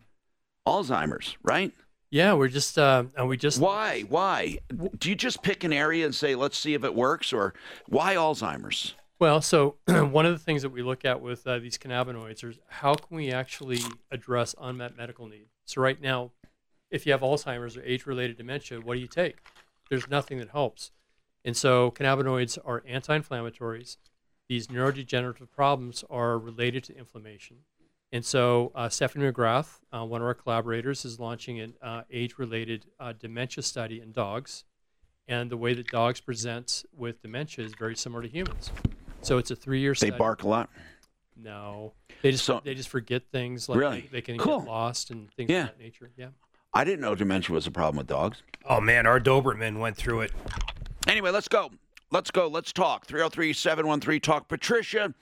Alzheimer's, 0.67 1.37
right? 1.43 1.73
Yeah, 2.11 2.33
we're 2.33 2.47
just 2.47 2.77
uh, 2.77 3.03
and 3.15 3.27
we 3.27 3.37
just 3.37 3.59
Why? 3.59 4.01
Why? 4.01 4.59
Do 4.97 5.09
you 5.09 5.15
just 5.15 5.43
pick 5.43 5.63
an 5.63 5.73
area 5.73 6.05
and 6.05 6.13
say, 6.13 6.35
let's 6.35 6.57
see 6.57 6.73
if 6.73 6.83
it 6.83 6.95
works, 6.95 7.31
or 7.33 7.53
why 7.87 8.15
Alzheimer's? 8.15 8.95
Well, 9.19 9.41
so 9.41 9.75
one 9.85 10.25
of 10.25 10.31
the 10.31 10.39
things 10.39 10.61
that 10.61 10.69
we 10.69 10.81
look 10.81 11.03
at 11.03 11.19
with 11.21 11.45
uh, 11.45 11.59
these 11.59 11.77
cannabinoids 11.77 12.41
is 12.41 12.57
how 12.67 12.95
can 12.95 13.17
we 13.17 13.33
actually 13.33 13.81
address 14.11 14.55
unmet 14.59 14.95
medical 14.95 15.27
need. 15.27 15.47
So 15.65 15.81
right 15.81 16.01
now, 16.01 16.31
if 16.89 17.05
you 17.05 17.11
have 17.11 17.19
Alzheimer's 17.19 17.75
or 17.75 17.83
age-related 17.83 18.37
dementia, 18.37 18.79
what 18.79 18.93
do 18.93 19.01
you 19.01 19.07
take? 19.07 19.39
There's 19.89 20.09
nothing 20.09 20.39
that 20.39 20.49
helps. 20.51 20.91
And 21.43 21.55
so 21.55 21.91
cannabinoids 21.91 22.57
are 22.63 22.81
anti-inflammatories. 22.87 23.97
These 24.47 24.67
neurodegenerative 24.67 25.51
problems 25.51 26.05
are 26.09 26.37
related 26.37 26.85
to 26.85 26.97
inflammation. 26.97 27.57
And 28.13 28.25
so 28.25 28.71
uh, 28.73 28.87
Stephanie 28.87 29.29
McGrath, 29.29 29.79
uh, 29.91 30.05
one 30.05 30.21
of 30.21 30.27
our 30.27 30.33
collaborators, 30.33 31.03
is 31.03 31.19
launching 31.19 31.59
an 31.59 31.73
uh, 31.81 32.03
age-related 32.09 32.85
uh, 33.01 33.13
dementia 33.19 33.63
study 33.63 33.99
in 33.99 34.13
dogs. 34.13 34.63
And 35.27 35.51
the 35.51 35.57
way 35.57 35.73
that 35.73 35.87
dogs 35.87 36.21
present 36.21 36.85
with 36.95 37.21
dementia 37.21 37.65
is 37.65 37.73
very 37.77 37.97
similar 37.97 38.23
to 38.23 38.29
humans. 38.29 38.71
So 39.21 39.37
it's 39.37 39.51
a 39.51 39.55
three-year 39.55 39.91
They 39.91 40.07
study. 40.07 40.11
bark 40.17 40.43
a 40.43 40.47
lot. 40.47 40.69
No, 41.35 41.93
they 42.21 42.31
just 42.31 42.49
they 42.63 42.73
just 42.73 42.89
forget 42.89 43.23
things. 43.31 43.69
Like 43.69 43.79
Really? 43.79 44.01
they, 44.01 44.07
they 44.07 44.21
can 44.21 44.37
Cool. 44.37 44.59
get 44.59 44.67
lost 44.67 45.09
and 45.11 45.31
things 45.33 45.49
Yeah. 45.49 45.61
of 45.63 45.67
that 45.67 45.79
nature. 45.79 46.11
Yeah. 46.17 46.29
I 46.73 46.83
didn't 46.83 47.01
know 47.01 47.15
dementia 47.15 47.53
was 47.53 47.65
a 47.65 47.71
problem 47.71 47.97
with 47.97 48.07
dogs. 48.07 48.43
Oh 48.65 48.81
man, 48.81 49.05
our 49.07 49.19
Doberman 49.19 49.79
went 49.79 49.95
through 49.95 50.21
it. 50.21 50.31
Anyway, 51.07 51.31
let's 51.31 51.47
go. 51.47 51.71
Let's 52.11 52.29
go. 52.31 52.47
Let's 52.47 52.73
talk. 52.73 53.05
303 53.05 53.53
713 53.53 54.19
Talk. 54.21 54.47
Patricia, 54.47 55.13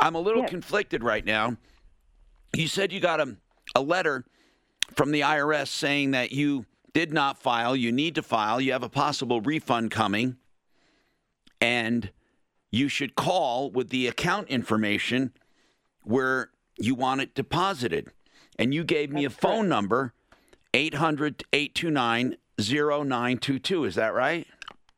I'm 0.00 0.14
a 0.14 0.20
little 0.20 0.44
conflicted 0.44 1.02
right 1.04 1.24
now. 1.24 1.56
You 2.56 2.66
said 2.68 2.92
you 2.92 3.00
got 3.00 3.20
a, 3.20 3.36
a 3.74 3.82
letter 3.82 4.24
from 4.94 5.10
the 5.12 5.20
IRS 5.22 5.68
saying 5.68 6.12
that 6.12 6.32
you 6.32 6.66
did 6.92 7.12
not 7.12 7.36
file, 7.38 7.74
you 7.76 7.90
need 7.92 8.14
to 8.14 8.22
file, 8.22 8.60
you 8.60 8.72
have 8.72 8.82
a 8.84 8.88
possible 8.88 9.40
refund 9.40 9.90
coming, 9.90 10.36
and 11.60 12.10
you 12.74 12.88
should 12.88 13.14
call 13.14 13.70
with 13.70 13.90
the 13.90 14.08
account 14.08 14.48
information 14.48 15.32
where 16.02 16.50
you 16.76 16.94
want 16.94 17.20
it 17.20 17.34
deposited. 17.34 18.08
And 18.58 18.74
you 18.74 18.82
gave 18.82 19.10
me 19.10 19.24
a 19.24 19.30
phone 19.30 19.68
number 19.68 20.12
800 20.74 21.44
829 21.52 22.36
0922. 22.58 23.84
Is 23.84 23.94
that 23.94 24.12
right? 24.12 24.46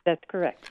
That's 0.04 0.22
correct. 0.26 0.70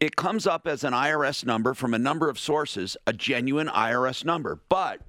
It 0.00 0.16
comes 0.16 0.46
up 0.46 0.66
as 0.66 0.82
an 0.82 0.92
IRS 0.92 1.44
number 1.44 1.72
from 1.74 1.94
a 1.94 1.98
number 1.98 2.28
of 2.28 2.38
sources, 2.38 2.96
a 3.06 3.12
genuine 3.12 3.68
IRS 3.68 4.24
number. 4.24 4.60
But 4.68 5.00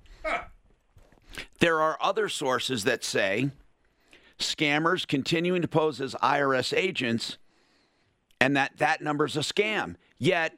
there 1.60 1.82
are 1.82 1.98
other 2.02 2.30
sources 2.30 2.84
that 2.84 3.04
say 3.04 3.50
scammers 4.38 5.08
continuing 5.08 5.62
to 5.64 5.68
pose 5.68 6.02
as 6.02 6.14
IRS 6.16 6.76
agents 6.76 7.38
and 8.40 8.56
that 8.56 8.78
that 8.78 9.02
number's 9.02 9.36
a 9.36 9.42
scam. 9.42 9.96
Yet 10.18 10.54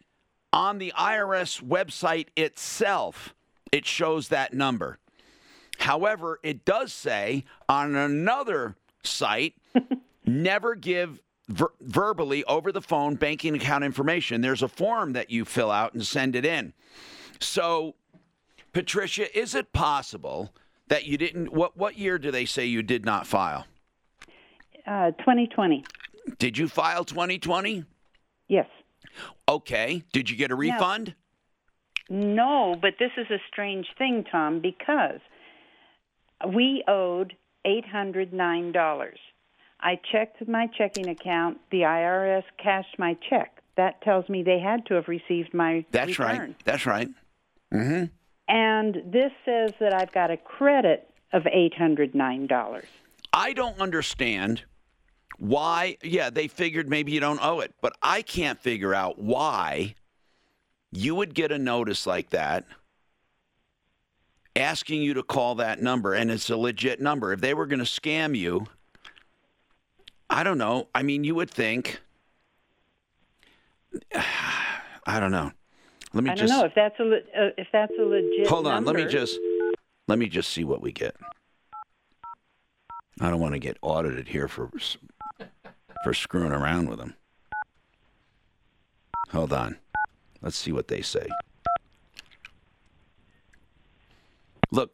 on 0.54 0.78
the 0.78 0.94
IRS 0.98 1.62
website 1.64 2.28
itself, 2.36 3.34
it 3.72 3.86
shows 3.86 4.28
that 4.30 4.54
number. 4.54 4.98
However, 5.80 6.40
it 6.44 6.66
does 6.66 6.94
say 6.94 7.44
on 7.68 7.96
another 7.96 8.76
site, 9.04 9.56
never 10.26 10.76
give 10.76 11.20
ver- 11.48 11.74
verbally 11.82 12.44
over 12.46 12.72
the 12.72 12.82
phone 12.82 13.16
banking 13.16 13.56
account 13.56 13.84
information. 13.84 14.42
There's 14.42 14.62
a 14.62 14.68
form 14.68 15.14
that 15.14 15.32
you 15.32 15.46
fill 15.46 15.72
out 15.72 15.94
and 15.94 16.06
send 16.06 16.36
it 16.36 16.46
in. 16.46 16.74
So, 17.40 17.96
Patricia, 18.74 19.38
is 19.38 19.56
it 19.56 19.74
possible 19.74 20.54
that 20.88 21.06
you 21.06 21.18
didn't? 21.18 21.52
What 21.52 21.76
what 21.76 21.98
year 21.98 22.20
do 22.20 22.30
they 22.30 22.46
say 22.46 22.66
you 22.66 22.84
did 22.84 23.06
not 23.06 23.26
file? 23.26 23.66
Uh, 24.86 25.12
2020. 25.12 25.84
Did 26.38 26.58
you 26.58 26.68
file 26.68 27.04
2020? 27.04 27.86
Yes. 28.48 28.68
Okay. 29.48 30.04
Did 30.14 30.30
you 30.30 30.36
get 30.36 30.52
a 30.52 30.56
refund? 30.56 31.16
No, 32.10 32.76
but 32.82 32.96
this 33.00 33.12
is 33.18 33.28
a 33.30 33.38
strange 33.52 33.88
thing, 33.98 34.26
Tom, 34.30 34.60
because 34.62 35.20
we 36.54 36.84
owed 36.88 37.34
$809. 37.66 39.14
I 39.80 40.00
checked 40.12 40.48
my 40.48 40.68
checking 40.78 41.08
account. 41.08 41.58
The 41.72 41.82
IRS 41.82 42.44
cashed 42.62 43.00
my 43.00 43.18
check. 43.30 43.62
That 43.78 44.02
tells 44.02 44.28
me 44.30 44.44
they 44.44 44.60
had 44.60 44.86
to 44.88 44.96
have 44.96 45.08
received 45.08 45.54
my 45.54 45.86
That's 45.92 46.20
return. 46.20 46.40
right. 46.40 46.56
That's 46.66 46.86
right. 46.86 47.10
Mm-hmm. 47.74 48.06
And 48.48 48.96
this 49.12 49.32
says 49.46 49.72
that 49.80 49.94
I've 49.94 50.12
got 50.12 50.30
a 50.30 50.38
credit 50.38 51.10
of 51.32 51.44
$809. 51.44 52.84
I 53.34 53.54
don't 53.54 53.80
understand 53.80 54.64
why. 55.42 55.98
Yeah, 56.04 56.30
they 56.30 56.48
figured 56.48 56.88
maybe 56.88 57.12
you 57.12 57.20
don't 57.20 57.44
owe 57.44 57.62
it, 57.62 57.74
but 57.82 57.94
I 58.04 58.22
can't 58.22 58.60
figure 58.60 58.94
out 58.94 59.18
why 59.18 59.96
you 60.92 61.16
would 61.16 61.34
get 61.34 61.52
a 61.52 61.58
notice 61.58 62.06
like 62.06 62.30
that 62.30 62.66
asking 64.56 65.02
you 65.02 65.16
to 65.16 65.24
call 65.24 65.56
that 65.56 65.82
number, 65.82 66.14
and 66.14 66.30
it's 66.30 66.50
a 66.52 66.58
legit 66.58 67.02
number. 67.02 67.34
If 67.34 67.42
they 67.42 67.56
were 67.56 67.66
going 67.66 67.80
to 67.80 67.86
scam 67.86 68.38
you, 68.38 68.68
I 70.30 70.44
don't 70.44 70.60
know. 70.60 70.90
I 70.94 71.02
mean, 71.02 71.24
you 71.24 71.34
would 71.34 71.50
think. 71.50 72.00
I 74.16 75.20
don't 75.20 75.32
know. 75.32 75.52
Let 76.14 76.24
me 76.24 76.30
just 76.30 76.44
I 76.44 76.46
don't 76.46 76.48
just 76.48 76.62
know 76.62 76.66
if 76.68 76.76
that's 76.76 77.00
a 77.00 77.04
le- 77.04 77.46
uh, 77.48 77.50
if 77.58 77.68
that's 77.74 77.94
a 78.00 78.04
legit. 78.04 78.48
hold 78.48 78.68
on. 78.68 78.86
Let 78.86 78.96
me 78.96 79.06
just 79.06 79.40
let 80.08 80.20
me 80.20 80.28
just 80.28 80.52
see 80.52 80.64
what 80.64 80.82
we 80.82 80.92
get. 80.92 81.16
I 83.20 83.30
don't 83.30 83.40
want 83.40 83.54
to 83.54 83.60
get 83.60 83.78
audited 83.82 84.28
here 84.28 84.48
for 84.48 84.70
for 86.04 86.14
screwing 86.14 86.52
around 86.52 86.90
with 86.90 87.00
them. 87.00 87.16
Hold 89.30 89.54
on. 89.54 89.78
Let's 90.42 90.58
see 90.58 90.72
what 90.72 90.88
they 90.88 91.02
say. 91.02 91.28
Look, 94.72 94.94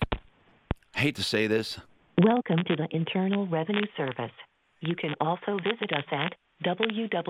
I 0.95 0.99
hate 0.99 1.15
to 1.15 1.23
say 1.23 1.47
this. 1.47 1.79
Welcome 2.21 2.63
to 2.67 2.75
the 2.75 2.87
Internal 2.91 3.47
Revenue 3.47 3.85
Service. 3.95 4.31
You 4.81 4.95
can 4.95 5.13
also 5.21 5.57
visit 5.63 5.93
us 5.93 6.05
at 6.11 6.33
www.irs.gov. 6.65 7.23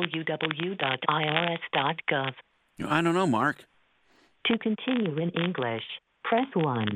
I 2.86 3.02
don't 3.02 3.14
know, 3.14 3.28
Mark. 3.28 3.66
To 4.46 4.58
continue 4.58 5.18
in 5.18 5.30
English, 5.32 5.84
press 6.24 6.48
1. 6.54 6.88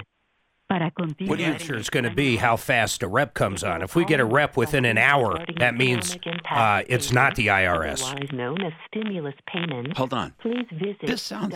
What 1.27 1.38
the 1.38 1.45
answer 1.45 1.76
is 1.76 1.89
going 1.89 2.06
to 2.06 2.11
be 2.11 2.38
how 2.38 2.56
fast 2.56 3.03
a 3.03 3.07
rep 3.07 3.34
comes 3.34 3.64
on. 3.64 3.81
If 3.81 3.95
we 3.95 4.06
get 4.06 4.19
a 4.19 4.26
rep 4.26 4.56
within 4.56 4.85
an 4.85 4.98
hour, 4.98 5.43
that 5.57 5.76
means 5.76 6.18
uh, 6.49 6.84
it's 6.88 7.11
not 7.11 7.35
the 7.35 7.48
IRS. 7.48 8.03
Otherwise 8.03 8.31
known 8.31 8.61
as 8.64 8.73
stimulus 8.88 9.35
payments. 9.48 9.98
Hold 9.98 10.14
on. 10.14 10.34
Please 10.41 10.65
visit 10.72 11.06
This 11.07 11.22
sounds- 11.22 11.56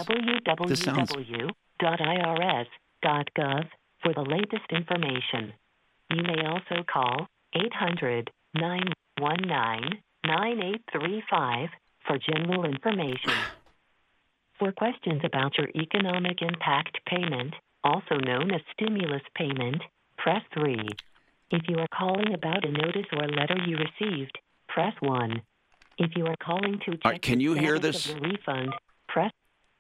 this 0.68 0.82
sounds- 0.82 1.12
www.irs.gov 1.12 3.68
for 4.02 4.14
the 4.14 4.22
latest 4.22 4.72
information. 4.72 5.54
You 6.12 6.24
may 6.24 6.46
also 6.46 6.84
call 6.92 7.28
800 7.56 8.30
919 8.54 10.00
9835 10.26 11.70
for 12.06 12.18
general 12.20 12.66
information. 12.66 13.32
For 14.58 14.72
questions 14.72 15.20
about 15.26 15.58
your 15.58 15.68
economic 15.76 16.42
impact 16.42 17.00
payment, 17.06 17.54
also 17.86 18.16
known 18.16 18.52
as 18.52 18.62
stimulus 18.74 19.22
payment, 19.36 19.82
press 20.18 20.42
3. 20.56 20.76
If 21.52 21.62
you 21.70 21.78
are 21.78 21.88
calling 21.96 22.34
about 22.34 22.66
a 22.66 22.72
notice 22.72 23.06
or 23.14 23.28
letter 23.28 23.58
you 23.68 23.78
received, 23.78 24.38
press 24.68 24.94
1. 25.00 25.42
If 26.00 26.12
you 26.18 26.26
are 26.26 26.36
calling 26.44 26.80
to 26.86 26.92
check 26.98 27.06
right, 27.06 27.22
can 27.22 27.38
the 27.38 27.44
you 27.46 27.54
hear 27.54 27.78
this? 27.78 28.10
of 28.10 28.16
the 28.16 28.22
refund, 28.22 28.74
press. 29.08 29.32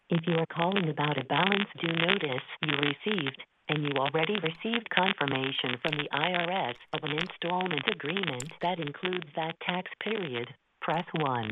If 0.09 0.21
you 0.27 0.35
are 0.35 0.45
calling 0.45 0.87
about 0.87 1.17
a 1.17 1.25
balance 1.25 1.67
due 1.81 1.91
notice 1.91 2.45
you 2.61 2.73
received, 2.77 3.41
and 3.67 3.83
you 3.83 3.89
already 3.97 4.35
received 4.35 4.87
confirmation 4.91 5.77
from 5.81 5.97
the 5.97 6.07
IRS 6.13 6.75
of 6.93 7.03
an 7.03 7.17
installment 7.17 7.81
agreement 7.91 8.45
that 8.61 8.79
includes 8.79 9.25
that 9.35 9.59
tax 9.65 9.89
period, 10.03 10.47
press 10.81 11.05
1. 11.19 11.51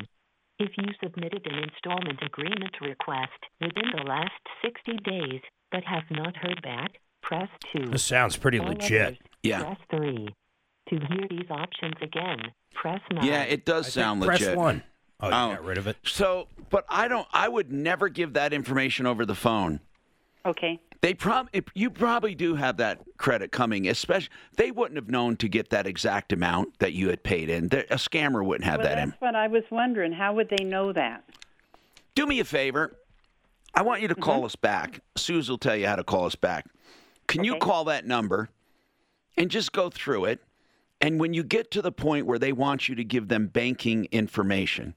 If 0.59 0.71
you 0.77 0.93
submitted 1.01 1.47
an 1.47 1.63
installment 1.63 2.21
agreement 2.21 2.75
request 2.79 3.41
within 3.59 3.89
the 3.95 4.03
last 4.03 4.31
60 4.61 4.97
days 5.03 5.41
but 5.73 5.83
have 5.83 6.03
not 6.11 6.37
heard 6.37 6.61
back, 6.61 6.99
press 7.21 7.49
2. 7.75 7.87
This 7.87 8.03
sounds 8.03 8.37
pretty 8.37 8.59
All 8.59 8.67
legit. 8.67 9.01
others, 9.01 9.17
Yeah. 9.41 9.63
Press 9.63 9.77
3. 9.89 10.27
To 10.89 10.95
hear 11.07 11.27
these 11.29 11.49
options 11.49 11.95
again, 12.01 12.39
press 12.75 13.01
9. 13.11 13.25
Yeah, 13.25 13.41
it 13.41 13.65
does 13.65 13.91
sound 13.91 14.21
press 14.23 14.39
legit. 14.39 14.57
one. 14.57 14.83
Oh, 15.19 15.27
you 15.27 15.33
oh. 15.33 15.49
got 15.55 15.65
rid 15.65 15.77
of 15.77 15.87
it. 15.87 15.97
So, 16.03 16.47
but 16.69 16.85
I 16.89 17.07
don't. 17.07 17.27
I 17.33 17.47
would 17.47 17.71
never 17.71 18.09
give 18.09 18.33
that 18.33 18.53
information 18.53 19.05
over 19.05 19.25
the 19.25 19.35
phone. 19.35 19.79
Okay. 20.45 20.79
They 21.01 21.13
prob 21.13 21.49
you 21.73 21.89
probably 21.89 22.35
do 22.35 22.55
have 22.55 22.77
that 22.77 22.99
credit 23.17 23.51
coming. 23.51 23.87
Especially, 23.87 24.29
they 24.57 24.71
wouldn't 24.71 24.97
have 24.97 25.09
known 25.09 25.37
to 25.37 25.47
get 25.47 25.69
that 25.69 25.87
exact 25.87 26.33
amount 26.33 26.79
that 26.79 26.91
you 26.91 27.07
had 27.09 27.23
paid 27.23 27.49
in. 27.49 27.69
There- 27.69 27.85
A 27.89 27.95
scammer 27.95 28.45
wouldn't 28.45 28.65
have 28.65 28.79
well, 28.79 28.87
that 28.89 28.95
that's 28.95 29.11
in. 29.11 29.15
what 29.19 29.35
I 29.35 29.47
was 29.47 29.63
wondering. 29.71 30.11
How 30.11 30.33
would 30.33 30.49
they 30.49 30.65
know 30.65 30.91
that? 30.91 31.23
Do 32.15 32.25
me 32.27 32.41
a 32.41 32.45
favor. 32.45 32.97
I 33.73 33.81
want 33.81 34.01
you 34.01 34.07
to 34.07 34.15
call 34.15 34.37
Mm-hmm. 34.37 34.45
us 34.45 34.55
back. 34.55 34.99
Suze 35.15 35.49
will 35.49 35.57
tell 35.57 35.75
you 35.75 35.87
how 35.87 35.95
to 35.95 36.03
call 36.03 36.25
us 36.25 36.35
back. 36.35 36.65
Can 37.27 37.43
you 37.43 37.57
call 37.57 37.85
that 37.85 38.05
number 38.05 38.49
and 39.37 39.49
just 39.49 39.71
go 39.71 39.89
through 39.89 40.25
it? 40.25 40.41
And 41.01 41.19
when 41.19 41.33
you 41.33 41.43
get 41.43 41.71
to 41.71 41.81
the 41.81 41.91
point 41.91 42.25
where 42.25 42.39
they 42.39 42.51
want 42.53 42.87
you 42.87 42.95
to 42.95 43.03
give 43.03 43.27
them 43.27 43.47
banking 43.47 44.05
information, 44.11 44.93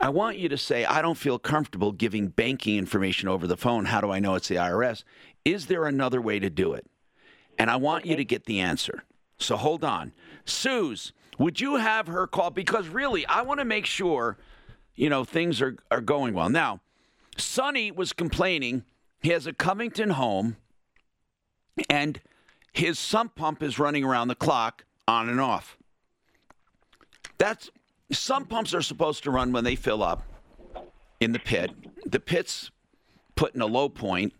I 0.00 0.10
want 0.10 0.36
you 0.38 0.48
to 0.50 0.58
say, 0.58 0.84
I 0.84 1.00
don't 1.00 1.16
feel 1.16 1.38
comfortable 1.38 1.92
giving 1.92 2.28
banking 2.28 2.76
information 2.76 3.28
over 3.28 3.46
the 3.46 3.56
phone. 3.56 3.86
How 3.86 4.00
do 4.00 4.10
I 4.10 4.18
know 4.18 4.34
it's 4.34 4.48
the 4.48 4.56
IRS? 4.56 5.04
Is 5.44 5.66
there 5.66 5.86
another 5.86 6.20
way 6.20 6.38
to 6.38 6.50
do 6.50 6.74
it? 6.74 6.86
And 7.58 7.70
I 7.70 7.76
want 7.76 8.04
you 8.04 8.16
to 8.16 8.24
get 8.24 8.44
the 8.44 8.60
answer. 8.60 9.04
So 9.38 9.56
hold 9.56 9.84
on. 9.84 10.12
Suze, 10.44 11.12
would 11.38 11.60
you 11.60 11.76
have 11.76 12.08
her 12.08 12.26
call? 12.26 12.50
Because 12.50 12.88
really, 12.88 13.24
I 13.26 13.42
want 13.42 13.60
to 13.60 13.64
make 13.64 13.86
sure, 13.86 14.36
you 14.94 15.08
know, 15.08 15.24
things 15.24 15.62
are, 15.62 15.76
are 15.90 16.02
going 16.02 16.34
well. 16.34 16.50
Now, 16.50 16.80
Sonny 17.36 17.90
was 17.90 18.12
complaining 18.12 18.84
he 19.20 19.30
has 19.30 19.46
a 19.46 19.52
Covington 19.52 20.10
home 20.10 20.56
and 21.90 22.20
his 22.72 22.98
sump 22.98 23.34
pump 23.34 23.62
is 23.62 23.78
running 23.78 24.04
around 24.04 24.28
the 24.28 24.34
clock 24.34 24.84
on 25.08 25.28
and 25.28 25.40
off. 25.40 25.76
That's 27.38 27.70
sump 28.12 28.48
pumps 28.48 28.74
are 28.74 28.82
supposed 28.82 29.24
to 29.24 29.30
run 29.30 29.52
when 29.52 29.64
they 29.64 29.76
fill 29.76 30.02
up 30.02 30.22
in 31.20 31.32
the 31.32 31.38
pit. 31.38 31.70
The 32.04 32.20
pit's 32.20 32.70
put 33.34 33.54
in 33.54 33.60
a 33.60 33.66
low 33.66 33.88
point 33.88 34.32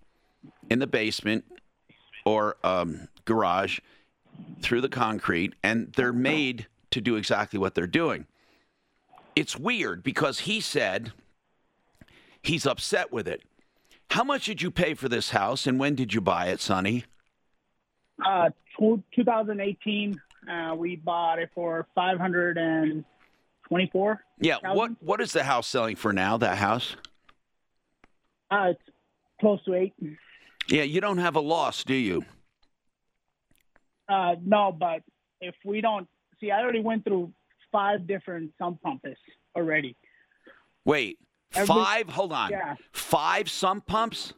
in 0.71 0.79
the 0.79 0.87
basement 0.87 1.45
or 2.25 2.57
um, 2.65 3.09
garage 3.25 3.79
through 4.61 4.81
the 4.81 4.89
concrete, 4.89 5.55
and 5.63 5.93
they're 5.97 6.13
made 6.13 6.67
to 6.91 7.01
do 7.01 7.17
exactly 7.17 7.59
what 7.59 7.75
they're 7.75 7.87
doing. 7.87 8.27
It's 9.35 9.57
weird 9.57 10.03
because 10.03 10.41
he 10.41 10.61
said 10.61 11.13
he's 12.47 12.67
upset 12.67 13.13
with 13.13 13.29
it. 13.29 13.43
How 14.11 14.25
much 14.25 14.47
did 14.47 14.63
you 14.63 14.71
pay 14.71 14.95
for 14.95 15.09
this 15.09 15.31
house, 15.31 15.67
and 15.67 15.81
when 15.81 15.95
did 15.95 16.13
you 16.15 16.21
buy 16.21 16.47
it, 16.47 16.61
Sonny? 16.61 17.05
Uh, 18.25 18.49
tw 18.79 19.03
2018, 19.15 20.19
uh, 20.49 20.75
we 20.75 20.97
bought 20.97 21.39
it 21.39 21.51
for 21.55 21.87
524. 21.95 24.25
Yeah, 24.39 24.57
what 24.63 24.93
what 25.01 25.21
is 25.21 25.33
the 25.33 25.45
house 25.45 25.67
selling 25.67 25.97
for 25.97 26.13
now? 26.13 26.37
That 26.37 26.59
house? 26.59 26.95
Uh, 28.51 28.71
it's 28.71 28.83
close 29.41 29.65
to 29.65 29.75
eight. 29.75 29.95
Yeah, 30.69 30.85
you 30.85 31.01
don't 31.01 31.19
have 31.19 31.35
a 31.37 31.41
loss, 31.41 31.83
do 31.85 31.95
you? 31.95 32.25
Uh, 34.09 34.37
no, 34.45 34.73
but 34.73 35.03
if 35.41 35.55
we 35.65 35.81
don't 35.81 36.09
see, 36.41 36.53
I 36.53 36.61
already 36.61 36.81
went 36.81 37.05
through 37.05 37.33
five 37.73 38.07
different 38.07 38.53
sump 38.59 38.83
pumps 38.83 39.09
already. 39.57 39.97
Wait, 40.85 41.19
Every- 41.55 41.67
five? 41.67 42.09
Hold 42.11 42.33
on. 42.33 42.51
Yeah. 42.51 42.75
Five 42.93 43.49
sump 43.51 43.87
pumps? 43.87 44.33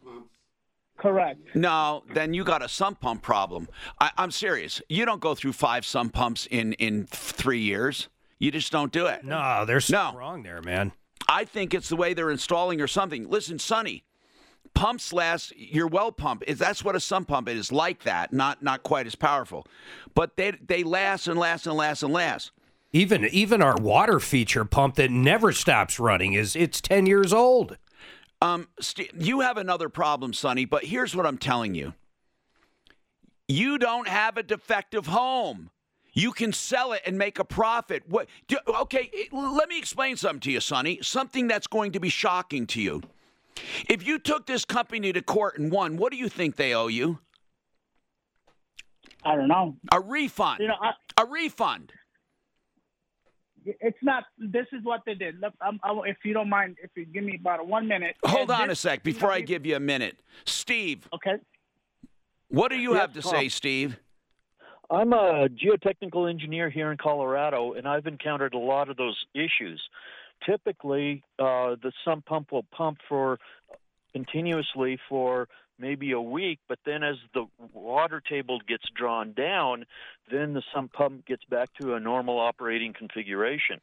Correct. 0.99 1.55
No, 1.55 2.03
then 2.13 2.35
you 2.35 2.43
got 2.43 2.61
a 2.63 2.69
sump 2.69 3.01
pump 3.01 3.23
problem. 3.23 3.69
I, 4.01 4.11
I'm 4.19 4.33
serious. 4.33 4.83
You 4.89 5.05
don't 5.05 5.21
go 5.21 5.35
through 5.37 5.53
five 5.53 5.87
sump 5.87 6.13
pumps 6.13 6.47
in 6.51 6.73
in 6.75 7.07
three 7.07 7.61
years. 7.61 8.09
You 8.41 8.51
just 8.51 8.73
don't 8.73 8.93
do 8.93 9.07
it. 9.07 9.25
No, 9.25 9.65
there's 9.65 9.91
no. 9.91 9.99
something 9.99 10.19
wrong 10.19 10.43
there, 10.43 10.61
man. 10.61 10.93
I 11.29 11.45
think 11.45 11.73
it's 11.73 11.89
the 11.89 11.97
way 11.97 12.15
they're 12.15 12.31
installing 12.31 12.81
or 12.81 12.87
something. 12.89 13.29
Listen, 13.29 13.59
Sonny, 13.61 14.03
pumps 14.75 15.13
last. 15.13 15.57
Your 15.57 15.87
well 15.87 16.11
pump 16.11 16.43
is 16.49 16.59
that's 16.59 16.85
what 16.85 16.97
a 16.97 17.01
sump 17.01 17.29
pump 17.29 17.49
is 17.49 17.71
like 17.71 18.03
that. 18.03 18.33
Not 18.33 18.63
not 18.63 18.83
quite 18.83 19.07
as 19.07 19.15
powerful, 19.15 19.67
but 20.15 20.37
they 20.37 20.51
they 20.51 20.83
last 20.83 21.29
and 21.29 21.39
last 21.39 21.67
and 21.69 21.77
last 21.77 22.03
and 22.03 22.13
last. 22.13 22.51
Even 22.93 23.24
even 23.27 23.60
our 23.62 23.77
water 23.77 24.19
feature 24.19 24.65
pump 24.65 24.94
that 24.94 25.10
never 25.10 25.52
stops 25.52 26.01
running 26.01 26.32
is 26.32 26.56
it's 26.56 26.81
ten 26.81 27.06
years 27.06 27.32
old. 27.32 27.77
Um, 28.40 28.69
St- 28.81 29.10
you 29.15 29.40
have 29.40 29.59
another 29.59 29.89
problem, 29.89 30.32
Sonny. 30.32 30.65
But 30.65 30.85
here's 30.85 31.15
what 31.15 31.27
I'm 31.27 31.36
telling 31.39 31.74
you: 31.74 31.93
you 33.47 33.77
don't 33.78 34.09
have 34.09 34.39
a 34.39 34.43
defective 34.43 35.06
home. 35.06 35.70
You 36.15 36.32
can 36.32 36.52
sell 36.52 36.93
it 36.93 37.02
and 37.05 37.19
make 37.19 37.39
a 37.39 37.44
profit. 37.44 38.05
What? 38.09 38.28
Do, 38.48 38.56
okay, 38.66 39.10
it- 39.12 39.32
let 39.32 39.69
me 39.69 39.78
explain 39.78 40.16
something 40.16 40.40
to 40.40 40.51
you, 40.51 40.60
Sonny. 40.60 40.98
Something 41.02 41.47
that's 41.47 41.66
going 41.66 41.93
to 41.93 42.01
be 42.01 42.09
shocking 42.09 42.66
to 42.69 42.81
you. 42.81 43.02
If 43.89 44.06
you 44.06 44.19
took 44.19 44.47
this 44.47 44.65
company 44.65 45.12
to 45.12 45.20
court 45.20 45.59
and 45.59 45.70
won, 45.70 45.97
what 45.98 46.10
do 46.10 46.16
you 46.16 46.28
think 46.28 46.56
they 46.56 46.74
owe 46.74 46.86
you? 46.86 47.19
I 49.24 49.36
don't 49.36 49.48
know. 49.48 49.77
A 49.93 50.01
refund. 50.01 50.60
You 50.60 50.69
know, 50.69 50.77
I, 50.81 50.93
a 51.20 51.27
refund. 51.27 51.93
It's 53.65 53.99
not. 54.03 54.25
This 54.39 54.67
is 54.73 54.85
what 54.85 55.01
they 55.07 55.15
did. 55.15 55.41
Look, 55.41 55.55
I'm, 55.61 55.79
I, 55.83 55.93
if 56.07 56.19
you 56.25 56.33
don't 56.33 56.49
mind, 56.49 56.77
if 56.83 56.91
you 56.97 57.05
give 57.05 57.25
me 57.25 57.37
about 57.41 57.67
one 57.67 57.87
minute. 57.89 58.17
Hold 58.25 58.51
And 58.51 58.63
on 58.63 58.71
a 58.71 58.75
sec 58.75 59.03
before 59.03 59.31
I 59.33 59.41
give 59.41 59.67
you 59.67 59.77
a 59.77 59.81
minute. 59.81 60.17
Steve. 60.45 61.09
Okay. 61.15 61.37
What 62.49 62.71
do 62.71 62.77
you 62.77 62.93
Yes, 62.93 63.01
have 63.01 63.13
to 63.15 63.23
Tom. 63.23 63.31
say, 63.33 63.49
Steve? 63.49 63.99
I'm 64.91 65.13
a 65.13 65.49
geotechnical 65.49 66.31
engineer 66.31 66.71
here 66.71 66.91
in 66.91 66.97
Colorado, 66.97 67.75
and 67.75 67.87
I've 67.87 68.07
encountered 68.07 68.55
a 68.55 68.59
lot 68.59 68.89
of 68.89 68.97
those 68.97 69.17
issues. 69.35 69.83
Typically, 70.47 71.23
uh, 71.39 71.77
the 71.83 71.93
sump 72.05 72.25
pump 72.25 72.53
will 72.53 72.65
pump 72.75 72.99
for 73.09 73.39
continuously 74.15 74.99
for 75.09 75.49
maybe 75.79 76.13
a 76.13 76.21
week, 76.21 76.59
but 76.69 76.79
then 76.85 77.03
as 77.03 77.17
the 77.35 77.47
water 77.73 78.21
table 78.21 78.61
gets 78.67 78.85
drawn 78.95 79.33
down, 79.33 79.85
then 80.31 80.55
the 80.55 80.63
sump 80.75 80.93
pump 80.93 81.27
gets 81.27 81.45
back 81.45 81.69
to 81.81 81.95
a 81.95 82.01
normal 82.01 82.39
operating 82.39 82.93
configuration. 82.93 83.81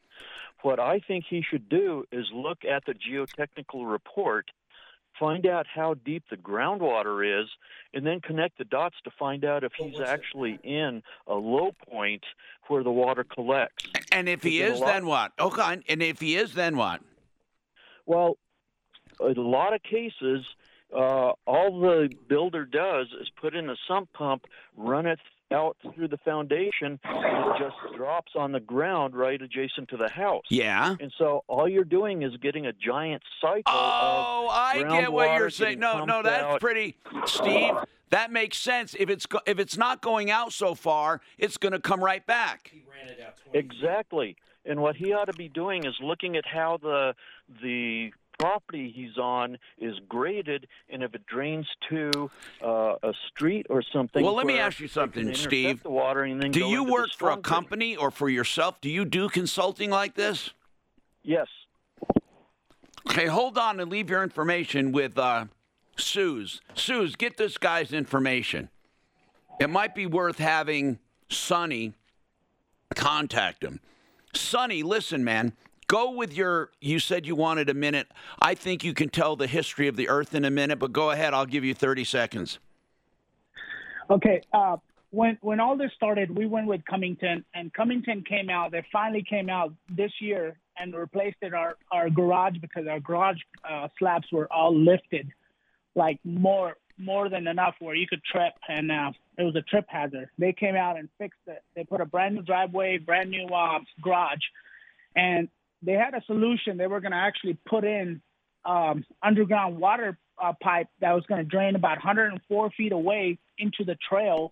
What 0.62 0.80
I 0.80 1.00
think 1.00 1.26
he 1.30 1.42
should 1.48 1.70
do 1.70 2.06
is 2.12 2.26
look 2.34 2.66
at 2.66 2.86
the 2.86 2.94
geotechnical 2.94 3.90
report, 3.90 4.50
find 5.20 5.46
out 5.46 5.66
how 5.74 5.94
deep 5.94 6.24
the 6.30 6.38
groundwater 6.38 7.42
is, 7.44 7.48
and 7.94 8.06
then 8.06 8.20
connect 8.20 8.58
the 8.58 8.66
dots 8.66 8.96
to 9.06 9.12
find 9.18 9.46
out 9.46 9.64
if 9.64 9.72
he's 9.78 10.00
actually 10.00 10.60
in 10.64 11.02
a 11.28 11.36
low 11.36 11.72
point 11.90 12.24
where 12.68 12.84
the 12.84 12.92
water 12.92 13.24
collects. 13.24 13.86
And 14.12 14.28
if 14.28 14.44
he 14.44 14.60
Because 14.60 14.66
in 14.68 14.72
a 14.72 14.76
is, 14.76 14.82
lot- 14.82 14.88
then 14.94 15.06
what? 15.06 15.32
Okay. 15.40 15.82
And 15.88 16.04
if 16.04 16.20
he 16.20 16.36
is, 16.36 16.54
then 16.54 16.76
what? 16.78 17.02
Well, 18.06 18.38
in 19.22 19.38
a 19.38 19.42
lot 19.42 19.74
of 19.74 19.82
cases, 19.84 20.46
uh, 20.94 21.32
all 21.46 21.80
the 21.82 22.10
builder 22.28 22.66
does 22.66 23.08
is 23.22 23.30
put 23.40 23.56
in 23.56 23.70
a 23.70 23.76
sump 23.88 24.12
pump, 24.14 24.46
run 24.76 25.06
it 25.06 25.20
out 25.54 25.78
through 25.94 26.08
the 26.08 26.18
foundation, 26.18 27.00
and 27.04 27.56
it 27.56 27.60
just 27.60 27.76
drops 27.96 28.32
on 28.36 28.52
the 28.52 28.60
ground 28.60 29.16
right 29.16 29.40
adjacent 29.42 29.88
to 29.90 29.98
the 29.98 30.10
house. 30.10 30.44
Yeah. 30.50 30.96
And 31.00 31.14
so 31.18 31.44
all 31.48 31.70
you're 31.70 31.84
doing 31.84 32.24
is 32.24 32.36
getting 32.38 32.66
a 32.66 32.74
giant 32.74 33.22
cycle 33.40 33.64
Oh, 33.68 34.48
of 34.50 34.56
I 34.56 34.84
get 35.02 35.12
what 35.14 35.38
you're 35.38 35.50
saying. 35.52 35.80
No, 35.80 36.04
no, 36.06 36.24
that's 36.24 36.44
out. 36.44 36.62
pretty, 36.62 36.98
Steve. 37.26 37.74
That 38.10 38.32
makes 38.32 38.58
sense. 38.58 38.96
If 38.98 39.10
it's 39.10 39.26
go- 39.26 39.42
if 39.46 39.60
it's 39.60 39.78
not 39.78 40.02
going 40.02 40.32
out 40.32 40.52
so 40.54 40.74
far, 40.76 41.22
it's 41.38 41.58
going 41.58 41.74
to 41.74 41.80
come 41.80 42.04
right 42.04 42.26
back. 42.26 42.72
Exactly. 43.54 44.36
And 44.66 44.82
what 44.82 44.96
he 44.96 45.14
ought 45.14 45.26
to 45.26 45.34
be 45.34 45.48
doing 45.48 45.86
is 45.86 45.94
looking 46.02 46.36
at 46.38 46.46
how 46.46 46.78
the 46.82 47.14
the 47.62 48.12
property 48.40 48.92
he's 48.96 49.18
on 49.18 49.58
is 49.78 49.96
graded, 50.08 50.68
and 50.90 51.04
if 51.04 51.14
it 51.14 51.26
drains 51.26 51.68
to 51.90 52.30
uh, 52.64 52.96
a 53.04 53.14
street 53.30 53.68
or 53.70 53.84
something. 53.94 54.24
Well, 54.24 54.36
let 54.36 54.46
me 54.46 54.60
ask 54.60 54.80
you 54.80 54.88
something, 54.88 55.34
Steve. 55.34 55.84
The 55.84 55.90
water 55.90 56.24
and 56.24 56.42
then 56.42 56.52
Do 56.52 56.66
you 56.66 56.84
work 56.84 57.10
for 57.18 57.32
a 57.32 57.38
company 57.38 57.96
or 57.96 58.12
for 58.12 58.30
yourself? 58.30 58.80
Do 58.82 58.90
you 58.90 59.06
do 59.06 59.30
consulting 59.30 59.90
like 59.90 60.16
this? 60.16 60.52
Yes. 61.24 61.48
Okay, 63.10 63.28
hold 63.28 63.58
on 63.58 63.80
and 63.80 63.90
leave 63.92 64.10
your 64.10 64.24
information 64.24 64.92
with 64.92 65.18
uh, 65.18 65.46
Suze. 65.96 66.62
Suze, 66.74 67.16
get 67.16 67.38
this 67.38 67.58
guy's 67.58 67.94
information. 67.94 68.70
It 69.60 69.70
might 69.70 69.96
be 69.96 70.06
worth 70.06 70.38
having 70.38 71.00
Sonny 71.30 71.94
contact 72.96 73.64
him. 73.64 73.80
Sonny, 74.34 74.84
listen, 74.84 75.24
man. 75.24 75.54
Go 75.88 76.12
with 76.12 76.34
your. 76.34 76.72
You 76.82 77.00
said 77.00 77.26
you 77.26 77.36
wanted 77.36 77.70
a 77.70 77.74
minute. 77.74 78.08
I 78.40 78.56
think 78.56 78.84
you 78.84 78.94
can 78.94 79.10
tell 79.10 79.36
the 79.36 79.48
history 79.48 79.88
of 79.88 79.96
the 79.96 80.10
Earth 80.10 80.34
in 80.34 80.46
a 80.46 80.50
minute, 80.50 80.80
but 80.80 80.92
go 80.92 81.12
ahead. 81.12 81.34
I'll 81.34 81.46
give 81.46 81.64
you 81.64 81.74
30 81.74 82.04
seconds. 82.04 82.60
Okay. 84.10 84.42
Uh, 84.52 84.78
when 85.12 85.38
when 85.42 85.60
all 85.60 85.78
this 85.78 85.92
started, 85.96 86.36
we 86.36 86.46
went 86.46 86.68
with 86.68 86.84
Cummington, 86.86 87.46
and 87.54 87.74
Cummington 87.74 88.24
came 88.28 88.50
out. 88.50 88.72
They 88.72 88.84
finally 88.92 89.24
came 89.28 89.50
out 89.50 89.74
this 89.90 90.12
year 90.20 90.58
and 90.78 90.94
replaced 90.94 91.38
it 91.42 91.54
our 91.54 91.78
our 91.92 92.10
garage 92.10 92.58
because 92.60 92.88
our 92.88 93.00
garage 93.00 93.38
uh, 93.70 93.88
slabs 93.98 94.28
were 94.32 94.52
all 94.52 94.76
lifted, 94.76 95.32
like 95.96 96.20
more 96.24 96.76
more 96.98 97.30
than 97.30 97.48
enough 97.48 97.76
where 97.80 97.96
you 97.96 98.08
could 98.08 98.24
trip, 98.24 98.54
and 98.68 98.92
uh, 98.92 99.12
it 99.38 99.44
was 99.44 99.56
a 99.56 99.62
trip 99.62 99.86
hazard. 99.88 100.30
They 100.38 100.54
came 100.54 100.76
out 100.76 100.98
and 100.98 101.10
fixed 101.18 101.40
it. 101.48 101.62
They 101.76 101.84
put 101.84 102.02
a 102.02 102.06
brand 102.06 102.36
new 102.36 102.42
driveway, 102.42 102.98
brand 102.98 103.30
new 103.30 103.48
uh, 103.48 103.80
garage, 104.02 104.44
and 105.16 105.50
they 105.82 105.94
had 105.94 106.14
a 106.14 106.22
solution. 106.26 106.78
They 106.78 106.88
were 106.88 107.02
going 107.02 107.12
to 107.12 107.18
actually 107.18 107.58
put 107.68 107.84
in 107.84 108.22
um, 108.66 109.06
underground 109.24 109.78
water 109.78 110.18
uh, 110.42 110.54
pipe 110.62 110.88
that 111.02 111.14
was 111.14 111.24
going 111.28 111.44
to 111.44 111.50
drain 111.50 111.76
about 111.76 111.98
104 111.98 112.72
feet 112.72 112.92
away 112.92 113.38
into 113.58 113.84
the 113.86 113.98
trail 114.10 114.52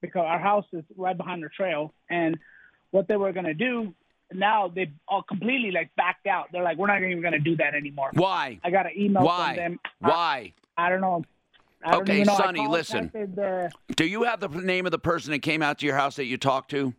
because 0.00 0.24
our 0.26 0.38
house 0.38 0.66
is 0.72 0.84
right 0.96 1.16
behind 1.16 1.42
the 1.42 1.48
trail. 1.48 1.94
And 2.10 2.38
what 2.90 3.08
they 3.08 3.16
were 3.16 3.32
going 3.32 3.46
to 3.46 3.54
do 3.54 3.94
now 4.34 4.68
they 4.68 4.90
all 5.08 5.22
completely 5.22 5.70
like 5.70 5.90
backed 5.96 6.26
out. 6.26 6.48
They're 6.52 6.62
like, 6.62 6.78
we're 6.78 6.86
not 6.86 7.02
even 7.02 7.20
going 7.20 7.32
to 7.32 7.38
do 7.38 7.56
that 7.56 7.74
anymore. 7.74 8.10
Why? 8.14 8.60
I 8.64 8.70
got 8.70 8.86
an 8.86 8.92
email 8.96 9.24
Why? 9.24 9.48
from 9.48 9.56
them. 9.56 9.80
Why? 10.00 10.52
I, 10.76 10.86
I 10.86 10.88
don't 10.88 11.00
know. 11.00 11.24
I 11.84 11.92
don't 11.92 12.02
Okay, 12.02 12.24
Sonny, 12.24 12.66
listen. 12.68 13.10
The, 13.12 13.70
Do 13.96 14.04
you 14.04 14.22
have 14.22 14.40
the 14.40 14.48
name 14.48 14.86
of 14.86 14.92
the 14.92 14.98
person 14.98 15.32
that 15.32 15.40
came 15.40 15.62
out 15.62 15.80
to 15.80 15.86
your 15.86 15.96
house 15.96 16.16
that 16.16 16.26
you 16.26 16.36
talked 16.36 16.70
to? 16.70 16.94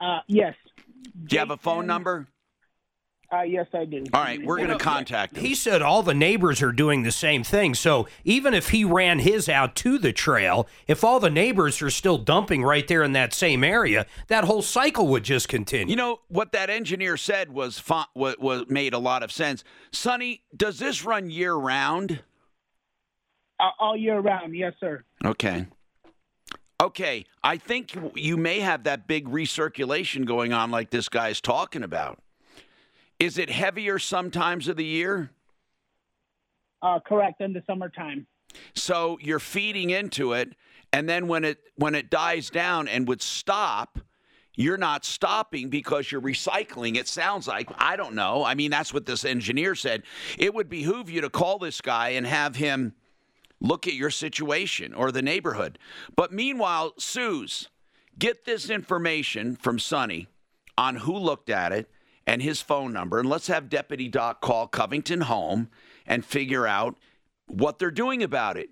uh, 0.00 0.20
yes. 0.26 0.54
Do 1.24 1.34
you 1.34 1.38
have 1.38 1.50
a 1.50 1.56
phone 1.56 1.86
number? 1.86 2.26
Uh, 3.32 3.42
yes, 3.42 3.66
I 3.74 3.84
do. 3.84 4.04
All 4.12 4.22
right, 4.22 4.44
we're 4.44 4.58
going 4.58 4.68
to 4.68 4.78
contact 4.78 5.34
them. 5.34 5.44
He 5.44 5.54
said 5.54 5.82
all 5.82 6.02
the 6.02 6.14
neighbors 6.14 6.62
are 6.62 6.70
doing 6.70 7.02
the 7.02 7.10
same 7.10 7.42
thing. 7.42 7.74
So 7.74 8.06
even 8.24 8.54
if 8.54 8.70
he 8.70 8.84
ran 8.84 9.18
his 9.18 9.48
out 9.48 9.74
to 9.76 9.98
the 9.98 10.12
trail, 10.12 10.68
if 10.86 11.02
all 11.02 11.18
the 11.18 11.30
neighbors 11.30 11.82
are 11.82 11.90
still 11.90 12.18
dumping 12.18 12.62
right 12.62 12.86
there 12.86 13.02
in 13.02 13.12
that 13.12 13.34
same 13.34 13.64
area, 13.64 14.06
that 14.28 14.44
whole 14.44 14.62
cycle 14.62 15.08
would 15.08 15.24
just 15.24 15.48
continue. 15.48 15.90
You 15.90 15.96
know 15.96 16.20
what 16.28 16.52
that 16.52 16.70
engineer 16.70 17.16
said 17.16 17.52
was 17.52 17.80
fa- 17.80 18.06
was, 18.14 18.36
was 18.38 18.66
made 18.68 18.94
a 18.94 18.98
lot 18.98 19.24
of 19.24 19.32
sense. 19.32 19.64
Sonny, 19.90 20.42
does 20.56 20.78
this 20.78 21.04
run 21.04 21.28
year 21.28 21.54
round? 21.54 22.22
Uh, 23.58 23.70
all 23.80 23.96
year 23.96 24.20
round. 24.20 24.54
Yes, 24.54 24.74
sir. 24.78 25.02
Okay. 25.24 25.66
Okay, 26.80 27.24
I 27.42 27.56
think 27.56 27.96
you 28.14 28.36
may 28.36 28.60
have 28.60 28.84
that 28.84 29.06
big 29.06 29.28
recirculation 29.28 30.26
going 30.26 30.52
on 30.52 30.70
like 30.70 30.90
this 30.90 31.08
guy's 31.08 31.40
talking 31.40 31.82
about. 31.82 32.18
Is 33.18 33.38
it 33.38 33.50
heavier 33.50 33.98
sometimes 33.98 34.68
of 34.68 34.76
the 34.76 34.84
year? 34.84 35.30
Uh, 36.82 37.00
correct. 37.00 37.40
In 37.40 37.52
the 37.52 37.62
summertime. 37.66 38.26
So 38.74 39.18
you're 39.20 39.38
feeding 39.38 39.90
into 39.90 40.32
it, 40.32 40.54
and 40.92 41.08
then 41.08 41.26
when 41.28 41.44
it 41.44 41.58
when 41.76 41.94
it 41.94 42.10
dies 42.10 42.50
down 42.50 42.88
and 42.88 43.08
would 43.08 43.22
stop, 43.22 43.98
you're 44.54 44.78
not 44.78 45.04
stopping 45.04 45.68
because 45.68 46.10
you're 46.10 46.20
recycling. 46.20 46.96
It 46.96 47.08
sounds 47.08 47.48
like 47.48 47.70
I 47.78 47.96
don't 47.96 48.14
know. 48.14 48.44
I 48.44 48.54
mean, 48.54 48.70
that's 48.70 48.92
what 48.94 49.06
this 49.06 49.24
engineer 49.24 49.74
said. 49.74 50.02
It 50.38 50.54
would 50.54 50.68
behoove 50.68 51.10
you 51.10 51.22
to 51.22 51.30
call 51.30 51.58
this 51.58 51.80
guy 51.80 52.10
and 52.10 52.26
have 52.26 52.56
him 52.56 52.94
look 53.60 53.86
at 53.86 53.94
your 53.94 54.10
situation 54.10 54.94
or 54.94 55.10
the 55.10 55.22
neighborhood. 55.22 55.78
But 56.14 56.32
meanwhile, 56.32 56.92
Suze, 56.98 57.68
get 58.18 58.44
this 58.44 58.68
information 58.70 59.56
from 59.56 59.78
Sonny 59.78 60.28
on 60.76 60.96
who 60.96 61.16
looked 61.16 61.48
at 61.48 61.72
it 61.72 61.90
and 62.26 62.42
his 62.42 62.60
phone 62.60 62.92
number, 62.92 63.18
and 63.18 63.28
let's 63.28 63.46
have 63.46 63.68
Deputy 63.68 64.08
Doc 64.08 64.40
call 64.40 64.66
Covington 64.66 65.22
home 65.22 65.68
and 66.06 66.24
figure 66.24 66.66
out 66.66 66.96
what 67.46 67.78
they're 67.78 67.90
doing 67.90 68.22
about 68.22 68.56
it. 68.56 68.70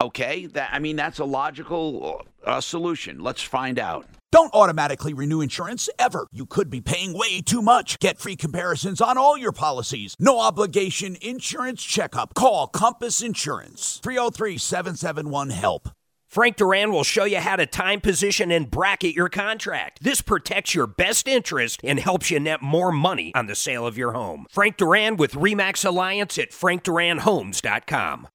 Okay, 0.00 0.46
that 0.46 0.70
I 0.72 0.78
mean 0.78 0.96
that's 0.96 1.18
a 1.18 1.24
logical 1.24 2.22
uh, 2.44 2.60
solution. 2.60 3.20
Let's 3.20 3.42
find 3.42 3.78
out. 3.78 4.06
Don't 4.32 4.52
automatically 4.54 5.12
renew 5.12 5.42
insurance 5.42 5.90
ever. 5.98 6.26
You 6.32 6.46
could 6.46 6.70
be 6.70 6.80
paying 6.80 7.12
way 7.12 7.42
too 7.42 7.60
much. 7.60 7.98
Get 7.98 8.18
free 8.18 8.34
comparisons 8.34 9.00
on 9.00 9.18
all 9.18 9.36
your 9.36 9.52
policies. 9.52 10.16
No 10.18 10.40
obligation 10.40 11.18
insurance 11.20 11.82
checkup. 11.82 12.32
Call 12.32 12.66
Compass 12.66 13.20
Insurance 13.20 14.00
303 14.02 14.56
771 14.56 15.50
HELP. 15.50 15.90
Frank 16.32 16.56
Duran 16.56 16.90
will 16.92 17.04
show 17.04 17.24
you 17.24 17.40
how 17.40 17.56
to 17.56 17.66
time, 17.66 18.00
position, 18.00 18.50
and 18.50 18.70
bracket 18.70 19.14
your 19.14 19.28
contract. 19.28 20.02
This 20.02 20.22
protects 20.22 20.74
your 20.74 20.86
best 20.86 21.28
interest 21.28 21.82
and 21.84 22.00
helps 22.00 22.30
you 22.30 22.40
net 22.40 22.62
more 22.62 22.90
money 22.90 23.34
on 23.34 23.48
the 23.48 23.54
sale 23.54 23.86
of 23.86 23.98
your 23.98 24.12
home. 24.12 24.46
Frank 24.50 24.78
Duran 24.78 25.18
with 25.18 25.34
Remax 25.34 25.84
Alliance 25.84 26.38
at 26.38 26.52
frankduranhomes.com. 26.52 28.28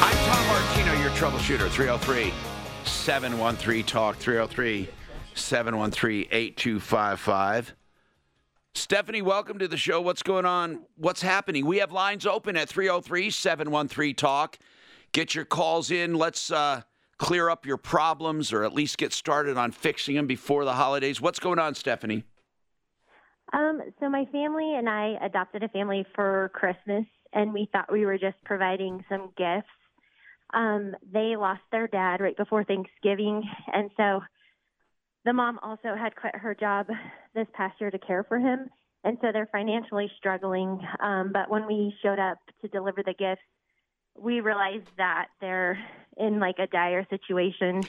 I'm 0.00 0.16
Tom 0.26 0.46
Martino, 0.48 1.00
your 1.00 1.10
troubleshooter. 1.10 1.70
303 1.70 2.34
713 2.82 3.84
Talk. 3.84 4.16
303 4.16 4.88
713 5.36 6.26
8255. 6.28 7.76
Stephanie, 8.78 9.22
welcome 9.22 9.58
to 9.58 9.66
the 9.66 9.76
show. 9.76 10.00
What's 10.00 10.22
going 10.22 10.46
on? 10.46 10.80
What's 10.96 11.20
happening? 11.20 11.66
We 11.66 11.78
have 11.78 11.90
lines 11.90 12.24
open 12.26 12.56
at 12.56 12.68
303 12.68 13.28
713 13.28 14.14
Talk. 14.14 14.58
Get 15.12 15.34
your 15.34 15.44
calls 15.44 15.90
in. 15.90 16.14
Let's 16.14 16.52
uh, 16.52 16.82
clear 17.18 17.50
up 17.50 17.66
your 17.66 17.76
problems 17.76 18.52
or 18.52 18.62
at 18.64 18.72
least 18.72 18.96
get 18.96 19.12
started 19.12 19.56
on 19.56 19.72
fixing 19.72 20.14
them 20.14 20.26
before 20.28 20.64
the 20.64 20.74
holidays. 20.74 21.20
What's 21.20 21.40
going 21.40 21.58
on, 21.58 21.74
Stephanie? 21.74 22.22
Um, 23.52 23.82
so 23.98 24.08
my 24.08 24.26
family 24.26 24.74
and 24.76 24.88
I 24.88 25.16
adopted 25.22 25.64
a 25.64 25.68
family 25.68 26.06
for 26.14 26.50
Christmas, 26.54 27.04
and 27.32 27.52
we 27.52 27.68
thought 27.72 27.90
we 27.90 28.06
were 28.06 28.18
just 28.18 28.36
providing 28.44 29.04
some 29.08 29.32
gifts. 29.36 29.68
Um, 30.54 30.94
they 31.12 31.34
lost 31.36 31.62
their 31.72 31.88
dad 31.88 32.20
right 32.20 32.36
before 32.36 32.62
Thanksgiving, 32.62 33.42
and 33.72 33.90
so 33.96 34.20
the 35.28 35.32
mom 35.34 35.58
also 35.62 35.94
had 35.94 36.16
quit 36.16 36.34
her 36.34 36.54
job 36.54 36.86
this 37.34 37.46
past 37.52 37.78
year 37.82 37.90
to 37.90 37.98
care 37.98 38.24
for 38.24 38.38
him, 38.38 38.70
and 39.04 39.18
so 39.20 39.28
they're 39.30 39.48
financially 39.52 40.10
struggling. 40.16 40.80
Um, 41.00 41.32
but 41.34 41.50
when 41.50 41.66
we 41.66 41.94
showed 42.02 42.18
up 42.18 42.38
to 42.62 42.68
deliver 42.68 43.02
the 43.02 43.12
gifts, 43.12 43.42
we 44.18 44.40
realized 44.40 44.88
that 44.96 45.26
they're 45.42 45.78
in 46.16 46.40
like 46.40 46.58
a 46.58 46.66
dire 46.66 47.06
situation. 47.10 47.82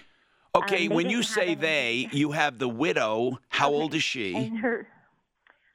Okay, 0.54 0.88
Um, 0.88 0.96
when 0.96 1.10
you 1.10 1.24
say 1.24 1.44
any- 1.44 1.56
they, 1.56 2.10
you 2.12 2.32
have 2.32 2.60
the 2.60 2.68
widow. 2.68 3.40
How 3.48 3.70
old 3.70 3.96
is 3.96 4.04
she? 4.04 4.36
and 4.36 4.58
her, 4.60 4.86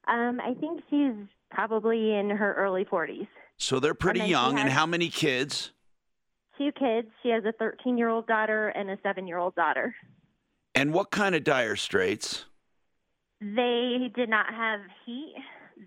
um, 0.06 0.42
I 0.42 0.52
think 0.60 0.82
she's 0.90 1.14
probably 1.50 2.14
in 2.14 2.28
her 2.28 2.52
early 2.54 2.84
40s. 2.84 3.26
So 3.56 3.80
they're 3.80 3.94
pretty 3.94 4.20
she 4.20 4.26
young. 4.26 4.58
And 4.58 4.68
how 4.68 4.84
many 4.84 5.08
kids? 5.08 5.72
Two 6.58 6.72
kids. 6.72 7.08
She 7.22 7.30
has 7.30 7.42
a 7.46 7.52
13 7.52 7.96
year 7.96 8.10
old 8.10 8.26
daughter 8.26 8.68
and 8.68 8.90
a 8.90 8.98
seven 9.02 9.26
year 9.26 9.38
old 9.38 9.54
daughter. 9.54 9.94
And 10.74 10.92
what 10.92 11.10
kind 11.10 11.34
of 11.34 11.44
dire 11.44 11.76
straits? 11.76 12.46
They 13.40 14.10
did 14.14 14.28
not 14.28 14.46
have 14.52 14.80
heat. 15.04 15.34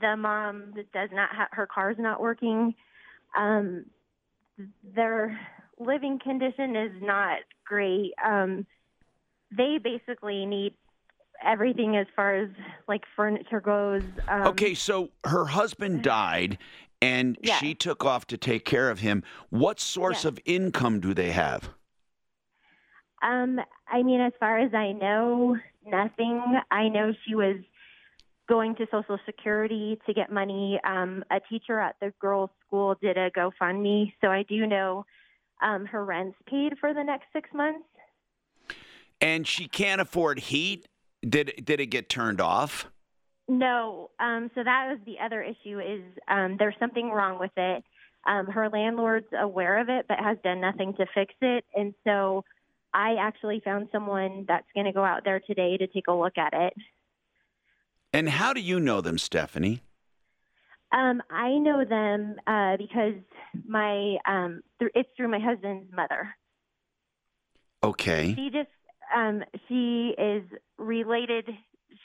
The 0.02 0.16
mom 0.16 0.74
does 0.94 1.10
not 1.12 1.30
have 1.36 1.48
her 1.52 1.68
car's 1.68 1.98
not 2.00 2.22
working. 2.22 2.76
Um, 3.38 3.86
their 4.96 5.40
living 5.80 6.20
condition 6.20 6.76
is 6.76 6.92
not 7.02 7.40
great. 7.66 8.14
Um, 8.26 8.66
they 9.56 9.78
basically 9.82 10.46
need 10.46 10.74
everything 11.44 11.96
as 11.96 12.08
far 12.16 12.36
as 12.36 12.50
like 12.88 13.04
furniture 13.16 13.62
goes. 13.62 14.02
Um, 14.28 14.48
Okay, 14.48 14.74
so 14.74 15.10
her 15.24 15.46
husband 15.46 16.02
died 16.04 16.58
and 17.02 17.38
Yeah. 17.42 17.58
she 17.60 17.76
took 17.76 18.04
off 18.04 18.26
to 18.28 18.38
take 18.38 18.66
care 18.66 18.90
of 18.90 19.00
him. 19.00 19.24
What 19.50 19.80
source 19.80 20.26
of 20.26 20.40
income 20.46 21.00
do 21.00 21.14
they 21.14 21.32
have? 21.32 21.70
Um, 23.22 23.60
I 23.88 24.04
mean, 24.04 24.22
as 24.22 24.34
far 24.40 24.60
as 24.60 24.74
I 24.74 24.92
know, 24.92 25.58
nothing. 25.86 26.60
I 26.70 26.90
know 26.90 27.14
she 27.26 27.36
was 27.36 27.58
going 28.48 28.76
to 28.76 28.86
Social 28.92 29.18
Security 29.26 30.00
to 30.06 30.14
get 30.14 30.32
money. 30.32 30.80
Um, 30.84 31.24
a 31.32 31.40
teacher 31.40 31.80
at 31.80 31.96
the 32.02 32.14
girls' 32.20 32.50
school 32.66 32.96
did 33.02 33.18
a 33.18 33.30
GoFundMe, 33.32 34.14
so 34.22 34.28
I 34.28 34.44
do 34.44 34.66
know 34.66 35.06
um, 35.62 35.86
her 35.86 36.06
rent's 36.06 36.38
paid 36.48 36.74
for 36.80 36.94
the 36.94 37.04
next 37.04 37.26
six 37.34 37.50
months. 37.54 37.86
And 39.20 39.48
she 39.48 39.68
can't 39.68 40.00
afford 40.00 40.40
heat. 40.40 40.88
Did 41.28 41.54
did 41.64 41.80
it 41.80 41.88
get 41.88 42.10
turned 42.10 42.40
off? 42.40 42.88
No, 43.50 44.12
um, 44.20 44.52
so 44.54 44.64
that 44.64 44.88
was 44.90 45.00
the 45.06 45.16
other 45.24 45.42
issue. 45.42 45.80
Is 45.80 46.04
um, 46.28 46.58
there's 46.60 46.76
something 46.80 47.10
wrong 47.10 47.40
with 47.40 47.52
it? 47.58 47.84
Um, 48.28 48.46
her 48.48 48.70
landlord's 48.70 49.28
aware 49.40 49.80
of 49.80 49.90
it, 49.90 50.06
but 50.08 50.20
has 50.20 50.38
done 50.44 50.62
nothing 50.62 50.94
to 50.96 51.06
fix 51.16 51.34
it, 51.42 51.66
and 51.76 51.94
so 52.04 52.44
I 52.98 53.14
actually 53.20 53.62
found 53.64 53.90
someone 53.92 54.46
that's 54.48 54.66
going 54.74 54.88
to 54.88 54.92
go 54.92 55.06
out 55.06 55.24
there 55.24 55.40
today 55.40 55.78
to 55.78 55.86
take 55.86 56.08
a 56.08 56.14
look 56.14 56.36
at 56.36 56.54
it. 56.54 56.74
And 58.12 58.28
how 58.28 58.54
do 58.54 58.60
you 58.60 58.80
know 58.80 59.02
them, 59.02 59.20
Stephanie? 59.20 59.82
Um, 60.92 61.22
I 61.30 61.60
know 61.60 61.86
them 61.86 62.38
uh, 62.48 62.78
because 62.78 63.22
my 63.68 64.18
um, 64.26 64.64
th- 64.80 64.92
it's 64.96 65.10
through 65.16 65.28
my 65.28 65.38
husband's 65.38 65.94
mother. 65.94 66.30
Okay. 67.84 68.34
She 68.34 68.50
just 68.50 68.70
um, 69.16 69.44
she 69.68 70.16
is 70.18 70.44
related. 70.80 71.46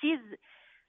She's 0.03 0.19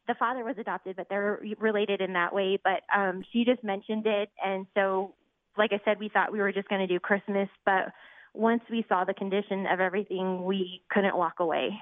the 0.07 0.15
father 0.15 0.43
was 0.43 0.55
adopted, 0.59 0.97
but 0.97 1.07
they're 1.09 1.39
related 1.59 2.01
in 2.01 2.11
that 2.13 2.33
way. 2.33 2.59
But 2.61 2.81
um, 2.93 3.23
she 3.31 3.45
just 3.45 3.63
mentioned 3.63 4.05
it, 4.05 4.29
and 4.43 4.65
so, 4.73 5.13
like 5.57 5.71
I 5.71 5.79
said, 5.85 5.97
we 5.99 6.09
thought 6.09 6.33
we 6.33 6.39
were 6.39 6.51
just 6.51 6.67
going 6.67 6.85
to 6.85 6.93
do 6.93 6.99
Christmas, 6.99 7.47
but 7.63 7.93
once 8.33 8.63
we 8.69 8.85
saw 8.89 9.03
the 9.03 9.13
condition 9.13 9.65
of 9.67 9.79
everything, 9.79 10.43
we 10.43 10.81
couldn't 10.89 11.15
walk 11.17 11.39
away. 11.39 11.79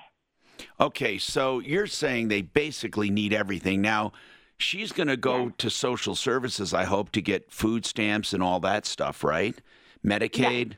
Okay, 0.80 1.18
so 1.18 1.60
you're 1.60 1.88
saying 1.88 2.28
they 2.28 2.42
basically 2.42 3.10
need 3.10 3.34
everything. 3.34 3.82
Now, 3.82 4.12
she's 4.58 4.92
going 4.92 5.08
to 5.08 5.18
go 5.18 5.50
to 5.50 5.70
social 5.70 6.14
services, 6.16 6.74
I 6.74 6.84
hope, 6.84 7.12
to 7.14 7.22
get 7.22 7.52
food 7.52 7.86
stamps 7.86 8.34
and 8.34 8.44
all 8.44 8.60
that 8.60 8.86
stuff, 8.86 9.24
right? 9.24 9.60
Medicaid? 10.06 10.74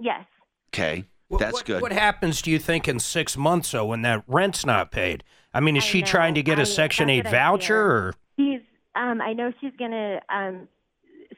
Yes. 0.00 0.24
Okay, 0.72 1.04
What- 1.28 1.38
that's 1.40 1.52
what, 1.54 1.64
good. 1.64 1.82
What 1.82 1.92
happens, 1.92 2.42
do 2.42 2.50
you 2.50 2.58
think, 2.58 2.88
in 2.88 2.98
six 2.98 3.36
months, 3.36 3.70
though, 3.70 3.86
when 3.86 4.02
that 4.02 4.24
rent's 4.26 4.66
not 4.66 4.90
paid? 4.90 5.22
I 5.52 5.60
mean, 5.60 5.76
is 5.76 5.84
I 5.84 5.86
she 5.86 6.00
know. 6.00 6.06
trying 6.06 6.34
to 6.34 6.42
get 6.42 6.58
a 6.58 6.62
I- 6.62 6.64
Section 6.64 7.06
that's 7.08 7.28
8 7.28 7.30
voucher? 7.30 7.66
fear. 7.66 7.86
Or 7.86 8.14
She's. 8.36 8.60
Um, 8.96 9.20
I 9.20 9.32
know 9.32 9.52
she's 9.60 9.72
gonna. 9.78 10.20
Um, 10.28 10.68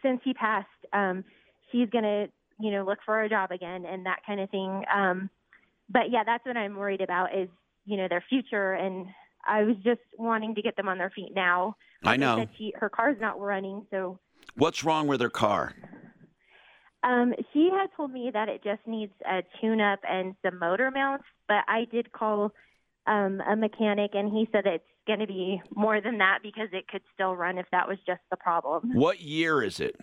since 0.03 0.21
he 0.25 0.33
passed, 0.35 0.69
um, 0.93 1.25
she's 1.73 1.89
gonna, 1.91 2.29
you 2.59 2.71
know, 2.71 2.85
look 2.85 2.99
for 3.05 3.23
a 3.23 3.29
job 3.29 3.51
again 3.51 3.85
and 3.85 4.07
that 4.07 4.21
kind 4.27 4.41
of 4.41 4.51
thing. 4.51 4.83
Um, 4.95 5.31
but 5.89 6.11
yeah, 6.11 6.25
that's 6.25 6.45
what 6.45 6.57
I'm 6.57 6.77
worried 6.77 7.01
about 7.01 7.37
is, 7.37 7.49
you 7.85 7.97
know, 7.97 8.09
their 8.09 8.25
future. 8.29 8.73
And 8.73 9.07
I 9.47 9.63
was 9.63 9.77
just 9.85 10.01
wanting 10.19 10.55
to 10.55 10.63
get 10.63 10.77
them 10.77 10.89
on 10.89 10.99
their 10.99 11.11
feet 11.11 11.33
now. 11.35 11.77
I 12.05 12.17
know. 12.17 12.39
said, 12.39 12.49
she, 12.59 12.73
her 12.77 12.89
car's 12.89 13.19
not 13.21 13.41
running, 13.41 13.87
so 13.91 14.19
What's 14.57 14.85
wrong 14.85 15.07
with 15.07 15.21
her 15.21 15.29
car? 15.29 15.75
Um, 17.03 17.35
she 17.53 17.69
had 17.71 17.89
told 17.95 18.11
me 18.11 18.31
that 18.33 18.49
it 18.49 18.65
just 18.65 18.81
needs 18.87 19.13
a 19.31 19.43
tune-up 19.61 20.01
and 20.09 20.35
some 20.43 20.59
motor 20.59 20.91
mounts, 20.91 21.25
but 21.47 21.59
I 21.69 21.87
did 21.93 22.11
call 22.13 22.53
um, 23.07 23.41
a 23.49 23.55
mechanic, 23.55 24.13
and 24.15 24.33
he 24.33 24.49
said 24.51 24.67
it's 24.67 24.83
going 25.07 25.21
to 25.21 25.27
be 25.27 25.61
more 25.75 26.01
than 26.01 26.19
that 26.19 26.39
because 26.43 26.69
it 26.73 26.89
could 26.89 27.03
still 27.15 27.37
run 27.37 27.59
if 27.59 27.67
that 27.71 27.87
was 27.87 27.99
just 28.07 28.23
the 28.31 28.37
problem. 28.37 28.95
What 28.95 29.21
year 29.21 29.63
is 29.63 29.79
it? 29.79 29.97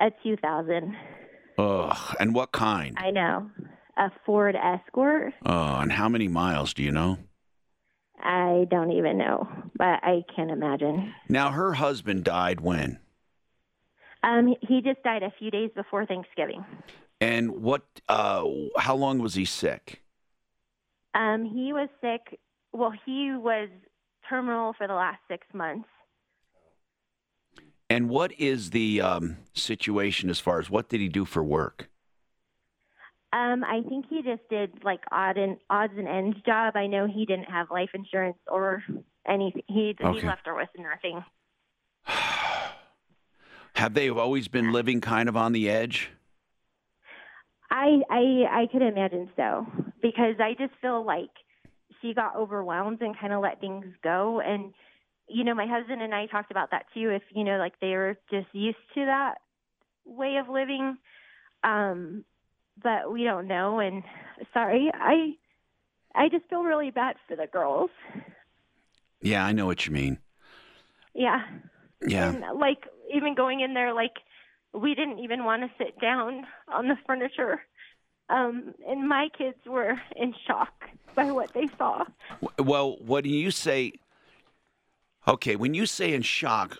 A 0.00 0.10
2000, 0.22 0.94
Ugh, 1.62 2.16
and 2.18 2.34
what 2.34 2.50
kind? 2.52 2.96
I 2.98 3.10
know, 3.10 3.50
a 3.96 4.10
Ford 4.26 4.56
Escort. 4.56 5.32
Oh, 5.46 5.76
and 5.76 5.92
how 5.92 6.08
many 6.08 6.26
miles 6.26 6.74
do 6.74 6.82
you 6.82 6.90
know? 6.90 7.18
I 8.20 8.66
don't 8.70 8.92
even 8.92 9.18
know, 9.18 9.48
but 9.76 10.00
I 10.02 10.24
can 10.34 10.50
imagine. 10.50 11.12
Now, 11.28 11.50
her 11.50 11.74
husband 11.74 12.24
died 12.24 12.60
when? 12.60 12.98
Um, 14.24 14.54
he 14.60 14.80
just 14.80 15.02
died 15.02 15.22
a 15.22 15.32
few 15.38 15.50
days 15.50 15.70
before 15.74 16.06
Thanksgiving. 16.06 16.64
And 17.20 17.62
what? 17.62 17.82
Uh, 18.08 18.44
how 18.78 18.96
long 18.96 19.18
was 19.18 19.34
he 19.34 19.44
sick? 19.44 20.02
Um, 21.14 21.44
he 21.44 21.72
was 21.72 21.88
sick. 22.00 22.40
Well, 22.72 22.92
he 23.04 23.32
was 23.36 23.68
terminal 24.28 24.72
for 24.78 24.86
the 24.86 24.94
last 24.94 25.18
six 25.28 25.46
months. 25.52 25.88
And 27.92 28.08
what 28.08 28.32
is 28.40 28.70
the 28.70 29.02
um, 29.02 29.36
situation 29.52 30.30
as 30.30 30.40
far 30.40 30.58
as 30.58 30.70
what 30.70 30.88
did 30.88 31.02
he 31.02 31.10
do 31.10 31.26
for 31.26 31.44
work? 31.44 31.90
Um, 33.34 33.62
I 33.64 33.82
think 33.86 34.06
he 34.08 34.22
just 34.22 34.48
did 34.48 34.82
like 34.82 35.00
odd 35.12 35.36
and 35.36 35.58
odds 35.68 35.92
and 35.98 36.08
ends 36.08 36.38
job. 36.46 36.74
I 36.74 36.86
know 36.86 37.06
he 37.06 37.26
didn't 37.26 37.50
have 37.50 37.70
life 37.70 37.90
insurance 37.92 38.38
or 38.50 38.82
anything. 39.28 39.60
He 39.68 39.94
Okay. 40.02 40.20
he 40.20 40.26
left 40.26 40.46
her 40.46 40.54
with 40.54 40.70
nothing. 40.78 41.22
Have 43.74 43.92
they 43.92 44.08
always 44.08 44.48
been 44.48 44.72
living 44.72 45.02
kind 45.02 45.28
of 45.28 45.36
on 45.36 45.52
the 45.52 45.68
edge? 45.68 46.12
I 47.70 48.00
I 48.08 48.62
I 48.62 48.66
could 48.72 48.80
imagine 48.80 49.28
so 49.36 49.66
because 50.00 50.36
I 50.40 50.54
just 50.58 50.72
feel 50.80 51.04
like 51.04 51.30
she 52.00 52.14
got 52.14 52.36
overwhelmed 52.36 53.02
and 53.02 53.14
kind 53.18 53.34
of 53.34 53.42
let 53.42 53.60
things 53.60 53.84
go. 54.02 54.40
And 54.40 54.72
you 55.32 55.44
know, 55.44 55.54
my 55.54 55.66
husband 55.66 56.02
and 56.02 56.14
I 56.14 56.26
talked 56.26 56.50
about 56.50 56.70
that 56.70 56.86
too. 56.94 57.10
If 57.10 57.22
you 57.34 57.44
know, 57.44 57.58
like 57.58 57.78
they 57.80 57.94
were 57.94 58.16
just 58.30 58.48
used 58.52 58.76
to 58.94 59.06
that 59.06 59.36
way 60.04 60.36
of 60.36 60.48
living, 60.48 60.96
um, 61.64 62.24
but 62.82 63.12
we 63.12 63.24
don't 63.24 63.48
know. 63.48 63.78
And 63.78 64.02
sorry, 64.52 64.90
I 64.94 65.34
I 66.14 66.28
just 66.28 66.48
feel 66.48 66.62
really 66.62 66.90
bad 66.90 67.16
for 67.28 67.36
the 67.36 67.46
girls. 67.46 67.90
Yeah, 69.20 69.44
I 69.44 69.52
know 69.52 69.66
what 69.66 69.86
you 69.86 69.92
mean. 69.92 70.18
Yeah. 71.14 71.42
Yeah. 72.06 72.30
And 72.30 72.58
like 72.58 72.86
even 73.14 73.34
going 73.34 73.60
in 73.60 73.74
there, 73.74 73.92
like 73.94 74.14
we 74.72 74.94
didn't 74.94 75.20
even 75.20 75.44
want 75.44 75.62
to 75.62 75.84
sit 75.84 76.00
down 76.00 76.46
on 76.68 76.88
the 76.88 76.96
furniture. 77.06 77.62
Um, 78.28 78.74
and 78.88 79.08
my 79.08 79.28
kids 79.36 79.58
were 79.66 80.00
in 80.16 80.34
shock 80.46 80.72
by 81.14 81.30
what 81.30 81.52
they 81.52 81.68
saw. 81.76 82.04
Well, 82.58 82.96
what 83.00 83.24
do 83.24 83.30
you 83.30 83.50
say? 83.50 83.92
Okay, 85.26 85.56
when 85.56 85.74
you 85.74 85.86
say 85.86 86.14
in 86.14 86.22
shock, 86.22 86.78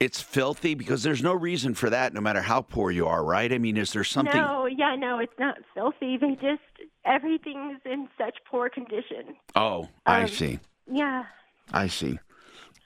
it's 0.00 0.20
filthy 0.20 0.74
because 0.74 1.02
there's 1.02 1.22
no 1.22 1.32
reason 1.34 1.74
for 1.74 1.90
that, 1.90 2.12
no 2.14 2.20
matter 2.20 2.40
how 2.42 2.62
poor 2.62 2.90
you 2.90 3.06
are, 3.06 3.24
right? 3.24 3.52
I 3.52 3.58
mean, 3.58 3.76
is 3.76 3.92
there 3.92 4.04
something? 4.04 4.40
No, 4.40 4.66
yeah, 4.66 4.94
no, 4.96 5.18
it's 5.18 5.32
not 5.38 5.56
filthy. 5.74 6.16
They 6.16 6.34
just 6.34 6.62
everything's 7.04 7.80
in 7.84 8.08
such 8.18 8.36
poor 8.50 8.68
condition. 8.68 9.36
Oh, 9.54 9.88
I 10.06 10.22
Um, 10.22 10.28
see. 10.28 10.58
Yeah. 10.90 11.24
I 11.72 11.86
see. 11.88 12.18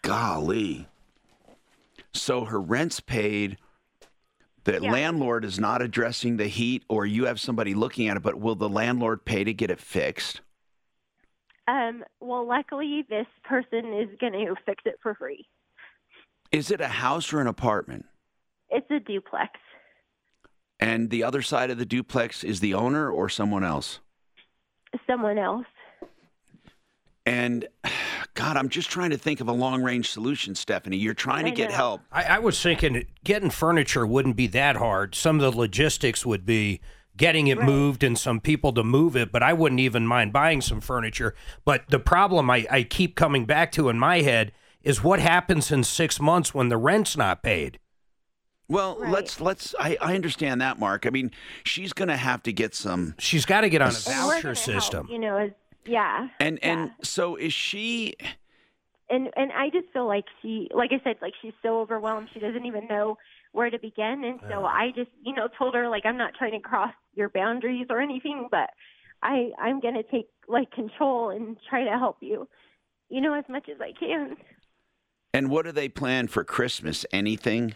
Golly. 0.02 0.86
So 2.12 2.44
her 2.44 2.60
rent's 2.60 3.00
paid. 3.00 3.58
The 4.64 4.80
Yeah. 4.80 4.92
landlord 4.92 5.44
is 5.44 5.58
not 5.58 5.82
addressing 5.82 6.36
the 6.36 6.46
heat, 6.46 6.84
or 6.88 7.04
you 7.04 7.26
have 7.26 7.40
somebody 7.40 7.74
looking 7.74 8.08
at 8.08 8.16
it, 8.16 8.22
but 8.22 8.38
will 8.38 8.54
the 8.54 8.68
landlord 8.68 9.24
pay 9.24 9.44
to 9.44 9.52
get 9.52 9.70
it 9.70 9.80
fixed? 9.80 10.40
Um, 11.68 12.04
well, 12.20 12.46
luckily, 12.46 13.04
this 13.08 13.26
person 13.44 13.92
is 13.94 14.08
going 14.20 14.32
to 14.32 14.54
fix 14.66 14.82
it 14.84 14.96
for 15.02 15.14
free. 15.14 15.46
Is 16.50 16.70
it 16.70 16.80
a 16.80 16.88
house 16.88 17.32
or 17.32 17.40
an 17.40 17.46
apartment? 17.46 18.06
It's 18.70 18.90
a 18.90 18.98
duplex. 19.00 19.52
And 20.80 21.10
the 21.10 21.22
other 21.22 21.42
side 21.42 21.70
of 21.70 21.78
the 21.78 21.86
duplex 21.86 22.42
is 22.42 22.60
the 22.60 22.74
owner 22.74 23.10
or 23.10 23.28
someone 23.28 23.62
else? 23.62 24.00
Someone 25.06 25.38
else. 25.38 25.66
And 27.24 27.68
God, 28.34 28.56
I'm 28.56 28.68
just 28.68 28.90
trying 28.90 29.10
to 29.10 29.18
think 29.18 29.40
of 29.40 29.48
a 29.48 29.52
long 29.52 29.82
range 29.82 30.10
solution, 30.10 30.54
Stephanie. 30.54 30.96
You're 30.96 31.14
trying 31.14 31.44
to 31.44 31.52
I 31.52 31.54
get 31.54 31.70
help. 31.70 32.00
I, 32.10 32.24
I 32.24 32.38
was 32.40 32.60
thinking 32.60 33.06
getting 33.22 33.50
furniture 33.50 34.06
wouldn't 34.06 34.36
be 34.36 34.48
that 34.48 34.76
hard. 34.76 35.14
Some 35.14 35.36
of 35.40 35.42
the 35.42 35.56
logistics 35.56 36.26
would 36.26 36.44
be 36.44 36.80
getting 37.16 37.46
it 37.46 37.60
moved 37.62 38.02
and 38.02 38.18
some 38.18 38.40
people 38.40 38.72
to 38.72 38.82
move 38.82 39.16
it, 39.16 39.30
but 39.32 39.42
I 39.42 39.52
wouldn't 39.52 39.80
even 39.80 40.06
mind 40.06 40.32
buying 40.32 40.60
some 40.60 40.80
furniture. 40.80 41.34
But 41.64 41.88
the 41.88 41.98
problem 41.98 42.50
I, 42.50 42.66
I 42.70 42.82
keep 42.82 43.16
coming 43.16 43.44
back 43.44 43.72
to 43.72 43.88
in 43.88 43.98
my 43.98 44.22
head 44.22 44.52
is 44.82 45.04
what 45.04 45.20
happens 45.20 45.70
in 45.70 45.84
six 45.84 46.20
months 46.20 46.54
when 46.54 46.68
the 46.68 46.76
rent's 46.76 47.16
not 47.16 47.42
paid. 47.42 47.78
Well, 48.68 48.96
let's 48.98 49.40
let's. 49.40 49.74
I, 49.78 49.98
I 50.00 50.14
understand 50.14 50.62
that, 50.62 50.78
Mark. 50.78 51.04
I 51.04 51.10
mean, 51.10 51.30
she's 51.62 51.92
going 51.92 52.08
to 52.08 52.16
have 52.16 52.42
to 52.44 52.52
get 52.52 52.74
some. 52.74 53.14
She's 53.18 53.44
got 53.44 53.62
to 53.62 53.68
get 53.68 53.82
on 53.82 53.88
a 53.88 53.92
voucher 53.92 54.14
gonna 54.14 54.40
help, 54.42 54.56
system. 54.56 55.08
you 55.10 55.18
know, 55.18 55.36
as, 55.36 55.50
yeah. 55.84 56.28
And 56.40 56.58
and 56.62 56.92
so 57.02 57.36
is 57.36 57.52
she? 57.52 58.14
and 59.12 59.28
and 59.36 59.52
I 59.52 59.68
just 59.68 59.92
feel 59.92 60.06
like 60.06 60.24
she, 60.40 60.68
like 60.74 60.90
I 60.92 61.00
said, 61.04 61.16
like 61.20 61.34
she's 61.42 61.52
so 61.62 61.80
overwhelmed, 61.80 62.28
she 62.32 62.40
doesn't 62.40 62.64
even 62.64 62.86
know 62.88 63.18
where 63.52 63.70
to 63.70 63.78
begin. 63.78 64.24
And 64.24 64.40
so 64.48 64.64
I 64.64 64.88
just, 64.94 65.10
you 65.22 65.34
know, 65.34 65.48
told 65.58 65.74
her 65.74 65.88
like 65.88 66.04
I'm 66.04 66.16
not 66.16 66.34
trying 66.38 66.52
to 66.52 66.60
cross 66.60 66.92
your 67.14 67.28
boundaries 67.28 67.86
or 67.90 68.00
anything, 68.00 68.48
but 68.50 68.70
I 69.22 69.50
I'm 69.58 69.80
gonna 69.80 70.02
take 70.02 70.28
like 70.48 70.70
control 70.72 71.30
and 71.30 71.56
try 71.68 71.84
to 71.84 71.90
help 71.90 72.18
you, 72.20 72.48
you 73.08 73.20
know, 73.20 73.34
as 73.34 73.44
much 73.48 73.68
as 73.68 73.80
I 73.80 73.92
can. 73.98 74.36
And 75.34 75.48
what 75.48 75.64
do 75.64 75.72
they 75.72 75.88
plan 75.88 76.28
for 76.28 76.44
Christmas? 76.44 77.06
Anything? 77.12 77.74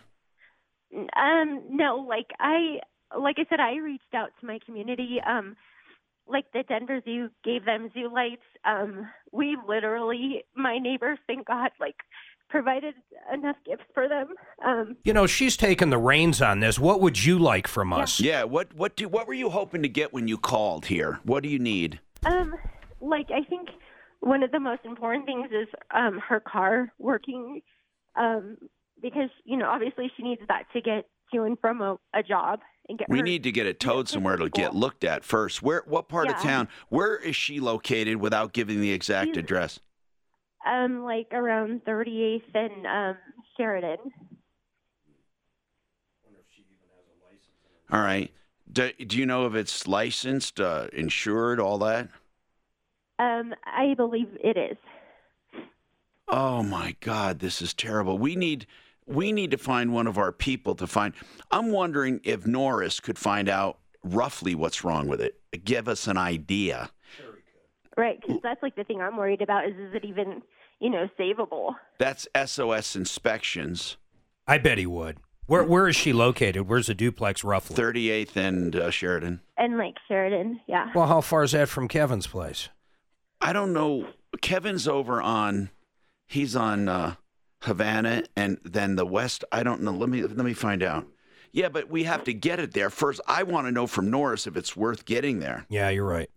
Um, 0.95 1.63
no, 1.71 2.05
like 2.09 2.31
I, 2.39 2.81
like 3.19 3.37
I 3.39 3.47
said, 3.49 3.61
I 3.61 3.77
reached 3.77 4.15
out 4.15 4.31
to 4.41 4.47
my 4.47 4.59
community. 4.65 5.19
Um, 5.27 5.57
like 6.29 6.45
the 6.53 6.65
Denver 6.69 7.01
Zoo 7.05 7.31
gave 7.45 7.65
them 7.65 7.91
zoo 7.95 8.13
lights. 8.13 8.43
Um, 8.65 9.09
we 9.33 9.57
literally, 9.67 10.45
my 10.55 10.79
neighbors, 10.79 11.19
thank 11.27 11.47
God, 11.47 11.71
like 11.81 11.97
provided 12.49 12.95
enough 13.33 13.57
gifts 13.67 13.85
for 13.95 14.09
them. 14.09 14.29
Um, 14.65 14.97
You 15.05 15.13
know, 15.13 15.27
she's 15.27 15.57
taking 15.57 15.91
the 15.91 15.99
reins 15.99 16.41
on 16.41 16.61
this. 16.61 16.79
What 16.79 17.01
would 17.01 17.25
you 17.25 17.39
like 17.39 17.67
from 17.69 17.93
us? 17.93 18.21
Yeah. 18.21 18.45
What 18.45 18.75
what 18.75 18.97
do 18.97 19.09
what 19.09 19.27
were 19.27 19.35
you 19.35 19.51
hoping 19.51 19.83
to 19.83 19.89
get 19.89 20.13
when 20.13 20.29
you 20.29 20.39
called 20.39 20.87
here? 20.87 21.21
What 21.25 21.43
do 21.43 21.49
you 21.49 21.59
need? 21.59 22.01
um, 22.25 22.55
like 23.01 23.31
I 23.31 23.43
think 23.49 23.69
one 24.21 24.43
of 24.43 24.51
the 24.51 24.61
most 24.61 24.85
important 24.85 25.27
things 25.27 25.49
is 25.53 25.69
um 25.95 26.21
her 26.29 26.41
car 26.41 26.93
working. 26.99 27.63
Um, 28.17 28.57
because 29.03 29.29
you 29.45 29.57
know, 29.57 29.69
obviously 29.69 30.11
she 30.17 30.23
needs 30.23 30.41
that 30.49 30.65
to 30.73 30.81
get 30.81 31.07
to 31.35 31.43
and 31.43 31.59
from 31.61 31.83
a, 31.83 31.99
a 32.15 32.23
job 32.23 32.61
and 32.89 32.99
get 32.99 33.09
We 33.11 33.19
her 33.19 33.25
need 33.25 33.43
to 33.43 33.53
get 33.53 33.67
it 33.67 33.79
towed 33.81 34.09
somewhere 34.09 34.37
to 34.37 34.49
get 34.49 34.75
looked 34.75 35.05
at 35.05 35.25
first. 35.25 35.63
Where 35.63 35.83
what 35.87 36.09
part 36.09 36.29
of 36.29 36.37
town? 36.37 36.69
Where 36.89 37.17
is 37.17 37.37
she 37.37 37.61
located 37.61 38.17
without 38.17 38.53
giving 38.53 38.81
the 38.81 38.93
exact 38.93 39.27
She's- 39.35 39.37
address? 39.39 39.81
Um 40.67 41.05
like 41.05 41.29
around 41.33 41.83
38th 41.85 42.43
and 42.55 42.87
um 42.87 43.17
Sheridan. 43.57 43.99
All 47.91 48.01
right. 48.01 48.33
Do, 48.71 48.93
do 48.93 49.17
you 49.17 49.27
know 49.27 49.47
if 49.47 49.55
it's 49.55 49.87
licensed, 49.87 50.61
uh, 50.61 50.89
insured, 50.93 51.61
all 51.61 51.79
that? 51.79 52.09
Um, 53.19 53.55
I 53.65 53.95
believe 53.97 54.29
it 54.43 54.57
is. 54.57 54.77
Oh 56.29 56.63
my 56.63 56.97
God, 57.01 57.39
this 57.39 57.63
is 57.63 57.73
terrible. 57.73 58.19
We 58.19 58.35
need 58.35 58.67
we 59.07 59.31
need 59.31 59.53
to 59.53 59.59
find 59.59 59.95
one 59.95 60.09
of 60.09 60.19
our 60.19 60.33
people 60.33 60.75
to 60.75 60.87
find. 60.87 61.15
I'm 61.53 61.71
wondering 61.71 62.21
if 62.25 62.45
Norris 62.45 62.99
could 62.99 63.19
find 63.19 63.49
out 63.49 63.79
roughly 64.03 64.57
what's 64.57 64.83
wrong 64.83 65.07
with 65.07 65.21
it. 65.21 65.41
Give 65.65 65.87
us 65.87 66.09
an 66.09 66.19
idea. 66.19 66.91
Right, 67.97 68.21
because 68.21 68.43
that's 68.43 68.63
like 68.63 68.75
the 68.75 68.85
thing 68.85 69.01
I'm 69.01 69.17
worried 69.17 69.41
about 69.41 69.67
is 69.67 69.75
is 69.77 69.95
it 69.95 70.05
even 70.05 70.43
you 70.81 70.91
know 70.91 71.09
savable? 71.19 71.75
That's 71.99 72.29
SOS 72.45 72.97
inspections. 72.97 73.97
I 74.47 74.59
bet 74.59 74.79
he 74.79 74.87
would. 74.87 75.19
Where 75.47 75.63
where 75.63 75.89
is 75.89 75.97
she 75.97 76.13
located? 76.13 76.69
Where's 76.69 76.89
the 76.89 76.95
duplex 76.95 77.45
roughly? 77.45 77.77
38th 77.77 78.37
and 78.37 78.77
uh, 78.77 78.91
Sheridan. 78.91 79.41
And 79.57 79.79
like 79.79 79.95
Sheridan, 80.09 80.61
yeah. 80.67 80.89
Well, 80.95 81.07
how 81.07 81.21
far 81.21 81.45
is 81.45 81.53
that 81.53 81.69
from 81.69 81.89
Kevin's 81.89 82.27
place? 82.27 82.69
I 83.41 83.53
don't 83.53 83.73
know. 83.73 84.09
Kevin's 84.41 84.89
over 84.89 85.23
on. 85.23 85.71
He's 86.27 86.57
on 86.57 86.89
uh, 86.89 87.15
Havana 87.63 88.25
and 88.37 88.59
then 88.65 88.97
the 88.97 89.07
West. 89.07 89.45
I 89.53 89.63
don't 89.63 89.83
know. 89.83 89.93
Let 89.93 90.09
me 90.09 90.23
let 90.23 90.37
me 90.37 90.53
find 90.53 90.83
out. 90.83 91.07
Yeah, 91.53 91.69
but 91.69 91.89
we 91.89 92.05
have 92.05 92.25
to 92.25 92.35
get 92.35 92.59
it 92.59 92.75
there 92.75 92.91
first. 92.91 93.21
I 93.27 93.45
want 93.45 93.67
to 93.67 93.73
know 93.73 93.87
from 93.87 94.11
Norris 94.11 94.47
if 94.47 94.57
it's 94.57 94.77
worth 94.77 95.05
getting 95.05 95.39
there. 95.39 95.65
Yeah, 95.69 95.89
you're 95.91 96.05
right. 96.05 96.29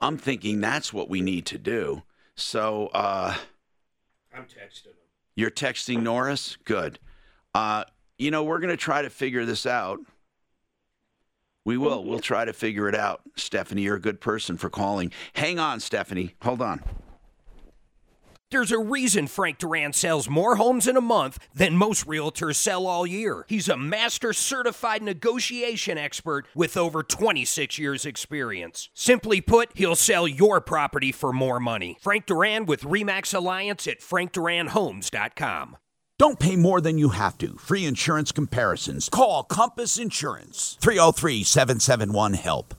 I'm 0.00 0.16
thinking 0.16 0.60
that's 0.60 0.92
what 0.92 1.10
we 1.10 1.20
need 1.20 1.46
to 1.46 1.58
do. 1.58 2.02
So 2.38 2.86
uh, 2.94 3.34
I'm 4.32 4.44
texting 4.44 4.86
him. 4.86 4.94
you're 5.34 5.50
texting 5.50 6.02
Norris. 6.02 6.56
Good. 6.64 6.98
Uh, 7.52 7.84
you 8.16 8.30
know 8.30 8.44
we're 8.44 8.60
going 8.60 8.70
to 8.70 8.76
try 8.76 9.02
to 9.02 9.10
figure 9.10 9.44
this 9.44 9.66
out. 9.66 9.98
We 11.64 11.76
will. 11.76 12.04
We'll 12.04 12.20
try 12.20 12.44
to 12.44 12.52
figure 12.52 12.88
it 12.88 12.94
out. 12.94 13.22
Stephanie, 13.36 13.82
you're 13.82 13.96
a 13.96 14.00
good 14.00 14.20
person 14.20 14.56
for 14.56 14.70
calling. 14.70 15.12
Hang 15.34 15.58
on, 15.58 15.80
Stephanie. 15.80 16.34
Hold 16.42 16.62
on. 16.62 16.82
There's 18.50 18.72
a 18.72 18.78
reason 18.78 19.26
Frank 19.26 19.58
Duran 19.58 19.92
sells 19.92 20.26
more 20.26 20.56
homes 20.56 20.88
in 20.88 20.96
a 20.96 21.02
month 21.02 21.38
than 21.54 21.76
most 21.76 22.06
realtors 22.06 22.54
sell 22.54 22.86
all 22.86 23.06
year. 23.06 23.44
He's 23.46 23.68
a 23.68 23.76
master 23.76 24.32
certified 24.32 25.02
negotiation 25.02 25.98
expert 25.98 26.46
with 26.54 26.74
over 26.74 27.02
26 27.02 27.78
years' 27.78 28.06
experience. 28.06 28.88
Simply 28.94 29.42
put, 29.42 29.72
he'll 29.74 29.94
sell 29.94 30.26
your 30.26 30.62
property 30.62 31.12
for 31.12 31.30
more 31.30 31.60
money. 31.60 31.98
Frank 32.00 32.24
Duran 32.24 32.64
with 32.64 32.84
REMAX 32.84 33.34
Alliance 33.34 33.86
at 33.86 34.00
frankduranhomes.com. 34.00 35.76
Don't 36.18 36.40
pay 36.40 36.56
more 36.56 36.80
than 36.80 36.96
you 36.96 37.10
have 37.10 37.36
to. 37.38 37.54
Free 37.58 37.84
insurance 37.84 38.32
comparisons. 38.32 39.10
Call 39.10 39.44
Compass 39.44 39.98
Insurance. 39.98 40.78
303 40.80 41.44
771 41.44 42.32
HELP. 42.32 42.74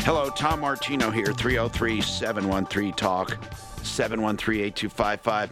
Hello, 0.00 0.30
Tom 0.30 0.60
Martino 0.60 1.10
here, 1.10 1.32
303 1.32 2.00
713 2.00 2.92
Talk, 2.94 3.38
713 3.82 4.64
8255. 4.64 5.50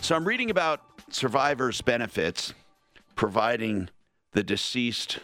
So 0.00 0.16
I'm 0.16 0.24
reading 0.24 0.50
about 0.50 0.80
survivors' 1.10 1.82
benefits, 1.82 2.54
providing 3.14 3.90
the 4.32 4.42
deceased 4.42 5.18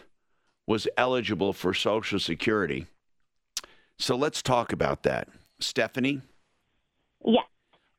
was 0.66 0.86
eligible 0.96 1.52
for 1.52 1.72
Social 1.72 2.18
Security. 2.18 2.86
So 3.98 4.16
let's 4.16 4.42
talk 4.42 4.72
about 4.72 5.04
that. 5.04 5.28
Stephanie? 5.58 6.20
Yeah. 7.24 7.40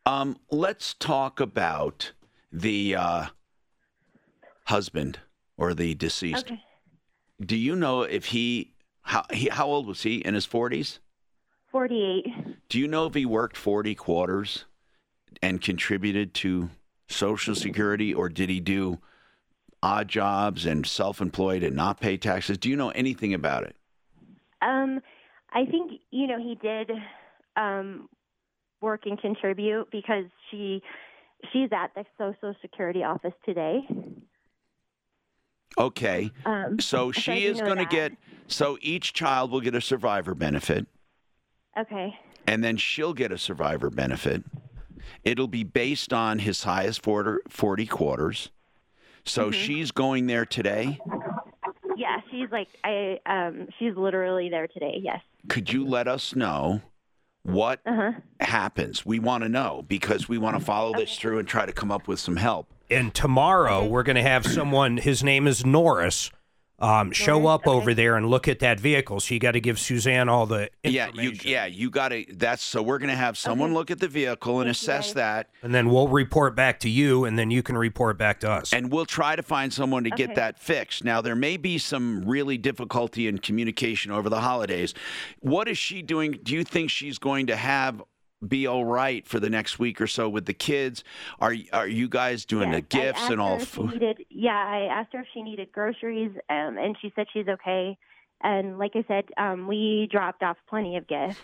Um, 0.05 0.37
let's 0.51 0.93
talk 0.93 1.39
about 1.39 2.11
the 2.51 2.95
uh, 2.95 3.25
husband 4.65 5.19
or 5.57 5.73
the 5.73 5.95
deceased. 5.95 6.45
Okay. 6.45 6.61
Do 7.41 7.55
you 7.55 7.75
know 7.75 8.03
if 8.03 8.25
he 8.25 8.73
how 9.07 9.23
he, 9.31 9.47
how 9.47 9.67
old 9.67 9.87
was 9.87 10.03
he 10.03 10.17
in 10.17 10.33
his 10.33 10.45
40s? 10.45 10.99
48. 11.71 12.25
Do 12.69 12.77
you 12.77 12.87
know 12.87 13.05
if 13.05 13.13
he 13.13 13.25
worked 13.25 13.55
40 13.55 13.95
quarters 13.95 14.65
and 15.41 15.61
contributed 15.61 16.33
to 16.35 16.69
Social 17.07 17.55
Security, 17.55 18.13
or 18.13 18.27
did 18.27 18.49
he 18.49 18.59
do 18.59 18.99
odd 19.81 20.09
jobs 20.09 20.65
and 20.65 20.85
self-employed 20.85 21.63
and 21.63 21.75
not 21.75 22.01
pay 22.01 22.17
taxes? 22.17 22.57
Do 22.57 22.69
you 22.69 22.75
know 22.75 22.89
anything 22.89 23.33
about 23.33 23.63
it? 23.63 23.75
Um, 24.61 24.99
I 25.53 25.65
think 25.65 26.01
you 26.11 26.27
know 26.27 26.39
he 26.39 26.55
did 26.55 26.91
um, 27.55 28.09
work 28.81 29.05
and 29.05 29.19
contribute 29.19 29.89
because 29.89 30.25
she 30.51 30.81
she's 31.53 31.69
at 31.71 31.91
the 31.95 32.03
Social 32.17 32.55
Security 32.61 33.03
office 33.03 33.33
today. 33.45 33.87
Okay. 35.77 36.31
Um, 36.45 36.79
so 36.79 37.11
so 37.11 37.19
she 37.21 37.41
do 37.41 37.51
is 37.51 37.61
going 37.61 37.77
to 37.77 37.85
get. 37.85 38.13
So 38.47 38.77
each 38.81 39.13
child 39.13 39.51
will 39.51 39.61
get 39.61 39.75
a 39.75 39.81
survivor 39.81 40.33
benefit, 40.33 40.87
Okay. 41.77 42.17
and 42.47 42.63
then 42.63 42.77
she'll 42.77 43.13
get 43.13 43.31
a 43.31 43.37
survivor 43.37 43.89
benefit. 43.89 44.43
It'll 45.23 45.47
be 45.47 45.63
based 45.63 46.13
on 46.13 46.39
his 46.39 46.63
highest 46.63 47.03
40, 47.03 47.39
40 47.49 47.85
quarters. 47.87 48.49
So 49.25 49.49
Mhm. 49.49 49.53
she's 49.53 49.91
going 49.91 50.27
there 50.27 50.45
today. 50.45 50.99
Yeah, 51.97 52.21
she's 52.31 52.49
like 52.51 52.69
I 52.83 53.19
um 53.25 53.67
she's 53.77 53.95
literally 53.97 54.49
there 54.49 54.67
today. 54.67 54.99
Yes. 55.01 55.21
Could 55.49 55.71
you 55.73 55.85
let 55.85 56.07
us 56.07 56.35
know 56.35 56.81
what 57.47 57.79
Uh-huh. 57.85 58.11
happens? 58.39 59.05
We 59.05 59.19
want 59.19 59.43
to 59.43 59.49
know 59.49 59.83
because 59.87 60.27
we 60.29 60.37
want 60.37 60.57
to 60.59 60.63
follow 60.63 60.93
this 60.93 61.17
through 61.17 61.39
and 61.39 61.47
try 61.47 61.65
to 61.65 61.71
come 61.73 61.91
up 61.91 62.07
with 62.07 62.19
some 62.19 62.35
help. 62.35 62.67
And 62.89 63.13
tomorrow 63.13 63.85
we're 63.85 64.03
going 64.03 64.15
to 64.15 64.21
have 64.21 64.45
someone. 64.45 64.97
His 64.97 65.23
name 65.23 65.47
is 65.47 65.65
Norris. 65.65 66.31
Um, 66.79 67.11
show 67.11 67.47
up 67.47 67.65
over 67.67 67.95
there 67.95 68.17
and 68.17 68.27
look 68.29 68.47
at 68.47 68.59
that 68.59 68.79
vehicle. 68.79 69.19
So 69.19 69.33
you 69.33 69.39
got 69.39 69.53
to 69.53 69.59
give 69.59 69.79
Suzanne 69.79 70.29
all 70.29 70.45
the 70.45 70.69
Yeah, 70.83 71.09
you 71.11 71.31
yeah, 71.43 71.65
you 71.65 71.89
got 71.89 72.09
to 72.09 72.23
that's 72.31 72.61
so 72.61 72.83
we're 72.83 72.99
going 72.99 73.09
to 73.09 73.15
have 73.15 73.35
someone 73.35 73.73
look 73.73 73.89
at 73.89 73.99
the 73.99 74.07
vehicle 74.07 74.61
and 74.61 74.69
assess 74.69 75.13
that 75.13 75.49
and 75.63 75.73
then 75.73 75.89
we'll 75.89 76.07
report 76.07 76.55
back 76.55 76.79
to 76.81 76.89
you, 76.89 77.25
and 77.25 77.37
then 77.37 77.49
you 77.49 77.63
can 77.63 77.75
report 77.75 78.17
back 78.19 78.39
to 78.41 78.51
us. 78.51 78.73
and 78.73 78.91
we'll 78.91 79.07
try 79.07 79.35
to 79.35 79.41
find 79.41 79.73
someone 79.73 80.03
to 80.03 80.11
get 80.11 80.35
that 80.35 80.59
fixed. 80.59 81.03
Now 81.03 81.19
there 81.19 81.35
may 81.35 81.57
be 81.57 81.79
some 81.79 82.23
really 82.25 82.59
difficulty 82.59 83.27
in 83.27 83.39
communication 83.39 84.11
over 84.11 84.29
the 84.29 84.41
holidays. 84.41 84.93
What 85.39 85.67
is 85.67 85.79
she 85.79 86.03
doing? 86.03 86.39
Do 86.43 86.53
you 86.53 86.63
think 86.63 86.91
she's 86.91 87.17
going 87.17 87.47
to 87.47 87.55
have 87.55 88.03
be 88.45 88.67
all 88.67 88.85
right 88.85 89.27
for 89.27 89.39
the 89.39 89.49
next 89.49 89.79
week 89.79 89.99
or 90.01 90.07
so 90.07 90.29
with 90.29 90.45
the 90.45 90.53
kids? 90.53 91.03
Are 91.39 91.55
are 91.73 91.87
you 91.87 92.07
guys 92.09 92.45
doing 92.45 92.71
the 92.71 92.77
I 92.77 92.81
gifts 92.81 93.29
and 93.29 93.39
all 93.39 93.59
food? 93.59 93.93
needed, 93.93 94.25
yeah, 94.29 94.51
I 94.51 94.87
asked 94.91 95.13
her 95.13 95.21
if 95.21 95.27
she 95.33 95.41
needed 95.41 95.71
groceries, 95.71 96.31
um, 96.49 96.77
and 96.77 96.95
she 97.01 97.11
said 97.15 97.27
she's 97.33 97.47
okay. 97.47 97.97
And 98.41 98.77
like 98.77 98.91
I 98.95 99.03
said, 99.07 99.25
um, 99.37 99.67
we 99.67 100.07
dropped 100.11 100.43
off 100.43 100.57
plenty 100.69 100.97
of 100.97 101.07
gifts. 101.07 101.39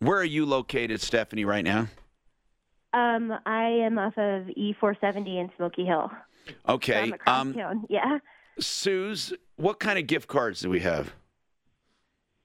Where 0.00 0.18
are 0.18 0.24
you 0.24 0.46
located, 0.46 1.00
Stephanie, 1.00 1.44
right 1.44 1.64
now? 1.64 1.88
Um, 2.92 3.32
I 3.46 3.64
am 3.84 3.98
off 3.98 4.16
of 4.16 4.46
E470 4.46 5.40
in 5.40 5.50
Smoky 5.56 5.84
Hill. 5.84 6.10
Okay. 6.68 7.12
I'm 7.26 7.54
Um. 7.54 7.86
Yeah. 7.88 8.18
Suze, 8.58 9.32
what 9.56 9.78
kind 9.80 9.98
of 9.98 10.06
gift 10.06 10.28
cards 10.28 10.60
do 10.60 10.70
we 10.70 10.80
have? 10.80 11.14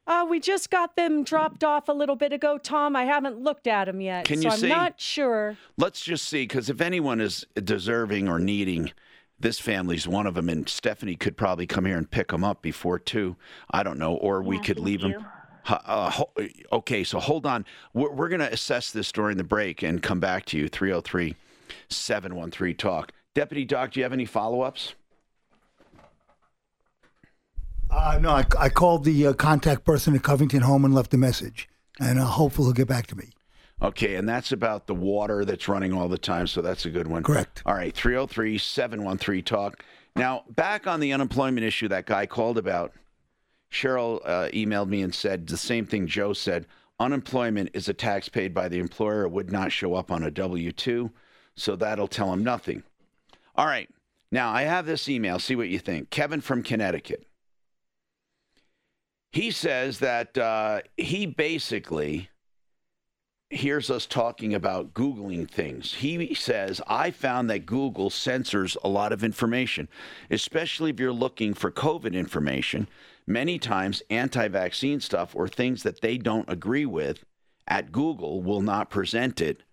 Uh, 0.07 0.26
we 0.30 0.40
just 0.40 0.69
got 0.69 0.95
them 0.95 1.23
dropped 1.23 1.64
off 1.64 1.90
a 1.90 1.91
little 1.91 2.15
bit 2.15 2.32
ago, 2.32 2.57
Tom. 2.57 2.95
I 2.95 3.06
haven't 3.06 3.41
looked 3.41 3.65
at 3.65 3.86
them 3.86 4.02
yet, 4.02 4.26
Can 4.26 4.38
so 4.38 4.44
you 4.44 4.49
I'm 4.52 4.60
see? 4.60 4.69
not 4.69 4.99
sure. 4.99 5.57
Let's 5.77 6.02
just 6.02 6.27
see, 6.30 6.44
because 6.44 6.69
if 6.69 6.80
anyone 6.80 7.19
is 7.19 7.45
deserving 7.56 8.27
or 8.27 8.38
needing, 8.38 8.91
this 9.40 9.60
family's 9.60 10.07
one 10.07 10.27
of 10.27 10.36
them, 10.36 10.48
and 10.48 10.69
Stephanie 10.69 11.15
could 11.15 11.38
probably 11.38 11.65
come 11.65 11.86
here 11.86 11.98
and 11.98 12.10
pick 12.10 12.27
them 12.27 12.44
up 12.44 12.61
before 12.61 12.99
two. 12.99 13.36
I 13.72 13.82
don't 13.82 13.98
know, 13.98 14.15
or 14.15 14.44
we 14.44 14.60
could 14.60 14.80
leave 14.80 15.02
them. 15.02 15.26
Uh, 15.68 16.23
okay, 16.72 17.03
so 17.03 17.19
hold 17.19 17.48
on. 17.48 17.65
We're, 17.94 18.11
we're 18.11 18.30
going 18.30 18.41
to 18.41 18.53
assess 18.53 18.91
this 18.91 19.11
during 19.11 19.38
the 19.38 19.44
break 19.44 19.82
and 19.82 20.02
come 20.03 20.19
back 20.19 20.45
to 20.45 20.57
you. 20.57 20.68
303 20.68 21.36
713 21.90 22.77
Talk. 22.77 23.11
Deputy 23.34 23.65
Doc, 23.65 23.91
do 23.91 23.99
you 23.99 24.03
have 24.03 24.14
any 24.14 24.26
follow 24.26 24.61
ups? 24.61 24.94
Uh, 27.89 28.19
no, 28.21 28.31
I, 28.31 28.45
I 28.59 28.69
called 28.69 29.03
the 29.03 29.27
uh, 29.27 29.33
contact 29.33 29.83
person 29.85 30.15
at 30.15 30.23
Covington 30.23 30.61
Home 30.61 30.85
and 30.85 30.93
left 30.93 31.13
a 31.13 31.17
message, 31.17 31.69
and 31.99 32.19
uh, 32.19 32.25
hopefully 32.25 32.67
he'll 32.67 32.73
get 32.73 32.87
back 32.87 33.07
to 33.07 33.15
me. 33.15 33.29
Okay, 33.81 34.15
and 34.15 34.27
that's 34.27 34.51
about 34.51 34.87
the 34.87 34.95
water 34.95 35.43
that's 35.43 35.67
running 35.67 35.93
all 35.93 36.07
the 36.07 36.17
time, 36.17 36.47
so 36.47 36.61
that's 36.61 36.85
a 36.85 36.89
good 36.89 37.07
one. 37.07 37.23
Correct. 37.23 37.61
All 37.65 37.75
right, 37.75 37.93
303 37.93 38.57
713 38.57 39.43
Talk. 39.43 39.83
Now, 40.15 40.43
back 40.49 40.87
on 40.87 41.01
the 41.01 41.11
unemployment 41.11 41.65
issue 41.65 41.89
that 41.89 42.05
guy 42.05 42.25
called 42.25 42.57
about, 42.57 42.93
Cheryl 43.71 44.21
uh, 44.23 44.47
emailed 44.53 44.87
me 44.87 45.01
and 45.01 45.13
said 45.13 45.47
the 45.47 45.57
same 45.57 45.85
thing 45.85 46.07
Joe 46.07 46.31
said. 46.31 46.67
Unemployment 46.99 47.71
is 47.73 47.89
a 47.89 47.93
tax 47.93 48.29
paid 48.29 48.53
by 48.53 48.69
the 48.69 48.79
employer. 48.79 49.23
It 49.23 49.31
would 49.31 49.51
not 49.51 49.73
show 49.73 49.95
up 49.95 50.09
on 50.09 50.23
a 50.23 50.31
W 50.31 50.71
2, 50.71 51.11
so 51.55 51.75
that'll 51.75 52.07
tell 52.07 52.31
him 52.31 52.43
nothing. 52.43 52.83
All 53.55 53.65
right, 53.65 53.89
now 54.31 54.51
I 54.51 54.61
have 54.63 54.85
this 54.85 55.09
email. 55.09 55.37
See 55.37 55.57
what 55.57 55.67
you 55.67 55.79
think. 55.79 56.09
Kevin 56.09 56.39
from 56.39 56.63
Connecticut. 56.63 57.25
He 59.35 59.51
says 59.51 59.99
that 59.99 60.37
uh, 60.37 60.79
he 60.95 61.25
basically 61.25 62.29
hears 63.49 63.91
us 63.91 64.05
talking 64.05 64.53
about 64.53 64.93
Googling 64.93 65.51
things. 65.51 65.95
He 65.95 66.33
says, 66.33 66.79
I 66.87 67.11
found 67.11 67.49
that 67.49 67.65
Google 67.65 68.09
censors 68.09 68.77
a 68.81 68.87
lot 68.87 69.11
of 69.11 69.25
information, 69.25 69.89
especially 70.31 70.91
if 70.91 71.01
you're 71.01 71.11
looking 71.11 71.53
for 71.53 71.69
COVID 71.69 72.13
information. 72.13 72.87
Many 73.27 73.59
times, 73.59 74.01
anti 74.09 74.47
vaccine 74.47 75.01
stuff 75.01 75.35
or 75.35 75.49
things 75.49 75.83
that 75.83 75.99
they 75.99 76.17
don't 76.17 76.49
agree 76.49 76.85
with 76.85 77.25
at 77.67 77.91
Google 77.91 78.41
will 78.41 78.61
not 78.61 78.89
present 78.89 79.41
it 79.41 79.63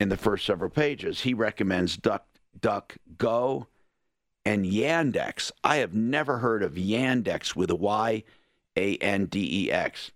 in 0.00 0.08
the 0.08 0.16
first 0.16 0.46
several 0.46 0.70
pages. 0.70 1.20
He 1.20 1.34
recommends 1.34 1.98
Duck, 1.98 2.24
DuckGo 2.58 3.66
and 4.46 4.64
Yandex. 4.64 5.52
I 5.62 5.76
have 5.76 5.92
never 5.92 6.38
heard 6.38 6.62
of 6.62 6.76
Yandex 6.76 7.54
with 7.54 7.70
a 7.70 7.76
Y 7.76 8.24
A 8.80 8.96
N 8.96 9.26
D 9.26 9.66
E 9.66 9.70
X. 9.70 10.10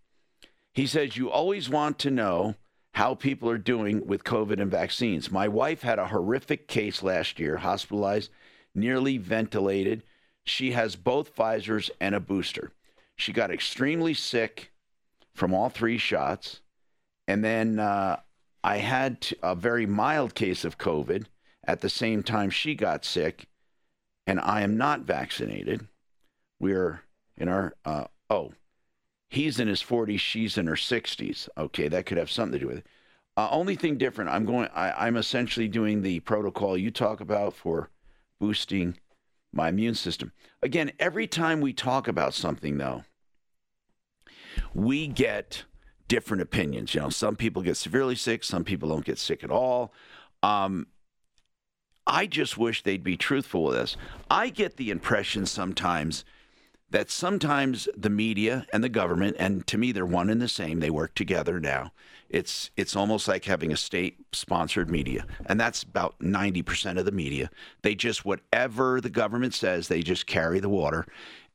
He 0.73 0.87
says, 0.87 1.17
You 1.17 1.31
always 1.31 1.69
want 1.69 1.99
to 2.01 2.11
know 2.11 2.55
how 2.95 3.15
people 3.15 3.51
are 3.51 3.59
doing 3.59 4.07
with 4.07 4.25
COVID 4.25 4.61
and 4.61 4.71
vaccines. 4.71 5.31
My 5.31 5.49
wife 5.49 5.83
had 5.83 5.99
a 5.99 6.09
horrific 6.09 6.69
case 6.69 7.03
last 7.03 7.39
year, 7.39 7.59
hospitalized, 7.59 8.31
nearly 8.75 9.19
ventilated. 9.19 10.03
She 10.45 10.73
has 10.73 10.97
both 10.97 11.35
Pfizer's 11.35 11.91
and 12.01 12.15
a 12.15 12.21
booster. 12.21 12.73
She 13.17 13.33
got 13.33 13.51
extremely 13.51 14.15
sick 14.15 14.73
from 15.35 15.53
all 15.53 15.69
three 15.69 15.99
shots. 15.99 16.61
And 17.27 17.45
then 17.45 17.79
uh, 17.79 18.21
I 18.63 18.79
had 18.79 19.27
a 19.43 19.55
very 19.55 19.87
mild 19.87 20.35
case 20.35 20.65
of 20.65 20.79
COVID 20.79 21.27
at 21.67 21.81
the 21.81 21.89
same 21.89 22.23
time 22.23 22.51
she 22.51 22.75
got 22.75 23.05
sick, 23.05 23.47
and 24.27 24.39
I 24.41 24.61
am 24.63 24.77
not 24.77 25.01
vaccinated. 25.01 25.89
We're 26.61 27.03
in 27.37 27.49
our, 27.49 27.75
uh, 27.85 28.05
oh, 28.31 28.53
he's 29.29 29.61
in 29.61 29.69
his 29.69 29.83
40s, 29.83 30.19
she's 30.21 30.59
in 30.59 30.67
her 30.67 30.75
60s. 30.75 31.49
Okay, 31.57 31.89
that 31.89 32.07
could 32.07 32.19
have 32.19 32.31
something 32.31 32.59
to 32.59 32.59
do 32.59 32.69
with 32.69 32.79
it. 32.79 32.87
Uh, 33.37 33.49
only 33.51 33.75
thing 33.75 33.99
different, 33.99 34.31
I'm 34.31 34.45
going. 34.45 34.69
I, 34.75 35.07
I'm 35.07 35.17
essentially 35.17 35.67
doing 35.67 36.03
the 36.03 36.21
protocol 36.21 36.79
you 36.79 36.91
talk 36.91 37.21
about 37.21 37.55
for 37.55 37.91
boosting 38.39 38.99
my 39.53 39.69
immune 39.69 39.95
system. 39.95 40.33
Again, 40.63 40.93
every 41.01 41.27
time 41.27 41.61
we 41.61 41.73
talk 41.73 42.07
about 42.07 42.33
something, 42.35 42.79
though, 42.79 43.05
we 44.73 45.09
get 45.09 45.65
different 46.07 46.43
opinions. 46.43 46.95
You 46.95 47.01
know, 47.01 47.09
some 47.09 47.35
people 47.35 47.63
get 47.63 47.77
severely 47.77 48.15
sick, 48.15 48.45
some 48.45 48.63
people 48.63 48.89
don't 48.89 49.05
get 49.05 49.19
sick 49.19 49.43
at 49.43 49.51
all. 49.51 49.93
Um, 50.43 50.87
I 52.07 52.27
just 52.27 52.59
wish 52.59 52.83
they'd 52.83 53.03
be 53.03 53.17
truthful 53.17 53.65
with 53.65 53.77
us. 53.77 53.97
I 54.31 54.51
get 54.51 54.77
the 54.77 54.91
impression 54.91 55.47
sometimes 55.47 56.25
that 56.95 57.11
sometimes 57.11 57.89
the 57.97 58.09
media 58.09 58.65
and 58.73 58.85
the 58.85 58.89
government, 58.89 59.35
and 59.41 59.67
to 59.67 59.77
me 59.77 59.91
they're 59.91 60.07
one 60.07 60.31
and 60.31 60.41
the 60.41 60.47
same, 60.47 60.79
they 60.79 60.91
work 60.91 61.13
together 61.17 61.59
now. 61.59 61.91
It's 62.31 62.71
it's 62.77 62.95
almost 62.95 63.27
like 63.27 63.47
having 63.47 63.73
a 63.73 63.77
state 63.77 64.19
sponsored 64.31 64.89
media. 64.89 65.27
And 65.47 65.59
that's 65.59 65.83
about 65.83 66.17
90% 66.21 66.97
of 66.97 67.05
the 67.05 67.11
media. 67.11 67.51
They 67.83 67.97
just 67.97 68.25
whatever 68.25 69.01
the 69.01 69.11
government 69.11 69.55
says, 69.55 69.89
they 69.89 70.03
just 70.03 70.29
carry 70.29 70.61
the 70.61 70.69
water. 70.69 71.05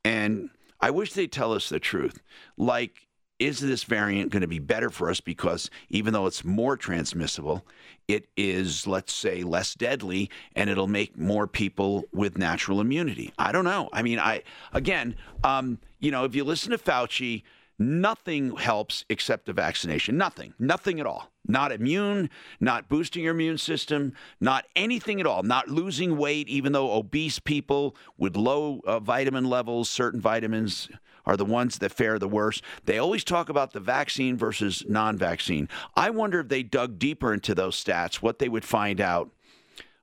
And 0.04 0.50
I 0.82 0.92
wish 0.92 1.14
they'd 1.14 1.32
tell 1.32 1.54
us 1.54 1.70
the 1.70 1.80
truth. 1.80 2.22
Like 2.58 3.08
is 3.40 3.62
this 3.62 3.86
variant 3.86 4.32
going 4.32 4.42
to 4.42 4.48
be 4.48 4.60
better 4.60 4.90
for 4.90 5.10
us 5.10 5.22
because 5.22 5.70
even 5.88 6.12
though 6.12 6.26
it's 6.26 6.44
more 6.44 6.76
transmissible, 6.76 7.66
it 8.10 8.28
is, 8.36 8.88
let's 8.88 9.14
say, 9.14 9.44
less 9.44 9.76
deadly 9.76 10.32
and 10.56 10.68
it'll 10.68 10.88
make 10.88 11.16
more 11.16 11.46
people 11.46 12.06
with 12.12 12.40
natural 12.40 12.82
immunity? 12.82 13.32
I 13.38 13.52
don't 13.52 13.66
know. 13.66 13.88
I 13.94 14.02
mean, 14.02 14.18
I, 14.18 14.42
again, 14.74 15.16
um, 15.44 15.78
you 16.00 16.10
know, 16.10 16.24
if 16.24 16.34
you 16.34 16.44
listen 16.44 16.72
to 16.72 16.80
Fauci, 16.80 17.44
nothing 17.78 18.56
helps 18.58 19.06
except 19.10 19.46
the 19.46 19.54
vaccination. 19.54 20.18
Nothing. 20.18 20.56
Nothing 20.58 21.00
at 21.00 21.06
all. 21.06 21.32
Not 21.48 21.72
immune, 21.72 22.32
not 22.60 22.90
boosting 22.90 23.24
your 23.24 23.36
immune 23.36 23.60
system, 23.60 24.14
not 24.42 24.66
anything 24.76 25.20
at 25.20 25.28
all. 25.28 25.44
Not 25.44 25.68
losing 25.70 26.18
weight, 26.18 26.50
even 26.50 26.72
though 26.72 26.94
obese 26.94 27.38
people 27.38 27.96
with 28.18 28.36
low 28.36 28.82
uh, 28.86 29.00
vitamin 29.00 29.46
levels, 29.46 29.88
certain 29.88 30.20
vitamins, 30.20 30.90
are 31.30 31.38
the 31.38 31.46
ones 31.46 31.78
that 31.78 31.92
fare 31.92 32.18
the 32.18 32.28
worst. 32.28 32.64
They 32.86 32.98
always 32.98 33.24
talk 33.24 33.50
about 33.50 33.72
the 33.72 33.80
vaccine 33.80 34.36
versus 34.36 34.84
non 34.88 35.16
vaccine. 35.16 35.70
I 35.96 36.10
wonder 36.10 36.40
if 36.40 36.48
they 36.48 36.64
dug 36.64 36.98
deeper 36.98 37.32
into 37.32 37.54
those 37.54 37.82
stats, 37.82 38.16
what 38.16 38.40
they 38.40 38.50
would 38.50 38.66
find 38.66 39.00
out 39.00 39.30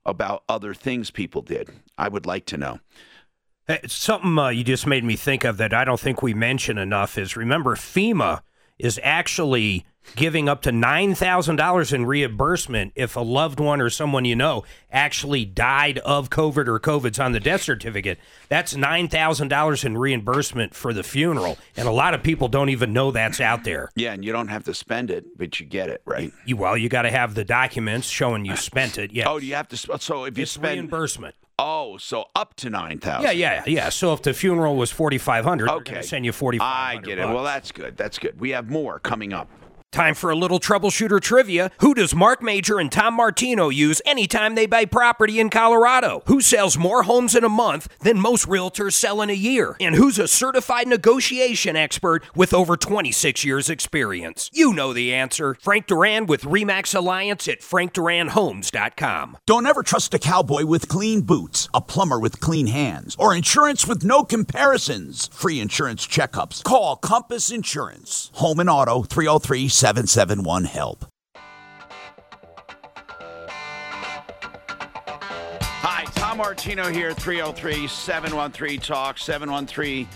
about 0.05 0.44
other 0.48 0.73
things 0.73 1.11
people 1.11 1.43
did. 1.43 1.69
I 1.98 2.07
would 2.07 2.27
like 2.27 2.47
to 2.47 2.57
know. 2.57 2.78
Hey, 3.66 3.81
Something 3.89 4.39
uh, 4.39 4.51
you 4.51 4.62
just 4.62 4.86
made 4.86 5.03
me 5.03 5.16
think 5.16 5.43
of 5.43 5.57
that 5.57 5.74
I 5.74 5.85
don't 5.85 5.98
think 5.98 6.23
we 6.23 6.32
mention 6.32 6.78
enough 6.78 7.19
is 7.19 7.36
remember 7.36 7.74
FEMA 7.74 8.43
is 8.78 9.01
actually 9.03 9.85
giving 10.14 10.48
up 10.48 10.62
to 10.62 10.70
$9,000 10.70 11.92
in 11.92 12.06
reimbursement 12.06 12.92
if 12.94 13.16
a 13.16 13.20
loved 13.20 13.60
one 13.60 13.80
or 13.80 13.90
someone 13.90 14.24
you 14.24 14.36
know 14.36 14.64
actually 14.90 15.44
died 15.44 15.98
of 15.98 16.30
COVID 16.30 16.68
or 16.68 16.78
COVID's 16.78 17.18
on 17.18 17.32
the 17.32 17.40
death 17.40 17.62
certificate. 17.62 18.18
That's 18.48 18.74
$9,000 18.74 19.84
in 19.84 19.98
reimbursement 19.98 20.74
for 20.74 20.92
the 20.92 21.02
funeral. 21.02 21.58
And 21.76 21.88
a 21.88 21.92
lot 21.92 22.14
of 22.14 22.22
people 22.22 22.48
don't 22.48 22.68
even 22.70 22.92
know 22.92 23.10
that's 23.10 23.40
out 23.40 23.64
there. 23.64 23.90
Yeah, 23.94 24.12
and 24.12 24.24
you 24.24 24.32
don't 24.32 24.48
have 24.48 24.64
to 24.64 24.74
spend 24.74 25.10
it, 25.10 25.36
but 25.36 25.58
you 25.60 25.66
get 25.66 25.88
it, 25.88 26.02
right? 26.04 26.32
You, 26.44 26.56
well, 26.56 26.76
you 26.76 26.88
got 26.88 27.02
to 27.02 27.10
have 27.10 27.34
the 27.34 27.44
documents 27.44 28.06
showing 28.08 28.44
you 28.44 28.56
spent 28.56 28.98
it. 28.98 29.12
Yeah. 29.12 29.28
Oh, 29.28 29.40
do 29.40 29.46
you 29.46 29.54
have 29.54 29.68
to? 29.68 29.76
So 29.76 30.24
if 30.24 30.38
you 30.38 30.42
It's 30.42 30.52
spend 30.52 30.78
reimbursement. 30.78 31.34
Oh, 31.58 31.96
so 31.96 32.26
up 32.34 32.54
to 32.56 32.68
nine 32.68 32.98
thousand. 32.98 33.24
Yeah, 33.24 33.30
yeah, 33.30 33.62
yeah. 33.66 33.88
So 33.88 34.12
if 34.12 34.20
the 34.20 34.34
funeral 34.34 34.76
was 34.76 34.90
4500 34.90 35.68
they're 35.68 35.76
Okay. 35.76 36.02
send 36.02 36.26
you 36.26 36.32
4500 36.32 36.62
I 36.70 37.00
get 37.02 37.18
it. 37.18 37.26
Well, 37.26 37.44
that's 37.44 37.72
good. 37.72 37.96
That's 37.96 38.18
good. 38.18 38.38
We 38.38 38.50
have 38.50 38.68
more 38.68 38.98
coming 38.98 39.32
up. 39.32 39.48
Time 39.92 40.14
for 40.14 40.30
a 40.30 40.36
little 40.36 40.60
troubleshooter 40.60 41.20
trivia. 41.20 41.70
Who 41.80 41.94
does 41.94 42.14
Mark 42.14 42.42
Major 42.42 42.78
and 42.78 42.92
Tom 42.92 43.14
Martino 43.14 43.70
use 43.70 44.02
anytime 44.04 44.54
they 44.54 44.66
buy 44.66 44.84
property 44.84 45.40
in 45.40 45.48
Colorado? 45.48 46.22
Who 46.26 46.42
sells 46.42 46.76
more 46.76 47.04
homes 47.04 47.34
in 47.34 47.44
a 47.44 47.48
month 47.48 47.88
than 48.00 48.20
most 48.20 48.46
realtors 48.46 48.92
sell 48.92 49.22
in 49.22 49.30
a 49.30 49.34
year? 49.34 49.74
And 49.80 49.94
who's 49.94 50.18
a 50.18 50.28
certified 50.28 50.86
negotiation 50.86 51.76
expert 51.76 52.24
with 52.34 52.52
over 52.52 52.76
26 52.76 53.42
years 53.44 53.70
experience? 53.70 54.50
You 54.52 54.74
know 54.74 54.92
the 54.92 55.14
answer. 55.14 55.56
Frank 55.62 55.86
Duran 55.86 56.26
with 56.26 56.42
Remax 56.42 56.94
Alliance 56.94 57.48
at 57.48 57.60
frankduranhomes.com. 57.62 59.38
Don't 59.46 59.66
ever 59.66 59.82
trust 59.82 60.12
a 60.12 60.18
cowboy 60.18 60.66
with 60.66 60.88
clean 60.88 61.22
boots, 61.22 61.70
a 61.72 61.80
plumber 61.80 62.18
with 62.20 62.40
clean 62.40 62.66
hands, 62.66 63.16
or 63.18 63.34
insurance 63.34 63.86
with 63.86 64.04
no 64.04 64.24
comparisons. 64.24 65.28
Free 65.28 65.58
insurance 65.60 66.06
checkups. 66.06 66.62
Call 66.64 66.96
Compass 66.96 67.50
Insurance. 67.50 68.30
Home 68.34 68.60
and 68.60 68.68
Auto 68.68 69.02
303 69.02 69.68
771 69.77 70.65
HELP. 70.65 71.05
Hi, 75.82 76.05
Tom 76.15 76.39
Martino 76.39 76.90
here, 76.90 77.12
303 77.12 77.86
713 77.86 78.81
Talk, 78.81 79.19
713 79.19 80.09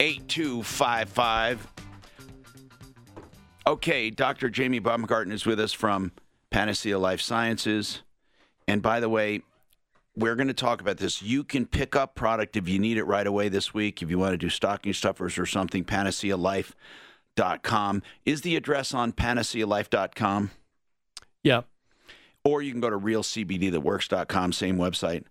8255. 0.00 1.68
Okay, 3.66 4.08
Dr. 4.08 4.48
Jamie 4.48 4.78
Baumgarten 4.78 5.34
is 5.34 5.44
with 5.44 5.60
us 5.60 5.74
from 5.74 6.12
Panacea 6.48 6.98
Life 6.98 7.20
Sciences. 7.20 8.00
And 8.66 8.80
by 8.80 9.00
the 9.00 9.10
way, 9.10 9.42
we're 10.16 10.34
going 10.34 10.48
to 10.48 10.54
talk 10.54 10.80
about 10.80 10.96
this. 10.96 11.20
You 11.20 11.44
can 11.44 11.66
pick 11.66 11.94
up 11.94 12.14
product 12.14 12.56
if 12.56 12.66
you 12.66 12.78
need 12.78 12.96
it 12.96 13.04
right 13.04 13.26
away 13.26 13.50
this 13.50 13.74
week. 13.74 14.00
If 14.00 14.08
you 14.08 14.18
want 14.18 14.32
to 14.32 14.38
do 14.38 14.48
stocking 14.48 14.94
stuffers 14.94 15.36
or 15.36 15.44
something, 15.44 15.84
panacealife.com 17.34 18.02
is 18.24 18.42
the 18.42 18.56
address 18.56 18.94
on 18.94 19.12
panacealife.com. 19.12 20.50
Yeah. 21.42 21.62
Or 22.44 22.62
you 22.62 22.72
can 22.72 22.80
go 22.80 22.90
to 22.90 22.98
realcbdthatworks.com, 22.98 24.52
same 24.52 24.76
website. 24.76 25.24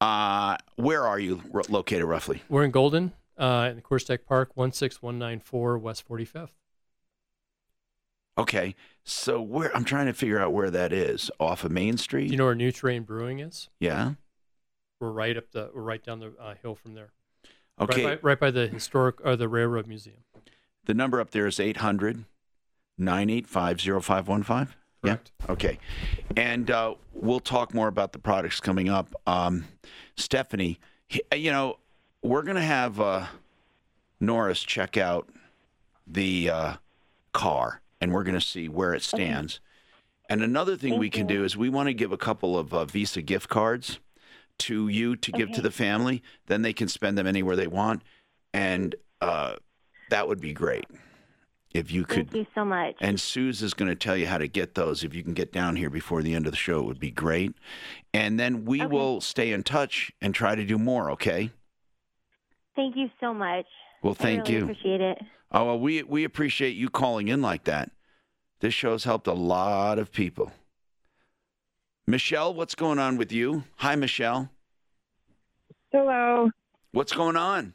Uh, 0.00 0.56
where 0.76 1.06
are 1.06 1.18
you 1.18 1.42
ro- 1.50 1.64
located 1.68 2.04
roughly? 2.04 2.42
We're 2.48 2.64
in 2.64 2.70
Golden, 2.70 3.12
uh, 3.36 3.68
in 3.70 3.76
the 3.76 3.82
Course 3.82 4.04
Deck 4.04 4.24
Park, 4.24 4.52
16194 4.54 5.78
West 5.78 6.08
45th. 6.08 6.50
Okay, 8.38 8.76
so 9.02 9.42
where 9.42 9.76
I'm 9.76 9.84
trying 9.84 10.06
to 10.06 10.12
figure 10.12 10.38
out 10.38 10.52
where 10.52 10.70
that 10.70 10.92
is. 10.92 11.28
Off 11.40 11.64
of 11.64 11.72
Main 11.72 11.96
Street? 11.96 12.26
Do 12.26 12.32
you 12.32 12.36
know 12.36 12.44
where 12.44 12.54
New 12.54 12.70
Terrain 12.70 13.02
Brewing 13.02 13.40
is? 13.40 13.68
Yeah. 13.80 14.12
We're 15.00 15.10
right 15.10 15.36
up 15.36 15.50
the, 15.50 15.70
we're 15.74 15.82
right 15.82 16.02
down 16.02 16.20
the 16.20 16.32
uh, 16.40 16.54
hill 16.62 16.76
from 16.76 16.94
there. 16.94 17.10
Okay. 17.80 18.04
Right 18.04 18.22
by, 18.22 18.28
right 18.28 18.40
by 18.40 18.50
the 18.52 18.68
historic, 18.68 19.16
or 19.24 19.34
the 19.36 19.48
Railroad 19.48 19.86
Museum. 19.88 20.18
The 20.88 20.94
number 20.94 21.20
up 21.20 21.30
there 21.32 21.46
is 21.46 21.60
800 21.60 22.24
985 22.96 23.80
0515. 24.02 24.74
Correct. 25.02 25.32
Yeah. 25.38 25.52
Okay. 25.52 25.78
And 26.34 26.70
uh, 26.70 26.94
we'll 27.12 27.40
talk 27.40 27.74
more 27.74 27.88
about 27.88 28.12
the 28.12 28.18
products 28.18 28.58
coming 28.58 28.88
up. 28.88 29.14
Um, 29.26 29.66
Stephanie, 30.16 30.80
you 31.32 31.52
know, 31.52 31.78
we're 32.22 32.42
going 32.42 32.56
to 32.56 32.62
have 32.62 32.98
uh, 32.98 33.26
Norris 34.18 34.62
check 34.62 34.96
out 34.96 35.28
the 36.06 36.48
uh, 36.48 36.76
car 37.34 37.82
and 38.00 38.10
we're 38.10 38.24
going 38.24 38.34
to 38.34 38.40
see 38.40 38.66
where 38.66 38.94
it 38.94 39.02
stands. 39.02 39.60
And 40.30 40.42
another 40.42 40.74
thing 40.74 40.98
we 40.98 41.10
can 41.10 41.26
do 41.26 41.44
is 41.44 41.54
we 41.54 41.68
want 41.68 41.88
to 41.88 41.94
give 41.94 42.12
a 42.12 42.18
couple 42.18 42.58
of 42.58 42.72
uh, 42.72 42.86
Visa 42.86 43.20
gift 43.20 43.50
cards 43.50 44.00
to 44.60 44.88
you 44.88 45.16
to 45.16 45.32
give 45.32 45.52
to 45.52 45.60
the 45.60 45.70
family. 45.70 46.22
Then 46.46 46.62
they 46.62 46.72
can 46.72 46.88
spend 46.88 47.18
them 47.18 47.26
anywhere 47.26 47.56
they 47.56 47.66
want. 47.66 48.02
And 48.54 48.94
uh, 49.20 49.56
that 50.10 50.28
would 50.28 50.40
be 50.40 50.52
great. 50.52 50.86
If 51.74 51.90
you 51.92 52.04
could, 52.04 52.30
Thank 52.30 52.34
you 52.34 52.46
so 52.54 52.64
much. 52.64 52.94
and 53.00 53.20
Suze 53.20 53.62
is 53.62 53.74
going 53.74 53.90
to 53.90 53.94
tell 53.94 54.16
you 54.16 54.26
how 54.26 54.38
to 54.38 54.48
get 54.48 54.74
those. 54.74 55.04
If 55.04 55.14
you 55.14 55.22
can 55.22 55.34
get 55.34 55.52
down 55.52 55.76
here 55.76 55.90
before 55.90 56.22
the 56.22 56.34
end 56.34 56.46
of 56.46 56.52
the 56.52 56.56
show, 56.56 56.80
it 56.80 56.86
would 56.86 56.98
be 56.98 57.10
great. 57.10 57.52
And 58.14 58.40
then 58.40 58.64
we 58.64 58.86
will 58.86 59.20
stay 59.20 59.52
in 59.52 59.62
touch 59.62 60.10
and 60.22 60.34
try 60.34 60.54
to 60.54 60.64
do 60.64 60.78
more. 60.78 61.10
Okay? 61.10 61.50
Thank 62.74 62.96
you 62.96 63.10
so 63.20 63.34
much. 63.34 63.66
Well, 64.02 64.14
thank 64.14 64.40
I 64.40 64.42
really 64.44 64.54
you. 64.54 64.62
Appreciate 64.62 65.00
it. 65.02 65.18
Oh, 65.52 65.64
well, 65.66 65.78
we 65.78 66.02
we 66.04 66.24
appreciate 66.24 66.76
you 66.76 66.88
calling 66.88 67.28
in 67.28 67.42
like 67.42 67.64
that. 67.64 67.90
This 68.60 68.72
show's 68.72 69.04
helped 69.04 69.26
a 69.26 69.32
lot 69.34 69.98
of 69.98 70.10
people. 70.10 70.52
Michelle, 72.06 72.54
what's 72.54 72.74
going 72.74 72.98
on 72.98 73.18
with 73.18 73.30
you? 73.30 73.64
Hi, 73.76 73.94
Michelle. 73.94 74.50
Hello. 75.92 76.50
What's 76.92 77.12
going 77.12 77.36
on? 77.36 77.74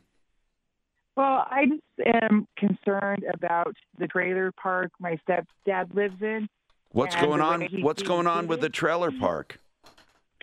Well, 1.16 1.46
I 1.50 1.66
just 1.68 2.16
am 2.24 2.48
concerned 2.58 3.24
about 3.34 3.76
the 4.00 4.08
trailer 4.08 4.52
park 4.52 4.92
my 5.00 5.20
stepdad 5.28 5.94
lives 5.94 6.22
in. 6.22 6.50
What's 6.92 7.16
going 7.16 7.42
on? 7.42 7.68
What's 7.82 8.04
going 8.04 8.28
on 8.28 8.48
with 8.48 8.62
the 8.62 8.70
trailer 8.70 9.12
park? 9.12 9.60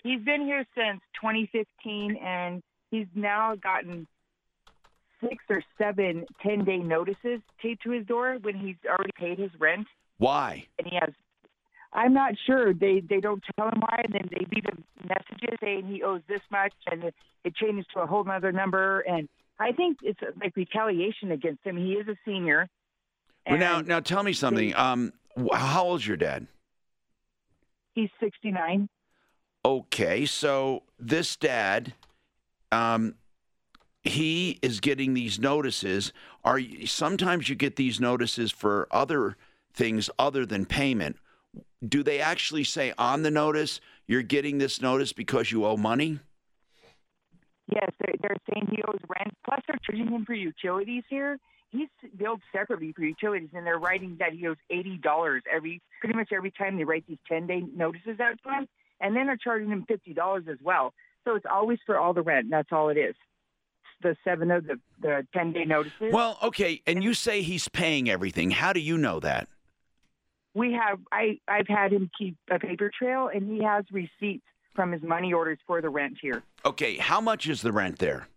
He's 0.02 0.20
been 0.20 0.42
here 0.42 0.64
since 0.74 1.01
2015, 1.20 2.16
and 2.16 2.62
he's 2.90 3.06
now 3.14 3.55
gotten 3.56 4.06
six 5.20 5.44
or 5.51 5.62
seven 5.76 6.24
10 6.42 6.64
day 6.64 6.78
notices 6.78 7.40
taped 7.60 7.82
to 7.82 7.90
his 7.90 8.06
door 8.06 8.38
when 8.40 8.56
he's 8.56 8.76
already 8.88 9.12
paid 9.16 9.38
his 9.38 9.51
rent. 9.59 9.86
Why? 10.18 10.66
And 10.78 10.86
he 10.86 10.97
has, 11.01 11.12
I'm 11.92 12.14
not 12.14 12.34
sure. 12.47 12.72
They 12.72 13.01
they 13.01 13.20
don't 13.20 13.42
tell 13.56 13.68
him 13.68 13.80
why, 13.80 14.02
and 14.05 14.14
then 14.14 14.28
they 14.30 14.47
leave 14.55 14.64
him 14.64 14.84
messages 15.02 15.59
saying 15.60 15.86
he 15.86 16.02
owes 16.02 16.22
this 16.28 16.42
much, 16.51 16.72
and 16.90 17.05
it, 17.05 17.14
it 17.44 17.55
changes 17.56 17.86
to 17.94 18.01
a 18.01 18.06
whole 18.06 18.28
other 18.30 18.52
number. 18.52 19.01
And 19.01 19.28
I 19.61 19.73
think 19.73 19.99
it's 20.03 20.19
like 20.41 20.57
retaliation 20.57 21.31
against 21.32 21.65
him. 21.65 21.77
He 21.77 21.93
is 21.93 22.09
a 22.09 22.16
senior. 22.24 22.66
Well, 23.47 23.59
now, 23.59 23.81
now 23.82 24.01
tell 24.01 24.23
me 24.23 24.32
something. 24.32 24.74
Um, 24.74 25.12
how 25.53 25.85
old's 25.85 26.07
your 26.07 26.16
dad? 26.16 26.47
He's 27.95 28.09
69. 28.20 28.89
Okay, 29.65 30.24
so 30.24 30.85
this 30.99 31.37
dad, 31.37 31.93
um, 32.73 33.15
he 34.03 34.59
is 34.62 34.81
getting 34.81 35.12
these 35.12 35.39
notices. 35.39 36.15
Are 36.43 36.59
you, 36.59 36.87
sometimes 36.87 37.51
you 37.51 37.55
get 37.55 37.77
these 37.77 38.01
notices 38.01 38.51
for 38.51 38.89
other 38.91 39.37
things 39.74 40.09
other 40.19 40.47
than 40.47 40.65
payment? 40.65 41.16
Do 41.87 42.03
they 42.03 42.20
actually 42.20 42.65
say 42.65 42.95
on 42.97 43.23
the 43.23 43.31
notice 43.31 43.81
you're 44.07 44.23
getting 44.23 44.57
this 44.57 44.81
notice 44.81 45.12
because 45.12 45.53
you 45.53 45.66
owe 45.66 45.77
money? 45.77 46.20
Yes, 47.72 47.90
they're, 48.01 48.14
they're 48.20 48.36
saying 48.52 48.68
he 48.70 48.82
owes 48.88 49.01
rent. 49.09 49.34
Plus, 49.44 49.60
they're 49.66 49.78
charging 49.84 50.12
him 50.12 50.24
for 50.24 50.34
utilities 50.34 51.05
here. 51.09 51.38
He's 51.70 51.88
billed 52.16 52.40
separately 52.52 52.92
for 52.92 53.02
utilities, 53.02 53.51
and 53.55 53.64
they're 53.64 53.78
writing 53.78 54.16
that 54.18 54.32
he 54.32 54.47
owes 54.48 54.56
eighty 54.70 54.97
dollars 54.97 55.42
every 55.52 55.80
pretty 56.01 56.16
much 56.16 56.30
every 56.32 56.51
time 56.51 56.76
they 56.76 56.84
write 56.84 57.05
these 57.06 57.18
ten 57.28 57.47
day 57.47 57.62
notices 57.76 58.18
out 58.18 58.42
to 58.42 58.51
him, 58.51 58.68
and 59.01 59.14
then 59.14 59.26
they're 59.26 59.36
charging 59.36 59.68
him 59.68 59.84
fifty 59.86 60.12
dollars 60.12 60.44
as 60.51 60.59
well. 60.62 60.92
So 61.24 61.36
it's 61.36 61.47
always 61.48 61.78
for 61.86 61.97
all 61.97 62.12
the 62.12 62.22
rent. 62.22 62.48
That's 62.51 62.70
all 62.72 62.88
it 62.88 62.97
is. 62.97 63.14
The 64.02 64.16
seven 64.24 64.51
of 64.51 64.66
the 64.66 64.80
the 65.01 65.26
ten 65.32 65.52
day 65.52 65.64
notices. 65.64 66.12
Well, 66.12 66.38
okay, 66.42 66.82
and 66.88 67.05
you 67.05 67.14
say 67.14 67.42
he's 67.42 67.68
paying 67.68 68.10
everything. 68.10 68.51
How 68.51 68.72
do 68.72 68.80
you 68.80 68.98
know 68.98 69.20
that? 69.20 69.47
we 70.55 70.72
have 70.72 70.98
I 71.12 71.38
I've 71.47 71.68
had 71.68 71.92
him 71.92 72.10
keep 72.18 72.36
a 72.51 72.59
paper 72.59 72.90
trail, 72.97 73.30
and 73.32 73.48
he 73.48 73.62
has 73.64 73.84
receipts 73.90 74.47
from 74.74 74.92
his 74.92 75.02
money 75.02 75.32
orders 75.32 75.59
for 75.66 75.80
the 75.80 75.88
rent 75.88 76.16
here. 76.20 76.42
Okay, 76.64 76.97
how 76.97 77.20
much 77.20 77.48
is 77.48 77.62
the 77.62 77.72
rent 77.72 77.98
there? 77.98 78.28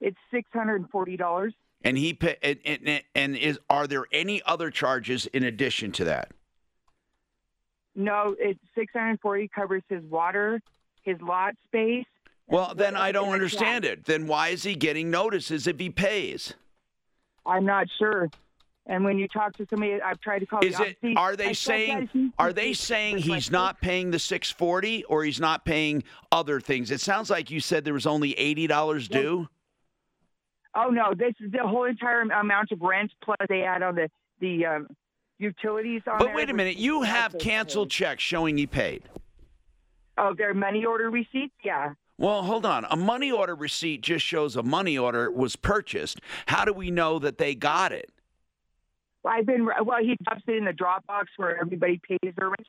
It's 0.00 0.18
six 0.30 0.48
hundred 0.52 0.76
and 0.76 0.90
forty 0.90 1.16
dollars. 1.16 1.54
And 1.84 1.98
he 1.98 2.14
pay, 2.14 2.36
and, 2.42 2.58
and, 2.64 3.02
and 3.14 3.36
is 3.36 3.58
are 3.68 3.86
there 3.86 4.04
any 4.12 4.42
other 4.44 4.70
charges 4.70 5.26
in 5.26 5.44
addition 5.44 5.92
to 5.92 6.04
that? 6.04 6.30
No, 7.94 8.34
it's 8.38 8.60
six 8.74 8.92
hundred 8.92 9.10
and 9.10 9.20
forty 9.20 9.48
covers 9.48 9.82
his 9.88 10.02
water, 10.04 10.60
his 11.02 11.20
lot 11.20 11.54
space. 11.66 12.06
Well, 12.48 12.74
then 12.74 12.96
I 12.96 13.12
don't 13.12 13.32
understand 13.32 13.84
it. 13.84 14.04
Then 14.04 14.26
why 14.26 14.48
is 14.48 14.62
he 14.62 14.74
getting 14.74 15.10
notices 15.10 15.66
if 15.66 15.78
he 15.78 15.90
pays? 15.90 16.54
I'm 17.46 17.64
not 17.64 17.86
sure. 17.98 18.30
And 18.86 19.04
when 19.04 19.16
you 19.16 19.28
talk 19.28 19.56
to 19.58 19.66
somebody, 19.70 20.00
I've 20.02 20.20
tried 20.20 20.40
to 20.40 20.46
call. 20.46 20.64
Is 20.64 20.76
the 20.76 20.88
it 20.88 20.96
office. 21.04 21.14
are 21.16 21.36
they 21.36 21.50
stepdad, 21.50 21.56
saying 21.56 22.10
he- 22.12 22.32
are 22.38 22.52
they 22.52 22.72
saying 22.72 23.18
he's 23.18 23.50
not 23.50 23.80
paying 23.80 24.10
the 24.10 24.18
640 24.18 25.04
or 25.04 25.22
he's 25.24 25.38
not 25.38 25.64
paying 25.64 26.02
other 26.32 26.60
things? 26.60 26.90
It 26.90 27.00
sounds 27.00 27.30
like 27.30 27.50
you 27.50 27.60
said 27.60 27.84
there 27.84 27.94
was 27.94 28.06
only 28.06 28.34
$80 28.34 29.08
due. 29.08 29.48
Oh 30.74 30.88
no, 30.88 31.12
this 31.14 31.34
is 31.40 31.52
the 31.52 31.58
whole 31.58 31.84
entire 31.84 32.22
amount 32.22 32.72
of 32.72 32.80
rent 32.80 33.12
plus 33.22 33.36
they 33.48 33.62
add 33.62 33.82
on 33.82 33.94
the 33.94 34.10
the 34.40 34.66
um, 34.66 34.88
utilities 35.38 36.02
on. 36.10 36.18
But 36.18 36.34
wait 36.34 36.50
a 36.50 36.54
minute, 36.54 36.76
you 36.76 37.02
have 37.02 37.38
canceled 37.38 37.90
checks 37.90 38.22
showing 38.22 38.56
he 38.56 38.66
paid. 38.66 39.02
Oh, 40.18 40.34
their 40.36 40.54
money 40.54 40.84
order 40.84 41.10
receipts. 41.10 41.54
Yeah. 41.64 41.92
Well, 42.18 42.42
hold 42.42 42.64
on. 42.66 42.86
A 42.90 42.96
money 42.96 43.30
order 43.30 43.54
receipt 43.54 44.00
just 44.00 44.24
shows 44.24 44.56
a 44.56 44.62
money 44.62 44.96
order 44.96 45.30
was 45.30 45.56
purchased. 45.56 46.20
How 46.46 46.64
do 46.64 46.72
we 46.72 46.90
know 46.90 47.18
that 47.18 47.38
they 47.38 47.54
got 47.54 47.92
it? 47.92 48.10
I've 49.24 49.46
been 49.46 49.64
well. 49.66 49.98
He 50.00 50.16
drops 50.24 50.42
it 50.48 50.56
in 50.56 50.64
the 50.64 50.72
Dropbox 50.72 51.26
where 51.36 51.60
everybody 51.60 52.00
pays 52.08 52.32
their 52.36 52.48
rent. 52.48 52.66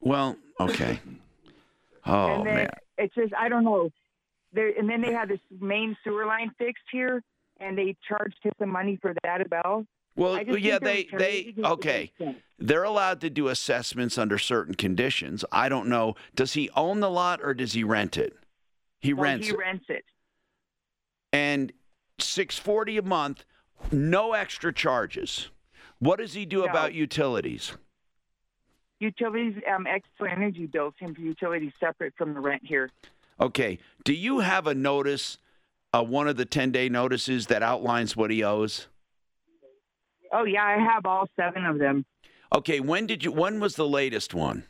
Well, 0.00 0.36
okay. 0.60 1.00
Oh 2.10 2.42
man. 2.42 2.70
it's 2.96 3.14
just 3.14 3.34
I 3.34 3.50
don't 3.50 3.64
know. 3.64 3.90
There 4.54 4.68
and 4.78 4.88
then 4.88 5.02
they 5.02 5.12
had 5.12 5.28
this 5.28 5.40
main 5.60 5.94
sewer 6.02 6.24
line 6.24 6.50
fixed 6.56 6.84
here, 6.90 7.22
and 7.60 7.76
they 7.76 7.96
charged 8.08 8.38
him 8.42 8.52
some 8.58 8.70
money 8.70 8.98
for 9.02 9.12
that 9.24 9.42
as 9.42 9.46
well. 9.50 9.84
Well, 10.16 10.42
yeah, 10.42 10.78
they 10.78 11.06
they 11.12 11.54
okay. 11.62 12.12
They're 12.58 12.84
allowed 12.84 13.20
to 13.20 13.30
do 13.30 13.48
assessments 13.48 14.16
under 14.16 14.38
certain 14.38 14.74
conditions. 14.74 15.44
I 15.52 15.68
don't 15.68 15.86
know. 15.86 16.14
Does 16.34 16.54
he 16.54 16.70
own 16.74 17.00
the 17.00 17.10
lot 17.10 17.40
or 17.42 17.52
does 17.52 17.74
he 17.74 17.84
rent 17.84 18.16
it? 18.16 18.34
He 19.00 19.12
Well, 19.12 19.24
rents 19.24 19.46
He 19.48 19.52
it. 19.52 19.58
rents 19.58 19.84
it. 19.90 20.04
And 21.32 21.72
640 22.20 22.98
a 22.98 23.02
month, 23.02 23.44
no 23.92 24.32
extra 24.32 24.72
charges. 24.72 25.48
What 25.98 26.18
does 26.18 26.34
he 26.34 26.44
do 26.46 26.58
No. 26.60 26.64
about 26.66 26.94
utilities? 26.94 27.72
Utilities, 29.00 29.54
um, 29.72 29.84
Xcel 29.86 30.30
Energy 30.30 30.66
bills 30.66 30.94
him 30.98 31.14
for 31.14 31.20
utilities 31.20 31.72
separate 31.78 32.14
from 32.16 32.34
the 32.34 32.40
rent 32.40 32.62
here. 32.64 32.90
Okay. 33.40 33.78
Do 34.04 34.12
you 34.12 34.40
have 34.40 34.66
a 34.66 34.74
notice, 34.74 35.38
uh, 35.92 36.02
one 36.02 36.26
of 36.26 36.36
the 36.36 36.46
10-day 36.46 36.88
notices 36.88 37.46
that 37.46 37.62
outlines 37.62 38.16
what 38.16 38.30
he 38.30 38.42
owes? 38.42 38.88
Oh 40.32 40.44
yeah, 40.44 40.64
I 40.64 40.72
have 40.78 41.06
all 41.06 41.26
seven 41.36 41.64
of 41.64 41.78
them. 41.78 42.04
Okay, 42.54 42.80
when 42.80 43.06
did 43.06 43.24
you 43.24 43.32
when 43.32 43.60
was 43.60 43.76
the 43.76 43.88
latest 43.88 44.34
one? 44.34 44.64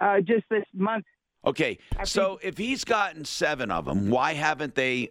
Uh, 0.00 0.20
just 0.20 0.44
this 0.50 0.64
month. 0.72 1.04
Okay, 1.46 1.78
so 2.04 2.40
if 2.42 2.58
he's 2.58 2.84
gotten 2.84 3.24
seven 3.24 3.70
of 3.70 3.84
them, 3.84 4.10
why 4.10 4.32
haven't 4.32 4.74
they 4.74 5.10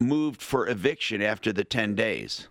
moved 0.00 0.42
for 0.42 0.68
eviction 0.68 1.22
after 1.22 1.52
the 1.52 1.64
10 1.64 1.94
days? 1.94 2.48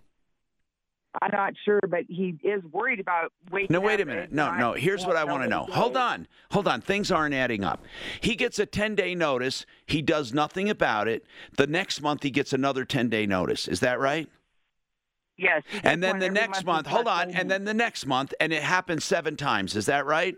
I'm 1.21 1.31
not 1.31 1.53
sure, 1.65 1.79
but 1.89 2.01
he 2.07 2.37
is 2.43 2.63
worried 2.71 2.99
about 2.99 3.31
waking 3.51 3.73
No, 3.73 3.79
wait 3.79 3.99
a 3.99 4.05
minute. 4.05 4.31
No, 4.31 4.53
no. 4.55 4.73
Here's 4.73 5.05
what 5.05 5.15
I 5.15 5.23
want 5.23 5.43
to 5.43 5.49
know. 5.49 5.63
Hold 5.71 5.97
on. 5.97 6.27
Hold 6.51 6.67
on. 6.67 6.81
Things 6.81 7.11
aren't 7.11 7.33
adding 7.33 7.63
up. 7.63 7.83
He 8.21 8.35
gets 8.35 8.59
a 8.59 8.65
10 8.65 8.93
day 8.93 9.15
notice. 9.15 9.65
He 9.87 10.01
does 10.01 10.33
nothing 10.33 10.69
about 10.69 11.07
it. 11.07 11.25
The 11.55 11.65
next 11.65 12.01
month, 12.01 12.21
he 12.21 12.29
gets 12.29 12.53
another 12.53 12.85
10 12.85 13.09
day 13.09 13.25
notice. 13.25 13.67
Is 13.67 13.79
that 13.79 13.99
right? 13.99 14.29
Yes. 15.37 15.63
And 15.83 16.03
then 16.03 16.19
the 16.19 16.29
next 16.29 16.65
month 16.65 16.85
month, 16.85 16.87
hold 16.87 17.07
on. 17.07 17.31
And 17.31 17.49
then 17.49 17.63
the 17.63 17.73
next 17.73 18.05
month, 18.05 18.33
and 18.39 18.51
it 18.51 18.63
happens 18.63 19.03
seven 19.03 19.35
times. 19.37 19.75
Is 19.75 19.85
that 19.85 20.05
right? 20.05 20.35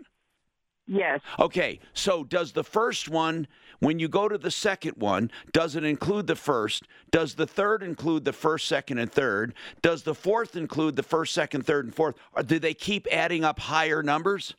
Yes. 0.86 1.20
Okay, 1.38 1.78
so 1.92 2.24
does 2.24 2.52
the 2.52 2.64
first 2.64 3.08
one, 3.08 3.46
when 3.80 3.98
you 3.98 4.08
go 4.08 4.28
to 4.28 4.38
the 4.38 4.50
second 4.50 4.96
one, 4.96 5.30
does 5.52 5.74
it 5.74 5.84
include 5.84 6.26
the 6.26 6.36
first? 6.36 6.84
Does 7.10 7.34
the 7.34 7.46
third 7.46 7.82
include 7.82 8.24
the 8.24 8.32
first, 8.32 8.68
second, 8.68 8.98
and 8.98 9.10
third? 9.10 9.54
Does 9.82 10.02
the 10.02 10.14
fourth 10.14 10.54
include 10.54 10.96
the 10.96 11.02
first, 11.02 11.34
second, 11.34 11.66
third, 11.66 11.86
and 11.86 11.94
fourth? 11.94 12.14
Or 12.34 12.42
do 12.42 12.58
they 12.58 12.74
keep 12.74 13.08
adding 13.10 13.44
up 13.44 13.58
higher 13.58 14.02
numbers? 14.02 14.54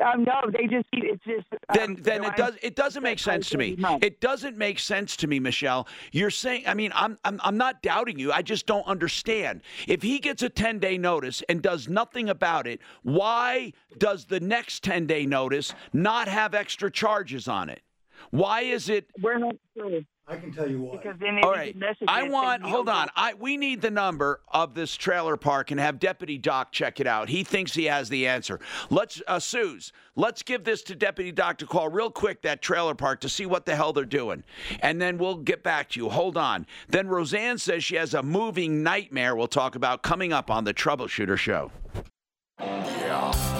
Um, 0.00 0.24
no, 0.24 0.50
they 0.52 0.66
just 0.66 0.86
it's 0.92 1.24
just 1.24 1.46
Then, 1.74 1.90
um, 1.90 1.96
then 2.02 2.24
it 2.24 2.36
does. 2.36 2.54
It 2.62 2.76
doesn't 2.76 3.02
make 3.02 3.18
sense 3.18 3.50
to 3.50 3.58
me. 3.58 3.76
It 4.00 4.20
doesn't 4.20 4.56
make 4.56 4.78
sense 4.78 5.16
to 5.16 5.26
me, 5.26 5.38
Michelle. 5.38 5.86
You're 6.12 6.30
saying. 6.30 6.64
I 6.66 6.74
mean, 6.74 6.92
I'm, 6.94 7.18
I'm, 7.24 7.40
I'm 7.42 7.56
not 7.56 7.82
doubting 7.82 8.18
you. 8.18 8.32
I 8.32 8.42
just 8.42 8.66
don't 8.66 8.86
understand. 8.86 9.62
If 9.86 10.02
he 10.02 10.18
gets 10.18 10.42
a 10.42 10.48
10 10.48 10.78
day 10.78 10.98
notice 10.98 11.42
and 11.48 11.62
does 11.62 11.88
nothing 11.88 12.28
about 12.28 12.66
it, 12.66 12.80
why 13.02 13.72
does 13.98 14.24
the 14.24 14.40
next 14.40 14.82
10 14.84 15.06
day 15.06 15.26
notice 15.26 15.74
not 15.92 16.28
have 16.28 16.54
extra 16.54 16.90
charges 16.90 17.48
on 17.48 17.68
it? 17.68 17.82
Why 18.30 18.62
is 18.62 18.88
it? 18.88 19.06
We're 19.20 19.38
not 19.38 19.56
sure. 19.76 20.00
I 20.30 20.36
can 20.36 20.52
tell 20.52 20.70
you 20.70 20.80
why. 20.80 20.96
Because 20.96 21.16
then 21.18 21.34
they 21.36 21.42
All 21.42 21.50
leave 21.50 21.58
right. 21.58 21.76
messages 21.76 22.06
I 22.06 22.22
want. 22.28 22.62
Hold 22.62 22.88
on. 22.88 23.08
I 23.16 23.34
we 23.34 23.56
need 23.56 23.82
the 23.82 23.90
number 23.90 24.40
of 24.48 24.74
this 24.74 24.94
trailer 24.94 25.36
park 25.36 25.72
and 25.72 25.80
have 25.80 25.98
Deputy 25.98 26.38
Doc 26.38 26.70
check 26.70 27.00
it 27.00 27.06
out. 27.08 27.28
He 27.28 27.42
thinks 27.42 27.74
he 27.74 27.86
has 27.86 28.08
the 28.08 28.28
answer. 28.28 28.60
Let's, 28.90 29.20
uh, 29.26 29.40
Suze. 29.40 29.92
Let's 30.14 30.42
give 30.44 30.62
this 30.62 30.82
to 30.84 30.94
Deputy 30.94 31.32
Doc 31.32 31.58
to 31.58 31.66
call 31.66 31.88
real 31.88 32.10
quick 32.10 32.42
that 32.42 32.62
trailer 32.62 32.94
park 32.94 33.20
to 33.22 33.28
see 33.28 33.44
what 33.46 33.66
the 33.66 33.74
hell 33.74 33.92
they're 33.92 34.04
doing, 34.04 34.44
and 34.80 35.00
then 35.00 35.18
we'll 35.18 35.36
get 35.36 35.62
back 35.62 35.88
to 35.90 36.00
you. 36.00 36.08
Hold 36.10 36.36
on. 36.36 36.66
Then 36.88 37.08
Roseanne 37.08 37.58
says 37.58 37.82
she 37.82 37.96
has 37.96 38.14
a 38.14 38.22
moving 38.22 38.82
nightmare. 38.82 39.34
We'll 39.34 39.48
talk 39.48 39.74
about 39.74 40.02
coming 40.02 40.32
up 40.32 40.50
on 40.50 40.64
the 40.64 40.74
Troubleshooter 40.74 41.36
Show. 41.36 41.72
ripped 42.60 43.59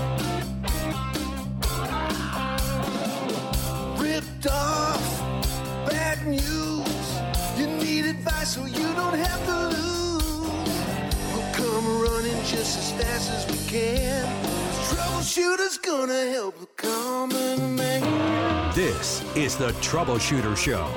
fast 13.21 13.49
as 13.49 13.53
we 13.53 13.69
can. 13.69 14.45
Troubleshooter's 14.89 15.79
gonna 15.79 16.31
help 16.31 16.59
the 16.59 16.67
common 16.77 17.77
man. 17.77 18.75
This 18.75 19.23
is 19.35 19.57
the 19.57 19.71
Troubleshooter 19.81 20.57
Show. 20.57 20.89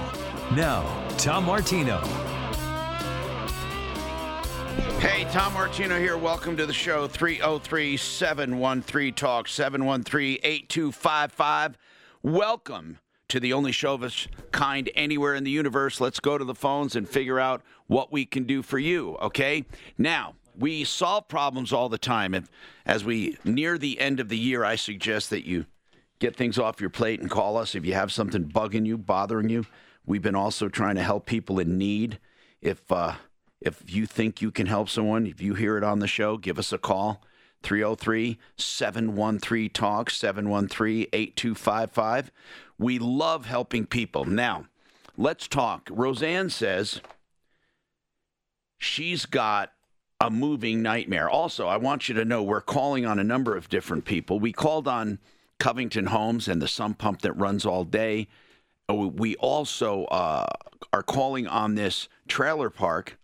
Now, 0.56 0.84
Tom 1.18 1.46
Martino. 1.46 2.00
Hey, 5.00 5.26
Tom 5.32 5.54
Martino 5.54 6.00
here. 6.00 6.18
Welcome 6.18 6.56
to 6.58 6.66
the 6.66 6.74
show. 6.74 7.08
303 7.08 7.98
713 7.98 9.14
Talk, 9.14 9.48
713 9.48 10.40
8255. 10.44 11.78
Welcome 12.22 13.00
to 13.28 13.40
the 13.40 13.52
only 13.52 13.72
show 13.72 13.96
of 13.96 14.04
its 14.04 14.28
kind 14.52 14.90
anywhere 14.96 15.36
in 15.36 15.44
the 15.44 15.52
universe. 15.52 16.00
Let's 16.00 16.20
go 16.20 16.38
to 16.38 16.46
the 16.46 16.56
phones 16.56 16.96
and 16.96 17.10
figure 17.10 17.40
out 17.40 17.64
what 17.88 18.12
we 18.12 18.26
can 18.26 18.46
do 18.46 18.62
for 18.62 18.80
you, 18.80 19.18
okay? 19.18 19.66
Now, 19.98 20.36
we 20.58 20.84
solve 20.84 21.28
problems 21.28 21.74
all 21.74 21.90
the 21.90 21.98
time. 21.98 22.34
If, 22.34 22.50
as 22.86 23.04
we 23.04 23.38
near 23.44 23.78
the 23.78 24.00
end 24.00 24.20
of 24.20 24.30
the 24.30 24.38
year, 24.38 24.64
I 24.64 24.76
suggest 24.76 25.30
that 25.30 25.46
you 25.46 25.66
get 26.20 26.36
things 26.36 26.58
off 26.58 26.82
your 26.82 26.90
plate 26.90 27.20
and 27.20 27.30
call 27.30 27.58
us 27.58 27.76
if 27.76 27.86
you 27.86 27.94
have 27.94 28.12
something 28.12 28.46
bugging 28.46 28.86
you, 28.86 28.98
bothering 28.98 29.50
you. 29.50 29.66
We've 30.06 30.22
been 30.22 30.36
also 30.36 30.70
trying 30.70 30.96
to 30.96 31.04
help 31.04 31.26
people 31.26 31.60
in 31.60 31.78
need. 31.78 32.20
If 32.62 32.92
uh, 32.92 33.16
if 33.62 33.82
you 33.94 34.06
think 34.06 34.42
you 34.42 34.52
can 34.52 34.68
help 34.68 34.90
someone, 34.90 35.26
if 35.26 35.42
you 35.42 35.54
hear 35.56 35.78
it 35.78 35.84
on 35.84 36.00
the 36.00 36.08
show, 36.08 36.38
give 36.38 36.60
us 36.60 36.74
a 36.74 36.78
call. 36.78 37.24
303 37.64 38.38
713 38.58 39.70
Talk, 39.70 40.10
713 40.10 41.08
8255. 41.14 42.32
We 42.78 43.00
love 43.00 43.46
helping 43.46 43.86
people. 43.86 44.26
Now, 44.26 44.66
let's 45.18 45.48
talk. 45.48 45.90
Roseanne 45.92 46.50
says 46.50 47.02
she's 48.78 49.26
got 49.26 49.73
a 50.24 50.32
moving 50.32 50.82
nightmare. 50.82 51.30
Also, 51.30 51.68
I 51.68 51.76
want 51.76 52.08
you 52.08 52.16
to 52.16 52.24
know 52.24 52.42
we're 52.42 52.62
calling 52.62 53.06
on 53.06 53.20
a 53.20 53.26
number 53.26 53.58
of 53.58 53.68
different 53.68 54.06
people. 54.06 54.40
We 54.40 54.54
called 54.54 54.88
on 54.88 55.20
Covington 55.60 56.06
Homes 56.06 56.48
and 56.48 56.62
the 56.62 56.68
sump 56.68 56.98
pump 56.98 57.24
that 57.24 57.34
runs 57.34 57.66
all 57.66 57.84
day. 57.84 58.30
Uh, 58.90 58.96
We 58.96 59.36
also 59.36 60.06
uh, 60.06 60.46
are 60.94 61.04
calling 61.04 61.46
on 61.46 61.76
this 61.76 62.08
trailer 62.30 62.70
park. 62.70 63.18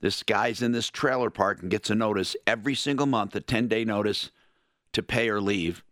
This 0.00 0.22
guy's 0.22 0.62
in 0.62 0.70
this 0.70 0.90
trailer 0.90 1.28
park 1.28 1.60
and 1.60 1.72
gets 1.72 1.90
a 1.90 1.96
notice 1.96 2.36
every 2.46 2.76
single 2.76 3.06
month, 3.06 3.34
a 3.34 3.40
10 3.40 3.66
day 3.66 3.84
notice 3.84 4.30
to 4.92 5.02
pay 5.02 5.28
or 5.28 5.40
leave. 5.40 5.82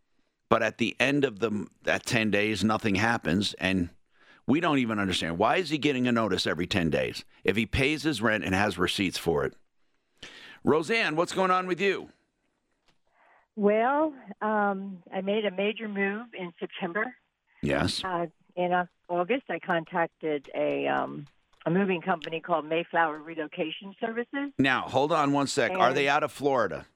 But 0.48 0.62
at 0.62 0.78
the 0.78 0.94
end 1.00 1.24
of 1.24 1.40
the, 1.40 1.66
that 1.82 2.06
10 2.06 2.30
days, 2.30 2.62
nothing 2.62 2.94
happens. 2.94 3.52
And 3.54 3.90
we 4.46 4.60
don't 4.60 4.78
even 4.78 5.00
understand. 5.00 5.38
Why 5.38 5.56
is 5.56 5.70
he 5.70 5.76
getting 5.76 6.06
a 6.06 6.12
notice 6.12 6.46
every 6.46 6.68
10 6.68 6.88
days 6.88 7.24
if 7.42 7.56
he 7.56 7.66
pays 7.66 8.04
his 8.04 8.22
rent 8.22 8.44
and 8.44 8.54
has 8.54 8.78
receipts 8.78 9.18
for 9.18 9.44
it? 9.44 9.54
Roseanne, 10.68 11.16
what's 11.16 11.32
going 11.32 11.50
on 11.50 11.66
with 11.66 11.80
you? 11.80 12.10
Well, 13.56 14.12
um, 14.42 14.98
I 15.12 15.22
made 15.22 15.46
a 15.46 15.50
major 15.50 15.88
move 15.88 16.26
in 16.38 16.52
September. 16.60 17.06
Yes. 17.62 18.04
Uh, 18.04 18.26
in 18.54 18.72
August, 19.08 19.44
I 19.48 19.60
contacted 19.60 20.50
a 20.54 20.86
um, 20.86 21.26
a 21.64 21.70
moving 21.70 22.02
company 22.02 22.40
called 22.40 22.66
Mayflower 22.66 23.18
Relocation 23.18 23.94
Services. 23.98 24.52
Now, 24.58 24.82
hold 24.82 25.10
on 25.10 25.32
one 25.32 25.46
sec. 25.46 25.72
Are 25.72 25.94
they 25.94 26.06
out 26.06 26.22
of 26.22 26.30
Florida? 26.30 26.86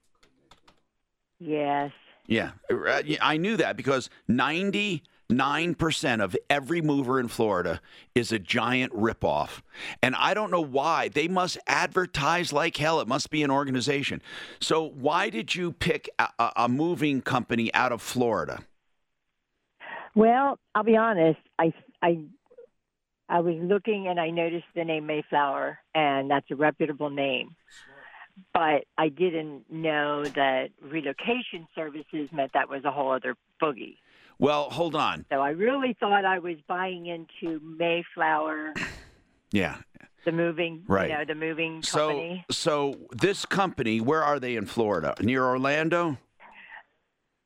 Yes. 1.39 1.93
Yeah, 2.27 2.53
uh, 2.71 3.03
I 3.21 3.39
knew 3.39 3.57
that 3.57 3.77
because 3.77 4.11
99% 5.39 6.23
of 6.23 6.37
every 6.51 6.81
mover 6.81 7.19
in 7.19 7.29
Florida 7.29 7.81
is 8.15 8.33
a 8.33 8.39
giant 8.39 8.93
ripoff. 8.93 9.63
And 10.03 10.15
I 10.17 10.35
don't 10.35 10.51
know 10.51 10.61
why. 10.61 11.09
They 11.09 11.29
must 11.29 11.59
advertise 11.67 12.53
like 12.53 12.77
hell. 12.77 13.01
It 13.01 13.09
must 13.09 13.31
be 13.31 13.43
an 13.43 13.51
organization. 13.51 14.23
So, 14.61 14.83
why 14.89 15.31
did 15.31 15.55
you 15.55 15.73
pick 15.73 16.09
a, 16.19 16.29
a- 16.39 16.53
a 16.57 16.69
moving 16.69 17.21
company 17.23 17.73
out 17.75 17.93
of 17.93 18.03
Florida? 18.03 18.61
Well, 20.15 20.59
I'll 20.75 20.83
be 20.85 20.97
honest. 20.97 21.41
I 21.59 21.73
I 22.03 22.19
I 23.29 23.41
was 23.41 23.55
looking 23.63 24.09
and 24.09 24.21
I 24.21 24.31
noticed 24.31 24.67
the 24.75 24.85
name 24.85 25.07
Mayflower, 25.07 25.79
and 25.95 26.31
that's 26.31 26.51
a 26.51 26.57
reputable 26.57 27.09
name. 27.11 27.57
But 28.53 28.85
I 28.99 29.09
didn't 29.09 29.71
know 29.71 30.25
that 30.25 30.71
relocation 30.83 31.67
services 31.75 32.29
meant 32.33 32.53
that 32.55 32.69
was 32.69 32.85
a 32.85 32.91
whole 32.91 33.13
other 33.13 33.37
boogie. 33.63 33.97
Well, 34.39 34.71
hold 34.71 34.95
on. 34.97 35.25
So 35.31 35.41
I 35.41 35.51
really 35.51 35.97
thought 36.01 36.25
I 36.25 36.39
was 36.39 36.57
buying 36.67 37.07
into 37.07 37.61
Mayflower, 37.65 38.73
Yeah. 39.53 39.77
the 40.25 40.33
moving, 40.33 40.83
Right. 40.87 41.11
you 41.11 41.17
know, 41.19 41.25
the 41.25 41.35
moving 41.35 41.83
So, 41.83 42.09
company. 42.09 42.45
so 42.51 42.95
this 43.13 43.45
company, 43.47 44.01
where 44.01 44.23
are 44.23 44.41
they 44.41 44.57
in 44.57 44.67
Florida? 44.67 45.15
Near 45.21 45.45
Orlando? 45.45 46.19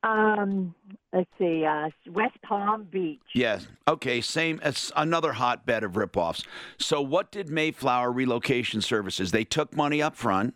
Um, 0.03 0.75
let's 1.13 1.31
see, 1.39 1.65
uh, 1.65 1.89
West 2.11 2.37
Palm 2.43 2.85
Beach. 2.85 3.19
Yes. 3.35 3.67
Okay. 3.89 4.21
Same. 4.21 4.61
It's 4.63 4.93
another 4.95 5.33
hotbed 5.33 5.83
of 5.83 5.93
ripoffs. 5.93 6.47
So, 6.79 7.01
what 7.01 7.33
did 7.33 7.49
Mayflower 7.49 8.13
Relocation 8.13 8.81
Services? 8.83 9.33
They 9.33 9.43
took 9.43 9.75
money 9.75 10.01
up 10.01 10.15
front. 10.15 10.55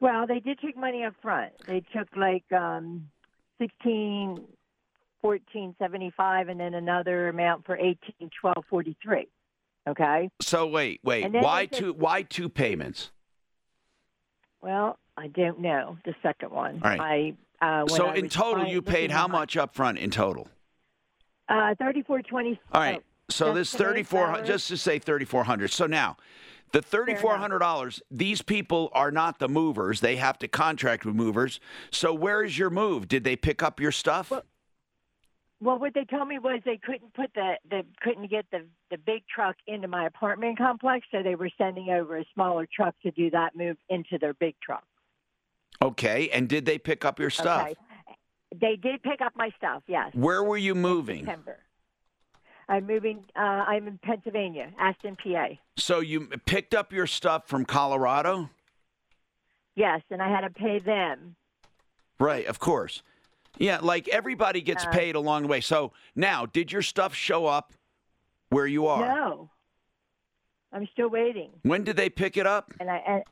Well, 0.00 0.26
they 0.26 0.40
did 0.40 0.58
take 0.60 0.76
money 0.76 1.04
up 1.04 1.14
front. 1.22 1.52
They 1.66 1.80
took 1.96 2.08
like 2.16 2.44
um, 2.52 3.08
sixteen, 3.58 4.44
fourteen 5.20 5.74
seventy 5.78 6.12
five, 6.16 6.48
and 6.48 6.58
then 6.58 6.74
another 6.74 7.28
amount 7.28 7.66
for 7.66 7.76
eighteen, 7.76 8.30
twelve 8.40 8.64
forty 8.68 8.96
three. 9.02 9.28
Okay. 9.88 10.30
So 10.40 10.66
wait, 10.66 11.00
wait. 11.02 11.30
Why 11.32 11.68
said- 11.70 11.78
two? 11.78 11.92
Why 11.92 12.22
two 12.22 12.48
payments? 12.48 13.10
Well, 14.60 14.98
I 15.16 15.28
don't 15.28 15.60
know 15.60 15.96
the 16.04 16.14
second 16.22 16.50
one. 16.50 16.80
All 16.82 16.90
right. 16.90 17.36
I 17.60 17.80
uh, 17.80 17.84
when 17.86 17.96
so 17.96 18.06
I 18.06 18.14
in 18.14 18.28
total, 18.28 18.66
you 18.66 18.82
paid 18.82 19.10
how 19.10 19.28
much 19.28 19.56
up 19.56 19.74
front 19.74 19.98
in 19.98 20.10
total? 20.10 20.48
Uh, 21.48 21.74
thirty 21.78 22.02
four 22.02 22.22
twenty. 22.22 22.60
All 22.72 22.80
right. 22.80 23.02
so 23.28 23.46
that's 23.46 23.56
this 23.56 23.72
the 23.72 23.78
thirty 23.78 24.02
four, 24.02 24.40
just 24.42 24.68
to 24.68 24.76
say 24.76 24.98
thirty 24.98 25.24
four 25.24 25.44
hundred. 25.44 25.70
So 25.70 25.86
now, 25.86 26.16
the 26.72 26.82
thirty 26.82 27.14
four 27.14 27.36
hundred 27.36 27.60
dollars. 27.60 28.02
These 28.10 28.42
people 28.42 28.90
are 28.92 29.10
not 29.10 29.38
the 29.38 29.48
movers. 29.48 30.00
They 30.00 30.16
have 30.16 30.38
to 30.38 30.48
contract 30.48 31.06
with 31.06 31.14
movers. 31.14 31.60
So 31.90 32.12
where 32.12 32.44
is 32.44 32.58
your 32.58 32.70
move? 32.70 33.08
Did 33.08 33.24
they 33.24 33.36
pick 33.36 33.62
up 33.62 33.80
your 33.80 33.92
stuff? 33.92 34.30
Well, 34.30 34.42
what 35.60 35.94
they 35.94 36.04
told 36.04 36.28
me 36.28 36.38
was 36.38 36.60
they 36.64 36.76
couldn't 36.78 37.12
put 37.14 37.32
the, 37.34 37.54
the 37.68 37.82
couldn't 38.00 38.30
get 38.30 38.46
the 38.52 38.64
the 38.90 38.98
big 38.98 39.22
truck 39.32 39.56
into 39.66 39.88
my 39.88 40.06
apartment 40.06 40.58
complex, 40.58 41.06
so 41.10 41.22
they 41.22 41.34
were 41.34 41.50
sending 41.58 41.90
over 41.90 42.18
a 42.18 42.24
smaller 42.34 42.66
truck 42.72 42.94
to 43.02 43.10
do 43.10 43.30
that 43.30 43.56
move 43.56 43.76
into 43.88 44.18
their 44.18 44.34
big 44.34 44.54
truck. 44.62 44.84
okay. 45.82 46.28
And 46.30 46.48
did 46.48 46.64
they 46.64 46.78
pick 46.78 47.04
up 47.04 47.18
your 47.18 47.30
stuff? 47.30 47.62
Okay. 47.62 47.74
They 48.54 48.76
did 48.76 49.02
pick 49.02 49.20
up 49.20 49.32
my 49.36 49.50
stuff. 49.58 49.82
Yes. 49.86 50.10
Where 50.14 50.42
were 50.42 50.56
you 50.56 50.74
moving? 50.74 51.26
September. 51.26 51.58
I'm 52.68 52.86
moving. 52.86 53.24
Uh, 53.34 53.40
I'm 53.40 53.88
in 53.88 53.98
Pennsylvania, 53.98 54.70
Aston, 54.78 55.16
PA. 55.16 55.48
So 55.76 56.00
you 56.00 56.28
picked 56.46 56.74
up 56.74 56.92
your 56.92 57.06
stuff 57.06 57.46
from 57.48 57.64
Colorado? 57.64 58.50
Yes, 59.74 60.02
and 60.10 60.20
I 60.22 60.28
had 60.28 60.42
to 60.42 60.50
pay 60.50 60.78
them. 60.78 61.36
Right, 62.18 62.46
of 62.46 62.58
course. 62.58 63.02
Yeah, 63.58 63.78
like 63.82 64.08
everybody 64.08 64.60
gets 64.60 64.84
Uh, 64.84 64.90
paid 64.90 65.14
along 65.14 65.42
the 65.42 65.48
way. 65.48 65.60
So 65.60 65.92
now, 66.14 66.46
did 66.46 66.72
your 66.72 66.82
stuff 66.82 67.14
show 67.14 67.46
up 67.46 67.72
where 68.50 68.66
you 68.66 68.86
are? 68.86 69.06
No, 69.06 69.50
I'm 70.72 70.88
still 70.92 71.08
waiting. 71.08 71.50
When 71.62 71.84
did 71.84 71.96
they 71.96 72.08
pick 72.10 72.36
it 72.36 72.46
up? 72.46 72.72
And 72.80 72.90
I 72.90 72.96
and 73.06 73.22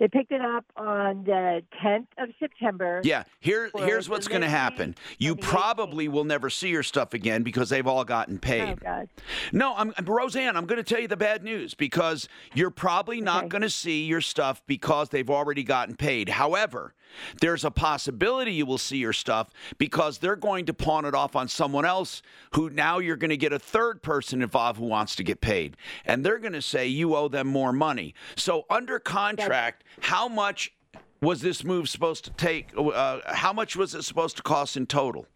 they 0.00 0.08
picked 0.08 0.32
it 0.32 0.40
up 0.40 0.64
on 0.76 1.22
the 1.24 1.62
10th 1.80 2.08
of 2.18 2.30
September. 2.40 3.00
Yeah, 3.04 3.24
here 3.38 3.70
here's 3.76 4.08
what's 4.08 4.26
going 4.26 4.40
to 4.40 4.48
happen. 4.48 4.96
You 5.18 5.36
probably 5.36 6.08
will 6.08 6.24
never 6.24 6.50
see 6.50 6.68
your 6.68 6.82
stuff 6.82 7.14
again 7.14 7.42
because 7.44 7.68
they've 7.68 7.86
all 7.86 8.04
gotten 8.04 8.38
paid. 8.40 8.70
Oh 8.70 8.74
God. 8.74 9.08
No, 9.52 9.74
I'm 9.76 9.92
Roseanne. 10.04 10.56
I'm 10.56 10.66
going 10.66 10.82
to 10.82 10.94
tell 10.94 11.00
you 11.00 11.08
the 11.08 11.16
bad 11.16 11.44
news 11.44 11.74
because 11.74 12.28
you're 12.54 12.70
probably 12.72 13.20
not 13.20 13.48
going 13.48 13.62
to 13.62 13.70
see 13.70 14.04
your 14.04 14.20
stuff 14.20 14.62
because 14.66 15.10
they've 15.10 15.30
already 15.30 15.62
gotten 15.62 15.96
paid. 15.96 16.28
However, 16.30 16.94
There's 17.40 17.64
a 17.64 17.70
possibility 17.70 18.52
you 18.52 18.66
will 18.66 18.78
see 18.78 18.96
your 18.96 19.12
stuff 19.12 19.50
because 19.78 20.18
they're 20.18 20.36
going 20.36 20.66
to 20.66 20.74
pawn 20.74 21.04
it 21.04 21.14
off 21.14 21.36
on 21.36 21.48
someone 21.48 21.84
else 21.84 22.22
who 22.54 22.70
now 22.70 22.98
you're 22.98 23.16
going 23.16 23.30
to 23.30 23.36
get 23.36 23.52
a 23.52 23.58
third 23.58 24.02
person 24.02 24.42
involved 24.42 24.78
who 24.78 24.86
wants 24.86 25.16
to 25.16 25.24
get 25.24 25.40
paid. 25.40 25.76
And 26.04 26.24
they're 26.24 26.38
going 26.38 26.52
to 26.52 26.62
say 26.62 26.86
you 26.86 27.14
owe 27.14 27.28
them 27.28 27.46
more 27.46 27.72
money. 27.72 28.14
So, 28.36 28.64
under 28.70 28.98
contract, 28.98 29.84
how 30.00 30.28
much 30.28 30.72
was 31.20 31.40
this 31.40 31.64
move 31.64 31.88
supposed 31.88 32.24
to 32.24 32.30
take? 32.32 32.70
Uh, 32.76 33.20
how 33.26 33.52
much 33.52 33.76
was 33.76 33.94
it 33.94 34.02
supposed 34.02 34.36
to 34.36 34.42
cost 34.42 34.76
in 34.76 34.86
total? 34.86 35.26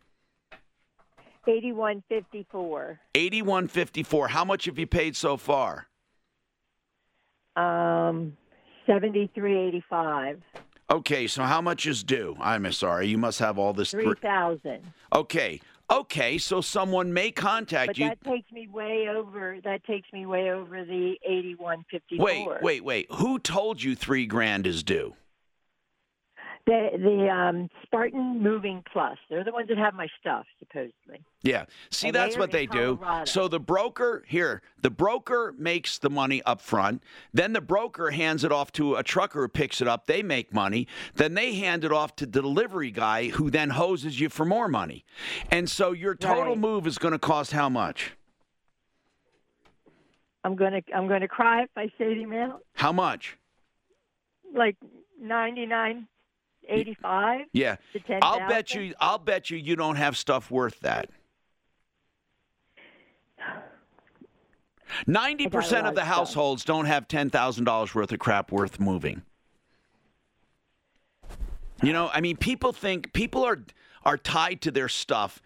Eighty-one 1.47 2.03
fifty-four. 2.09 3.01
8154. 3.15 4.29
How 4.29 4.45
much 4.45 4.67
have 4.67 4.79
you 4.79 4.87
paid 4.87 5.17
so 5.17 5.37
far? 5.39 5.89
Um, 7.57 8.37
seventy-three 8.87 9.59
eighty-five. 9.59 10.43
Okay, 10.91 11.27
so 11.27 11.43
how 11.43 11.61
much 11.61 11.87
is 11.87 12.03
due? 12.03 12.37
I'm 12.41 12.71
sorry. 12.73 13.09
You 13.09 13.19
must 13.19 13.39
have 13.41 13.59
all 13.59 13.73
this. 13.73 13.91
Three 13.91 14.15
thousand. 14.23 14.93
Okay. 15.15 15.61
Okay, 15.91 16.37
so 16.37 16.61
someone 16.61 17.15
may 17.15 17.31
contact 17.31 17.89
But 17.89 17.99
you. 17.99 18.09
that 18.09 18.23
takes 18.23 18.53
me 18.53 18.69
way 18.69 19.09
over. 19.09 19.57
That 19.65 19.85
takes 19.85 20.13
me 20.13 20.27
way 20.27 20.51
over 20.51 20.85
the 20.85 21.17
eighty-one 21.27 21.85
fifty-four. 21.91 22.27
Wait, 22.27 22.63
wait, 22.63 22.85
wait. 22.85 23.07
Who 23.13 23.39
told 23.39 23.83
you 23.83 23.95
three 23.95 24.27
grand 24.27 24.67
is 24.67 24.83
due? 24.83 25.15
The 26.69 26.91
the 26.99 27.29
um, 27.31 27.71
Spartan 27.83 28.43
Moving 28.43 28.85
Plus. 28.93 29.17
They're 29.31 29.43
the 29.43 29.53
ones 29.53 29.69
that 29.69 29.79
have 29.79 29.95
my 29.95 30.07
stuff 30.21 30.45
supposedly. 30.59 31.25
Yeah. 31.41 31.65
See, 31.91 32.09
And 32.09 32.15
that's 32.15 32.35
they 32.35 32.41
what 32.41 32.51
they 32.51 32.65
in 32.65 32.71
do. 32.71 33.01
So 33.25 33.49
the 33.49 33.59
broker 33.59 34.23
here, 34.29 34.61
the 34.83 34.91
broker 34.91 35.55
makes 35.57 35.97
the 35.97 36.11
money 36.11 36.43
up 36.43 36.61
front. 36.61 37.03
Then 37.33 37.55
the 37.55 37.63
broker 37.63 38.11
hands 38.11 38.45
it 38.45 38.53
off 38.53 38.71
to 38.73 38.97
a 38.97 39.03
trucker 39.03 39.41
who 39.41 39.49
picks 39.49 39.81
it 39.81 39.89
up. 39.89 40.05
They 40.07 40.23
make 40.23 40.53
money. 40.53 40.87
Then 41.15 41.33
they 41.33 41.55
hand 41.55 41.85
it 41.85 41.93
off 41.93 42.15
to 42.17 42.27
the 42.27 42.43
delivery 42.43 42.91
guy 42.91 43.29
who 43.29 43.49
then 43.49 43.71
hoses 43.71 44.21
you 44.21 44.29
for 44.29 44.45
more 44.45 44.69
money. 44.69 45.07
And 45.51 45.71
so 45.71 45.93
your 45.93 46.15
total 46.15 46.49
Right. 46.53 46.59
move 46.59 46.87
is 46.87 46.99
going 46.99 47.13
to 47.13 47.19
cost 47.19 47.53
how 47.53 47.71
much? 47.71 48.13
I'm 50.45 50.55
gonna 50.55 50.83
I'm 50.95 51.09
gonna 51.09 51.29
cry 51.29 51.63
if 51.63 51.71
I 51.77 51.87
say 51.97 52.13
the 52.15 52.25
amount. 52.25 52.63
How 52.75 52.93
much? 52.93 53.39
Like 54.55 54.77
ninety-nine 55.21 56.07
eighty-five. 56.69 57.47
Yeah. 57.53 57.77
To 57.93 58.01
10,000? 58.01 58.21
I'll 58.23 58.49
bet 58.49 58.75
you 58.75 58.95
I'll 59.01 59.19
bet 59.19 59.51
you 59.51 59.59
you 59.59 59.77
don't 59.77 59.97
have 59.97 60.17
stuff 60.17 60.51
worth 60.51 60.81
that. 60.81 61.09
90% 65.07 65.87
of 65.89 65.95
the 65.95 66.05
households 66.05 66.65
don't 66.65 66.87
have 66.87 67.07
$10,000 67.09 67.95
worth 67.95 68.13
of 68.13 68.19
crap 68.19 68.51
worth 68.51 68.81
moving. 68.81 69.23
You 71.83 71.93
know, 71.93 72.11
I 72.13 72.21
mean, 72.21 72.37
people 72.37 72.73
think 72.73 73.13
people 73.13 73.45
are 73.45 73.61
are 74.05 74.17
tied 74.19 74.63
to 74.63 74.71
their 74.71 74.89
stuff, 74.89 75.41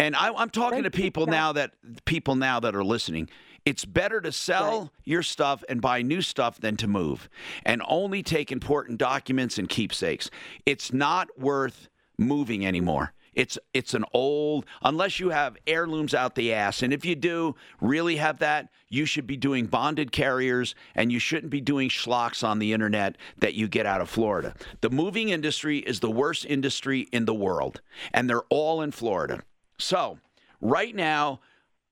and 0.00 0.16
I, 0.16 0.32
I'm 0.32 0.50
talking 0.50 0.82
to 0.82 0.90
people 0.90 1.26
now 1.26 1.52
that 1.52 1.72
people 2.04 2.34
now 2.34 2.58
that 2.58 2.74
are 2.74 2.82
listening. 2.82 3.28
It's 3.68 3.84
better 3.84 4.22
to 4.22 4.32
sell 4.32 4.90
your 5.04 5.22
stuff 5.22 5.62
and 5.68 5.82
buy 5.82 6.00
new 6.00 6.22
stuff 6.22 6.58
than 6.58 6.78
to 6.78 6.86
move, 6.88 7.28
and 7.66 7.82
only 7.86 8.22
take 8.22 8.50
important 8.50 8.96
documents 8.96 9.58
and 9.58 9.68
keepsakes. 9.68 10.30
It's 10.64 10.90
not 10.90 11.28
worth 11.38 11.90
moving 12.16 12.64
anymore. 12.64 13.12
It's 13.34 13.58
it's 13.74 13.92
an 13.92 14.06
old 14.14 14.64
unless 14.80 15.20
you 15.20 15.28
have 15.28 15.58
heirlooms 15.66 16.14
out 16.14 16.34
the 16.34 16.54
ass, 16.54 16.82
and 16.82 16.94
if 16.94 17.04
you 17.04 17.14
do 17.14 17.56
really 17.78 18.16
have 18.16 18.38
that, 18.38 18.70
you 18.88 19.04
should 19.04 19.26
be 19.26 19.36
doing 19.36 19.66
bonded 19.66 20.12
carriers, 20.12 20.74
and 20.94 21.12
you 21.12 21.18
shouldn't 21.18 21.50
be 21.50 21.60
doing 21.60 21.90
schlocks 21.90 22.42
on 22.42 22.60
the 22.60 22.72
internet 22.72 23.16
that 23.36 23.52
you 23.52 23.68
get 23.68 23.84
out 23.84 24.00
of 24.00 24.08
Florida. 24.08 24.54
The 24.80 24.88
moving 24.88 25.28
industry 25.28 25.80
is 25.80 26.00
the 26.00 26.10
worst 26.10 26.46
industry 26.46 27.00
in 27.12 27.26
the 27.26 27.34
world, 27.34 27.82
and 28.14 28.30
they're 28.30 28.48
all 28.48 28.80
in 28.80 28.92
Florida. 28.92 29.42
So 29.76 30.20
right 30.62 30.94
now, 30.94 31.40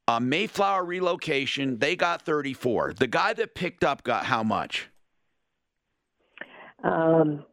uh, 0.08 0.20
Mayflower 0.20 0.84
relocation, 0.84 1.78
they 1.78 1.96
got 1.96 2.22
34. 2.22 2.94
The 2.94 3.06
guy 3.06 3.32
that 3.34 3.54
picked 3.54 3.84
up 3.84 4.02
got 4.04 4.26
how 4.26 4.42
much? 4.42 4.88
Um, 6.84 7.44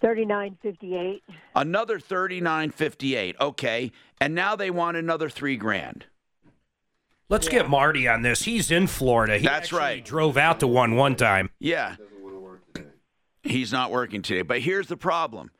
thirty-nine 0.00 0.56
fifty-eight. 0.62 1.22
Another 1.54 1.98
39.58. 1.98 3.34
Okay, 3.40 3.92
and 4.20 4.34
now 4.34 4.56
they 4.56 4.70
want 4.70 4.96
another 4.96 5.28
three 5.28 5.56
grand. 5.56 6.06
Let's 7.28 7.48
get 7.48 7.68
Marty 7.68 8.06
on 8.06 8.22
this. 8.22 8.44
He's 8.44 8.70
in 8.70 8.86
Florida. 8.86 9.36
He 9.38 9.44
That's 9.44 9.66
actually 9.66 9.78
right. 9.78 10.04
Drove 10.04 10.36
out 10.36 10.60
to 10.60 10.68
one 10.68 10.94
one 10.94 11.16
time. 11.16 11.50
Yeah. 11.58 11.96
He's 13.42 13.72
not 13.72 13.90
working 13.90 14.22
today. 14.22 14.42
But 14.42 14.60
here's 14.60 14.86
the 14.86 14.96
problem. 14.96 15.50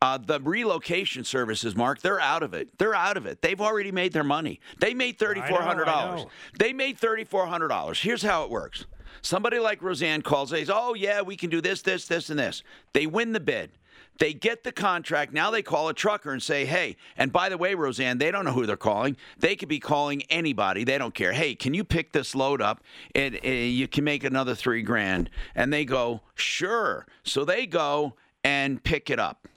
Uh, 0.00 0.16
the 0.16 0.40
relocation 0.40 1.24
services, 1.24 1.74
Mark, 1.74 2.00
they're 2.02 2.20
out 2.20 2.44
of 2.44 2.54
it. 2.54 2.70
They're 2.78 2.94
out 2.94 3.16
of 3.16 3.26
it. 3.26 3.42
They've 3.42 3.60
already 3.60 3.90
made 3.90 4.12
their 4.12 4.22
money. 4.22 4.60
They 4.78 4.94
made 4.94 5.18
$3,400. 5.18 6.28
They 6.56 6.72
made 6.72 7.00
$3,400. 7.00 8.00
Here's 8.00 8.22
how 8.22 8.44
it 8.44 8.50
works. 8.50 8.86
Somebody 9.22 9.58
like 9.58 9.82
Roseanne 9.82 10.22
calls, 10.22 10.50
says, 10.50 10.70
Oh, 10.72 10.94
yeah, 10.94 11.22
we 11.22 11.36
can 11.36 11.50
do 11.50 11.60
this, 11.60 11.82
this, 11.82 12.06
this, 12.06 12.30
and 12.30 12.38
this. 12.38 12.62
They 12.92 13.06
win 13.06 13.32
the 13.32 13.40
bid. 13.40 13.72
They 14.18 14.32
get 14.32 14.64
the 14.64 14.72
contract. 14.72 15.32
Now 15.32 15.50
they 15.50 15.62
call 15.62 15.88
a 15.88 15.94
trucker 15.94 16.32
and 16.32 16.42
say, 16.42 16.64
Hey, 16.64 16.96
and 17.16 17.32
by 17.32 17.48
the 17.48 17.58
way, 17.58 17.74
Roseanne, 17.74 18.18
they 18.18 18.30
don't 18.30 18.44
know 18.44 18.52
who 18.52 18.66
they're 18.66 18.76
calling. 18.76 19.16
They 19.38 19.56
could 19.56 19.68
be 19.68 19.80
calling 19.80 20.22
anybody. 20.30 20.84
They 20.84 20.98
don't 20.98 21.14
care. 21.14 21.32
Hey, 21.32 21.54
can 21.54 21.74
you 21.74 21.84
pick 21.84 22.12
this 22.12 22.34
load 22.34 22.60
up? 22.60 22.82
And 23.14 23.38
uh, 23.44 23.48
you 23.48 23.88
can 23.88 24.04
make 24.04 24.24
another 24.24 24.54
three 24.54 24.82
grand. 24.82 25.30
And 25.54 25.72
they 25.72 25.84
go, 25.84 26.20
Sure. 26.34 27.06
So 27.22 27.44
they 27.44 27.66
go 27.66 28.14
and 28.44 28.82
pick 28.82 29.10
it 29.10 29.18
up. 29.18 29.48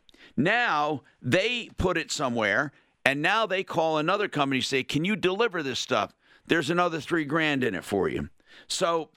Now 0.44 1.04
they 1.22 1.70
put 1.78 1.98
it 1.98 2.12
somewhere, 2.12 2.72
and 3.06 3.22
now 3.22 3.46
they 3.46 3.64
call 3.64 3.98
another 3.98 4.28
company 4.28 4.62
say, 4.62 4.84
"Can 4.84 5.06
you 5.06 5.16
deliver 5.16 5.62
this 5.62 5.80
stuff?" 5.80 6.14
There's 6.48 6.70
another 6.70 7.00
three 7.00 7.26
grand 7.26 7.64
in 7.64 7.76
it 7.76 7.84
for 7.84 8.10
you. 8.10 8.30
So 8.68 9.10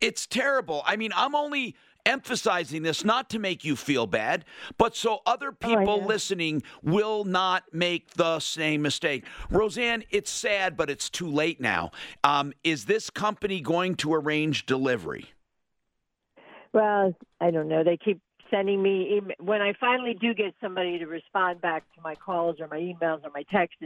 it's 0.00 0.26
terrible. 0.26 0.82
I 0.86 0.96
mean, 0.96 1.12
I'm 1.14 1.34
only 1.34 1.74
emphasizing 2.06 2.82
this 2.82 3.04
not 3.04 3.28
to 3.30 3.38
make 3.38 3.64
you 3.64 3.76
feel 3.76 4.06
bad, 4.06 4.44
but 4.78 4.96
so 4.96 5.20
other 5.26 5.52
people 5.52 6.02
listening 6.04 6.62
will 6.82 7.24
not 7.24 7.64
make 7.72 8.12
the 8.14 8.40
same 8.40 8.80
mistake. 8.80 9.24
Roseanne, 9.50 10.04
it's 10.10 10.30
sad, 10.30 10.76
but 10.76 10.88
it's 10.88 11.10
too 11.10 11.28
late 11.28 11.60
now. 11.60 11.90
Um, 12.24 12.52
is 12.64 12.86
this 12.86 13.10
company 13.10 13.60
going 13.60 13.94
to 13.96 14.14
arrange 14.14 14.64
delivery? 14.64 15.26
Well, 16.72 17.14
I 17.40 17.50
don't 17.50 17.68
know. 17.68 17.84
They 17.84 17.96
keep 17.96 18.20
sending 18.50 18.82
me 18.82 19.16
email. 19.16 19.36
when 19.38 19.62
I 19.62 19.72
finally 19.78 20.14
do 20.14 20.34
get 20.34 20.54
somebody 20.60 20.98
to 20.98 21.06
respond 21.06 21.60
back 21.60 21.84
to 21.94 22.00
my 22.02 22.14
calls 22.14 22.56
or 22.60 22.68
my 22.68 22.78
emails 22.78 23.24
or 23.24 23.30
my 23.34 23.44
texts. 23.50 23.84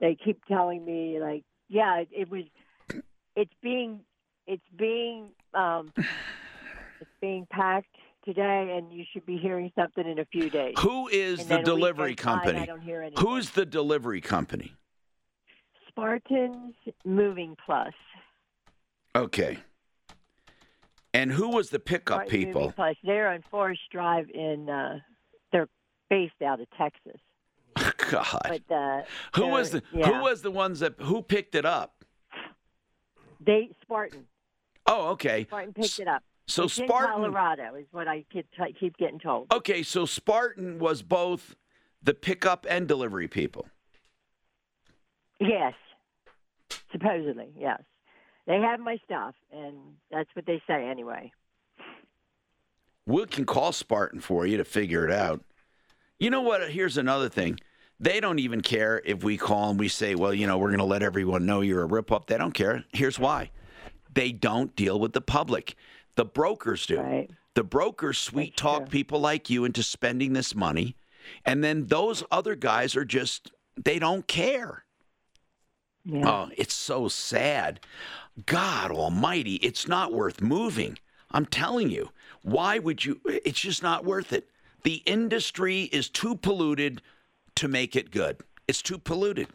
They 0.00 0.16
keep 0.22 0.44
telling 0.46 0.84
me 0.84 1.18
like, 1.20 1.44
yeah, 1.68 1.98
it, 2.00 2.08
it 2.12 2.30
was. 2.30 2.44
It's 3.36 3.52
being, 3.62 4.00
it's 4.48 4.64
being, 4.76 5.28
um, 5.54 5.92
it's 5.96 7.10
being 7.20 7.46
packed 7.50 7.94
today, 8.24 8.76
and 8.76 8.92
you 8.92 9.04
should 9.12 9.24
be 9.24 9.38
hearing 9.38 9.70
something 9.76 10.06
in 10.06 10.18
a 10.18 10.24
few 10.24 10.50
days. 10.50 10.74
Who 10.78 11.06
is 11.08 11.40
And 11.40 11.48
the 11.48 11.54
then 11.54 11.68
a 11.68 11.74
week 11.74 11.80
delivery 11.80 12.14
company? 12.16 12.58
I 12.58 12.66
don't 12.66 12.80
hear 12.80 13.02
anything. 13.02 13.24
Who's 13.24 13.50
the 13.50 13.64
delivery 13.64 14.20
company? 14.20 14.74
Spartans 15.88 16.74
Moving 17.04 17.56
Plus. 17.64 17.94
Okay. 19.14 19.58
And 21.18 21.32
who 21.32 21.48
was 21.48 21.70
the 21.70 21.80
pickup 21.80 22.28
people? 22.28 22.72
Plus. 22.76 22.96
They're 23.02 23.28
on 23.28 23.42
Forest 23.50 23.80
Drive 23.90 24.30
in. 24.30 24.70
Uh, 24.70 25.00
they're 25.50 25.68
based 26.08 26.40
out 26.46 26.60
of 26.60 26.68
Texas. 26.78 27.20
God. 28.10 28.40
But 28.44 28.74
uh, 28.74 29.02
Who 29.34 29.48
was 29.48 29.70
the 29.72 29.82
yeah. 29.92 30.06
who 30.06 30.22
was 30.22 30.42
the 30.42 30.50
ones 30.52 30.78
that 30.78 30.94
who 31.00 31.22
picked 31.22 31.56
it 31.56 31.64
up? 31.64 32.04
They 33.44 33.70
Spartan. 33.82 34.26
Oh, 34.86 35.08
okay. 35.08 35.44
Spartan 35.44 35.74
picked 35.74 35.98
it 35.98 36.06
up. 36.06 36.22
so 36.46 36.64
it's 36.64 36.74
Spartan- 36.74 37.24
in 37.24 37.32
Colorado 37.32 37.74
is 37.74 37.86
what 37.90 38.06
I 38.06 38.24
keep, 38.32 38.46
keep 38.78 38.96
getting 38.96 39.18
told. 39.18 39.52
Okay, 39.52 39.82
so 39.82 40.06
Spartan 40.06 40.78
was 40.78 41.02
both 41.02 41.56
the 42.00 42.14
pickup 42.14 42.64
and 42.70 42.86
delivery 42.86 43.26
people. 43.26 43.66
Yes, 45.40 45.74
supposedly 46.92 47.48
yes. 47.56 47.82
They 48.48 48.60
have 48.60 48.80
my 48.80 48.98
stuff, 49.04 49.34
and 49.52 49.76
that's 50.10 50.30
what 50.34 50.46
they 50.46 50.60
say 50.66 50.88
anyway. 50.88 51.30
We 53.06 53.26
can 53.26 53.44
call 53.44 53.72
Spartan 53.72 54.20
for 54.20 54.46
you 54.46 54.56
to 54.56 54.64
figure 54.64 55.04
it 55.06 55.12
out. 55.12 55.44
You 56.18 56.30
know 56.30 56.40
what? 56.40 56.70
Here's 56.70 56.96
another 56.96 57.28
thing. 57.28 57.60
They 58.00 58.20
don't 58.20 58.38
even 58.38 58.62
care 58.62 59.02
if 59.04 59.22
we 59.22 59.36
call 59.36 59.70
and 59.70 59.78
we 59.78 59.88
say, 59.88 60.14
well, 60.14 60.32
you 60.32 60.46
know, 60.46 60.56
we're 60.56 60.68
going 60.68 60.78
to 60.78 60.84
let 60.84 61.02
everyone 61.02 61.46
know 61.46 61.60
you're 61.60 61.84
a 61.84 61.88
ripoff. 61.88 62.26
They 62.26 62.38
don't 62.38 62.52
care. 62.52 62.84
Here's 62.92 63.18
why 63.18 63.50
they 64.14 64.32
don't 64.32 64.74
deal 64.74 64.98
with 64.98 65.12
the 65.12 65.20
public. 65.20 65.74
The 66.16 66.24
brokers 66.24 66.86
do. 66.86 67.26
The 67.54 67.64
brokers 67.64 68.18
sweet 68.18 68.56
talk 68.56 68.88
people 68.88 69.20
like 69.20 69.50
you 69.50 69.64
into 69.64 69.82
spending 69.82 70.32
this 70.32 70.54
money. 70.54 70.96
And 71.44 71.62
then 71.62 71.86
those 71.86 72.24
other 72.30 72.54
guys 72.54 72.96
are 72.96 73.04
just, 73.04 73.52
they 73.76 73.98
don't 73.98 74.26
care. 74.26 74.84
Oh, 76.10 76.48
it's 76.56 76.74
so 76.74 77.08
sad. 77.08 77.80
God 78.46 78.90
almighty, 78.90 79.54
it's 79.56 79.88
not 79.88 80.12
worth 80.12 80.40
moving. 80.40 80.98
I'm 81.30 81.46
telling 81.46 81.90
you. 81.90 82.10
Why 82.42 82.78
would 82.78 83.04
you? 83.04 83.20
It's 83.26 83.60
just 83.60 83.82
not 83.82 84.04
worth 84.04 84.32
it. 84.32 84.48
The 84.84 85.02
industry 85.06 85.82
is 85.84 86.08
too 86.08 86.36
polluted 86.36 87.02
to 87.56 87.68
make 87.68 87.96
it 87.96 88.10
good. 88.10 88.38
It's 88.66 88.80
too 88.80 88.98
polluted. 88.98 89.48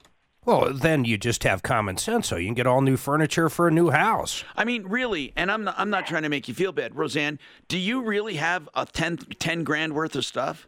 Well, 0.46 0.74
then 0.74 1.06
you 1.06 1.18
just 1.18 1.44
have 1.44 1.64
common 1.64 1.98
sense, 1.98 2.28
so 2.28 2.36
you 2.36 2.48
can 2.48 2.54
get 2.54 2.68
all 2.68 2.82
new 2.82 2.98
furniture 2.98 3.48
for 3.50 3.70
a 3.70 3.72
new 3.72 3.92
house. 3.92 4.44
I 4.58 4.66
mean, 4.66 4.84
really, 4.84 5.32
and 5.38 5.50
I'm 5.50 5.64
not, 5.64 5.76
I'm 5.78 5.90
not 5.90 6.06
trying 6.06 6.24
to 6.24 6.30
make 6.30 6.50
you 6.50 6.54
feel 6.54 6.74
bad, 6.74 6.96
Roseanne. 6.96 7.40
Do 7.70 7.78
you 7.78 8.04
really 8.04 8.36
have 8.36 8.68
a 8.76 8.86
10, 8.86 9.18
10 9.40 9.64
grand 9.64 9.94
worth 9.94 10.16
of 10.16 10.26
stuff? 10.26 10.68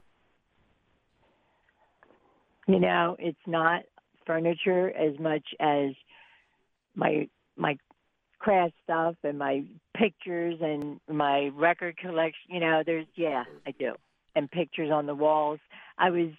You 2.68 2.80
know, 2.80 3.18
it's 3.20 3.38
not 3.46 3.84
furniture 4.26 4.90
as 4.92 5.20
much 5.20 5.44
as 5.60 5.92
my 6.96 7.28
my 7.58 7.78
craft 8.46 8.76
stuff 8.84 9.16
and 9.24 9.40
my 9.40 9.64
pictures 9.98 10.60
and 10.62 11.00
my 11.10 11.50
record 11.56 11.98
collection. 11.98 12.50
You 12.50 12.60
know, 12.60 12.84
there's 12.86 13.08
yeah, 13.16 13.44
I 13.66 13.72
do, 13.72 13.94
and 14.36 14.50
pictures 14.50 14.92
on 14.92 15.08
the 15.08 15.16
walls. 15.16 15.60
I 15.98 16.12
was 16.12 16.30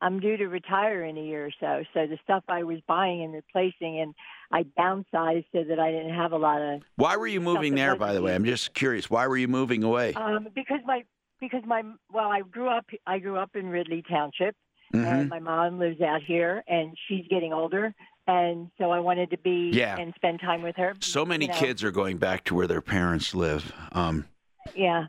I'm 0.00 0.18
due 0.18 0.36
to 0.36 0.48
retire 0.48 1.04
in 1.04 1.16
a 1.16 1.22
year 1.22 1.46
or 1.46 1.52
so, 1.60 1.84
so 1.94 2.06
the 2.08 2.18
stuff 2.24 2.42
I 2.48 2.64
was 2.64 2.78
buying 2.88 3.22
and 3.22 3.32
replacing, 3.32 4.00
and 4.00 4.12
I 4.50 4.64
downsized 4.78 5.46
so 5.52 5.62
that 5.62 5.78
I 5.78 5.92
didn't 5.92 6.14
have 6.14 6.32
a 6.32 6.36
lot 6.36 6.60
of. 6.60 6.82
Why 6.96 7.16
were 7.16 7.28
you 7.28 7.40
moving 7.40 7.76
there, 7.76 7.94
by 7.94 8.12
the 8.12 8.20
way? 8.20 8.34
I'm 8.34 8.44
just 8.44 8.74
curious. 8.74 9.08
Why 9.08 9.28
were 9.28 9.36
you 9.38 9.48
moving 9.48 9.84
away? 9.84 10.14
Um, 10.14 10.48
because 10.52 10.80
my 10.84 11.04
because 11.40 11.62
my 11.64 11.82
well, 12.12 12.28
I 12.28 12.40
grew 12.40 12.68
up 12.68 12.86
I 13.06 13.20
grew 13.20 13.36
up 13.36 13.54
in 13.54 13.68
Ridley 13.68 14.02
Township, 14.02 14.56
Mhm. 14.92 15.06
and 15.06 15.28
my 15.28 15.38
mom 15.38 15.78
lives 15.78 16.00
out 16.00 16.22
here, 16.22 16.64
and 16.66 16.96
she's 17.06 17.24
getting 17.28 17.52
older, 17.52 17.94
and 18.26 18.70
so 18.78 18.90
I 18.90 19.00
wanted 19.00 19.30
to 19.30 19.38
be 19.38 19.70
Yeah. 19.72 19.96
and 19.98 20.12
spend 20.16 20.40
time 20.40 20.62
with 20.62 20.76
her. 20.76 20.94
So 21.00 21.24
many 21.24 21.46
you 21.46 21.52
know. 21.52 21.58
kids 21.58 21.84
are 21.84 21.90
going 21.90 22.18
back 22.18 22.44
to 22.44 22.54
where 22.54 22.66
their 22.66 22.80
parents 22.80 23.34
live. 23.34 23.72
Um, 23.92 24.26
Yeah, 24.74 25.06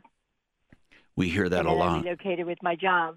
we 1.16 1.28
hear 1.28 1.48
that 1.48 1.60
and 1.60 1.68
a 1.68 1.72
I 1.72 1.74
lot. 1.74 2.04
relocated 2.04 2.46
with 2.46 2.62
my 2.62 2.76
job. 2.76 3.16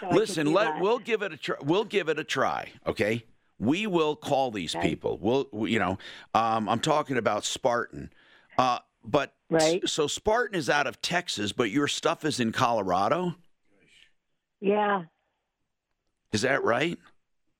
so 0.00 0.08
Listen, 0.10 0.52
let 0.52 0.64
that. 0.74 0.80
we'll 0.82 0.98
give 0.98 1.22
it 1.22 1.32
a 1.32 1.36
try. 1.36 1.56
We'll 1.62 1.84
give 1.84 2.08
it 2.08 2.18
a 2.18 2.24
try. 2.24 2.72
Okay, 2.86 3.24
we 3.58 3.86
will 3.86 4.14
call 4.16 4.50
these 4.50 4.76
Okay. 4.76 4.90
people. 4.90 5.18
We'll, 5.18 5.48
we- 5.52 5.72
you 5.72 5.78
know, 5.78 5.98
um, 6.34 6.68
I'm 6.68 6.80
talking 6.80 7.16
about 7.16 7.44
Spartan, 7.44 8.12
uh, 8.58 8.78
but 9.04 9.34
Right. 9.50 9.88
So 9.88 10.06
Spartan 10.06 10.54
is 10.58 10.68
out 10.68 10.86
of 10.86 11.00
Texas, 11.00 11.52
but 11.52 11.70
your 11.70 11.88
stuff 11.88 12.22
is 12.24 12.38
in 12.38 12.52
Colorado. 12.52 13.34
Yeah, 14.60 15.04
Is 16.32 16.42
that 16.42 16.62
right? 16.62 16.98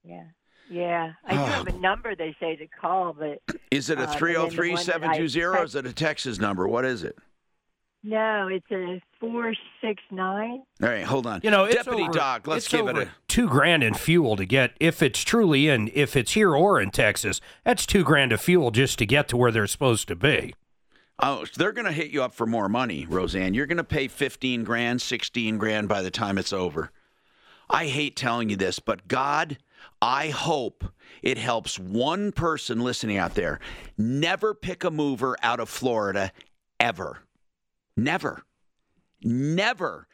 yeah, 0.04 0.24
yeah. 0.70 1.12
I 1.26 1.32
do 1.32 1.38
have 1.38 1.66
a 1.68 1.72
number 1.78 2.14
they 2.14 2.34
say 2.40 2.56
to 2.56 2.66
call, 2.66 3.12
but 3.12 3.40
Is 3.70 3.90
it 3.90 3.98
Uh, 3.98 4.02
a 4.02 4.04
and 4.04 4.08
then 4.08 4.12
the 4.12 4.18
three 4.18 4.32
zero 4.32 4.42
one 4.44 4.50
three 4.50 4.70
that 4.74 4.78
I 4.80 4.82
seven 4.82 5.16
two 5.16 5.28
zero? 5.28 5.62
Is 5.62 5.74
it 5.74 5.86
a 5.86 5.92
Texas 5.92 6.38
number? 6.38 6.66
What 6.68 6.84
is 6.84 7.02
it? 7.02 7.16
no, 8.04 8.48
it's 8.50 8.70
a 8.70 9.02
four 9.18 9.52
six 9.80 10.00
nine. 10.10 10.62
All 10.82 10.88
right, 10.88 11.02
hold 11.04 11.26
on. 11.26 11.40
You 11.42 11.50
know, 11.50 11.64
it's 11.64 11.76
Deputy 11.76 12.02
over- 12.04 12.12
Doc, 12.12 12.46
let's 12.46 12.64
it's 12.66 12.72
give 12.72 12.86
over 12.86 13.02
it 13.02 13.08
a. 13.08 13.10
two 13.26 13.48
grand 13.48 13.82
in 13.82 13.94
fuel 13.94 14.36
to 14.36 14.44
get 14.46 14.72
if 14.78 15.02
it's 15.02 15.20
truly 15.22 15.68
in 15.68 15.90
if 15.92 16.16
it's 16.16 16.32
here 16.32 16.54
or 16.54 16.80
in 16.80 16.90
Texas. 16.90 17.40
That's 17.64 17.84
two 17.84 18.04
grand 18.04 18.32
of 18.32 18.40
fuel 18.40 18.70
just 18.70 18.98
to 19.00 19.06
get 19.06 19.26
to 19.28 19.36
where 19.36 19.50
they're 19.50 19.66
supposed 19.66 20.06
to 20.08 20.16
be. 20.16 20.54
Oh, 21.20 21.44
they're 21.56 21.72
going 21.72 21.86
to 21.86 21.92
hit 21.92 22.12
you 22.12 22.22
up 22.22 22.32
for 22.32 22.46
more 22.46 22.68
money, 22.68 23.04
Roseanne. 23.04 23.52
You're 23.52 23.66
going 23.66 23.76
to 23.78 23.82
pay 23.84 24.06
15 24.06 24.62
grand, 24.62 25.02
16 25.02 25.58
grand 25.58 25.88
by 25.88 26.00
the 26.00 26.12
time 26.12 26.38
it's 26.38 26.52
over. 26.52 26.92
I 27.68 27.86
hate 27.86 28.14
telling 28.14 28.48
you 28.50 28.54
this, 28.56 28.78
but 28.78 29.08
God, 29.08 29.58
I 30.00 30.28
hope 30.28 30.84
it 31.22 31.38
helps 31.38 31.78
one 31.78 32.32
person 32.32 32.80
listening 32.80 33.16
out 33.16 33.34
there. 33.34 33.58
Never 33.96 34.54
pick 34.54 34.84
a 34.84 34.90
mover 34.90 35.36
out 35.42 35.60
of 35.60 35.68
Florida 35.68 36.32
ever. 36.78 37.18
Never. 37.96 38.42
Never. 39.22 40.06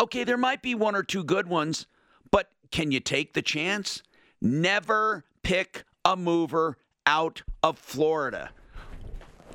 Okay, 0.00 0.24
there 0.24 0.36
might 0.36 0.62
be 0.62 0.74
one 0.74 0.94
or 0.94 1.02
two 1.02 1.24
good 1.24 1.46
ones, 1.46 1.86
but 2.30 2.50
can 2.70 2.90
you 2.90 3.00
take 3.00 3.32
the 3.32 3.42
chance? 3.42 4.02
Never 4.40 5.24
pick 5.42 5.84
a 6.04 6.16
mover 6.16 6.76
out 7.06 7.42
of 7.62 7.78
Florida. 7.78 8.50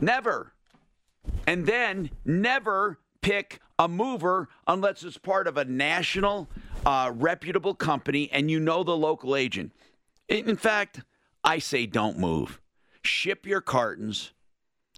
Never. 0.02 0.54
And 1.48 1.66
then 1.66 2.10
never 2.26 3.00
pick 3.22 3.60
a 3.80 3.88
mover 3.88 4.50
unless 4.68 5.04
it's 5.04 5.18
part 5.18 5.48
of 5.48 5.58
a 5.58 5.66
national, 5.66 6.48
uh, 6.86 7.12
reputable 7.14 7.74
company 7.74 8.30
and 8.32 8.52
you 8.52 8.60
know 8.60 8.84
the 8.84 8.96
local 8.96 9.36
agent. 9.36 9.72
In 10.28 10.56
fact, 10.56 11.02
I 11.44 11.60
say 11.60 11.86
don't 11.86 12.20
move. 12.20 12.60
Ship 13.04 13.46
your 13.46 13.62
cartons, 13.62 14.32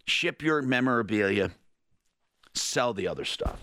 ship 0.05 0.41
your 0.41 0.61
memorabilia, 0.61 1.51
sell 2.53 2.93
the 2.93 3.07
other 3.07 3.26
stuff. 3.26 3.59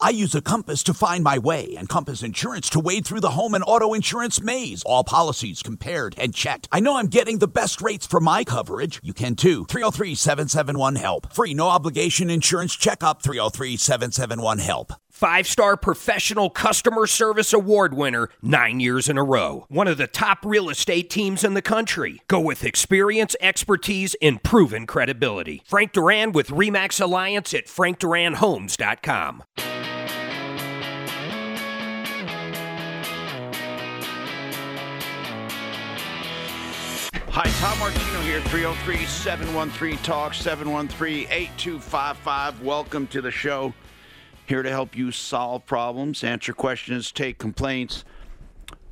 I 0.00 0.10
use 0.10 0.34
a 0.34 0.42
compass 0.42 0.82
to 0.82 0.92
find 0.92 1.22
my 1.24 1.38
way 1.38 1.76
and 1.78 1.88
Compass 1.88 2.22
Insurance 2.22 2.68
to 2.70 2.80
wade 2.80 3.06
through 3.06 3.20
the 3.20 3.30
home 3.30 3.54
and 3.54 3.64
auto 3.66 3.94
insurance 3.94 4.42
maze. 4.42 4.82
All 4.84 5.04
policies 5.04 5.62
compared 5.62 6.14
and 6.18 6.34
checked. 6.34 6.68
I 6.72 6.80
know 6.80 6.96
I'm 6.96 7.06
getting 7.06 7.38
the 7.38 7.48
best 7.48 7.80
rates 7.80 8.06
for 8.06 8.20
my 8.20 8.44
coverage. 8.44 9.00
You 9.02 9.14
can 9.14 9.36
too. 9.36 9.64
303 9.66 10.14
771 10.14 10.96
HELP. 10.96 11.32
Free 11.32 11.54
no 11.54 11.68
obligation 11.68 12.28
insurance 12.28 12.74
checkup 12.74 13.22
303 13.22 13.76
771 13.76 14.58
HELP. 14.58 14.92
Five 15.14 15.46
star 15.46 15.76
professional 15.76 16.50
customer 16.50 17.06
service 17.06 17.52
award 17.52 17.94
winner 17.94 18.30
nine 18.42 18.80
years 18.80 19.08
in 19.08 19.16
a 19.16 19.22
row. 19.22 19.64
One 19.68 19.86
of 19.86 19.96
the 19.96 20.08
top 20.08 20.44
real 20.44 20.68
estate 20.68 21.08
teams 21.08 21.44
in 21.44 21.54
the 21.54 21.62
country. 21.62 22.22
Go 22.26 22.40
with 22.40 22.64
experience, 22.64 23.36
expertise, 23.40 24.16
and 24.20 24.42
proven 24.42 24.88
credibility. 24.88 25.62
Frank 25.66 25.92
Duran 25.92 26.32
with 26.32 26.48
Remax 26.48 27.00
Alliance 27.00 27.54
at 27.54 27.66
frankduranhomes.com. 27.66 29.44
Hi, 37.28 37.48
Tom 37.60 37.78
Martino 37.78 38.20
here, 38.22 38.40
303 38.40 39.06
713 39.06 39.96
Talk, 39.98 40.34
713 40.34 41.28
8255. 41.30 42.62
Welcome 42.62 43.06
to 43.06 43.22
the 43.22 43.30
show. 43.30 43.72
Here 44.46 44.62
to 44.62 44.68
help 44.70 44.96
you 44.96 45.10
solve 45.10 45.64
problems, 45.64 46.22
answer 46.22 46.52
questions, 46.52 47.10
take 47.10 47.38
complaints. 47.38 48.04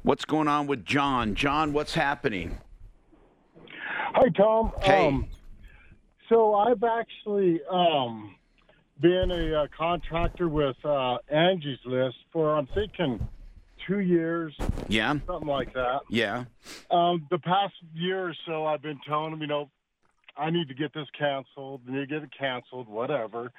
What's 0.03 0.25
going 0.25 0.49
on 0.49 0.67
with 0.67 0.85
John? 0.85 1.35
John, 1.35 1.73
what's 1.75 1.95
happening? 1.95 2.59
Hi, 4.15 4.29
Tom. 4.37 4.73
Hey. 4.83 5.09
Um, 5.09 5.29
so 6.29 6.55
I've 6.55 6.83
actually 6.83 7.61
um, 7.71 8.35
been 9.01 9.31
a, 9.31 9.63
uh 9.63 9.67
contractor 9.77 10.49
with 10.49 10.77
uh, 10.85 11.19
Angie's 11.29 11.79
List 11.85 12.17
for 12.33 12.57
I'm 12.57 12.67
thinking 12.69 13.27
two 13.87 13.99
years, 13.99 14.55
Yeah, 14.89 15.15
something 15.27 15.49
like 15.49 15.75
that. 15.75 16.01
yeah. 16.09 16.45
Um, 16.91 17.27
the 17.31 17.39
past 17.39 17.75
year 17.95 18.29
or 18.29 18.35
so, 18.47 18.65
I've 18.65 18.81
been 18.81 19.01
telling 19.07 19.33
them, 19.33 19.41
you 19.43 19.49
know, 19.49 19.69
I 20.37 20.51
need 20.51 20.69
to 20.69 20.75
get 20.75 20.95
this 20.95 21.09
canceled. 21.19 21.83
I 21.87 21.93
need 21.93 22.01
to 22.01 22.07
get 22.07 22.23
it 22.23 22.31
canceled, 22.39 22.89
whatever. 22.89 23.53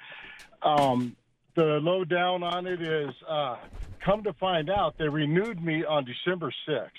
Um, 0.62 1.14
the 1.54 1.78
lowdown 1.82 2.42
on 2.42 2.66
it 2.66 2.82
is, 2.82 3.10
uh, 3.28 3.56
come 4.04 4.22
to 4.24 4.32
find 4.34 4.70
out, 4.70 4.96
they 4.98 5.08
renewed 5.08 5.62
me 5.62 5.84
on 5.84 6.04
December 6.04 6.52
6th. 6.68 6.90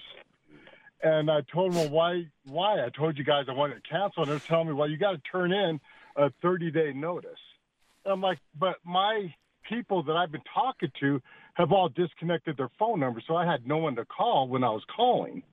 And 1.03 1.29
I 1.29 1.41
told 1.53 1.73
them, 1.73 1.79
well, 1.79 1.89
why? 1.89 2.27
Why? 2.45 2.83
I 2.83 2.89
told 2.89 3.17
you 3.17 3.23
guys 3.23 3.45
I 3.47 3.53
wanted 3.53 3.75
to 3.75 3.89
cancel, 3.89 4.23
and 4.23 4.31
they're 4.31 4.39
telling 4.39 4.67
me, 4.67 4.73
well, 4.73 4.89
you 4.89 4.97
got 4.97 5.11
to 5.11 5.21
turn 5.31 5.51
in 5.51 5.79
a 6.15 6.31
30-day 6.43 6.93
notice. 6.93 7.31
And 8.05 8.13
I'm 8.13 8.21
like, 8.21 8.39
but 8.57 8.77
my 8.83 9.33
people 9.69 10.03
that 10.03 10.13
I've 10.13 10.31
been 10.31 10.41
talking 10.53 10.91
to 11.01 11.21
have 11.55 11.71
all 11.71 11.89
disconnected 11.89 12.57
their 12.57 12.71
phone 12.79 12.99
numbers, 12.99 13.23
so 13.27 13.35
I 13.35 13.45
had 13.45 13.67
no 13.67 13.77
one 13.77 13.95
to 13.97 14.05
call 14.05 14.47
when 14.47 14.63
I 14.63 14.69
was 14.69 14.83
calling. 14.95 15.43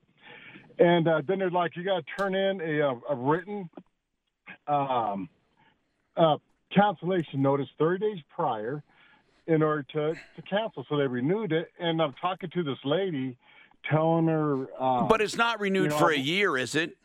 And 0.79 1.07
uh, 1.07 1.21
then 1.27 1.39
they're 1.39 1.51
like, 1.51 1.75
you 1.75 1.83
got 1.83 2.03
to 2.03 2.05
turn 2.17 2.33
in 2.33 2.61
a, 2.61 2.79
a, 2.79 2.99
a 3.11 3.15
written 3.15 3.69
um, 4.67 5.29
uh, 6.17 6.37
cancellation 6.73 7.41
notice 7.41 7.67
30 7.77 7.99
days 7.99 8.23
prior 8.35 8.81
in 9.47 9.61
order 9.61 9.83
to, 9.93 10.13
to 10.13 10.41
cancel. 10.49 10.85
So 10.89 10.97
they 10.97 11.07
renewed 11.07 11.51
it, 11.51 11.69
and 11.79 12.01
I'm 12.01 12.13
talking 12.21 12.49
to 12.51 12.63
this 12.63 12.77
lady, 12.83 13.37
telling 13.89 14.27
her. 14.27 14.67
Uh, 14.79 15.03
But 15.07 15.21
it's 15.21 15.37
not 15.37 15.59
renewed 15.59 15.83
you 15.83 15.89
know, 15.89 15.97
for 15.97 16.11
a 16.11 16.17
year, 16.17 16.57
is 16.57 16.75
it? 16.75 16.97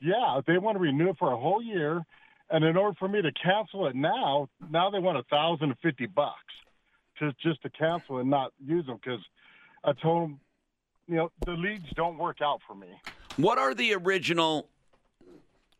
Yeah, 0.00 0.40
they 0.46 0.58
want 0.58 0.76
to 0.76 0.80
renew 0.80 1.10
it 1.10 1.16
for 1.18 1.32
a 1.32 1.36
whole 1.36 1.62
year, 1.62 2.02
and 2.48 2.64
in 2.64 2.76
order 2.76 2.96
for 2.98 3.08
me 3.08 3.20
to 3.20 3.30
cancel 3.32 3.86
it 3.86 3.94
now, 3.94 4.48
now 4.70 4.90
they 4.90 4.98
want 4.98 5.18
a 5.18 5.22
thousand 5.24 5.70
and 5.70 5.78
fifty 5.80 6.06
bucks 6.06 6.34
to 7.18 7.34
just 7.42 7.60
to 7.62 7.70
cancel 7.70 8.18
and 8.18 8.30
not 8.30 8.52
use 8.64 8.86
them 8.86 8.96
because 9.02 9.20
I 9.84 9.92
told 9.92 10.30
them, 10.30 10.40
you 11.06 11.16
know, 11.16 11.30
the 11.44 11.52
leads 11.52 11.84
don't 11.94 12.16
work 12.16 12.38
out 12.42 12.60
for 12.66 12.74
me. 12.74 12.88
What 13.36 13.58
are 13.58 13.74
the 13.74 13.92
original 13.94 14.68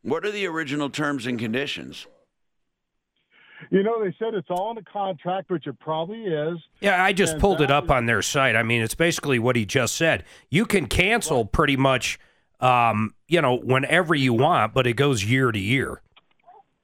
what 0.02 0.24
are 0.24 0.30
the 0.30 0.46
original 0.46 0.90
terms 0.90 1.26
and 1.26 1.38
conditions? 1.38 2.06
You 3.70 3.82
know, 3.82 4.02
they 4.02 4.14
said 4.18 4.34
it's 4.34 4.48
all 4.50 4.70
in 4.70 4.76
the 4.76 4.90
contract, 4.90 5.50
which 5.50 5.66
it 5.66 5.78
probably 5.78 6.24
is. 6.24 6.58
Yeah, 6.80 7.02
I 7.02 7.12
just 7.12 7.34
And 7.34 7.40
pulled 7.40 7.60
it 7.60 7.68
that 7.68 7.70
up 7.76 7.90
on 7.90 8.06
their 8.06 8.22
site. 8.22 8.56
I 8.56 8.62
mean, 8.62 8.80
it's 8.80 8.94
basically 8.94 9.38
what 9.38 9.56
he 9.56 9.66
just 9.66 9.94
said. 9.94 10.24
You 10.48 10.64
can 10.64 10.86
cancel 10.86 11.44
pretty 11.44 11.76
much, 11.76 12.18
um, 12.60 13.14
you 13.28 13.42
know, 13.42 13.56
whenever 13.56 14.14
you 14.14 14.32
want, 14.32 14.72
but 14.72 14.86
it 14.86 14.94
goes 14.94 15.24
year 15.24 15.52
to 15.52 15.58
year. 15.58 16.00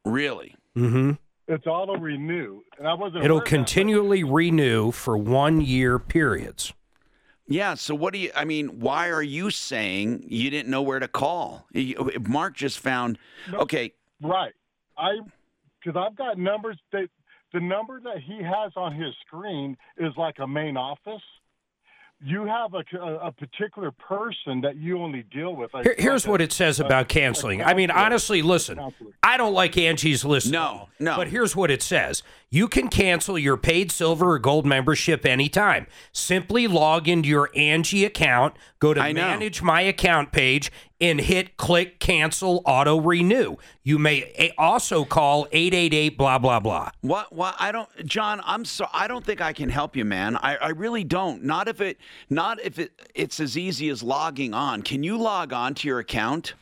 Really? 0.04 0.54
Mm-hmm. 0.76 1.12
It's 1.48 1.66
auto 1.66 1.96
renew, 1.96 2.60
and 2.78 2.88
I 2.88 2.94
wasn't. 2.94 3.24
It'll 3.24 3.36
aware 3.36 3.44
of 3.44 3.44
that, 3.44 3.50
but- 3.50 3.50
continually 3.50 4.24
renew 4.24 4.90
for 4.90 5.16
one 5.16 5.60
year 5.60 5.98
periods. 5.98 6.72
Yeah. 7.48 7.74
So 7.74 7.94
what 7.94 8.12
do 8.12 8.18
you? 8.18 8.32
I 8.34 8.44
mean, 8.44 8.80
why 8.80 9.10
are 9.10 9.22
you 9.22 9.50
saying 9.50 10.24
you 10.26 10.50
didn't 10.50 10.68
know 10.68 10.82
where 10.82 10.98
to 10.98 11.06
call? 11.06 11.66
Mark 12.20 12.56
just 12.56 12.80
found. 12.80 13.18
Okay. 13.52 13.92
Right. 14.20 14.52
I 14.98 15.18
because 15.86 16.00
I've 16.04 16.16
got 16.16 16.38
numbers 16.38 16.76
that 16.92 17.08
the 17.52 17.60
number 17.60 18.00
that 18.00 18.18
he 18.18 18.42
has 18.42 18.72
on 18.76 18.94
his 18.94 19.14
screen 19.26 19.76
is 19.98 20.12
like 20.16 20.36
a 20.40 20.46
main 20.46 20.76
office. 20.76 21.22
You 22.24 22.46
have 22.46 22.72
a, 22.72 22.82
a, 22.98 23.28
a 23.28 23.32
particular 23.32 23.90
person 23.90 24.62
that 24.62 24.76
you 24.76 24.98
only 24.98 25.22
deal 25.24 25.54
with. 25.54 25.72
Like, 25.74 25.84
Here, 25.84 25.94
here's 25.98 26.24
like 26.24 26.30
what 26.30 26.40
a- 26.40 26.44
it 26.44 26.52
says 26.52 26.80
about 26.80 27.02
a 27.02 27.04
canceling. 27.04 27.62
I 27.62 27.74
mean, 27.74 27.90
honestly, 27.90 28.40
listen, 28.40 28.80
I 29.22 29.36
don't 29.36 29.52
like 29.52 29.76
Angie's 29.76 30.24
List. 30.24 30.50
No, 30.50 30.88
no. 30.98 31.14
But 31.16 31.28
here's 31.28 31.54
what 31.54 31.70
it 31.70 31.82
says 31.82 32.22
You 32.56 32.68
can 32.68 32.88
cancel 32.88 33.38
your 33.38 33.58
paid 33.58 33.92
silver 33.92 34.30
or 34.30 34.38
gold 34.38 34.64
membership 34.64 35.26
anytime. 35.26 35.86
Simply 36.10 36.66
log 36.66 37.06
into 37.06 37.28
your 37.28 37.50
Angie 37.54 38.02
account, 38.02 38.56
go 38.78 38.94
to 38.94 39.00
I 39.02 39.12
know. 39.12 39.20
Manage 39.20 39.60
My 39.60 39.82
Account 39.82 40.32
page, 40.32 40.72
and 40.98 41.20
hit 41.20 41.58
click 41.58 42.00
cancel 42.00 42.62
auto 42.64 42.98
renew. 42.98 43.56
You 43.82 43.98
may 43.98 44.22
eh, 44.36 44.52
also 44.56 45.04
call 45.04 45.46
888 45.52 46.16
blah, 46.16 46.38
blah, 46.38 46.58
blah. 46.58 46.92
What? 47.02 47.30
What? 47.30 47.56
I 47.58 47.72
don't, 47.72 47.90
John. 48.06 48.40
I'm 48.42 48.64
so. 48.64 48.86
I 48.90 49.06
don't 49.06 49.22
think 49.22 49.42
I 49.42 49.52
can 49.52 49.68
help 49.68 49.94
you, 49.94 50.06
man. 50.06 50.38
I, 50.38 50.56
I 50.56 50.68
really 50.70 51.04
don't. 51.04 51.44
Not 51.44 51.68
if 51.68 51.82
it. 51.82 51.98
Not 52.30 52.58
if 52.62 52.78
it. 52.78 52.98
It's 53.14 53.38
as 53.38 53.58
easy 53.58 53.90
as 53.90 54.02
logging 54.02 54.54
on. 54.54 54.80
Can 54.80 55.02
you 55.02 55.18
log 55.18 55.52
on 55.52 55.74
to 55.74 55.88
your 55.88 55.98
account? 55.98 56.54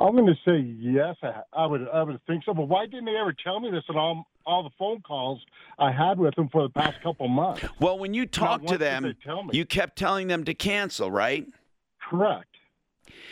I'm 0.00 0.16
going 0.16 0.26
to 0.26 0.34
say 0.44 0.58
yes. 0.58 1.14
I, 1.22 1.42
I 1.52 1.66
would. 1.66 1.86
I 1.94 2.02
would 2.02 2.20
think 2.26 2.42
so. 2.42 2.52
But 2.52 2.66
why 2.66 2.86
didn't 2.86 3.04
they 3.04 3.16
ever 3.16 3.32
tell 3.32 3.60
me 3.60 3.70
this 3.70 3.84
in 3.88 3.94
all 3.96 4.26
all 4.46 4.62
the 4.62 4.70
phone 4.78 5.00
calls 5.00 5.40
I 5.78 5.90
had 5.92 6.18
with 6.18 6.34
them 6.34 6.48
for 6.48 6.62
the 6.62 6.68
past 6.70 7.00
couple 7.02 7.28
months? 7.28 7.64
Well, 7.80 7.98
when 7.98 8.14
you 8.14 8.26
talked 8.26 8.68
to 8.68 8.78
them, 8.78 9.02
they 9.04 9.14
tell 9.24 9.42
me. 9.44 9.50
you 9.56 9.64
kept 9.64 9.96
telling 9.96 10.28
them 10.28 10.44
to 10.44 10.54
cancel, 10.54 11.10
right? 11.10 11.46
Correct. 12.08 12.46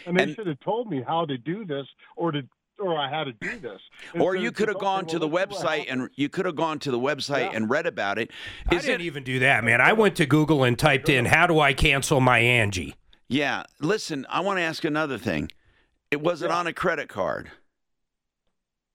And 0.07 0.19
they 0.19 0.25
And- 0.25 0.35
should 0.35 0.47
have 0.47 0.61
told 0.61 0.91
me 0.91 1.03
how 1.07 1.27
to 1.27 1.37
do 1.39 1.65
this, 1.65 1.87
or 2.17 2.33
to, 2.33 2.43
or 2.79 2.99
I 2.99 3.11
had 3.11 3.25
to 3.25 3.33
do 3.33 3.59
this. 3.59 3.81
Or 4.19 4.35
Instead 4.35 4.43
you 4.45 4.53
could 4.53 4.69
have 4.69 4.77
oh, 4.79 4.81
gone 4.81 5.05
okay, 5.05 5.13
to 5.13 5.19
the 5.19 5.29
well, 5.29 5.47
let's 5.49 5.59
see 5.59 5.65
what 5.65 5.79
website 5.81 5.93
and 5.93 6.11
you 6.15 6.29
could 6.29 6.47
have 6.47 6.57
gone 6.57 6.79
to 6.81 6.91
the 6.91 6.99
website 6.99 7.55
and 7.55 7.69
read 7.69 7.87
about 7.87 8.19
it. 8.19 8.31
I 8.69 8.77
didn't 8.77 9.03
it? 9.03 9.05
even 9.05 9.23
do 9.23 9.39
that, 9.41 9.65
man. 9.65 9.81
I 9.81 9.93
went 9.93 10.17
to 10.17 10.27
Google 10.27 10.65
and 10.65 10.79
typed 10.79 11.09
in, 11.09 11.27
How 11.27 11.47
do 11.47 11.61
I 11.61 11.75
cancel 11.75 12.21
my 12.21 12.39
Angie? 12.39 12.95
Yeah. 13.29 13.65
Listen, 13.81 14.27
I 14.31 14.41
want 14.41 14.59
to 14.59 14.63
ask 14.63 14.85
another 14.85 15.19
thing. 15.19 15.51
It 16.11 16.21
was 16.21 16.43
it 16.43 16.51
on 16.51 16.67
a 16.67 16.73
credit 16.73 17.09
card? 17.09 17.51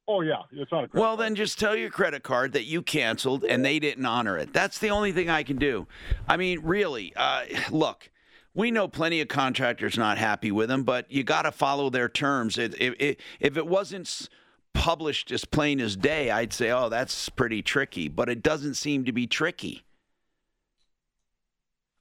Oh 0.07 0.22
yeah, 0.22 0.44
it's 0.52 0.72
on 0.72 0.84
a 0.84 0.88
credit 0.88 1.02
Well, 1.02 1.18
then 1.18 1.36
just 1.36 1.57
tell 1.60 1.76
your 1.76 1.90
credit 1.90 2.22
card 2.22 2.53
that 2.53 2.65
you 2.65 2.82
canceled 2.82 3.44
and 3.44 3.65
they 3.65 3.80
didn't 3.80 4.06
honor 4.06 4.38
it. 4.38 4.53
That's 4.53 4.77
the 4.77 4.90
only 4.91 5.11
thing 5.11 5.30
I 5.30 5.44
can 5.44 5.57
do. 5.57 5.88
I 6.27 6.38
mean, 6.38 6.61
really, 6.64 7.11
uh, 7.15 7.45
look, 7.72 8.11
we 8.53 8.69
know 8.72 8.88
plenty 8.88 9.19
of 9.22 9.27
contractors 9.27 9.98
not 9.98 10.18
happy 10.18 10.52
with 10.52 10.69
them, 10.69 10.84
but 10.84 11.11
you 11.11 11.23
got 11.23 11.44
to 11.44 11.52
follow 11.52 11.90
their 11.90 12.07
terms. 12.07 12.57
It, 12.57 12.80
it, 12.80 13.02
it, 13.02 13.19
if 13.40 13.57
it 13.57 13.65
wasn't 13.65 14.30
published 14.73 15.32
as 15.32 15.44
plain 15.44 15.82
as 15.82 15.95
day, 15.95 16.30
I'd 16.30 16.53
say, 16.53 16.69
oh, 16.72 16.90
that's 16.90 17.30
pretty 17.30 17.64
tricky, 17.64 18.07
but 18.07 18.30
it 18.30 18.44
doesn't 18.44 18.76
seem 18.76 19.06
to 19.06 19.11
be 19.11 19.26
tricky. 19.26 19.84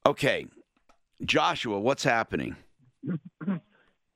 Okay, 0.05 0.45
Joshua, 1.23 1.79
what's 1.79 2.03
happening? 2.03 2.55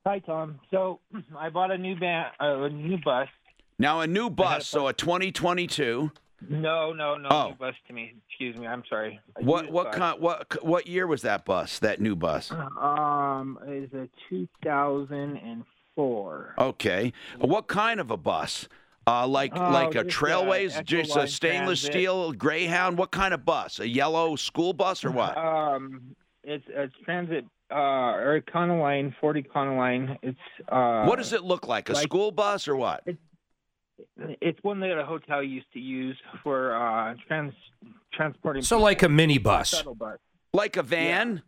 Hi, 0.06 0.20
Tom. 0.20 0.60
So 0.70 1.00
I 1.36 1.50
bought 1.50 1.72
a 1.72 1.78
new 1.78 1.96
ban, 1.96 2.26
uh, 2.40 2.62
a 2.62 2.70
new 2.70 2.96
bus. 3.04 3.28
Now, 3.80 4.00
a 4.00 4.06
new 4.06 4.28
bus, 4.28 4.66
so 4.66 4.88
a 4.88 4.92
2022. 4.92 6.12
No, 6.50 6.92
no, 6.92 7.16
no 7.16 7.28
Oh. 7.30 7.48
new 7.48 7.54
bus 7.54 7.74
to 7.88 7.94
me. 7.94 8.12
Excuse 8.28 8.54
me. 8.56 8.66
I'm 8.66 8.82
sorry. 8.90 9.18
A 9.36 9.42
What 9.42 9.70
what 9.70 9.86
bus. 9.86 9.94
kind 9.96 10.20
what 10.20 10.62
what 10.62 10.86
year 10.86 11.06
was 11.06 11.22
that 11.22 11.46
bus? 11.46 11.78
That 11.78 11.98
new 11.98 12.14
bus? 12.14 12.52
Um, 12.78 13.58
is 13.66 13.90
a 13.94 14.06
2004. 14.28 16.54
Okay. 16.58 17.12
What 17.38 17.68
kind 17.68 18.00
of 18.00 18.10
a 18.10 18.18
bus? 18.18 18.68
Uh, 19.06 19.26
like 19.26 19.52
Oh, 19.56 19.70
like 19.70 19.94
a 19.94 20.04
Trailways, 20.04 20.84
just 20.84 21.16
a 21.16 21.26
stainless 21.26 21.80
Transit. 21.80 21.92
steel 21.92 22.32
Greyhound. 22.32 22.98
What 22.98 23.12
kind 23.12 23.32
of 23.32 23.46
bus? 23.46 23.80
A 23.80 23.88
yellow 23.88 24.36
school 24.36 24.74
bus 24.74 25.06
or 25.06 25.10
what? 25.10 25.38
Um, 25.38 26.14
it's 26.44 26.68
a 26.68 26.88
transit 27.04 27.46
uh 27.70 28.14
or 28.16 28.38
Econoline, 28.40 29.14
40 29.20 29.42
Econoline. 29.42 30.18
It's 30.22 30.38
uh. 30.68 31.04
what 31.04 31.16
does 31.16 31.32
it 31.32 31.44
look 31.44 31.66
like? 31.66 31.88
A 31.88 31.94
like- 31.94 32.02
school 32.02 32.30
bus 32.30 32.68
or 32.68 32.76
what? 32.76 33.02
It's 34.40 34.58
one 34.62 34.80
that 34.80 34.98
a 34.98 35.04
hotel 35.04 35.42
used 35.42 35.72
to 35.72 35.80
use 35.80 36.16
for 36.42 36.74
uh 36.74 37.14
trans 37.26 37.52
transporting. 38.12 38.62
So 38.62 38.78
like 38.78 39.02
a 39.02 39.08
minibus. 39.08 39.66
Shuttle 39.66 39.94
bus. 39.94 40.18
Like 40.52 40.76
a 40.76 40.82
van? 40.82 41.42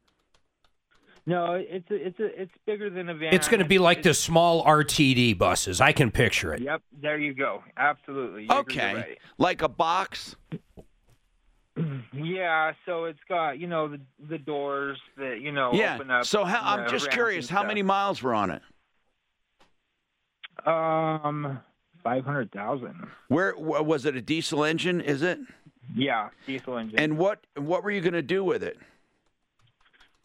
No, 1.24 1.52
it's 1.52 1.88
a, 1.90 1.94
it's 1.94 2.18
a, 2.18 2.42
it's 2.42 2.52
bigger 2.66 2.90
than 2.90 3.08
a 3.08 3.14
van. 3.14 3.32
It's 3.32 3.46
going 3.46 3.60
to 3.60 3.68
be 3.68 3.78
like 3.78 4.02
the 4.02 4.12
small 4.12 4.64
RTD 4.64 5.38
buses. 5.38 5.80
I 5.80 5.92
can 5.92 6.10
picture 6.10 6.52
it. 6.52 6.60
Yep, 6.62 6.82
there 7.00 7.16
you 7.18 7.32
go. 7.32 7.62
Absolutely. 7.76 8.44
You're 8.44 8.58
Okay. 8.58 8.94
right. 8.94 9.18
Like 9.38 9.62
a 9.62 9.68
box? 9.68 10.34
Yeah, 12.12 12.72
so 12.84 13.04
it's 13.06 13.18
got 13.30 13.58
you 13.58 13.66
know 13.66 13.88
the 13.88 14.00
the 14.28 14.36
doors 14.36 14.98
that 15.16 15.40
you 15.40 15.52
know 15.52 15.70
yeah. 15.72 15.94
open 15.94 16.10
up. 16.10 16.26
So 16.26 16.44
how, 16.44 16.60
I'm 16.62 16.84
the 16.84 16.90
just 16.90 17.10
curious, 17.10 17.48
how 17.48 17.60
stuff. 17.60 17.68
many 17.68 17.82
miles 17.82 18.22
were 18.22 18.34
on 18.34 18.50
it? 18.50 18.62
Um, 20.66 21.58
five 22.02 22.24
hundred 22.24 22.50
thousand. 22.52 23.06
Where 23.28 23.54
was 23.56 24.04
it? 24.06 24.16
A 24.16 24.22
diesel 24.22 24.64
engine? 24.64 25.00
Is 25.00 25.22
it? 25.22 25.38
Yeah, 25.94 26.28
diesel 26.46 26.76
engine. 26.78 26.98
And 26.98 27.18
what 27.18 27.44
what 27.56 27.82
were 27.84 27.90
you 27.90 28.00
going 28.00 28.12
to 28.14 28.22
do 28.22 28.44
with 28.44 28.62
it? 28.62 28.78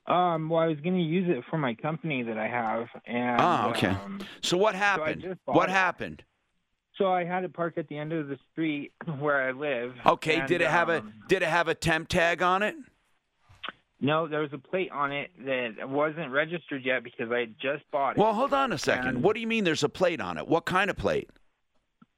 um, 0.08 0.48
well, 0.50 0.62
I 0.62 0.68
was 0.68 0.80
going 0.80 0.96
to 0.96 1.02
use 1.02 1.28
it 1.30 1.44
for 1.50 1.58
my 1.58 1.74
company 1.74 2.24
that 2.24 2.38
I 2.38 2.48
have, 2.48 2.88
and 3.06 3.42
Ah, 3.42 3.70
okay. 3.72 3.88
um, 3.90 4.22
So 4.42 4.56
what 4.58 4.74
happened? 4.76 5.38
bought 5.46 5.56
what 5.56 5.70
it. 5.70 5.74
happened? 5.74 6.24
so 6.98 7.12
I 7.14 7.26
had 7.26 7.44
it 7.44 7.54
parked 7.54 7.78
at 7.78 7.88
the 7.90 7.98
end 7.98 8.12
of 8.14 8.28
the 8.28 8.40
street 8.52 8.92
where 9.20 9.42
I 9.48 9.52
live. 9.52 9.94
Okay, 10.06 10.38
and, 10.40 10.48
did 10.48 10.62
it 10.62 10.68
have 10.70 10.90
a 10.90 11.00
um, 11.00 11.14
did 11.28 11.42
it 11.42 11.48
have 11.50 11.68
a 11.68 11.76
temp 11.76 12.08
tag 12.08 12.42
on 12.42 12.64
it? 12.64 12.76
No, 14.00 14.28
there 14.28 14.42
was 14.42 14.54
a 14.54 14.58
plate 14.60 14.92
on 14.92 15.12
it 15.12 15.32
that 15.46 15.90
wasn't 15.90 16.32
registered 16.32 16.86
yet 16.86 17.04
because 17.04 17.32
I 17.32 17.40
had 17.40 17.56
just 17.60 17.84
bought 17.92 18.12
it. 18.12 18.20
Well, 18.20 18.32
hold 18.34 18.54
on 18.54 18.72
a 18.72 18.78
second. 18.78 19.08
And- 19.08 19.24
What 19.24 19.34
do 19.34 19.42
you 19.42 19.48
mean 19.48 19.64
there's 19.64 19.84
a 19.84 19.90
plate 19.90 20.22
on 20.22 20.38
it? 20.38 20.48
What 20.48 20.66
kind 20.66 20.90
of 20.92 20.96
plate? 20.98 21.30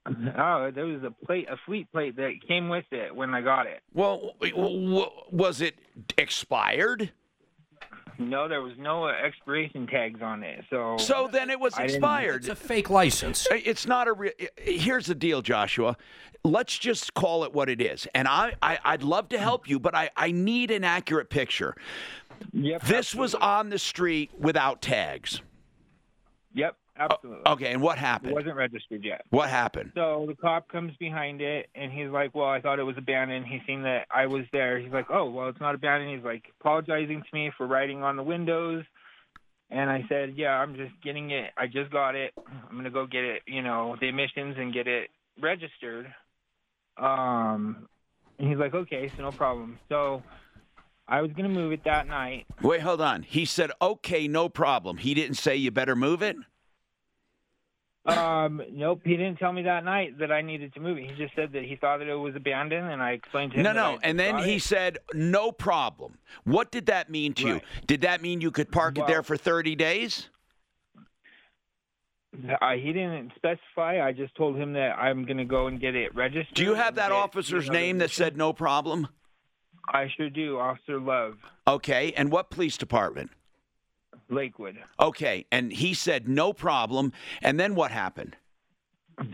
Oh, 0.38 0.72
there 0.74 0.86
was 0.86 1.04
a 1.04 1.12
plate, 1.26 1.48
a 1.50 1.58
fleet 1.66 1.92
plate 1.92 2.16
that 2.18 2.34
came 2.48 2.70
with 2.70 2.86
it 2.92 3.16
when 3.16 3.34
I 3.34 3.42
got 3.42 3.68
it. 3.68 3.82
Well, 3.94 4.34
w- 4.42 4.54
w- 4.56 5.10
was 5.32 5.62
it 5.62 5.76
expired? 6.18 7.12
No, 8.18 8.50
there 8.50 8.62
was 8.62 8.74
no 8.78 9.08
expiration 9.08 9.88
tags 9.88 10.22
on 10.22 10.44
it. 10.44 10.66
So 10.70 10.98
So 10.98 11.30
then 11.32 11.50
it 11.50 11.60
was 11.60 11.78
expired. 11.78 12.42
It's 12.42 12.50
a 12.50 12.56
fake 12.56 12.90
license. 12.90 13.48
It's 13.50 13.88
not 13.88 14.08
a. 14.10 14.14
Re- 14.14 14.34
Here's 14.58 15.06
the 15.06 15.16
deal, 15.16 15.42
Joshua. 15.42 15.96
Let's 16.44 16.78
just 16.78 17.14
call 17.14 17.46
it 17.46 17.54
what 17.54 17.70
it 17.70 17.82
is. 17.82 18.08
And 18.14 18.28
I, 18.28 18.56
I 18.62 18.78
I'd 18.84 19.04
love 19.04 19.30
to 19.30 19.38
help 19.38 19.70
you, 19.70 19.80
but 19.80 19.96
I, 19.96 20.10
I 20.18 20.32
need 20.32 20.70
an 20.72 20.84
accurate 20.84 21.30
picture. 21.30 21.76
Yep. 22.54 22.84
This 22.84 23.16
was 23.16 23.36
on 23.36 23.70
the 23.70 23.80
street 23.80 24.32
without 24.38 24.82
tags. 24.82 25.42
Yep, 26.54 26.76
absolutely. 27.00 27.44
Okay, 27.48 27.72
and 27.72 27.82
what 27.82 27.98
happened? 27.98 28.32
It 28.32 28.36
wasn't 28.36 28.56
registered 28.56 29.04
yet. 29.04 29.22
What 29.30 29.50
happened? 29.50 29.92
So 29.96 30.26
the 30.28 30.36
cop 30.36 30.68
comes 30.70 30.96
behind 30.98 31.42
it, 31.42 31.70
and 31.76 31.92
he's 31.92 32.10
like, 32.10 32.36
"Well, 32.36 32.48
I 32.48 32.62
thought 32.62 32.80
it 32.80 32.84
was 32.84 32.98
abandoned." 32.98 33.46
He 33.48 33.62
seen 33.66 33.84
that 33.84 34.08
I 34.12 34.26
was 34.28 34.46
there. 34.52 34.80
He's 34.80 34.92
like, 34.92 35.08
"Oh, 35.10 35.30
well, 35.30 35.50
it's 35.50 35.60
not 35.60 35.76
abandoned." 35.76 36.16
He's 36.16 36.26
like 36.26 36.44
apologizing 36.60 37.22
to 37.22 37.30
me 37.34 37.52
for 37.58 37.66
writing 37.66 38.04
on 38.04 38.16
the 38.16 38.24
windows, 38.24 38.84
and 39.70 39.90
I 39.90 40.06
said, 40.10 40.34
"Yeah, 40.36 40.52
I'm 40.52 40.76
just 40.76 40.94
getting 41.04 41.32
it. 41.32 41.52
I 41.58 41.68
just 41.68 41.92
got 41.92 42.16
it. 42.16 42.34
I'm 42.38 42.76
gonna 42.76 42.90
go 42.90 43.06
get 43.06 43.24
it. 43.24 43.44
You 43.48 43.62
know, 43.62 43.96
the 44.00 44.08
emissions 44.08 44.56
and 44.58 44.74
get 44.74 44.88
it 44.88 45.10
registered." 45.42 46.14
Um, 46.98 47.88
and 48.38 48.50
he's 48.50 48.58
like, 48.58 48.74
"Okay, 48.74 49.12
so 49.16 49.24
no 49.24 49.32
problem." 49.32 49.80
So 49.90 50.22
I 51.08 51.22
was 51.22 51.32
gonna 51.32 51.50
move 51.50 51.72
it 51.72 51.84
that 51.86 52.08
night. 52.08 52.46
Wait, 52.62 52.82
hold 52.82 53.02
on. 53.02 53.24
He 53.24 53.46
said, 53.46 53.72
"Okay, 53.82 54.28
no 54.28 54.50
problem." 54.50 54.98
He 54.98 55.14
didn't 55.14 55.36
say 55.36 55.56
you 55.56 55.72
better 55.72 55.96
move 55.96 56.22
it. 56.22 56.36
Um, 58.18 58.62
nope, 58.72 59.02
he 59.04 59.18
didn't 59.18 59.38
tell 59.38 59.54
me 59.54 59.64
that 59.64 59.84
night 59.84 60.20
that 60.20 60.32
I 60.32 60.42
needed 60.42 60.74
to 60.74 60.80
move 60.80 60.98
it. 60.98 61.10
He 61.10 61.16
just 61.16 61.36
said 61.36 61.52
that 61.54 61.64
he 61.64 61.76
thought 61.76 62.00
that 62.00 62.08
it 62.08 62.16
was 62.16 62.36
abandoned, 62.36 62.90
and 62.90 63.02
I 63.02 63.12
explained 63.12 63.52
to 63.54 63.58
him. 63.58 63.64
No, 63.64 63.70
I 63.70 63.74
no. 63.74 64.00
And 64.04 64.20
then 64.20 64.38
he 64.40 64.56
it. 64.56 64.64
said, 64.64 64.98
"No 65.14 65.52
problem." 65.52 66.18
What 66.44 66.72
did 66.72 66.88
that 66.88 67.10
mean 67.10 67.34
to 67.36 67.48
you? 67.48 67.62
Did 67.88 68.02
that 68.02 68.22
mean 68.22 68.42
you 68.42 68.52
could 68.52 68.72
park 68.72 68.98
it 68.98 69.08
there 69.08 69.24
for 69.24 69.38
30 69.38 69.76
days? 69.76 70.30
Uh, 72.62 72.74
he 72.74 72.94
didn't 72.94 73.32
specify. 73.36 74.06
I 74.06 74.12
just 74.12 74.36
told 74.36 74.56
him 74.56 74.74
that 74.74 74.98
I'm 75.00 75.26
going 75.26 75.38
to 75.38 75.46
go 75.46 75.68
and 75.68 75.80
get 75.80 75.96
it 75.96 76.14
registered. 76.14 76.54
Do 76.54 76.64
you 76.64 76.76
have 76.76 76.96
that 76.96 77.12
officer's 77.12 77.66
you 77.66 77.72
know, 77.72 77.78
the 77.78 77.84
name 77.84 77.98
that 77.98 78.12
said 78.12 78.38
no 78.38 78.54
problem? 78.54 79.08
I 79.92 80.08
sure 80.16 80.30
do, 80.30 80.60
Officer 80.60 81.00
Love, 81.00 81.38
Okay. 81.68 82.14
And 82.16 82.32
what 82.32 82.52
police 82.52 82.78
department? 82.78 83.32
Lakewood. 84.30 84.78
Okay. 85.00 85.46
And 85.52 85.72
he 85.72 85.94
said 85.94 86.28
no 86.28 86.54
problem. 86.54 87.14
And 87.42 87.60
then 87.60 87.76
what 87.76 87.92
happened? 87.92 88.36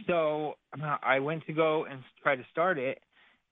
so 0.08 0.56
I 1.04 1.20
went 1.20 1.46
to 1.48 1.54
go 1.54 1.86
and 1.86 2.02
try 2.22 2.36
to 2.36 2.44
start 2.52 2.78
it, 2.78 3.00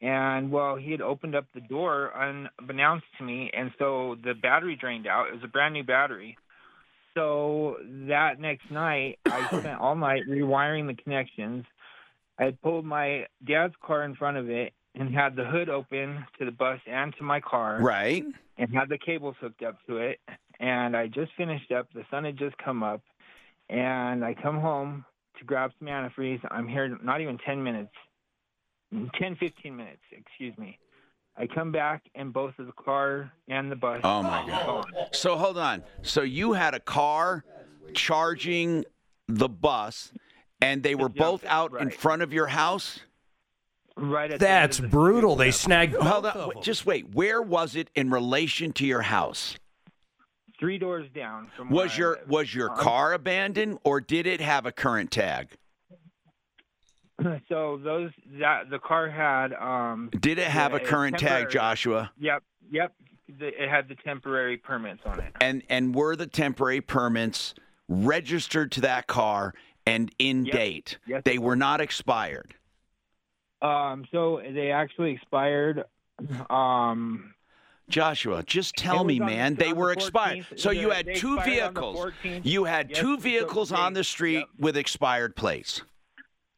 and 0.01 0.51
well, 0.51 0.75
he 0.75 0.91
had 0.91 1.01
opened 1.01 1.35
up 1.35 1.45
the 1.53 1.61
door 1.61 2.11
unbeknownst 2.15 3.05
to 3.17 3.23
me, 3.23 3.49
and 3.55 3.71
so 3.77 4.17
the 4.23 4.33
battery 4.33 4.75
drained 4.75 5.07
out. 5.07 5.27
It 5.27 5.33
was 5.33 5.43
a 5.43 5.47
brand 5.47 5.73
new 5.73 5.83
battery. 5.83 6.37
So 7.13 7.77
that 8.07 8.39
next 8.39 8.69
night, 8.71 9.19
I 9.25 9.47
spent 9.59 9.79
all 9.79 9.95
night 9.95 10.23
rewiring 10.27 10.87
the 10.87 11.01
connections. 11.01 11.65
I 12.39 12.45
had 12.45 12.61
pulled 12.61 12.85
my 12.85 13.27
dad's 13.47 13.75
car 13.85 14.03
in 14.03 14.15
front 14.15 14.37
of 14.37 14.49
it 14.49 14.73
and 14.95 15.13
had 15.13 15.35
the 15.35 15.45
hood 15.45 15.69
open 15.69 16.25
to 16.39 16.45
the 16.45 16.51
bus 16.51 16.79
and 16.87 17.15
to 17.17 17.23
my 17.23 17.39
car. 17.39 17.79
Right. 17.81 18.25
And 18.57 18.73
had 18.73 18.89
the 18.89 18.97
cables 18.97 19.35
hooked 19.39 19.63
up 19.63 19.77
to 19.87 19.97
it. 19.97 20.19
And 20.59 20.95
I 20.95 21.07
just 21.07 21.31
finished 21.35 21.71
up. 21.71 21.87
The 21.93 22.03
sun 22.11 22.25
had 22.25 22.37
just 22.37 22.57
come 22.57 22.83
up. 22.83 23.01
And 23.69 24.23
I 24.23 24.33
come 24.33 24.59
home 24.59 25.05
to 25.39 25.45
grab 25.45 25.71
some 25.79 25.87
antifreeze. 25.87 26.39
I'm 26.51 26.67
here 26.67 26.97
not 27.01 27.21
even 27.21 27.37
10 27.45 27.63
minutes, 27.63 27.93
10, 29.19 29.35
15 29.37 29.75
minutes, 29.75 30.01
excuse 30.11 30.57
me. 30.57 30.77
I 31.35 31.47
come 31.47 31.71
back 31.71 32.03
and 32.13 32.31
both 32.31 32.53
of 32.59 32.67
the 32.67 32.73
car 32.73 33.31
and 33.47 33.71
the 33.71 33.75
bus. 33.75 34.01
Oh 34.03 34.21
my 34.21 34.45
God. 34.47 34.85
So 35.11 35.35
hold 35.35 35.57
on. 35.57 35.83
So 36.03 36.21
you 36.21 36.53
had 36.53 36.75
a 36.75 36.79
car 36.79 37.43
charging 37.95 38.85
the 39.27 39.49
bus, 39.49 40.11
and 40.61 40.83
they 40.83 40.93
were 40.93 41.09
both 41.09 41.43
out 41.45 41.79
in 41.79 41.89
front 41.89 42.21
of 42.21 42.33
your 42.33 42.47
house. 42.47 42.99
Right. 43.95 44.31
At 44.31 44.39
That's 44.39 44.79
brutal. 44.79 45.35
They 45.35 45.51
snagged 45.51 45.93
both 45.93 46.03
Hold 46.03 46.25
on. 46.25 46.31
of 46.31 46.47
wait, 46.47 46.53
them. 46.55 46.63
Just 46.63 46.85
wait. 46.85 47.13
Where 47.15 47.41
was 47.41 47.75
it 47.75 47.89
in 47.95 48.09
relation 48.09 48.73
to 48.73 48.85
your 48.85 49.03
house? 49.03 49.57
Three 50.63 50.77
doors 50.77 51.09
down 51.13 51.51
from 51.57 51.69
Was 51.71 51.97
your 51.97 52.19
was 52.25 52.55
your 52.55 52.71
Um, 52.71 52.77
car 52.77 53.11
abandoned, 53.11 53.79
or 53.83 53.99
did 53.99 54.25
it 54.25 54.39
have 54.39 54.65
a 54.65 54.71
current 54.71 55.11
tag? 55.11 55.49
So 57.49 57.81
those 57.83 58.11
that 58.39 58.69
the 58.69 58.79
car 58.79 59.09
had 59.09 59.51
um 59.55 60.09
Did 60.17 60.39
it 60.39 60.47
have 60.47 60.73
a 60.73 60.79
current 60.79 61.17
tag, 61.19 61.49
Joshua? 61.49 62.11
Yep, 62.17 62.43
yep. 62.71 62.93
The, 63.27 63.47
it 63.61 63.69
had 63.69 63.89
the 63.89 63.95
temporary 63.95 64.55
permits 64.55 65.01
on 65.05 65.19
it. 65.19 65.33
And 65.41 65.63
and 65.67 65.93
were 65.93 66.15
the 66.15 66.27
temporary 66.27 66.79
permits 66.79 67.53
registered 67.89 68.71
to 68.71 68.81
that 68.81 69.07
car 69.07 69.53
and 69.85 70.15
in 70.17 70.45
Yep. 70.45 70.55
date? 70.55 70.97
Yes. 71.05 71.23
They 71.25 71.39
were 71.39 71.57
not 71.57 71.81
expired. 71.81 72.53
Um, 73.61 74.05
so 74.13 74.41
they 74.53 74.71
actually 74.71 75.11
expired. 75.11 75.83
Um, 76.49 77.33
Joshua, 77.93 78.41
just 78.43 78.75
tell 78.75 79.03
me, 79.03 79.19
man, 79.19 79.53
they 79.53 79.65
on 79.67 79.69
the 79.73 79.75
were 79.79 79.91
expired. 79.91 80.47
So 80.55 80.71
you 80.71 80.89
had 80.89 81.05
two 81.15 81.35
expired 81.37 81.45
vehicles. 81.45 82.11
You 82.43 82.63
had 82.63 82.89
Yes, 82.89 82.99
two 82.99 83.15
so 83.17 83.21
vehicles 83.21 83.69
they- 83.69 83.75
on 83.75 83.93
the 83.93 84.03
street 84.03 84.45
with 84.57 84.75
expired 84.77 85.35
plates. 85.35 85.83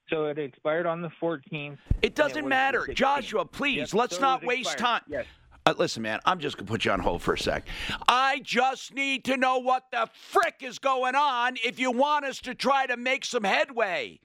so 0.10 0.28
it 0.28 0.38
expired 0.40 0.86
on 0.86 1.02
the 1.02 1.10
14th. 1.20 1.78
It 2.02 2.16
doesn't 2.16 2.48
matter. 2.48 2.88
Joshua, 2.94 3.44
please, 3.44 3.78
Yes, 3.78 3.94
let's 3.94 4.16
so 4.16 4.22
not 4.22 4.42
was 4.44 4.48
waste 4.48 4.78
time. 4.78 5.02
Yes. 5.10 5.26
Uh, 5.66 5.74
listen, 5.78 6.04
man, 6.04 6.20
I'm 6.26 6.40
just 6.40 6.56
going 6.56 6.68
to 6.68 6.72
put 6.72 6.86
you 6.86 6.92
on 6.92 7.00
hold 7.02 7.22
for 7.22 7.34
a 7.34 7.38
sec. 7.40 7.68
I 8.08 8.40
just 8.42 8.94
need 8.94 9.26
to 9.26 9.36
know 9.36 9.58
what 9.58 9.84
the 9.92 10.08
frick 10.14 10.58
is 10.62 10.80
going 10.80 11.16
on 11.16 11.58
if 11.66 11.80
you 11.80 11.92
want 11.92 12.24
us 12.24 12.40
to 12.42 12.56
try 12.56 12.86
to 12.86 12.96
make 12.96 13.26
some 13.26 13.44
headway. 13.44 14.20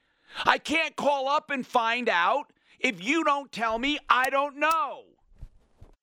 I 0.44 0.58
can't 0.58 0.94
call 0.94 1.28
up 1.28 1.50
and 1.50 1.66
find 1.66 2.08
out. 2.08 2.52
If 2.78 3.02
you 3.02 3.24
don't 3.24 3.50
tell 3.50 3.78
me, 3.80 3.98
I 4.08 4.30
don't 4.30 4.56
know. 4.58 5.04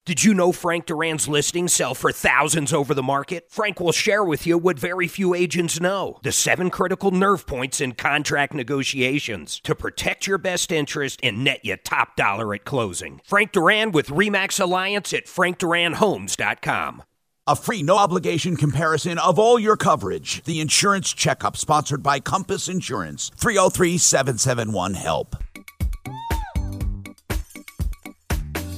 Did 0.08 0.24
you 0.24 0.32
know 0.32 0.52
Frank 0.52 0.86
Duran's 0.86 1.28
listings 1.28 1.74
sell 1.74 1.94
for 1.94 2.10
thousands 2.12 2.72
over 2.72 2.94
the 2.94 3.02
market? 3.02 3.44
Frank 3.50 3.78
will 3.78 3.92
share 3.92 4.24
with 4.24 4.46
you 4.46 4.56
what 4.56 4.78
very 4.78 5.06
few 5.06 5.34
agents 5.34 5.82
know 5.82 6.18
the 6.22 6.32
seven 6.32 6.70
critical 6.70 7.10
nerve 7.10 7.46
points 7.46 7.78
in 7.78 7.92
contract 7.92 8.54
negotiations 8.54 9.60
to 9.64 9.74
protect 9.74 10.26
your 10.26 10.38
best 10.38 10.72
interest 10.72 11.20
and 11.22 11.44
net 11.44 11.62
you 11.62 11.76
top 11.76 12.16
dollar 12.16 12.54
at 12.54 12.64
closing. 12.64 13.20
Frank 13.22 13.52
Duran 13.52 13.92
with 13.92 14.08
Remax 14.08 14.58
Alliance 14.58 15.12
at 15.12 15.26
frankduranhomes.com. 15.26 17.02
A 17.46 17.54
free, 17.54 17.82
no 17.82 17.98
obligation 17.98 18.56
comparison 18.56 19.18
of 19.18 19.38
all 19.38 19.58
your 19.58 19.76
coverage. 19.76 20.42
The 20.44 20.60
Insurance 20.60 21.12
Checkup, 21.12 21.54
sponsored 21.54 22.02
by 22.02 22.20
Compass 22.20 22.66
Insurance. 22.66 23.30
303 23.36 23.98
771 23.98 24.94
HELP. 24.94 25.36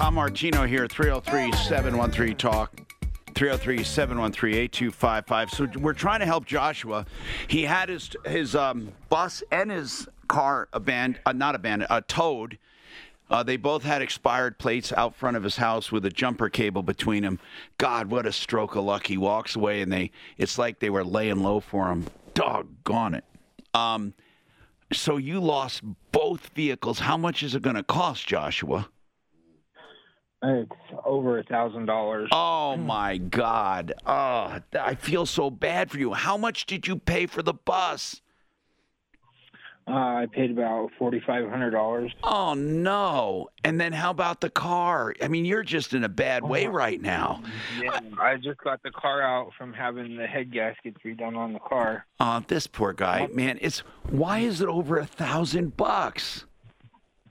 I'm 0.00 0.14
Martino 0.14 0.64
here, 0.64 0.88
303 0.88 1.52
713 1.52 2.34
Talk. 2.34 2.74
303 3.34 3.84
713 3.84 4.54
8255. 4.54 5.50
So 5.50 5.68
we're 5.78 5.92
trying 5.92 6.20
to 6.20 6.26
help 6.26 6.46
Joshua. 6.46 7.04
He 7.48 7.64
had 7.64 7.90
his 7.90 8.10
his 8.24 8.56
um, 8.56 8.92
bus 9.10 9.42
and 9.50 9.70
his 9.70 10.08
car 10.26 10.68
abandoned, 10.72 11.20
uh, 11.26 11.32
not 11.32 11.54
abandoned, 11.54 11.90
uh, 11.90 12.00
towed. 12.08 12.56
Uh, 13.28 13.42
they 13.42 13.58
both 13.58 13.82
had 13.82 14.00
expired 14.00 14.58
plates 14.58 14.90
out 14.94 15.14
front 15.14 15.36
of 15.36 15.44
his 15.44 15.56
house 15.56 15.92
with 15.92 16.06
a 16.06 16.10
jumper 16.10 16.48
cable 16.48 16.82
between 16.82 17.22
them. 17.22 17.38
God, 17.76 18.10
what 18.10 18.24
a 18.24 18.32
stroke 18.32 18.76
of 18.76 18.84
luck! 18.84 19.06
He 19.06 19.18
walks 19.18 19.54
away, 19.54 19.82
and 19.82 19.92
they 19.92 20.12
it's 20.38 20.56
like 20.56 20.80
they 20.80 20.90
were 20.90 21.04
laying 21.04 21.42
low 21.42 21.60
for 21.60 21.90
him. 21.90 22.06
Doggone 22.32 23.16
it. 23.16 23.24
Um, 23.74 24.14
so 24.94 25.18
you 25.18 25.40
lost 25.40 25.82
both 26.10 26.48
vehicles. 26.54 26.98
How 26.98 27.18
much 27.18 27.42
is 27.42 27.54
it 27.54 27.60
going 27.60 27.76
to 27.76 27.82
cost, 27.82 28.26
Joshua? 28.26 28.88
It's 30.42 30.72
over 31.04 31.38
a 31.38 31.42
thousand 31.42 31.84
dollars. 31.86 32.30
Oh 32.32 32.76
my 32.76 33.18
God! 33.18 33.92
Oh, 34.06 34.58
I 34.78 34.94
feel 34.94 35.26
so 35.26 35.50
bad 35.50 35.90
for 35.90 35.98
you. 35.98 36.14
How 36.14 36.38
much 36.38 36.64
did 36.64 36.86
you 36.86 36.96
pay 36.96 37.26
for 37.26 37.42
the 37.42 37.52
bus? 37.52 38.22
Uh, 39.86 39.92
I 39.92 40.26
paid 40.32 40.50
about 40.50 40.90
forty 40.98 41.20
five 41.26 41.48
hundred 41.50 41.72
dollars. 41.72 42.12
Oh 42.22 42.54
no! 42.54 43.48
And 43.64 43.78
then 43.78 43.92
how 43.92 44.10
about 44.10 44.40
the 44.40 44.48
car? 44.48 45.14
I 45.20 45.28
mean, 45.28 45.44
you're 45.44 45.62
just 45.62 45.92
in 45.92 46.04
a 46.04 46.08
bad 46.08 46.42
way 46.42 46.68
right 46.68 47.00
now. 47.02 47.42
Yeah, 47.82 48.00
I 48.18 48.36
just 48.36 48.60
got 48.60 48.82
the 48.82 48.92
car 48.92 49.20
out 49.20 49.52
from 49.58 49.74
having 49.74 50.16
the 50.16 50.26
head 50.26 50.52
gaskets 50.52 50.98
redone 51.04 51.36
on 51.36 51.52
the 51.52 51.58
car. 51.58 52.06
Uh, 52.18 52.40
this 52.46 52.66
poor 52.66 52.94
guy, 52.94 53.28
man. 53.34 53.58
It's 53.60 53.80
why 54.08 54.38
is 54.38 54.62
it 54.62 54.68
over 54.68 54.96
a 54.98 55.06
thousand 55.06 55.76
bucks? 55.76 56.46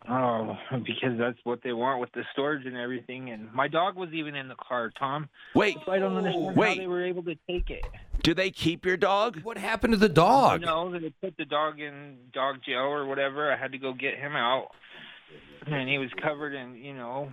Oh, 0.09 0.57
because 0.85 1.17
that's 1.17 1.37
what 1.43 1.61
they 1.63 1.73
want 1.73 2.01
with 2.01 2.11
the 2.13 2.23
storage 2.33 2.65
and 2.65 2.75
everything. 2.75 3.29
And 3.29 3.51
my 3.53 3.67
dog 3.67 3.95
was 3.95 4.09
even 4.11 4.35
in 4.35 4.47
the 4.47 4.55
car, 4.55 4.91
Tom. 4.97 5.29
Wait, 5.53 5.77
so 5.85 5.91
I 5.91 5.99
don't 5.99 6.17
understand 6.17 6.55
wait. 6.55 6.69
how 6.69 6.83
they 6.83 6.87
were 6.87 7.05
able 7.05 7.23
to 7.23 7.35
take 7.47 7.69
it. 7.69 7.85
Do 8.23 8.33
they 8.33 8.51
keep 8.51 8.85
your 8.85 8.97
dog? 8.97 9.41
What 9.43 9.57
happened 9.57 9.93
to 9.93 9.99
the 9.99 10.09
dog? 10.09 10.61
No, 10.61 10.91
they 10.91 11.13
put 11.21 11.37
the 11.37 11.45
dog 11.45 11.79
in 11.79 12.17
dog 12.33 12.57
jail 12.65 12.81
or 12.81 13.05
whatever. 13.05 13.51
I 13.51 13.57
had 13.57 13.71
to 13.71 13.77
go 13.77 13.93
get 13.93 14.17
him 14.17 14.35
out, 14.35 14.69
and 15.67 15.87
he 15.87 15.97
was 15.99 16.09
covered 16.21 16.53
in, 16.53 16.75
you 16.75 16.93
know, 16.93 17.31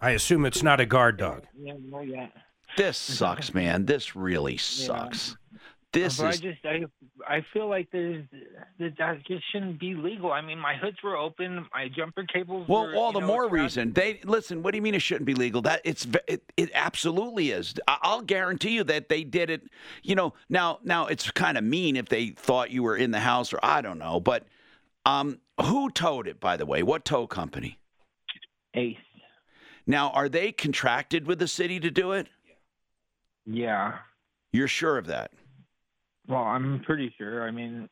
I 0.00 0.10
assume 0.10 0.46
it's 0.46 0.62
not 0.62 0.78
a 0.80 0.86
guard 0.86 1.16
dog. 1.16 1.42
yeah, 1.60 1.74
no, 1.90 2.00
yeah. 2.00 2.28
This 2.76 2.96
sucks, 2.96 3.52
man. 3.52 3.86
This 3.86 4.14
really 4.14 4.56
sucks. 4.56 5.36
This 5.92 6.18
but 6.18 6.34
is 6.34 6.40
I 6.40 6.42
just 6.42 6.64
I 6.66 7.36
I 7.36 7.46
feel 7.52 7.66
like 7.66 7.88
there's 7.90 8.24
that 8.78 8.98
that 8.98 9.26
just 9.26 9.42
shouldn't 9.50 9.80
be 9.80 9.94
legal. 9.94 10.30
I 10.30 10.42
mean, 10.42 10.58
my 10.58 10.74
hoods 10.74 10.98
were 11.02 11.16
open, 11.16 11.66
my 11.72 11.88
jumper 11.88 12.24
cables. 12.24 12.68
Were 12.68 12.80
open. 12.80 12.92
Well, 12.92 12.94
were, 12.94 12.96
all 12.96 13.12
the 13.12 13.20
know, 13.20 13.26
more 13.26 13.48
reason. 13.48 13.94
They 13.94 14.20
listen. 14.24 14.62
What 14.62 14.72
do 14.72 14.76
you 14.76 14.82
mean 14.82 14.94
it 14.94 15.00
shouldn't 15.00 15.24
be 15.24 15.34
legal? 15.34 15.62
That 15.62 15.80
it's 15.84 16.06
it, 16.26 16.42
it 16.58 16.70
absolutely 16.74 17.52
is. 17.52 17.74
I'll 17.88 18.20
guarantee 18.20 18.70
you 18.70 18.84
that 18.84 19.08
they 19.08 19.24
did 19.24 19.48
it. 19.48 19.62
You 20.02 20.14
know, 20.14 20.34
now 20.50 20.78
now 20.84 21.06
it's 21.06 21.30
kind 21.30 21.56
of 21.56 21.64
mean 21.64 21.96
if 21.96 22.10
they 22.10 22.30
thought 22.30 22.70
you 22.70 22.82
were 22.82 22.96
in 22.96 23.10
the 23.10 23.20
house 23.20 23.54
or 23.54 23.58
I 23.62 23.80
don't 23.80 23.98
know. 23.98 24.20
But 24.20 24.44
um, 25.06 25.40
who 25.58 25.90
towed 25.90 26.28
it? 26.28 26.38
By 26.38 26.58
the 26.58 26.66
way, 26.66 26.82
what 26.82 27.06
tow 27.06 27.26
company? 27.26 27.78
Ace. 28.74 28.96
Now, 29.86 30.10
are 30.10 30.28
they 30.28 30.52
contracted 30.52 31.26
with 31.26 31.38
the 31.38 31.48
city 31.48 31.80
to 31.80 31.90
do 31.90 32.12
it? 32.12 32.28
Yeah. 33.46 34.00
You're 34.52 34.68
sure 34.68 34.98
of 34.98 35.06
that? 35.06 35.32
Well, 36.28 36.42
I'm 36.42 36.80
pretty 36.84 37.12
sure. 37.16 37.46
I 37.46 37.50
mean, 37.50 37.88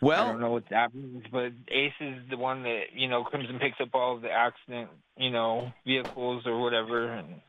Well, 0.00 0.26
I 0.26 0.30
don't 0.32 0.40
know 0.40 0.52
what 0.52 0.68
that 0.70 0.94
means, 0.94 1.24
but 1.32 1.52
Ace 1.68 1.92
is 2.00 2.18
the 2.30 2.36
one 2.36 2.62
that 2.62 2.84
you 2.94 3.08
know 3.08 3.24
comes 3.24 3.46
and 3.48 3.60
picks 3.60 3.80
up 3.80 3.88
all 3.94 4.14
of 4.16 4.22
the 4.22 4.30
accident, 4.30 4.90
you 5.16 5.30
know, 5.30 5.72
vehicles 5.84 6.44
or 6.46 6.60
whatever. 6.60 7.08
And 7.12 7.40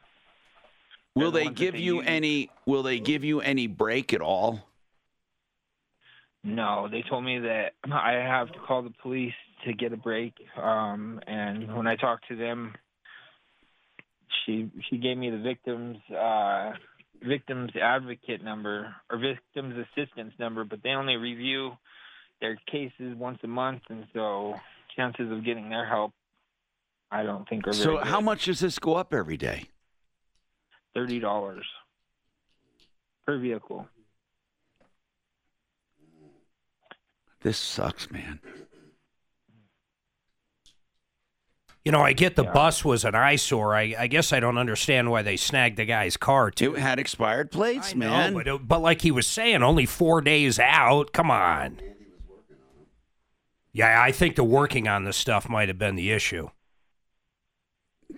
Will 1.15 1.31
they 1.31 1.49
give 1.49 1.73
they 1.73 1.79
you 1.79 1.97
use. 1.97 2.05
any? 2.07 2.49
Will 2.65 2.81
they 2.83 2.99
give 2.99 3.23
you 3.23 3.39
any 3.41 3.67
break 3.67 4.13
at 4.13 4.21
all? 4.21 4.65
no, 6.43 6.87
they 6.89 7.03
told 7.07 7.23
me 7.25 7.39
that 7.39 7.73
I 7.91 8.13
have 8.13 8.51
to 8.53 8.59
call 8.59 8.81
the 8.81 8.93
police 9.01 9.33
to 9.65 9.73
get 9.73 9.91
a 9.91 9.97
break. 9.97 10.33
Um, 10.57 11.19
and 11.27 11.75
when 11.75 11.85
I 11.85 11.97
talked 11.97 12.27
to 12.29 12.35
them, 12.35 12.73
she 14.45 14.69
she 14.89 14.97
gave 14.97 15.17
me 15.17 15.29
the 15.29 15.37
victims 15.37 15.97
uh, 16.11 16.71
victims 17.21 17.71
advocate 17.81 18.43
number 18.43 18.95
or 19.09 19.17
victims 19.17 19.85
assistance 19.97 20.33
number, 20.39 20.63
but 20.63 20.79
they 20.83 20.89
only 20.89 21.15
review 21.15 21.71
their 22.41 22.57
cases 22.71 23.15
once 23.17 23.39
a 23.43 23.47
month, 23.47 23.81
and 23.89 24.05
so 24.13 24.55
chances 24.95 25.31
of 25.31 25.43
getting 25.45 25.69
their 25.69 25.85
help, 25.87 26.13
I 27.11 27.23
don't 27.23 27.47
think 27.47 27.67
are 27.67 27.73
very 27.73 27.83
So, 27.83 27.97
how 27.97 28.21
much 28.21 28.45
does 28.45 28.59
this 28.59 28.79
go 28.79 28.95
up 28.95 29.13
every 29.13 29.37
day? 29.37 29.65
Thirty 30.93 31.19
dollars 31.19 31.65
per 33.25 33.37
vehicle. 33.37 33.87
This 37.41 37.57
sucks, 37.57 38.11
man. 38.11 38.39
You 41.85 41.91
know, 41.93 42.01
I 42.01 42.13
get 42.13 42.35
the 42.35 42.43
bus 42.43 42.83
was 42.83 43.05
an 43.05 43.15
eyesore. 43.15 43.73
I, 43.73 43.95
I 43.97 44.07
guess 44.07 44.33
I 44.33 44.39
don't 44.39 44.57
understand 44.57 45.09
why 45.09 45.21
they 45.21 45.37
snagged 45.37 45.77
the 45.77 45.85
guy's 45.85 46.17
car 46.17 46.51
too. 46.51 46.75
It 46.75 46.81
had 46.81 46.99
expired 46.99 47.51
plates, 47.51 47.93
I 47.93 47.97
know, 47.97 48.09
man. 48.09 48.33
but, 48.33 48.67
but 48.67 48.81
like 48.81 49.01
he 49.01 49.11
was 49.11 49.25
saying, 49.25 49.63
only 49.63 49.85
four 49.85 50.21
days 50.21 50.59
out. 50.59 51.13
Come 51.13 51.31
on. 51.31 51.79
Yeah, 53.71 54.01
I 54.01 54.11
think 54.11 54.35
the 54.35 54.43
working 54.43 54.87
on 54.87 55.05
this 55.05 55.15
stuff 55.15 55.47
might 55.47 55.69
have 55.69 55.77
been 55.77 55.95
the 55.95 56.11
issue. 56.11 56.49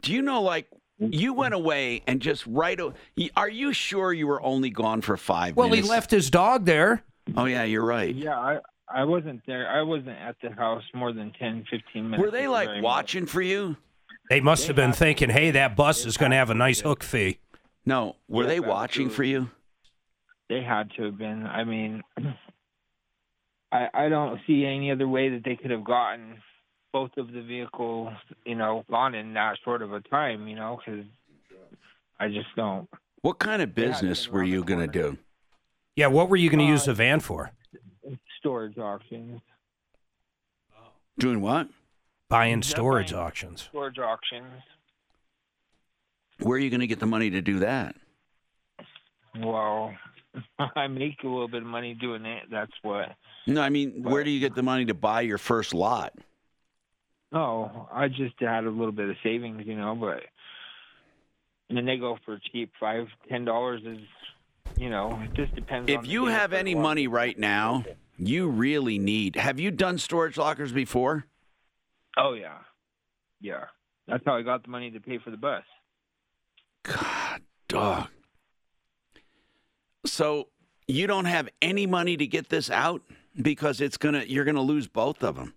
Do 0.02 0.12
you 0.12 0.22
know, 0.22 0.42
like, 0.42 0.68
you 1.00 1.32
mm-hmm. 1.32 1.40
went 1.40 1.54
away 1.54 2.04
and 2.08 2.22
just 2.22 2.46
right. 2.48 2.80
o- 2.80 2.94
Are 3.36 3.50
you 3.50 3.74
sure 3.74 4.14
you 4.14 4.28
were 4.28 4.42
only 4.42 4.70
gone 4.70 5.02
for 5.02 5.18
five 5.18 5.56
Well, 5.56 5.72
he 5.72 5.82
left 5.82 6.12
his 6.12 6.30
dog 6.30 6.66
there. 6.66 7.04
Oh 7.36 7.46
yeah, 7.46 7.64
you're 7.64 7.86
right. 7.86 8.14
Yeah, 8.14 8.38
I 8.38 8.60
I 8.94 9.04
wasn't 9.04 9.42
there. 9.46 9.70
I 9.70 9.82
wasn't 9.82 10.18
at 10.18 10.36
the 10.42 10.52
house 10.52 10.84
more 10.94 11.14
than 11.14 11.32
10, 11.40 11.66
15 11.70 12.10
minutes. 12.10 12.22
Were 12.22 12.32
they 12.32 12.48
like 12.48 12.68
Very 12.68 12.82
watching 12.82 13.26
for 13.26 13.42
you? 13.42 13.78
They 14.30 14.40
must 14.40 14.68
have 14.68 14.76
been 14.76 14.94
thinking, 14.94 15.30
hey, 15.30 15.52
that 15.52 15.76
bus 15.76 16.06
is 16.06 16.18
going 16.18 16.32
to 16.32 16.38
have 16.38 16.50
a 16.50 16.54
nice 16.54 16.82
hook 16.82 17.04
fee. 17.04 17.40
No, 17.86 18.16
were 18.28 18.46
they 18.46 18.60
watching 18.60 19.10
for 19.10 19.24
you? 19.24 19.50
They 20.50 20.62
had 20.62 20.92
to 20.98 21.04
have 21.04 21.18
been. 21.18 21.46
I 21.46 21.64
mean, 21.64 22.02
I 23.72 23.88
I 23.94 24.10
don't 24.10 24.40
see 24.46 24.66
any 24.66 24.92
other 24.92 25.08
way 25.08 25.30
that 25.30 25.44
they 25.44 25.56
could 25.56 25.72
have 25.72 25.84
gotten 25.84 26.38
both 26.94 27.12
of 27.18 27.32
the 27.32 27.42
vehicles, 27.42 28.14
you 28.46 28.56
know, 28.56 28.84
gone 28.90 29.16
in 29.16 29.34
that 29.34 29.58
short 29.64 29.82
of 29.82 29.94
a 29.94 30.02
time, 30.02 30.48
you 30.48 30.56
know, 30.56 30.80
because 30.86 31.06
I 32.20 32.28
just 32.28 32.48
don't. 32.56 32.90
What 33.22 33.40
kind 33.40 33.62
of 33.62 33.74
business 33.74 34.28
were 34.28 34.44
you 34.44 34.64
going 34.64 34.80
to 34.80 34.88
do? 34.88 35.18
Yeah, 35.96 36.08
what 36.08 36.30
were 36.30 36.36
you 36.36 36.50
going 36.50 36.60
to 36.60 36.66
use 36.66 36.86
the 36.86 36.92
uh, 36.92 36.96
van 36.96 37.20
for? 37.20 37.52
Storage 38.42 38.78
auctions. 38.78 39.40
Doing 41.18 41.42
what? 41.42 41.70
Buying 42.28 42.64
storage 42.64 43.14
auctions. 43.14 43.62
Storage 43.62 44.00
auctions. 44.00 44.64
Where 46.40 46.58
are 46.58 46.60
you 46.60 46.70
going 46.70 46.80
to 46.80 46.88
get 46.88 47.00
the 47.00 47.06
money 47.06 47.30
to 47.30 47.42
do 47.42 47.60
that? 47.60 47.96
Well, 49.38 49.94
I 50.76 50.88
make 50.88 51.24
a 51.24 51.28
little 51.28 51.48
bit 51.48 51.62
of 51.62 51.68
money 51.68 51.94
doing 51.94 52.26
it. 52.26 52.44
That's 52.50 52.72
what. 52.82 53.16
No, 53.46 53.62
I 53.62 53.70
mean, 53.70 54.02
where 54.02 54.24
do 54.24 54.32
you 54.32 54.40
get 54.40 54.56
the 54.56 54.64
money 54.64 54.86
to 54.86 54.94
buy 54.94 55.22
your 55.22 55.38
first 55.38 55.74
lot? 55.74 56.14
Oh, 57.32 57.88
I 57.92 58.08
just 58.08 58.36
had 58.40 58.66
a 58.66 58.70
little 58.70 58.92
bit 58.92 59.10
of 59.10 59.16
savings, 59.24 59.64
you 59.66 59.76
know, 59.76 59.96
but 59.96 60.24
and 61.70 61.78
then 61.78 61.86
they 61.86 61.98
go 61.98 62.18
for 62.26 62.40
cheap. 62.52 62.72
Five, 62.80 63.08
ten 63.30 63.46
dollars 63.46 63.82
is, 63.86 64.00
you 64.78 64.90
know, 64.90 65.18
it 65.24 65.34
just 65.34 65.56
depends. 65.56 65.90
If 65.90 66.02
the 66.02 66.08
you 66.08 66.26
have 66.26 66.52
any 66.52 66.76
money 66.76 67.08
right 67.08 67.38
now, 67.38 67.86
you 68.28 68.48
really 68.48 69.00
need. 69.00 69.36
Have 69.36 69.60
you 69.60 69.72
done 69.72 69.98
storage 69.98 70.38
lockers 70.38 70.72
before? 70.72 71.26
Oh 72.18 72.34
yeah, 72.34 72.60
yeah. 73.40 73.66
That's 74.08 74.24
how 74.26 74.36
I 74.36 74.42
got 74.42 74.64
the 74.64 74.70
money 74.70 74.92
to 74.92 75.00
pay 75.00 75.18
for 75.18 75.32
the 75.32 75.38
bus. 75.38 75.64
God, 76.84 77.42
dog. 77.68 78.08
So 80.06 80.48
you 80.88 81.08
don't 81.08 81.26
have 81.26 81.50
any 81.62 81.88
money 81.88 82.18
to 82.18 82.28
get 82.28 82.50
this 82.50 82.70
out 82.70 83.02
because 83.42 83.82
it's 83.82 83.98
gonna. 83.98 84.24
You're 84.28 84.46
gonna 84.46 84.62
lose 84.62 84.88
both 84.88 85.24
of 85.24 85.36
them. 85.36 85.54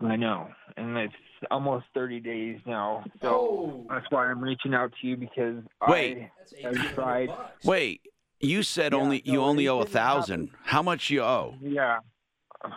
I 0.00 0.16
know, 0.16 0.48
and 0.76 0.96
it's 0.96 1.14
almost 1.50 1.86
thirty 1.94 2.20
days 2.20 2.58
now, 2.66 3.04
so 3.22 3.86
that's 3.88 4.06
why 4.10 4.26
I'm 4.26 4.40
reaching 4.40 4.74
out 4.74 4.92
to 5.00 5.06
you 5.06 5.16
because 5.16 5.62
Wait. 5.88 6.28
I 6.64 6.66
have 6.66 6.94
tried. 6.94 7.28
Wait, 7.64 8.00
you 8.40 8.62
said 8.62 8.94
only 8.94 9.22
you 9.24 9.42
only 9.42 9.68
owe 9.68 9.80
a 9.80 9.86
thousand. 9.86 10.50
How 10.64 10.82
much 10.82 11.10
you 11.10 11.22
owe? 11.22 11.54
Yeah, 11.60 12.00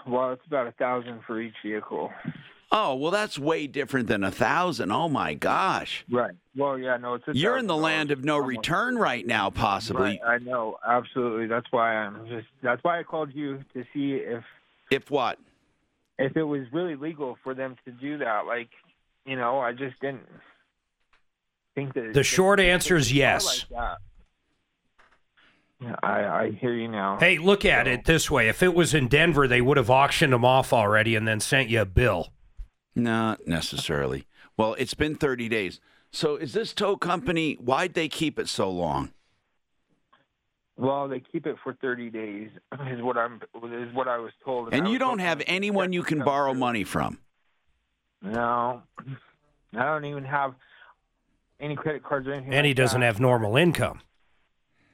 well, 0.07 0.31
it's 0.31 0.45
about 0.45 0.67
a 0.67 0.71
thousand 0.73 1.21
for 1.25 1.41
each 1.41 1.55
vehicle. 1.63 2.11
Oh, 2.71 2.95
well, 2.95 3.11
that's 3.11 3.37
way 3.37 3.67
different 3.67 4.07
than 4.07 4.23
a 4.23 4.31
thousand. 4.31 4.91
Oh 4.91 5.07
my 5.07 5.35
gosh. 5.35 6.03
Right. 6.09 6.33
Well, 6.55 6.79
yeah, 6.79 6.97
no, 6.97 7.15
it's. 7.15 7.27
A 7.27 7.37
You're 7.37 7.57
in 7.57 7.67
the 7.67 7.77
land 7.77 8.09
of 8.09 8.23
no 8.23 8.37
return 8.37 8.97
right 8.97 9.25
now, 9.25 9.51
possibly. 9.51 10.19
Right, 10.23 10.27
I 10.27 10.37
know, 10.39 10.77
absolutely. 10.87 11.45
That's 11.47 11.67
why 11.71 11.95
I'm 11.95 12.27
just. 12.27 12.47
That's 12.61 12.83
why 12.83 12.99
I 12.99 13.03
called 13.03 13.33
you 13.33 13.63
to 13.73 13.83
see 13.93 14.13
if 14.13 14.43
If 14.89 15.11
what? 15.11 15.37
if 16.19 16.37
it 16.37 16.43
was 16.43 16.61
really 16.71 16.95
legal 16.95 17.37
for 17.43 17.53
them 17.53 17.75
to 17.85 17.91
do 17.91 18.17
that. 18.19 18.45
Like, 18.45 18.69
you 19.25 19.35
know, 19.35 19.59
I 19.59 19.73
just 19.73 19.99
didn't 19.99 20.27
think 21.75 21.93
that. 21.93 22.13
The 22.13 22.23
short 22.23 22.59
answer 22.59 22.95
is 22.95 23.11
yes. 23.11 23.45
Like 23.45 23.69
that. 23.69 23.75
Yeah, 23.75 23.95
I 26.01 26.25
I 26.25 26.51
hear 26.51 26.73
you 26.73 26.87
now. 26.87 27.17
Hey, 27.19 27.37
look 27.37 27.65
at 27.65 27.87
it 27.87 28.05
this 28.05 28.29
way. 28.29 28.47
If 28.49 28.61
it 28.63 28.73
was 28.73 28.93
in 28.93 29.07
Denver, 29.07 29.47
they 29.47 29.61
would 29.61 29.77
have 29.77 29.89
auctioned 29.89 30.33
them 30.33 30.45
off 30.45 30.73
already 30.73 31.15
and 31.15 31.27
then 31.27 31.39
sent 31.39 31.69
you 31.69 31.81
a 31.81 31.85
bill. 31.85 32.29
Not 32.95 33.47
necessarily. 33.47 34.25
Well, 34.57 34.75
it's 34.75 34.93
been 34.93 35.15
30 35.15 35.49
days. 35.49 35.79
So 36.11 36.35
is 36.35 36.53
this 36.53 36.73
tow 36.73 36.95
company, 36.95 37.53
why'd 37.55 37.95
they 37.95 38.07
keep 38.07 38.37
it 38.37 38.47
so 38.47 38.69
long? 38.69 39.11
Well, 40.77 41.07
they 41.07 41.19
keep 41.19 41.45
it 41.47 41.55
for 41.63 41.73
30 41.73 42.09
days, 42.09 42.49
is 42.87 43.01
what 43.01 43.17
I'm 43.17 43.41
is 43.71 43.93
what 43.93 44.07
I 44.07 44.17
was 44.17 44.31
told. 44.43 44.73
And 44.73 44.87
I 44.87 44.91
you 44.91 44.99
don't 44.99 45.19
have 45.19 45.41
anyone 45.47 45.93
you 45.93 46.03
can 46.03 46.19
borrow 46.23 46.51
through. 46.51 46.59
money 46.59 46.83
from. 46.83 47.19
No, 48.21 48.83
I 49.75 49.83
don't 49.85 50.05
even 50.05 50.23
have 50.23 50.53
any 51.59 51.75
credit 51.75 52.03
cards 52.03 52.27
or 52.27 52.33
anything. 52.33 52.53
And 52.53 52.65
he 52.65 52.73
doesn't 52.73 53.01
that. 53.01 53.07
have 53.07 53.19
normal 53.19 53.55
income. 53.57 54.01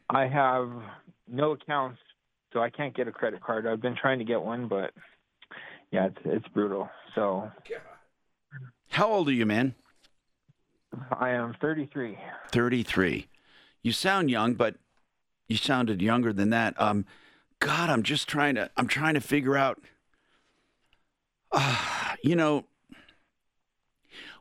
I 0.09 0.27
have 0.27 0.69
no 1.27 1.51
accounts, 1.51 1.99
so 2.51 2.61
I 2.61 2.69
can't 2.69 2.95
get 2.95 3.07
a 3.07 3.11
credit 3.11 3.43
card. 3.43 3.67
I've 3.67 3.81
been 3.81 3.95
trying 3.95 4.19
to 4.19 4.25
get 4.25 4.41
one, 4.41 4.67
but 4.67 4.91
yeah, 5.91 6.07
it's 6.07 6.17
it's 6.25 6.47
brutal. 6.49 6.89
So 7.15 7.51
How 8.89 9.07
old 9.07 9.27
are 9.29 9.33
you, 9.33 9.45
man? 9.45 9.75
I 11.11 11.29
am 11.29 11.55
33. 11.61 12.17
33. 12.51 13.27
You 13.83 13.91
sound 13.91 14.31
young, 14.31 14.55
but 14.55 14.75
you 15.47 15.55
sounded 15.55 16.01
younger 16.01 16.33
than 16.33 16.49
that. 16.49 16.79
Um, 16.81 17.05
God, 17.59 17.89
I'm 17.89 18.03
just 18.03 18.27
trying 18.27 18.55
to. 18.55 18.71
I'm 18.77 18.87
trying 18.87 19.13
to 19.13 19.21
figure 19.21 19.57
out. 19.57 19.79
Uh, 21.51 22.15
you 22.23 22.35
know, 22.35 22.65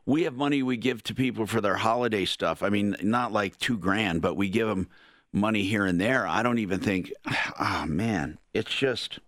we 0.05 0.23
have 0.23 0.35
money 0.35 0.63
we 0.63 0.77
give 0.77 1.03
to 1.03 1.13
people 1.13 1.45
for 1.45 1.61
their 1.61 1.77
holiday 1.77 2.25
stuff. 2.25 2.63
I 2.63 2.69
mean, 2.69 2.95
not 3.01 3.31
like 3.31 3.57
two 3.57 3.77
grand, 3.77 4.21
but 4.21 4.35
we 4.35 4.49
give 4.49 4.67
them 4.67 4.89
money 5.33 5.63
here 5.63 5.85
and 5.85 5.99
there. 5.99 6.27
I 6.27 6.43
don't 6.43 6.59
even 6.59 6.79
think. 6.79 7.11
Ah, 7.61 7.85
man, 7.87 8.37
it's 8.53 8.73
just. 8.73 9.19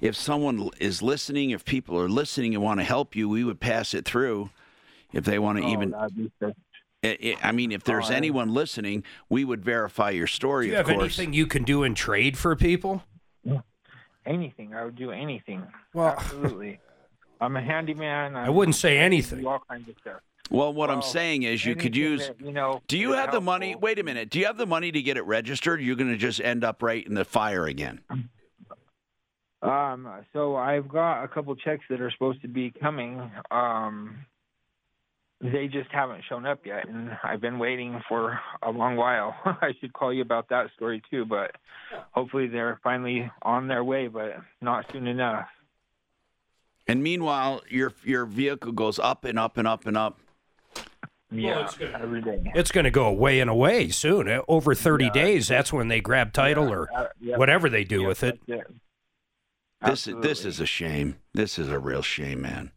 If 0.00 0.14
someone 0.14 0.70
is 0.78 1.02
listening, 1.02 1.50
if 1.50 1.64
people 1.64 1.98
are 1.98 2.08
listening 2.08 2.54
and 2.54 2.62
want 2.62 2.78
to 2.78 2.84
help 2.84 3.16
you, 3.16 3.28
we 3.28 3.42
would 3.42 3.58
pass 3.58 3.92
it 3.94 4.04
through. 4.04 4.50
If 5.12 5.24
they 5.24 5.38
want 5.40 5.58
to 5.58 5.64
Oh, 5.64 5.68
even 5.72 5.90
that'd 5.90 6.30
I 7.02 7.36
I 7.42 7.50
mean, 7.52 7.72
if 7.72 7.82
there's 7.82 8.10
Oh, 8.10 8.14
anyone 8.14 8.54
listening, 8.54 9.02
we 9.28 9.44
would 9.44 9.64
verify 9.64 10.10
your 10.10 10.26
story. 10.28 10.66
Do 10.66 10.72
you 10.74 10.78
of 10.78 10.86
have 10.86 10.96
course. 10.96 11.18
anything 11.18 11.32
you 11.34 11.46
can 11.46 11.64
do 11.64 11.82
in 11.82 11.94
trade 11.96 12.38
for 12.38 12.54
people? 12.54 13.02
anything. 14.26 14.74
I 14.74 14.84
would 14.84 14.94
do 14.96 15.10
anything. 15.10 15.66
Well- 15.94 16.08
absolutely. 16.18 16.78
I'm 17.40 17.56
a 17.56 17.62
handyman. 17.62 18.36
I 18.36 18.50
wouldn't 18.50 18.74
say 18.74 18.94
I 18.94 18.96
can 18.96 19.04
anything. 19.04 19.46
all 19.46 19.62
kinds 19.68 19.88
of 19.88 19.94
stuff. 20.00 20.20
Well, 20.50 20.72
what 20.72 20.90
I'm 20.90 21.02
saying 21.02 21.42
is, 21.42 21.64
you 21.64 21.76
could 21.76 21.94
use. 21.94 22.28
that, 22.28 22.40
you 22.40 22.52
know, 22.52 22.80
do 22.88 22.96
you 22.96 23.12
have 23.12 23.32
the 23.32 23.40
money? 23.40 23.74
Wait 23.74 23.98
a 23.98 24.02
minute. 24.02 24.30
Do 24.30 24.38
you 24.38 24.46
have 24.46 24.56
the 24.56 24.66
money 24.66 24.90
to 24.90 25.02
get 25.02 25.16
it 25.16 25.22
registered? 25.22 25.80
You're 25.80 25.96
going 25.96 26.10
to 26.10 26.16
just 26.16 26.40
end 26.40 26.64
up 26.64 26.82
right 26.82 27.06
in 27.06 27.14
the 27.14 27.24
fire 27.24 27.66
again. 27.66 28.00
Um, 29.60 30.08
so 30.32 30.56
I've 30.56 30.88
got 30.88 31.24
a 31.24 31.28
couple 31.28 31.54
checks 31.56 31.84
that 31.90 32.00
are 32.00 32.10
supposed 32.10 32.40
to 32.42 32.48
be 32.48 32.70
coming. 32.70 33.30
Um, 33.50 34.24
they 35.40 35.68
just 35.68 35.90
haven't 35.90 36.22
shown 36.28 36.46
up 36.46 36.64
yet, 36.64 36.88
and 36.88 37.10
I've 37.22 37.40
been 37.40 37.58
waiting 37.58 38.00
for 38.08 38.40
a 38.62 38.70
long 38.70 38.96
while. 38.96 39.36
I 39.44 39.72
should 39.80 39.92
call 39.92 40.12
you 40.12 40.22
about 40.22 40.48
that 40.48 40.70
story 40.74 41.02
too, 41.10 41.24
but 41.24 41.52
hopefully 42.12 42.48
they're 42.48 42.80
finally 42.82 43.30
on 43.42 43.68
their 43.68 43.84
way, 43.84 44.08
but 44.08 44.36
not 44.60 44.86
soon 44.92 45.06
enough. 45.06 45.46
And 46.88 47.02
meanwhile, 47.02 47.62
your 47.68 47.92
your 48.02 48.24
vehicle 48.24 48.72
goes 48.72 48.98
up 48.98 49.24
and 49.24 49.38
up 49.38 49.58
and 49.58 49.68
up 49.68 49.86
and 49.86 49.96
up. 49.96 50.18
Yeah, 51.30 51.68
every 51.94 52.22
day. 52.22 52.40
It's 52.54 52.72
going 52.72 52.84
to 52.84 52.90
go 52.90 53.04
away 53.04 53.40
and 53.40 53.50
away 53.50 53.90
soon. 53.90 54.28
Uh, 54.28 54.40
Over 54.48 54.74
30 54.74 55.10
days, 55.10 55.48
that's 55.48 55.72
when 55.72 55.88
they 55.88 56.00
grab 56.00 56.32
title 56.32 56.72
or 56.72 56.88
uh, 56.94 57.08
yeah. 57.20 57.36
whatever 57.36 57.68
they 57.68 57.84
do 57.84 58.04
with 58.04 58.22
it. 58.22 58.40
Yeah. 58.46 58.62
This 59.84 60.06
is 60.06 60.16
this 60.22 60.44
is 60.44 60.58
a 60.58 60.66
shame. 60.66 61.16
This 61.34 61.58
is 61.58 61.68
a 61.68 61.78
real 61.78 62.02
shame, 62.02 62.42
man. 62.42 62.72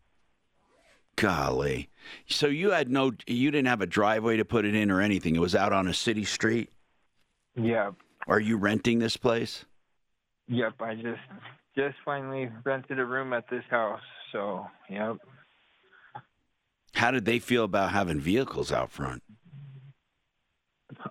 Golly. 1.16 1.90
So 2.28 2.48
you 2.48 2.72
had 2.72 2.90
no, 2.90 3.14
you 3.26 3.52
didn't 3.52 3.68
have 3.68 3.82
a 3.82 3.88
driveway 3.88 4.38
to 4.38 4.46
put 4.46 4.66
it 4.66 4.76
in 4.76 4.92
or 4.92 5.02
anything. 5.02 5.36
It 5.36 5.40
was 5.40 5.56
out 5.56 5.74
on 5.74 5.88
a 5.88 5.94
city 5.94 6.26
street. 6.26 6.70
Yeah. 7.56 7.92
Are 8.28 8.40
you 8.40 8.58
renting 8.58 9.00
this 9.00 9.18
place? 9.18 9.66
Yep, 10.48 10.74
I 10.82 10.96
just 10.96 11.22
just 11.76 11.96
finally 12.04 12.50
rented 12.66 13.00
a 13.00 13.06
room 13.06 13.34
at 13.34 13.50
this 13.50 13.64
house. 13.70 14.02
So, 14.32 14.66
yep. 14.90 15.18
How 16.94 17.12
did 17.12 17.26
they 17.26 17.40
feel 17.40 17.64
about 17.64 17.92
having 17.92 18.20
vehicles 18.20 18.72
out 18.72 18.92
front? 18.92 19.24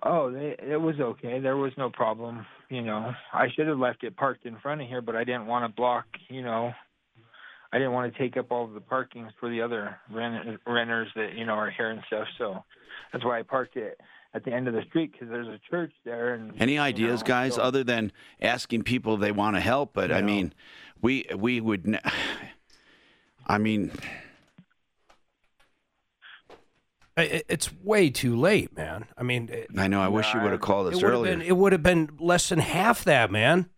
Oh, 0.03 0.31
they, 0.31 0.55
it 0.59 0.79
was 0.79 0.99
okay. 0.99 1.39
There 1.39 1.57
was 1.57 1.73
no 1.77 1.89
problem. 1.89 2.45
you 2.69 2.81
know, 2.81 3.11
I 3.33 3.47
should 3.55 3.67
have 3.67 3.79
left 3.79 4.03
it 4.03 4.15
parked 4.15 4.45
in 4.45 4.57
front 4.59 4.81
of 4.81 4.87
here, 4.87 5.01
but 5.01 5.15
I 5.15 5.23
didn't 5.23 5.47
want 5.47 5.65
to 5.69 5.75
block, 5.75 6.05
you 6.29 6.43
know, 6.43 6.71
I 7.73 7.77
didn't 7.77 7.93
want 7.93 8.13
to 8.13 8.19
take 8.19 8.37
up 8.37 8.51
all 8.51 8.65
of 8.65 8.73
the 8.73 8.79
parkings 8.81 9.31
for 9.39 9.49
the 9.49 9.61
other 9.61 9.97
rent- 10.11 10.59
renters 10.67 11.07
that 11.15 11.33
you 11.35 11.45
know 11.45 11.53
are 11.53 11.71
here 11.71 11.89
and 11.89 12.01
stuff. 12.07 12.27
So 12.37 12.63
that's 13.11 13.23
why 13.25 13.39
I 13.39 13.43
parked 13.43 13.75
it 13.77 13.97
at 14.33 14.43
the 14.45 14.51
end 14.53 14.67
of 14.67 14.73
the 14.73 14.83
street 14.89 15.13
because 15.13 15.29
there's 15.29 15.47
a 15.47 15.59
church 15.69 15.93
there. 16.05 16.33
And 16.35 16.53
Any 16.61 16.77
ideas, 16.77 17.21
know, 17.21 17.27
guys, 17.27 17.55
so- 17.55 17.61
other 17.61 17.83
than 17.83 18.11
asking 18.41 18.83
people 18.83 19.15
if 19.15 19.21
they 19.21 19.31
want 19.31 19.55
to 19.55 19.61
help? 19.61 19.93
But 19.93 20.11
I 20.11 20.19
No. 20.19 20.25
mean, 20.27 20.53
we 21.01 21.25
we 21.35 21.59
would. 21.61 21.97
I 23.47 23.57
mean, 23.57 23.91
It's 27.21 27.71
way 27.83 28.09
too 28.09 28.35
late, 28.35 28.75
man. 28.75 29.05
I 29.17 29.23
mean, 29.23 29.49
it- 29.51 29.67
I 29.77 29.87
know. 29.87 30.01
I 30.01 30.07
wish 30.07 30.33
you 30.33 30.41
would 30.41 30.51
have 30.51 30.61
called 30.61 30.93
us 30.93 31.01
it 31.01 31.05
earlier. 31.05 31.33
been 31.37 31.41
it 31.41 31.55
would 31.57 31.71
have 31.71 31.83
been 31.83 32.09
less 32.19 32.49
than 32.49 32.59
half 32.59 33.03
that, 33.05 33.31
man. 33.31 33.69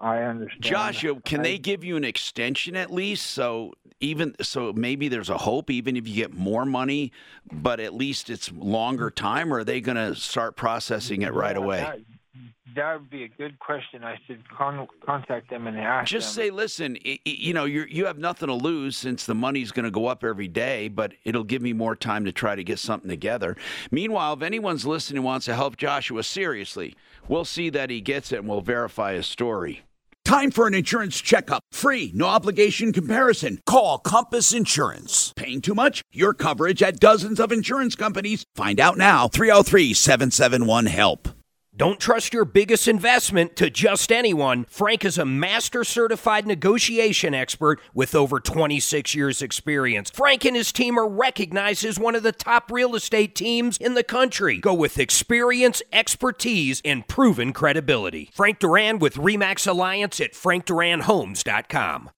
I 0.00 0.18
understand. 0.22 0.62
Joshua, 0.64 1.20
can 1.20 1.42
they 1.42 1.58
give 1.58 1.84
you 1.84 1.96
an 1.96 2.04
extension 2.04 2.74
at 2.74 2.92
least? 2.92 3.24
So 3.28 3.72
even 4.00 4.34
so, 4.42 4.72
maybe 4.72 5.06
there's 5.06 5.30
a 5.30 5.38
hope, 5.38 5.70
even 5.70 5.96
if 5.96 6.08
you 6.08 6.16
get 6.16 6.34
more 6.34 6.64
money, 6.66 7.12
but 7.52 7.78
at 7.78 7.94
least 7.94 8.28
it's 8.28 8.50
longer 8.50 9.10
time. 9.10 9.54
Or 9.54 9.58
are 9.58 9.64
they 9.64 9.80
going 9.80 9.96
to 9.96 10.16
start 10.16 10.56
processing 10.56 11.22
it 11.22 11.32
right 11.32 11.54
Yeah, 11.56 11.62
away? 11.62 12.04
That, 12.34 12.74
that 12.76 13.00
would 13.00 13.10
be 13.10 13.24
a 13.24 13.28
good 13.28 13.58
question. 13.58 14.02
I 14.04 14.18
should 14.26 14.42
con- 14.48 14.88
contact 15.04 15.50
them 15.50 15.66
and 15.66 15.78
ask 15.78 16.08
Just 16.10 16.34
them. 16.34 16.44
say, 16.44 16.50
listen, 16.50 16.96
i- 17.04 17.18
i- 17.26 17.30
you 17.30 17.52
know, 17.52 17.64
you 17.64 17.84
you 17.90 18.06
have 18.06 18.18
nothing 18.18 18.46
to 18.48 18.54
lose 18.54 18.96
since 18.96 19.26
the 19.26 19.34
money's 19.34 19.70
going 19.72 19.84
to 19.84 19.90
go 19.90 20.06
up 20.06 20.24
every 20.24 20.48
day, 20.48 20.88
but 20.88 21.12
it'll 21.24 21.44
give 21.44 21.60
me 21.62 21.72
more 21.72 21.94
time 21.94 22.24
to 22.24 22.32
try 22.32 22.54
to 22.56 22.64
get 22.64 22.78
something 22.78 23.08
together. 23.10 23.56
Meanwhile, 23.90 24.34
if 24.34 24.42
anyone's 24.42 24.86
listening 24.86 25.18
and 25.18 25.24
wants 25.24 25.46
to 25.46 25.54
help 25.54 25.76
Joshua 25.76 26.22
seriously, 26.22 26.94
we'll 27.28 27.44
see 27.44 27.68
that 27.70 27.90
he 27.90 28.00
gets 28.00 28.32
it 28.32 28.38
and 28.38 28.48
we'll 28.48 28.60
verify 28.62 29.12
his 29.14 29.26
story. 29.26 29.82
Time 30.24 30.52
for 30.52 30.66
an 30.68 30.72
insurance 30.74 31.20
checkup. 31.20 31.64
Free, 31.72 32.12
no 32.14 32.26
obligation 32.26 32.92
comparison. 32.92 33.60
Call 33.66 33.98
Compass 33.98 34.54
Insurance. 34.54 35.32
Paying 35.36 35.60
too 35.60 35.74
much? 35.74 36.00
Your 36.12 36.32
coverage 36.32 36.80
at 36.82 37.00
dozens 37.00 37.40
of 37.40 37.50
insurance 37.50 37.96
companies. 37.96 38.44
Find 38.54 38.78
out 38.80 38.96
now. 38.96 39.26
303 39.28 39.92
771 39.92 40.86
HELP. 40.86 41.28
Don't 41.74 41.98
trust 41.98 42.34
your 42.34 42.44
biggest 42.44 42.86
investment 42.86 43.56
to 43.56 43.70
just 43.70 44.12
anyone. 44.12 44.66
Frank 44.68 45.06
is 45.06 45.16
a 45.16 45.24
master 45.24 45.84
certified 45.84 46.46
negotiation 46.46 47.32
expert 47.32 47.80
with 47.94 48.14
over 48.14 48.38
26 48.38 49.14
years' 49.14 49.40
experience. 49.40 50.10
Frank 50.10 50.44
and 50.44 50.54
his 50.54 50.70
team 50.70 50.98
are 50.98 51.08
recognized 51.08 51.82
as 51.86 51.98
one 51.98 52.14
of 52.14 52.22
the 52.22 52.30
top 52.30 52.70
real 52.70 52.94
estate 52.94 53.34
teams 53.34 53.78
in 53.78 53.94
the 53.94 54.04
country. 54.04 54.58
Go 54.58 54.74
with 54.74 54.98
experience, 54.98 55.80
expertise, 55.90 56.82
and 56.84 57.08
proven 57.08 57.54
credibility. 57.54 58.28
Frank 58.34 58.58
Duran 58.58 58.98
with 58.98 59.14
Remax 59.14 59.66
Alliance 59.66 60.20
at 60.20 60.34
frankduranhomes.com. 60.34 62.10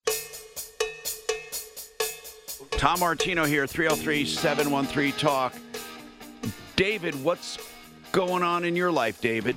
Tom 2.72 2.98
Martino 2.98 3.44
here, 3.44 3.68
303 3.68 4.26
713 4.26 5.12
Talk. 5.12 5.54
David, 6.74 7.14
what's 7.22 7.56
going 8.14 8.44
on 8.44 8.64
in 8.64 8.76
your 8.76 8.92
life, 8.92 9.20
David? 9.20 9.56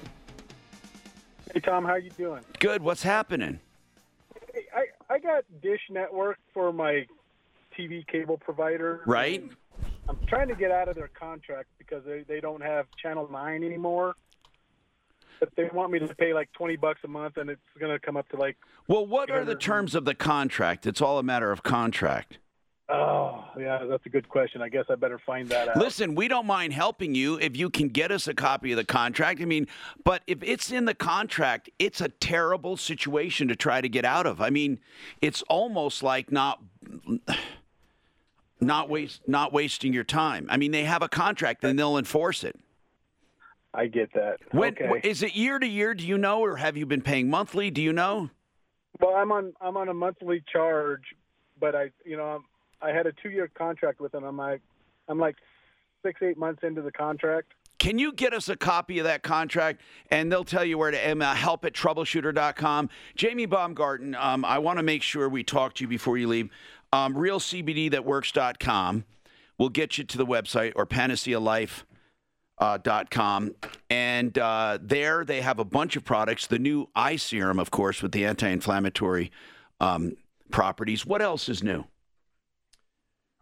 Hey 1.53 1.59
Tom, 1.61 1.85
how 1.85 1.95
you 1.95 2.09
doing? 2.11 2.41
Good. 2.59 2.81
What's 2.81 3.03
happening? 3.03 3.59
Hey, 4.53 4.63
I 4.75 5.13
I 5.13 5.19
got 5.19 5.45
Dish 5.61 5.81
Network 5.89 6.39
for 6.53 6.73
my 6.73 7.05
TV 7.77 8.05
cable 8.07 8.37
provider. 8.37 9.01
Right? 9.05 9.49
I'm 10.09 10.17
trying 10.27 10.47
to 10.47 10.55
get 10.55 10.71
out 10.71 10.89
of 10.89 10.95
their 10.95 11.09
contract 11.09 11.69
because 11.77 12.03
they 12.05 12.23
they 12.27 12.41
don't 12.41 12.61
have 12.61 12.87
Channel 13.01 13.29
Nine 13.31 13.63
anymore. 13.63 14.15
But 15.39 15.49
they 15.55 15.69
want 15.71 15.91
me 15.91 15.99
to 15.99 16.07
pay 16.15 16.33
like 16.33 16.51
twenty 16.53 16.77
bucks 16.77 17.01
a 17.03 17.07
month, 17.07 17.37
and 17.37 17.49
it's 17.49 17.61
going 17.79 17.91
to 17.91 17.99
come 17.99 18.17
up 18.17 18.27
to 18.29 18.37
like 18.37 18.57
Well, 18.87 19.05
what 19.05 19.29
are 19.29 19.45
the 19.45 19.55
terms 19.55 19.93
of 19.93 20.03
the 20.05 20.15
contract? 20.15 20.87
It's 20.87 20.99
all 20.99 21.19
a 21.19 21.23
matter 21.23 21.51
of 21.51 21.61
contract. 21.61 22.39
Oh 22.89 23.45
yeah, 23.59 23.83
that's 23.85 24.05
a 24.05 24.09
good 24.09 24.27
question. 24.29 24.61
I 24.61 24.69
guess 24.69 24.85
I 24.89 24.95
better 24.95 25.19
find 25.25 25.47
that 25.49 25.69
out. 25.69 25.77
Listen, 25.77 26.15
we 26.15 26.27
don't 26.27 26.45
mind 26.45 26.73
helping 26.73 27.15
you 27.15 27.39
if 27.39 27.57
you 27.57 27.69
can 27.69 27.89
get 27.89 28.11
us 28.11 28.27
a 28.27 28.33
copy 28.33 28.71
of 28.71 28.77
the 28.77 28.85
contract. 28.85 29.41
I 29.41 29.45
mean, 29.45 29.67
but 30.03 30.23
if 30.27 30.41
it's 30.41 30.71
in 30.71 30.85
the 30.85 30.95
contract, 30.95 31.69
it's 31.79 32.01
a 32.01 32.09
terrible 32.09 32.77
situation 32.77 33.47
to 33.47 33.55
try 33.55 33.81
to 33.81 33.89
get 33.89 34.05
out 34.05 34.25
of. 34.25 34.41
I 34.41 34.49
mean, 34.49 34.79
it's 35.21 35.41
almost 35.43 36.03
like 36.03 36.31
not 36.31 36.61
not 38.59 38.89
waste 38.89 39.21
not 39.27 39.53
wasting 39.53 39.93
your 39.93 40.03
time. 40.03 40.47
I 40.49 40.57
mean, 40.57 40.71
they 40.71 40.83
have 40.83 41.01
a 41.01 41.09
contract 41.09 41.63
and 41.63 41.77
they'll 41.77 41.97
enforce 41.97 42.43
it. 42.43 42.59
I 43.73 43.87
get 43.87 44.11
that. 44.13 44.37
When 44.51 44.73
okay. 44.73 45.01
is 45.03 45.21
it 45.21 45.35
year 45.35 45.59
to 45.59 45.67
year? 45.67 45.93
Do 45.93 46.05
you 46.05 46.17
know, 46.17 46.41
or 46.41 46.55
have 46.55 46.77
you 46.77 46.85
been 46.85 47.01
paying 47.01 47.29
monthly? 47.29 47.69
Do 47.69 47.81
you 47.81 47.93
know? 47.93 48.29
Well, 48.99 49.15
I'm 49.15 49.31
on 49.31 49.53
I'm 49.61 49.77
on 49.77 49.89
a 49.89 49.93
monthly 49.93 50.43
charge, 50.51 51.03
but 51.59 51.75
I 51.75 51.91
you 52.03 52.17
know 52.17 52.23
I'm, 52.23 52.45
I 52.81 52.91
had 52.91 53.07
a 53.07 53.13
two 53.13 53.29
year 53.29 53.49
contract 53.53 53.99
with 53.99 54.11
them. 54.11 54.23
I'm 54.23 54.37
like 54.37 54.61
I'm 55.07 55.19
like 55.19 55.35
six 56.03 56.21
eight 56.21 56.37
months 56.37 56.63
into 56.63 56.81
the 56.81 56.91
contract. 56.91 57.53
Can 57.79 57.99
you 57.99 58.11
get 58.11 58.33
us 58.33 58.49
a 58.49 58.55
copy 58.55 58.97
of 58.99 59.05
that 59.05 59.21
contract? 59.21 59.81
And 60.09 60.31
they'll 60.31 60.43
tell 60.43 60.65
you 60.65 60.77
where 60.77 60.89
to 60.89 61.11
um, 61.11 61.21
uh, 61.21 61.35
help 61.35 61.63
at 61.63 61.73
troubleshooter.com. 61.73 62.89
Jamie 63.15 63.45
Baumgarten, 63.45 64.15
um, 64.15 64.43
I 64.43 64.57
want 64.57 64.79
to 64.79 64.83
make 64.83 65.03
sure 65.03 65.29
we 65.29 65.43
talk 65.43 65.75
to 65.75 65.83
you 65.83 65.87
before 65.87 66.17
you 66.17 66.27
leave. 66.27 66.49
Um, 66.91 67.13
RealCBDThatWorks.com 67.13 69.05
will 69.59 69.69
get 69.69 69.97
you 69.97 70.03
to 70.05 70.17
the 70.17 70.25
website 70.25 70.73
or 70.75 70.87
PanaceaLife. 70.87 71.83
Uh, 72.59 72.79
and 73.91 74.37
uh, 74.39 74.79
there 74.81 75.23
they 75.23 75.41
have 75.41 75.59
a 75.59 75.63
bunch 75.63 75.95
of 75.95 76.03
products 76.03 76.47
the 76.47 76.57
new 76.57 76.89
eye 76.95 77.15
serum 77.15 77.59
of 77.59 77.69
course 77.69 78.01
with 78.01 78.11
the 78.13 78.25
anti-inflammatory 78.25 79.31
um, 79.79 80.17
properties 80.49 81.05
what 81.05 81.21
else 81.21 81.49
is 81.49 81.61
new 81.61 81.85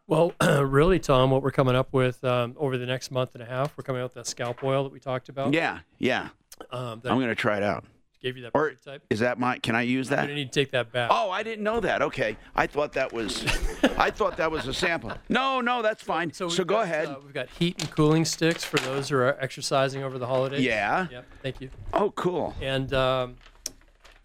Well, 0.07 0.33
really, 0.63 0.99
Tom, 0.99 1.31
what 1.31 1.41
we're 1.41 1.51
coming 1.51 1.75
up 1.75 1.91
with 1.91 2.23
um, 2.23 2.55
over 2.57 2.77
the 2.77 2.85
next 2.85 3.11
month 3.11 3.31
and 3.33 3.41
a 3.41 3.45
half, 3.45 3.75
we're 3.77 3.83
coming 3.83 4.01
out 4.01 4.05
with 4.05 4.13
that 4.15 4.27
scalp 4.27 4.63
oil 4.63 4.83
that 4.83 4.93
we 4.93 4.99
talked 4.99 5.29
about. 5.29 5.53
yeah 5.53 5.79
yeah 5.97 6.29
Um, 6.71 6.99
that 7.03 7.11
i'm 7.11 7.17
going 7.17 7.29
to 7.29 7.35
try 7.35 7.57
it 7.57 7.63
out 7.63 7.83
gave 8.21 8.37
you 8.37 8.43
that 8.43 8.51
or 8.55 8.69
prototype. 8.69 9.03
is 9.09 9.19
that 9.19 9.37
my 9.39 9.57
can 9.59 9.75
i 9.75 9.81
use 9.83 10.09
that 10.09 10.25
to 10.27 10.33
need 10.33 10.51
to 10.51 10.59
take 10.59 10.71
that 10.71 10.91
back. 10.91 11.09
Oh, 11.13 11.29
I 11.29 11.43
didn't 11.43 11.63
know 11.63 11.79
that. 11.81 12.01
Okay, 12.01 12.37
I 12.55 12.65
thought 12.65 12.93
that 12.93 13.13
was, 13.13 13.43
I 13.97 14.09
thought 14.09 14.37
that 14.37 14.49
was 14.51 14.67
a 14.67 14.73
sample. 14.73 15.11
No, 15.29 15.61
no, 15.61 15.81
that's 15.83 16.01
fine. 16.01 16.33
So, 16.33 16.47
we've 16.47 16.57
go 16.57 16.63
got, 16.65 16.83
ahead. 16.85 17.07
uh, 17.07 17.17
we've 17.23 17.33
got 17.33 17.49
heat 17.49 17.79
and 17.81 17.91
cooling 17.91 18.25
sticks 18.25 18.63
for 18.63 18.77
those 18.77 19.09
who 19.09 19.17
are 19.17 19.37
exercising 19.39 20.01
over 20.03 20.17
the 20.17 20.25
holidays. 20.27 20.61
Yeah. 20.61 21.07
Yep. 21.11 21.25
Thank 21.43 21.61
you. 21.61 21.69
Oh, 21.93 22.09
cool. 22.11 22.55
And, 22.61 22.91
um, 22.93 23.35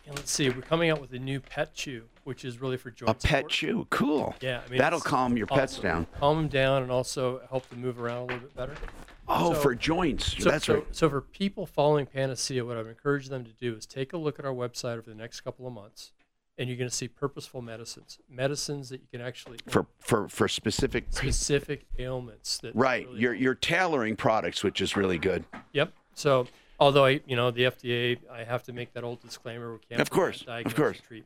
and 0.06 0.16
let's 0.16 0.30
see, 0.30 0.48
we're 0.48 0.62
coming 0.62 0.88
out 0.90 1.00
with 1.00 1.12
a 1.12 1.18
new 1.18 1.40
pet 1.40 1.74
chew, 1.74 2.04
which 2.30 2.44
is 2.44 2.60
really 2.60 2.76
for 2.76 2.92
joint 2.92 3.10
a 3.10 3.14
pet 3.14 3.22
support. 3.38 3.50
chew, 3.50 3.86
cool. 3.90 4.36
Yeah, 4.40 4.60
I 4.64 4.70
mean, 4.70 4.78
that'll 4.78 5.00
calm 5.00 5.36
your 5.36 5.48
pets 5.48 5.78
down. 5.80 6.06
Calm 6.20 6.36
them 6.36 6.46
down 6.48 6.84
and 6.84 6.92
also 6.92 7.40
help 7.50 7.68
them 7.70 7.80
move 7.80 8.00
around 8.00 8.18
a 8.18 8.24
little 8.26 8.38
bit 8.38 8.54
better. 8.56 8.74
Oh, 9.26 9.52
for 9.52 9.74
joints. 9.74 10.36
So, 10.40 10.48
That's 10.48 10.66
so, 10.66 10.74
right. 10.76 10.86
So 10.92 11.10
for 11.10 11.20
people 11.20 11.66
following 11.66 12.06
Panacea, 12.06 12.64
what 12.64 12.76
I've 12.76 12.86
encouraged 12.86 13.30
them 13.30 13.44
to 13.44 13.50
do 13.50 13.74
is 13.74 13.84
take 13.84 14.12
a 14.12 14.16
look 14.16 14.38
at 14.38 14.44
our 14.44 14.52
website 14.54 14.92
over 14.98 15.10
the 15.10 15.16
next 15.16 15.40
couple 15.40 15.66
of 15.66 15.72
months, 15.72 16.12
and 16.56 16.68
you're 16.68 16.78
going 16.78 16.88
to 16.88 16.94
see 16.94 17.08
purposeful 17.08 17.62
medicines, 17.62 18.20
medicines 18.30 18.90
that 18.90 19.00
you 19.00 19.08
can 19.10 19.20
actually 19.20 19.58
For 19.66 19.86
for 19.98 20.28
for 20.28 20.46
specific. 20.46 21.06
specific 21.10 21.84
ailments 21.98 22.58
that 22.58 22.76
Right, 22.76 23.08
you're 23.12 23.34
you're 23.34 23.56
tailoring 23.56 24.14
products, 24.14 24.62
which 24.62 24.80
is 24.80 24.96
really 24.96 25.18
good. 25.18 25.42
Yep. 25.72 25.92
So 26.14 26.46
although 26.78 27.06
I, 27.06 27.20
you 27.26 27.34
know, 27.34 27.50
the 27.50 27.62
FDA, 27.64 28.18
I 28.32 28.44
have 28.44 28.62
to 28.64 28.72
make 28.72 28.92
that 28.94 29.02
old 29.02 29.20
disclaimer. 29.20 29.72
We 29.72 29.78
can't 29.88 30.00
Of 30.00 30.10
course, 30.10 30.42
of 30.42 30.46
diagnose 30.46 30.74
course. 30.74 30.96
and 30.98 31.06
treat 31.06 31.24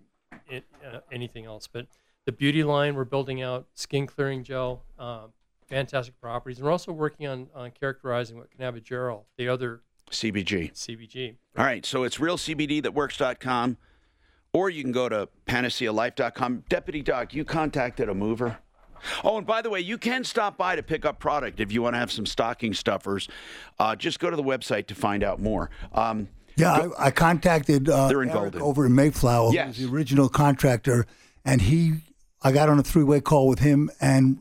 it, 0.48 0.64
uh, 0.84 1.00
anything 1.12 1.44
else. 1.44 1.66
But 1.66 1.86
the 2.24 2.32
beauty 2.32 2.64
line 2.64 2.94
we're 2.94 3.04
building 3.04 3.42
out, 3.42 3.66
skin 3.74 4.06
clearing 4.06 4.44
gel, 4.44 4.82
um, 4.98 5.32
fantastic 5.66 6.20
properties, 6.20 6.58
and 6.58 6.64
we're 6.64 6.72
also 6.72 6.92
working 6.92 7.26
on 7.26 7.48
on 7.54 7.70
characterizing 7.70 8.36
what 8.38 8.48
cannabigerol, 8.50 9.22
the 9.36 9.48
other 9.48 9.82
CBG. 10.10 10.72
CBG. 10.72 11.34
All 11.56 11.64
right, 11.64 11.84
so 11.84 12.04
it's 12.04 12.18
realcbdthatworks.com, 12.18 13.76
or 14.52 14.70
you 14.70 14.82
can 14.82 14.92
go 14.92 15.08
to 15.08 15.28
panacealife.com. 15.46 16.64
Deputy 16.68 17.02
Doc, 17.02 17.34
you 17.34 17.44
contacted 17.44 18.08
a 18.08 18.14
mover. 18.14 18.58
Oh, 19.22 19.36
and 19.36 19.46
by 19.46 19.60
the 19.60 19.68
way, 19.68 19.80
you 19.80 19.98
can 19.98 20.24
stop 20.24 20.56
by 20.56 20.76
to 20.76 20.82
pick 20.82 21.04
up 21.04 21.18
product 21.18 21.60
if 21.60 21.72
you 21.72 21.82
want 21.82 21.94
to 21.94 21.98
have 21.98 22.10
some 22.10 22.24
stocking 22.24 22.72
stuffers. 22.72 23.28
Uh, 23.78 23.94
just 23.94 24.18
go 24.18 24.30
to 24.30 24.36
the 24.36 24.42
website 24.42 24.86
to 24.86 24.94
find 24.94 25.22
out 25.22 25.40
more. 25.40 25.70
Um, 25.92 26.28
Yeah, 26.56 26.88
I, 26.98 27.06
I 27.06 27.10
contacted 27.10 27.88
uh, 27.88 28.08
They're 28.08 28.22
in 28.22 28.30
Eric 28.30 28.42
Golden. 28.52 28.62
over 28.62 28.86
in 28.86 28.94
Mayflower, 28.94 29.52
Yes. 29.52 29.76
who's 29.76 29.86
the 29.88 29.92
original 29.94 30.28
contractor, 30.28 31.06
and 31.44 31.60
he, 31.62 31.94
I 32.42 32.52
got 32.52 32.68
on 32.68 32.78
a 32.78 32.82
three-way 32.82 33.20
call 33.20 33.48
with 33.48 33.58
him, 33.58 33.90
and 34.00 34.38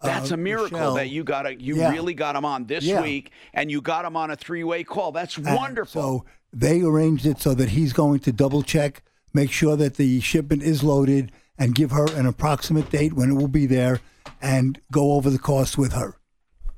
uh, 0.00 0.06
That's 0.06 0.30
a 0.30 0.36
miracle 0.36 0.78
Michelle. 0.78 0.94
that 0.94 1.08
you 1.08 1.24
got 1.24 1.46
a, 1.46 1.60
you 1.60 1.76
Yeah. 1.76 1.90
really 1.92 2.14
got 2.14 2.36
him 2.36 2.44
on 2.44 2.66
this 2.66 2.84
Yeah. 2.84 3.02
week, 3.02 3.30
and 3.54 3.70
you 3.70 3.80
got 3.80 4.04
him 4.04 4.16
on 4.16 4.30
a 4.30 4.36
three-way 4.36 4.84
call. 4.84 5.10
That's 5.12 5.36
And 5.36 5.46
wonderful. 5.46 6.02
So 6.02 6.24
they 6.52 6.82
arranged 6.82 7.26
it 7.26 7.40
so 7.40 7.54
that 7.54 7.70
he's 7.70 7.92
going 7.92 8.20
to 8.20 8.32
double 8.32 8.62
check, 8.62 9.02
make 9.34 9.50
sure 9.50 9.74
that 9.76 9.96
the 9.96 10.20
shipment 10.20 10.62
is 10.62 10.82
loaded, 10.84 11.32
and 11.58 11.74
give 11.74 11.90
her 11.90 12.06
an 12.14 12.26
approximate 12.26 12.90
date 12.90 13.14
when 13.14 13.30
it 13.30 13.34
will 13.34 13.48
be 13.48 13.66
there, 13.66 14.00
and 14.40 14.78
go 14.92 15.12
over 15.14 15.30
the 15.30 15.38
cost 15.38 15.76
with 15.78 15.92
her. 15.94 16.16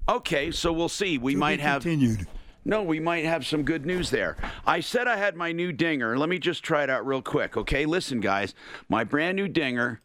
Okay, 0.08 0.50
so 0.50 0.73
we'll 0.73 0.89
see. 0.89 1.18
We 1.18 1.33
To 1.33 1.36
be 1.36 1.41
might 1.41 1.60
have 1.60 1.83
continued. 1.83 2.26
No, 2.65 2.83
we 2.83 3.01
might 3.01 3.25
have 3.25 3.47
some 3.47 3.62
good 3.62 3.87
news 3.87 4.11
there. 4.11 4.37
I 4.67 4.81
said 4.81 5.09
I 5.09 5.17
had 5.17 5.37
my 5.37 5.53
new 5.53 5.73
dinger. 5.73 6.19
Let 6.19 6.28
me 6.28 6.39
just 6.39 6.62
try 6.62 6.83
it 6.83 6.91
out 6.91 7.07
real 7.07 7.23
quick, 7.23 7.57
okay? 7.57 7.87
Listen, 7.87 8.20
guys, 8.20 8.55
my 8.89 9.05
brand 9.05 9.37
new 9.37 9.49
dinger. 9.49 10.01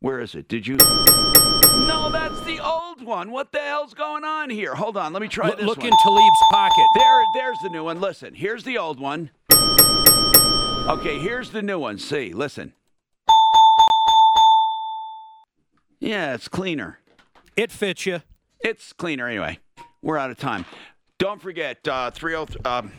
Where 0.00 0.20
is 0.20 0.34
it? 0.34 0.48
Did 0.48 0.66
you? 0.66 0.76
No, 0.76 2.08
that's 2.12 2.40
the 2.42 2.60
old 2.64 3.02
one. 3.02 3.30
What 3.32 3.50
the 3.52 3.58
hell's 3.58 3.92
going 3.94 4.24
on 4.24 4.50
here? 4.50 4.74
Hold 4.74 4.96
on, 4.96 5.12
let 5.12 5.20
me 5.20 5.28
try 5.28 5.48
Look- 5.48 5.58
this 5.58 5.66
look 5.66 5.78
one. 5.78 5.88
in 5.88 5.94
Talib's 6.02 6.38
pocket. 6.50 6.86
There, 6.94 7.24
there's 7.34 7.58
the 7.62 7.70
new 7.70 7.84
one. 7.84 8.00
Listen, 8.00 8.34
here's 8.34 8.62
the 8.64 8.78
old 8.78 9.00
one. 9.00 9.30
Okay, 9.52 11.18
here's 11.18 11.50
the 11.50 11.62
new 11.62 11.78
one. 11.78 11.98
See, 11.98 12.32
listen. 12.32 12.72
Yeah, 15.98 16.34
it's 16.34 16.48
cleaner. 16.48 16.98
It 17.56 17.70
fits 17.70 18.06
you. 18.06 18.22
It's 18.60 18.92
cleaner 18.92 19.28
anyway. 19.28 19.58
We're 20.02 20.16
out 20.18 20.30
of 20.30 20.38
time. 20.38 20.64
Don't 21.20 21.38
forget 21.38 21.86
uh, 21.86 22.10
30, 22.10 22.64
um, 22.64 22.92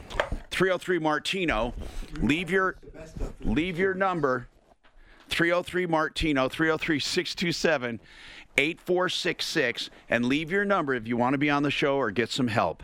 303 0.52 1.00
Martino. 1.00 1.74
Leave 2.22 2.52
your 2.52 2.76
leave 3.42 3.80
your 3.80 3.96
number 3.96 4.48
303 5.30 5.88
Martino 5.88 6.48
303 6.48 7.00
627 7.00 8.00
8466 8.60 9.90
and 10.08 10.26
leave 10.26 10.52
your 10.52 10.64
number 10.64 10.94
if 10.94 11.08
you 11.08 11.18
want 11.18 11.34
to 11.34 11.40
be 11.40 11.50
on 11.50 11.64
the 11.64 11.72
show 11.72 11.96
or 11.98 12.12
get 12.12 12.30
some 12.30 12.48
help. 12.48 12.84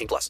18 0.00 0.08
plus. 0.08 0.28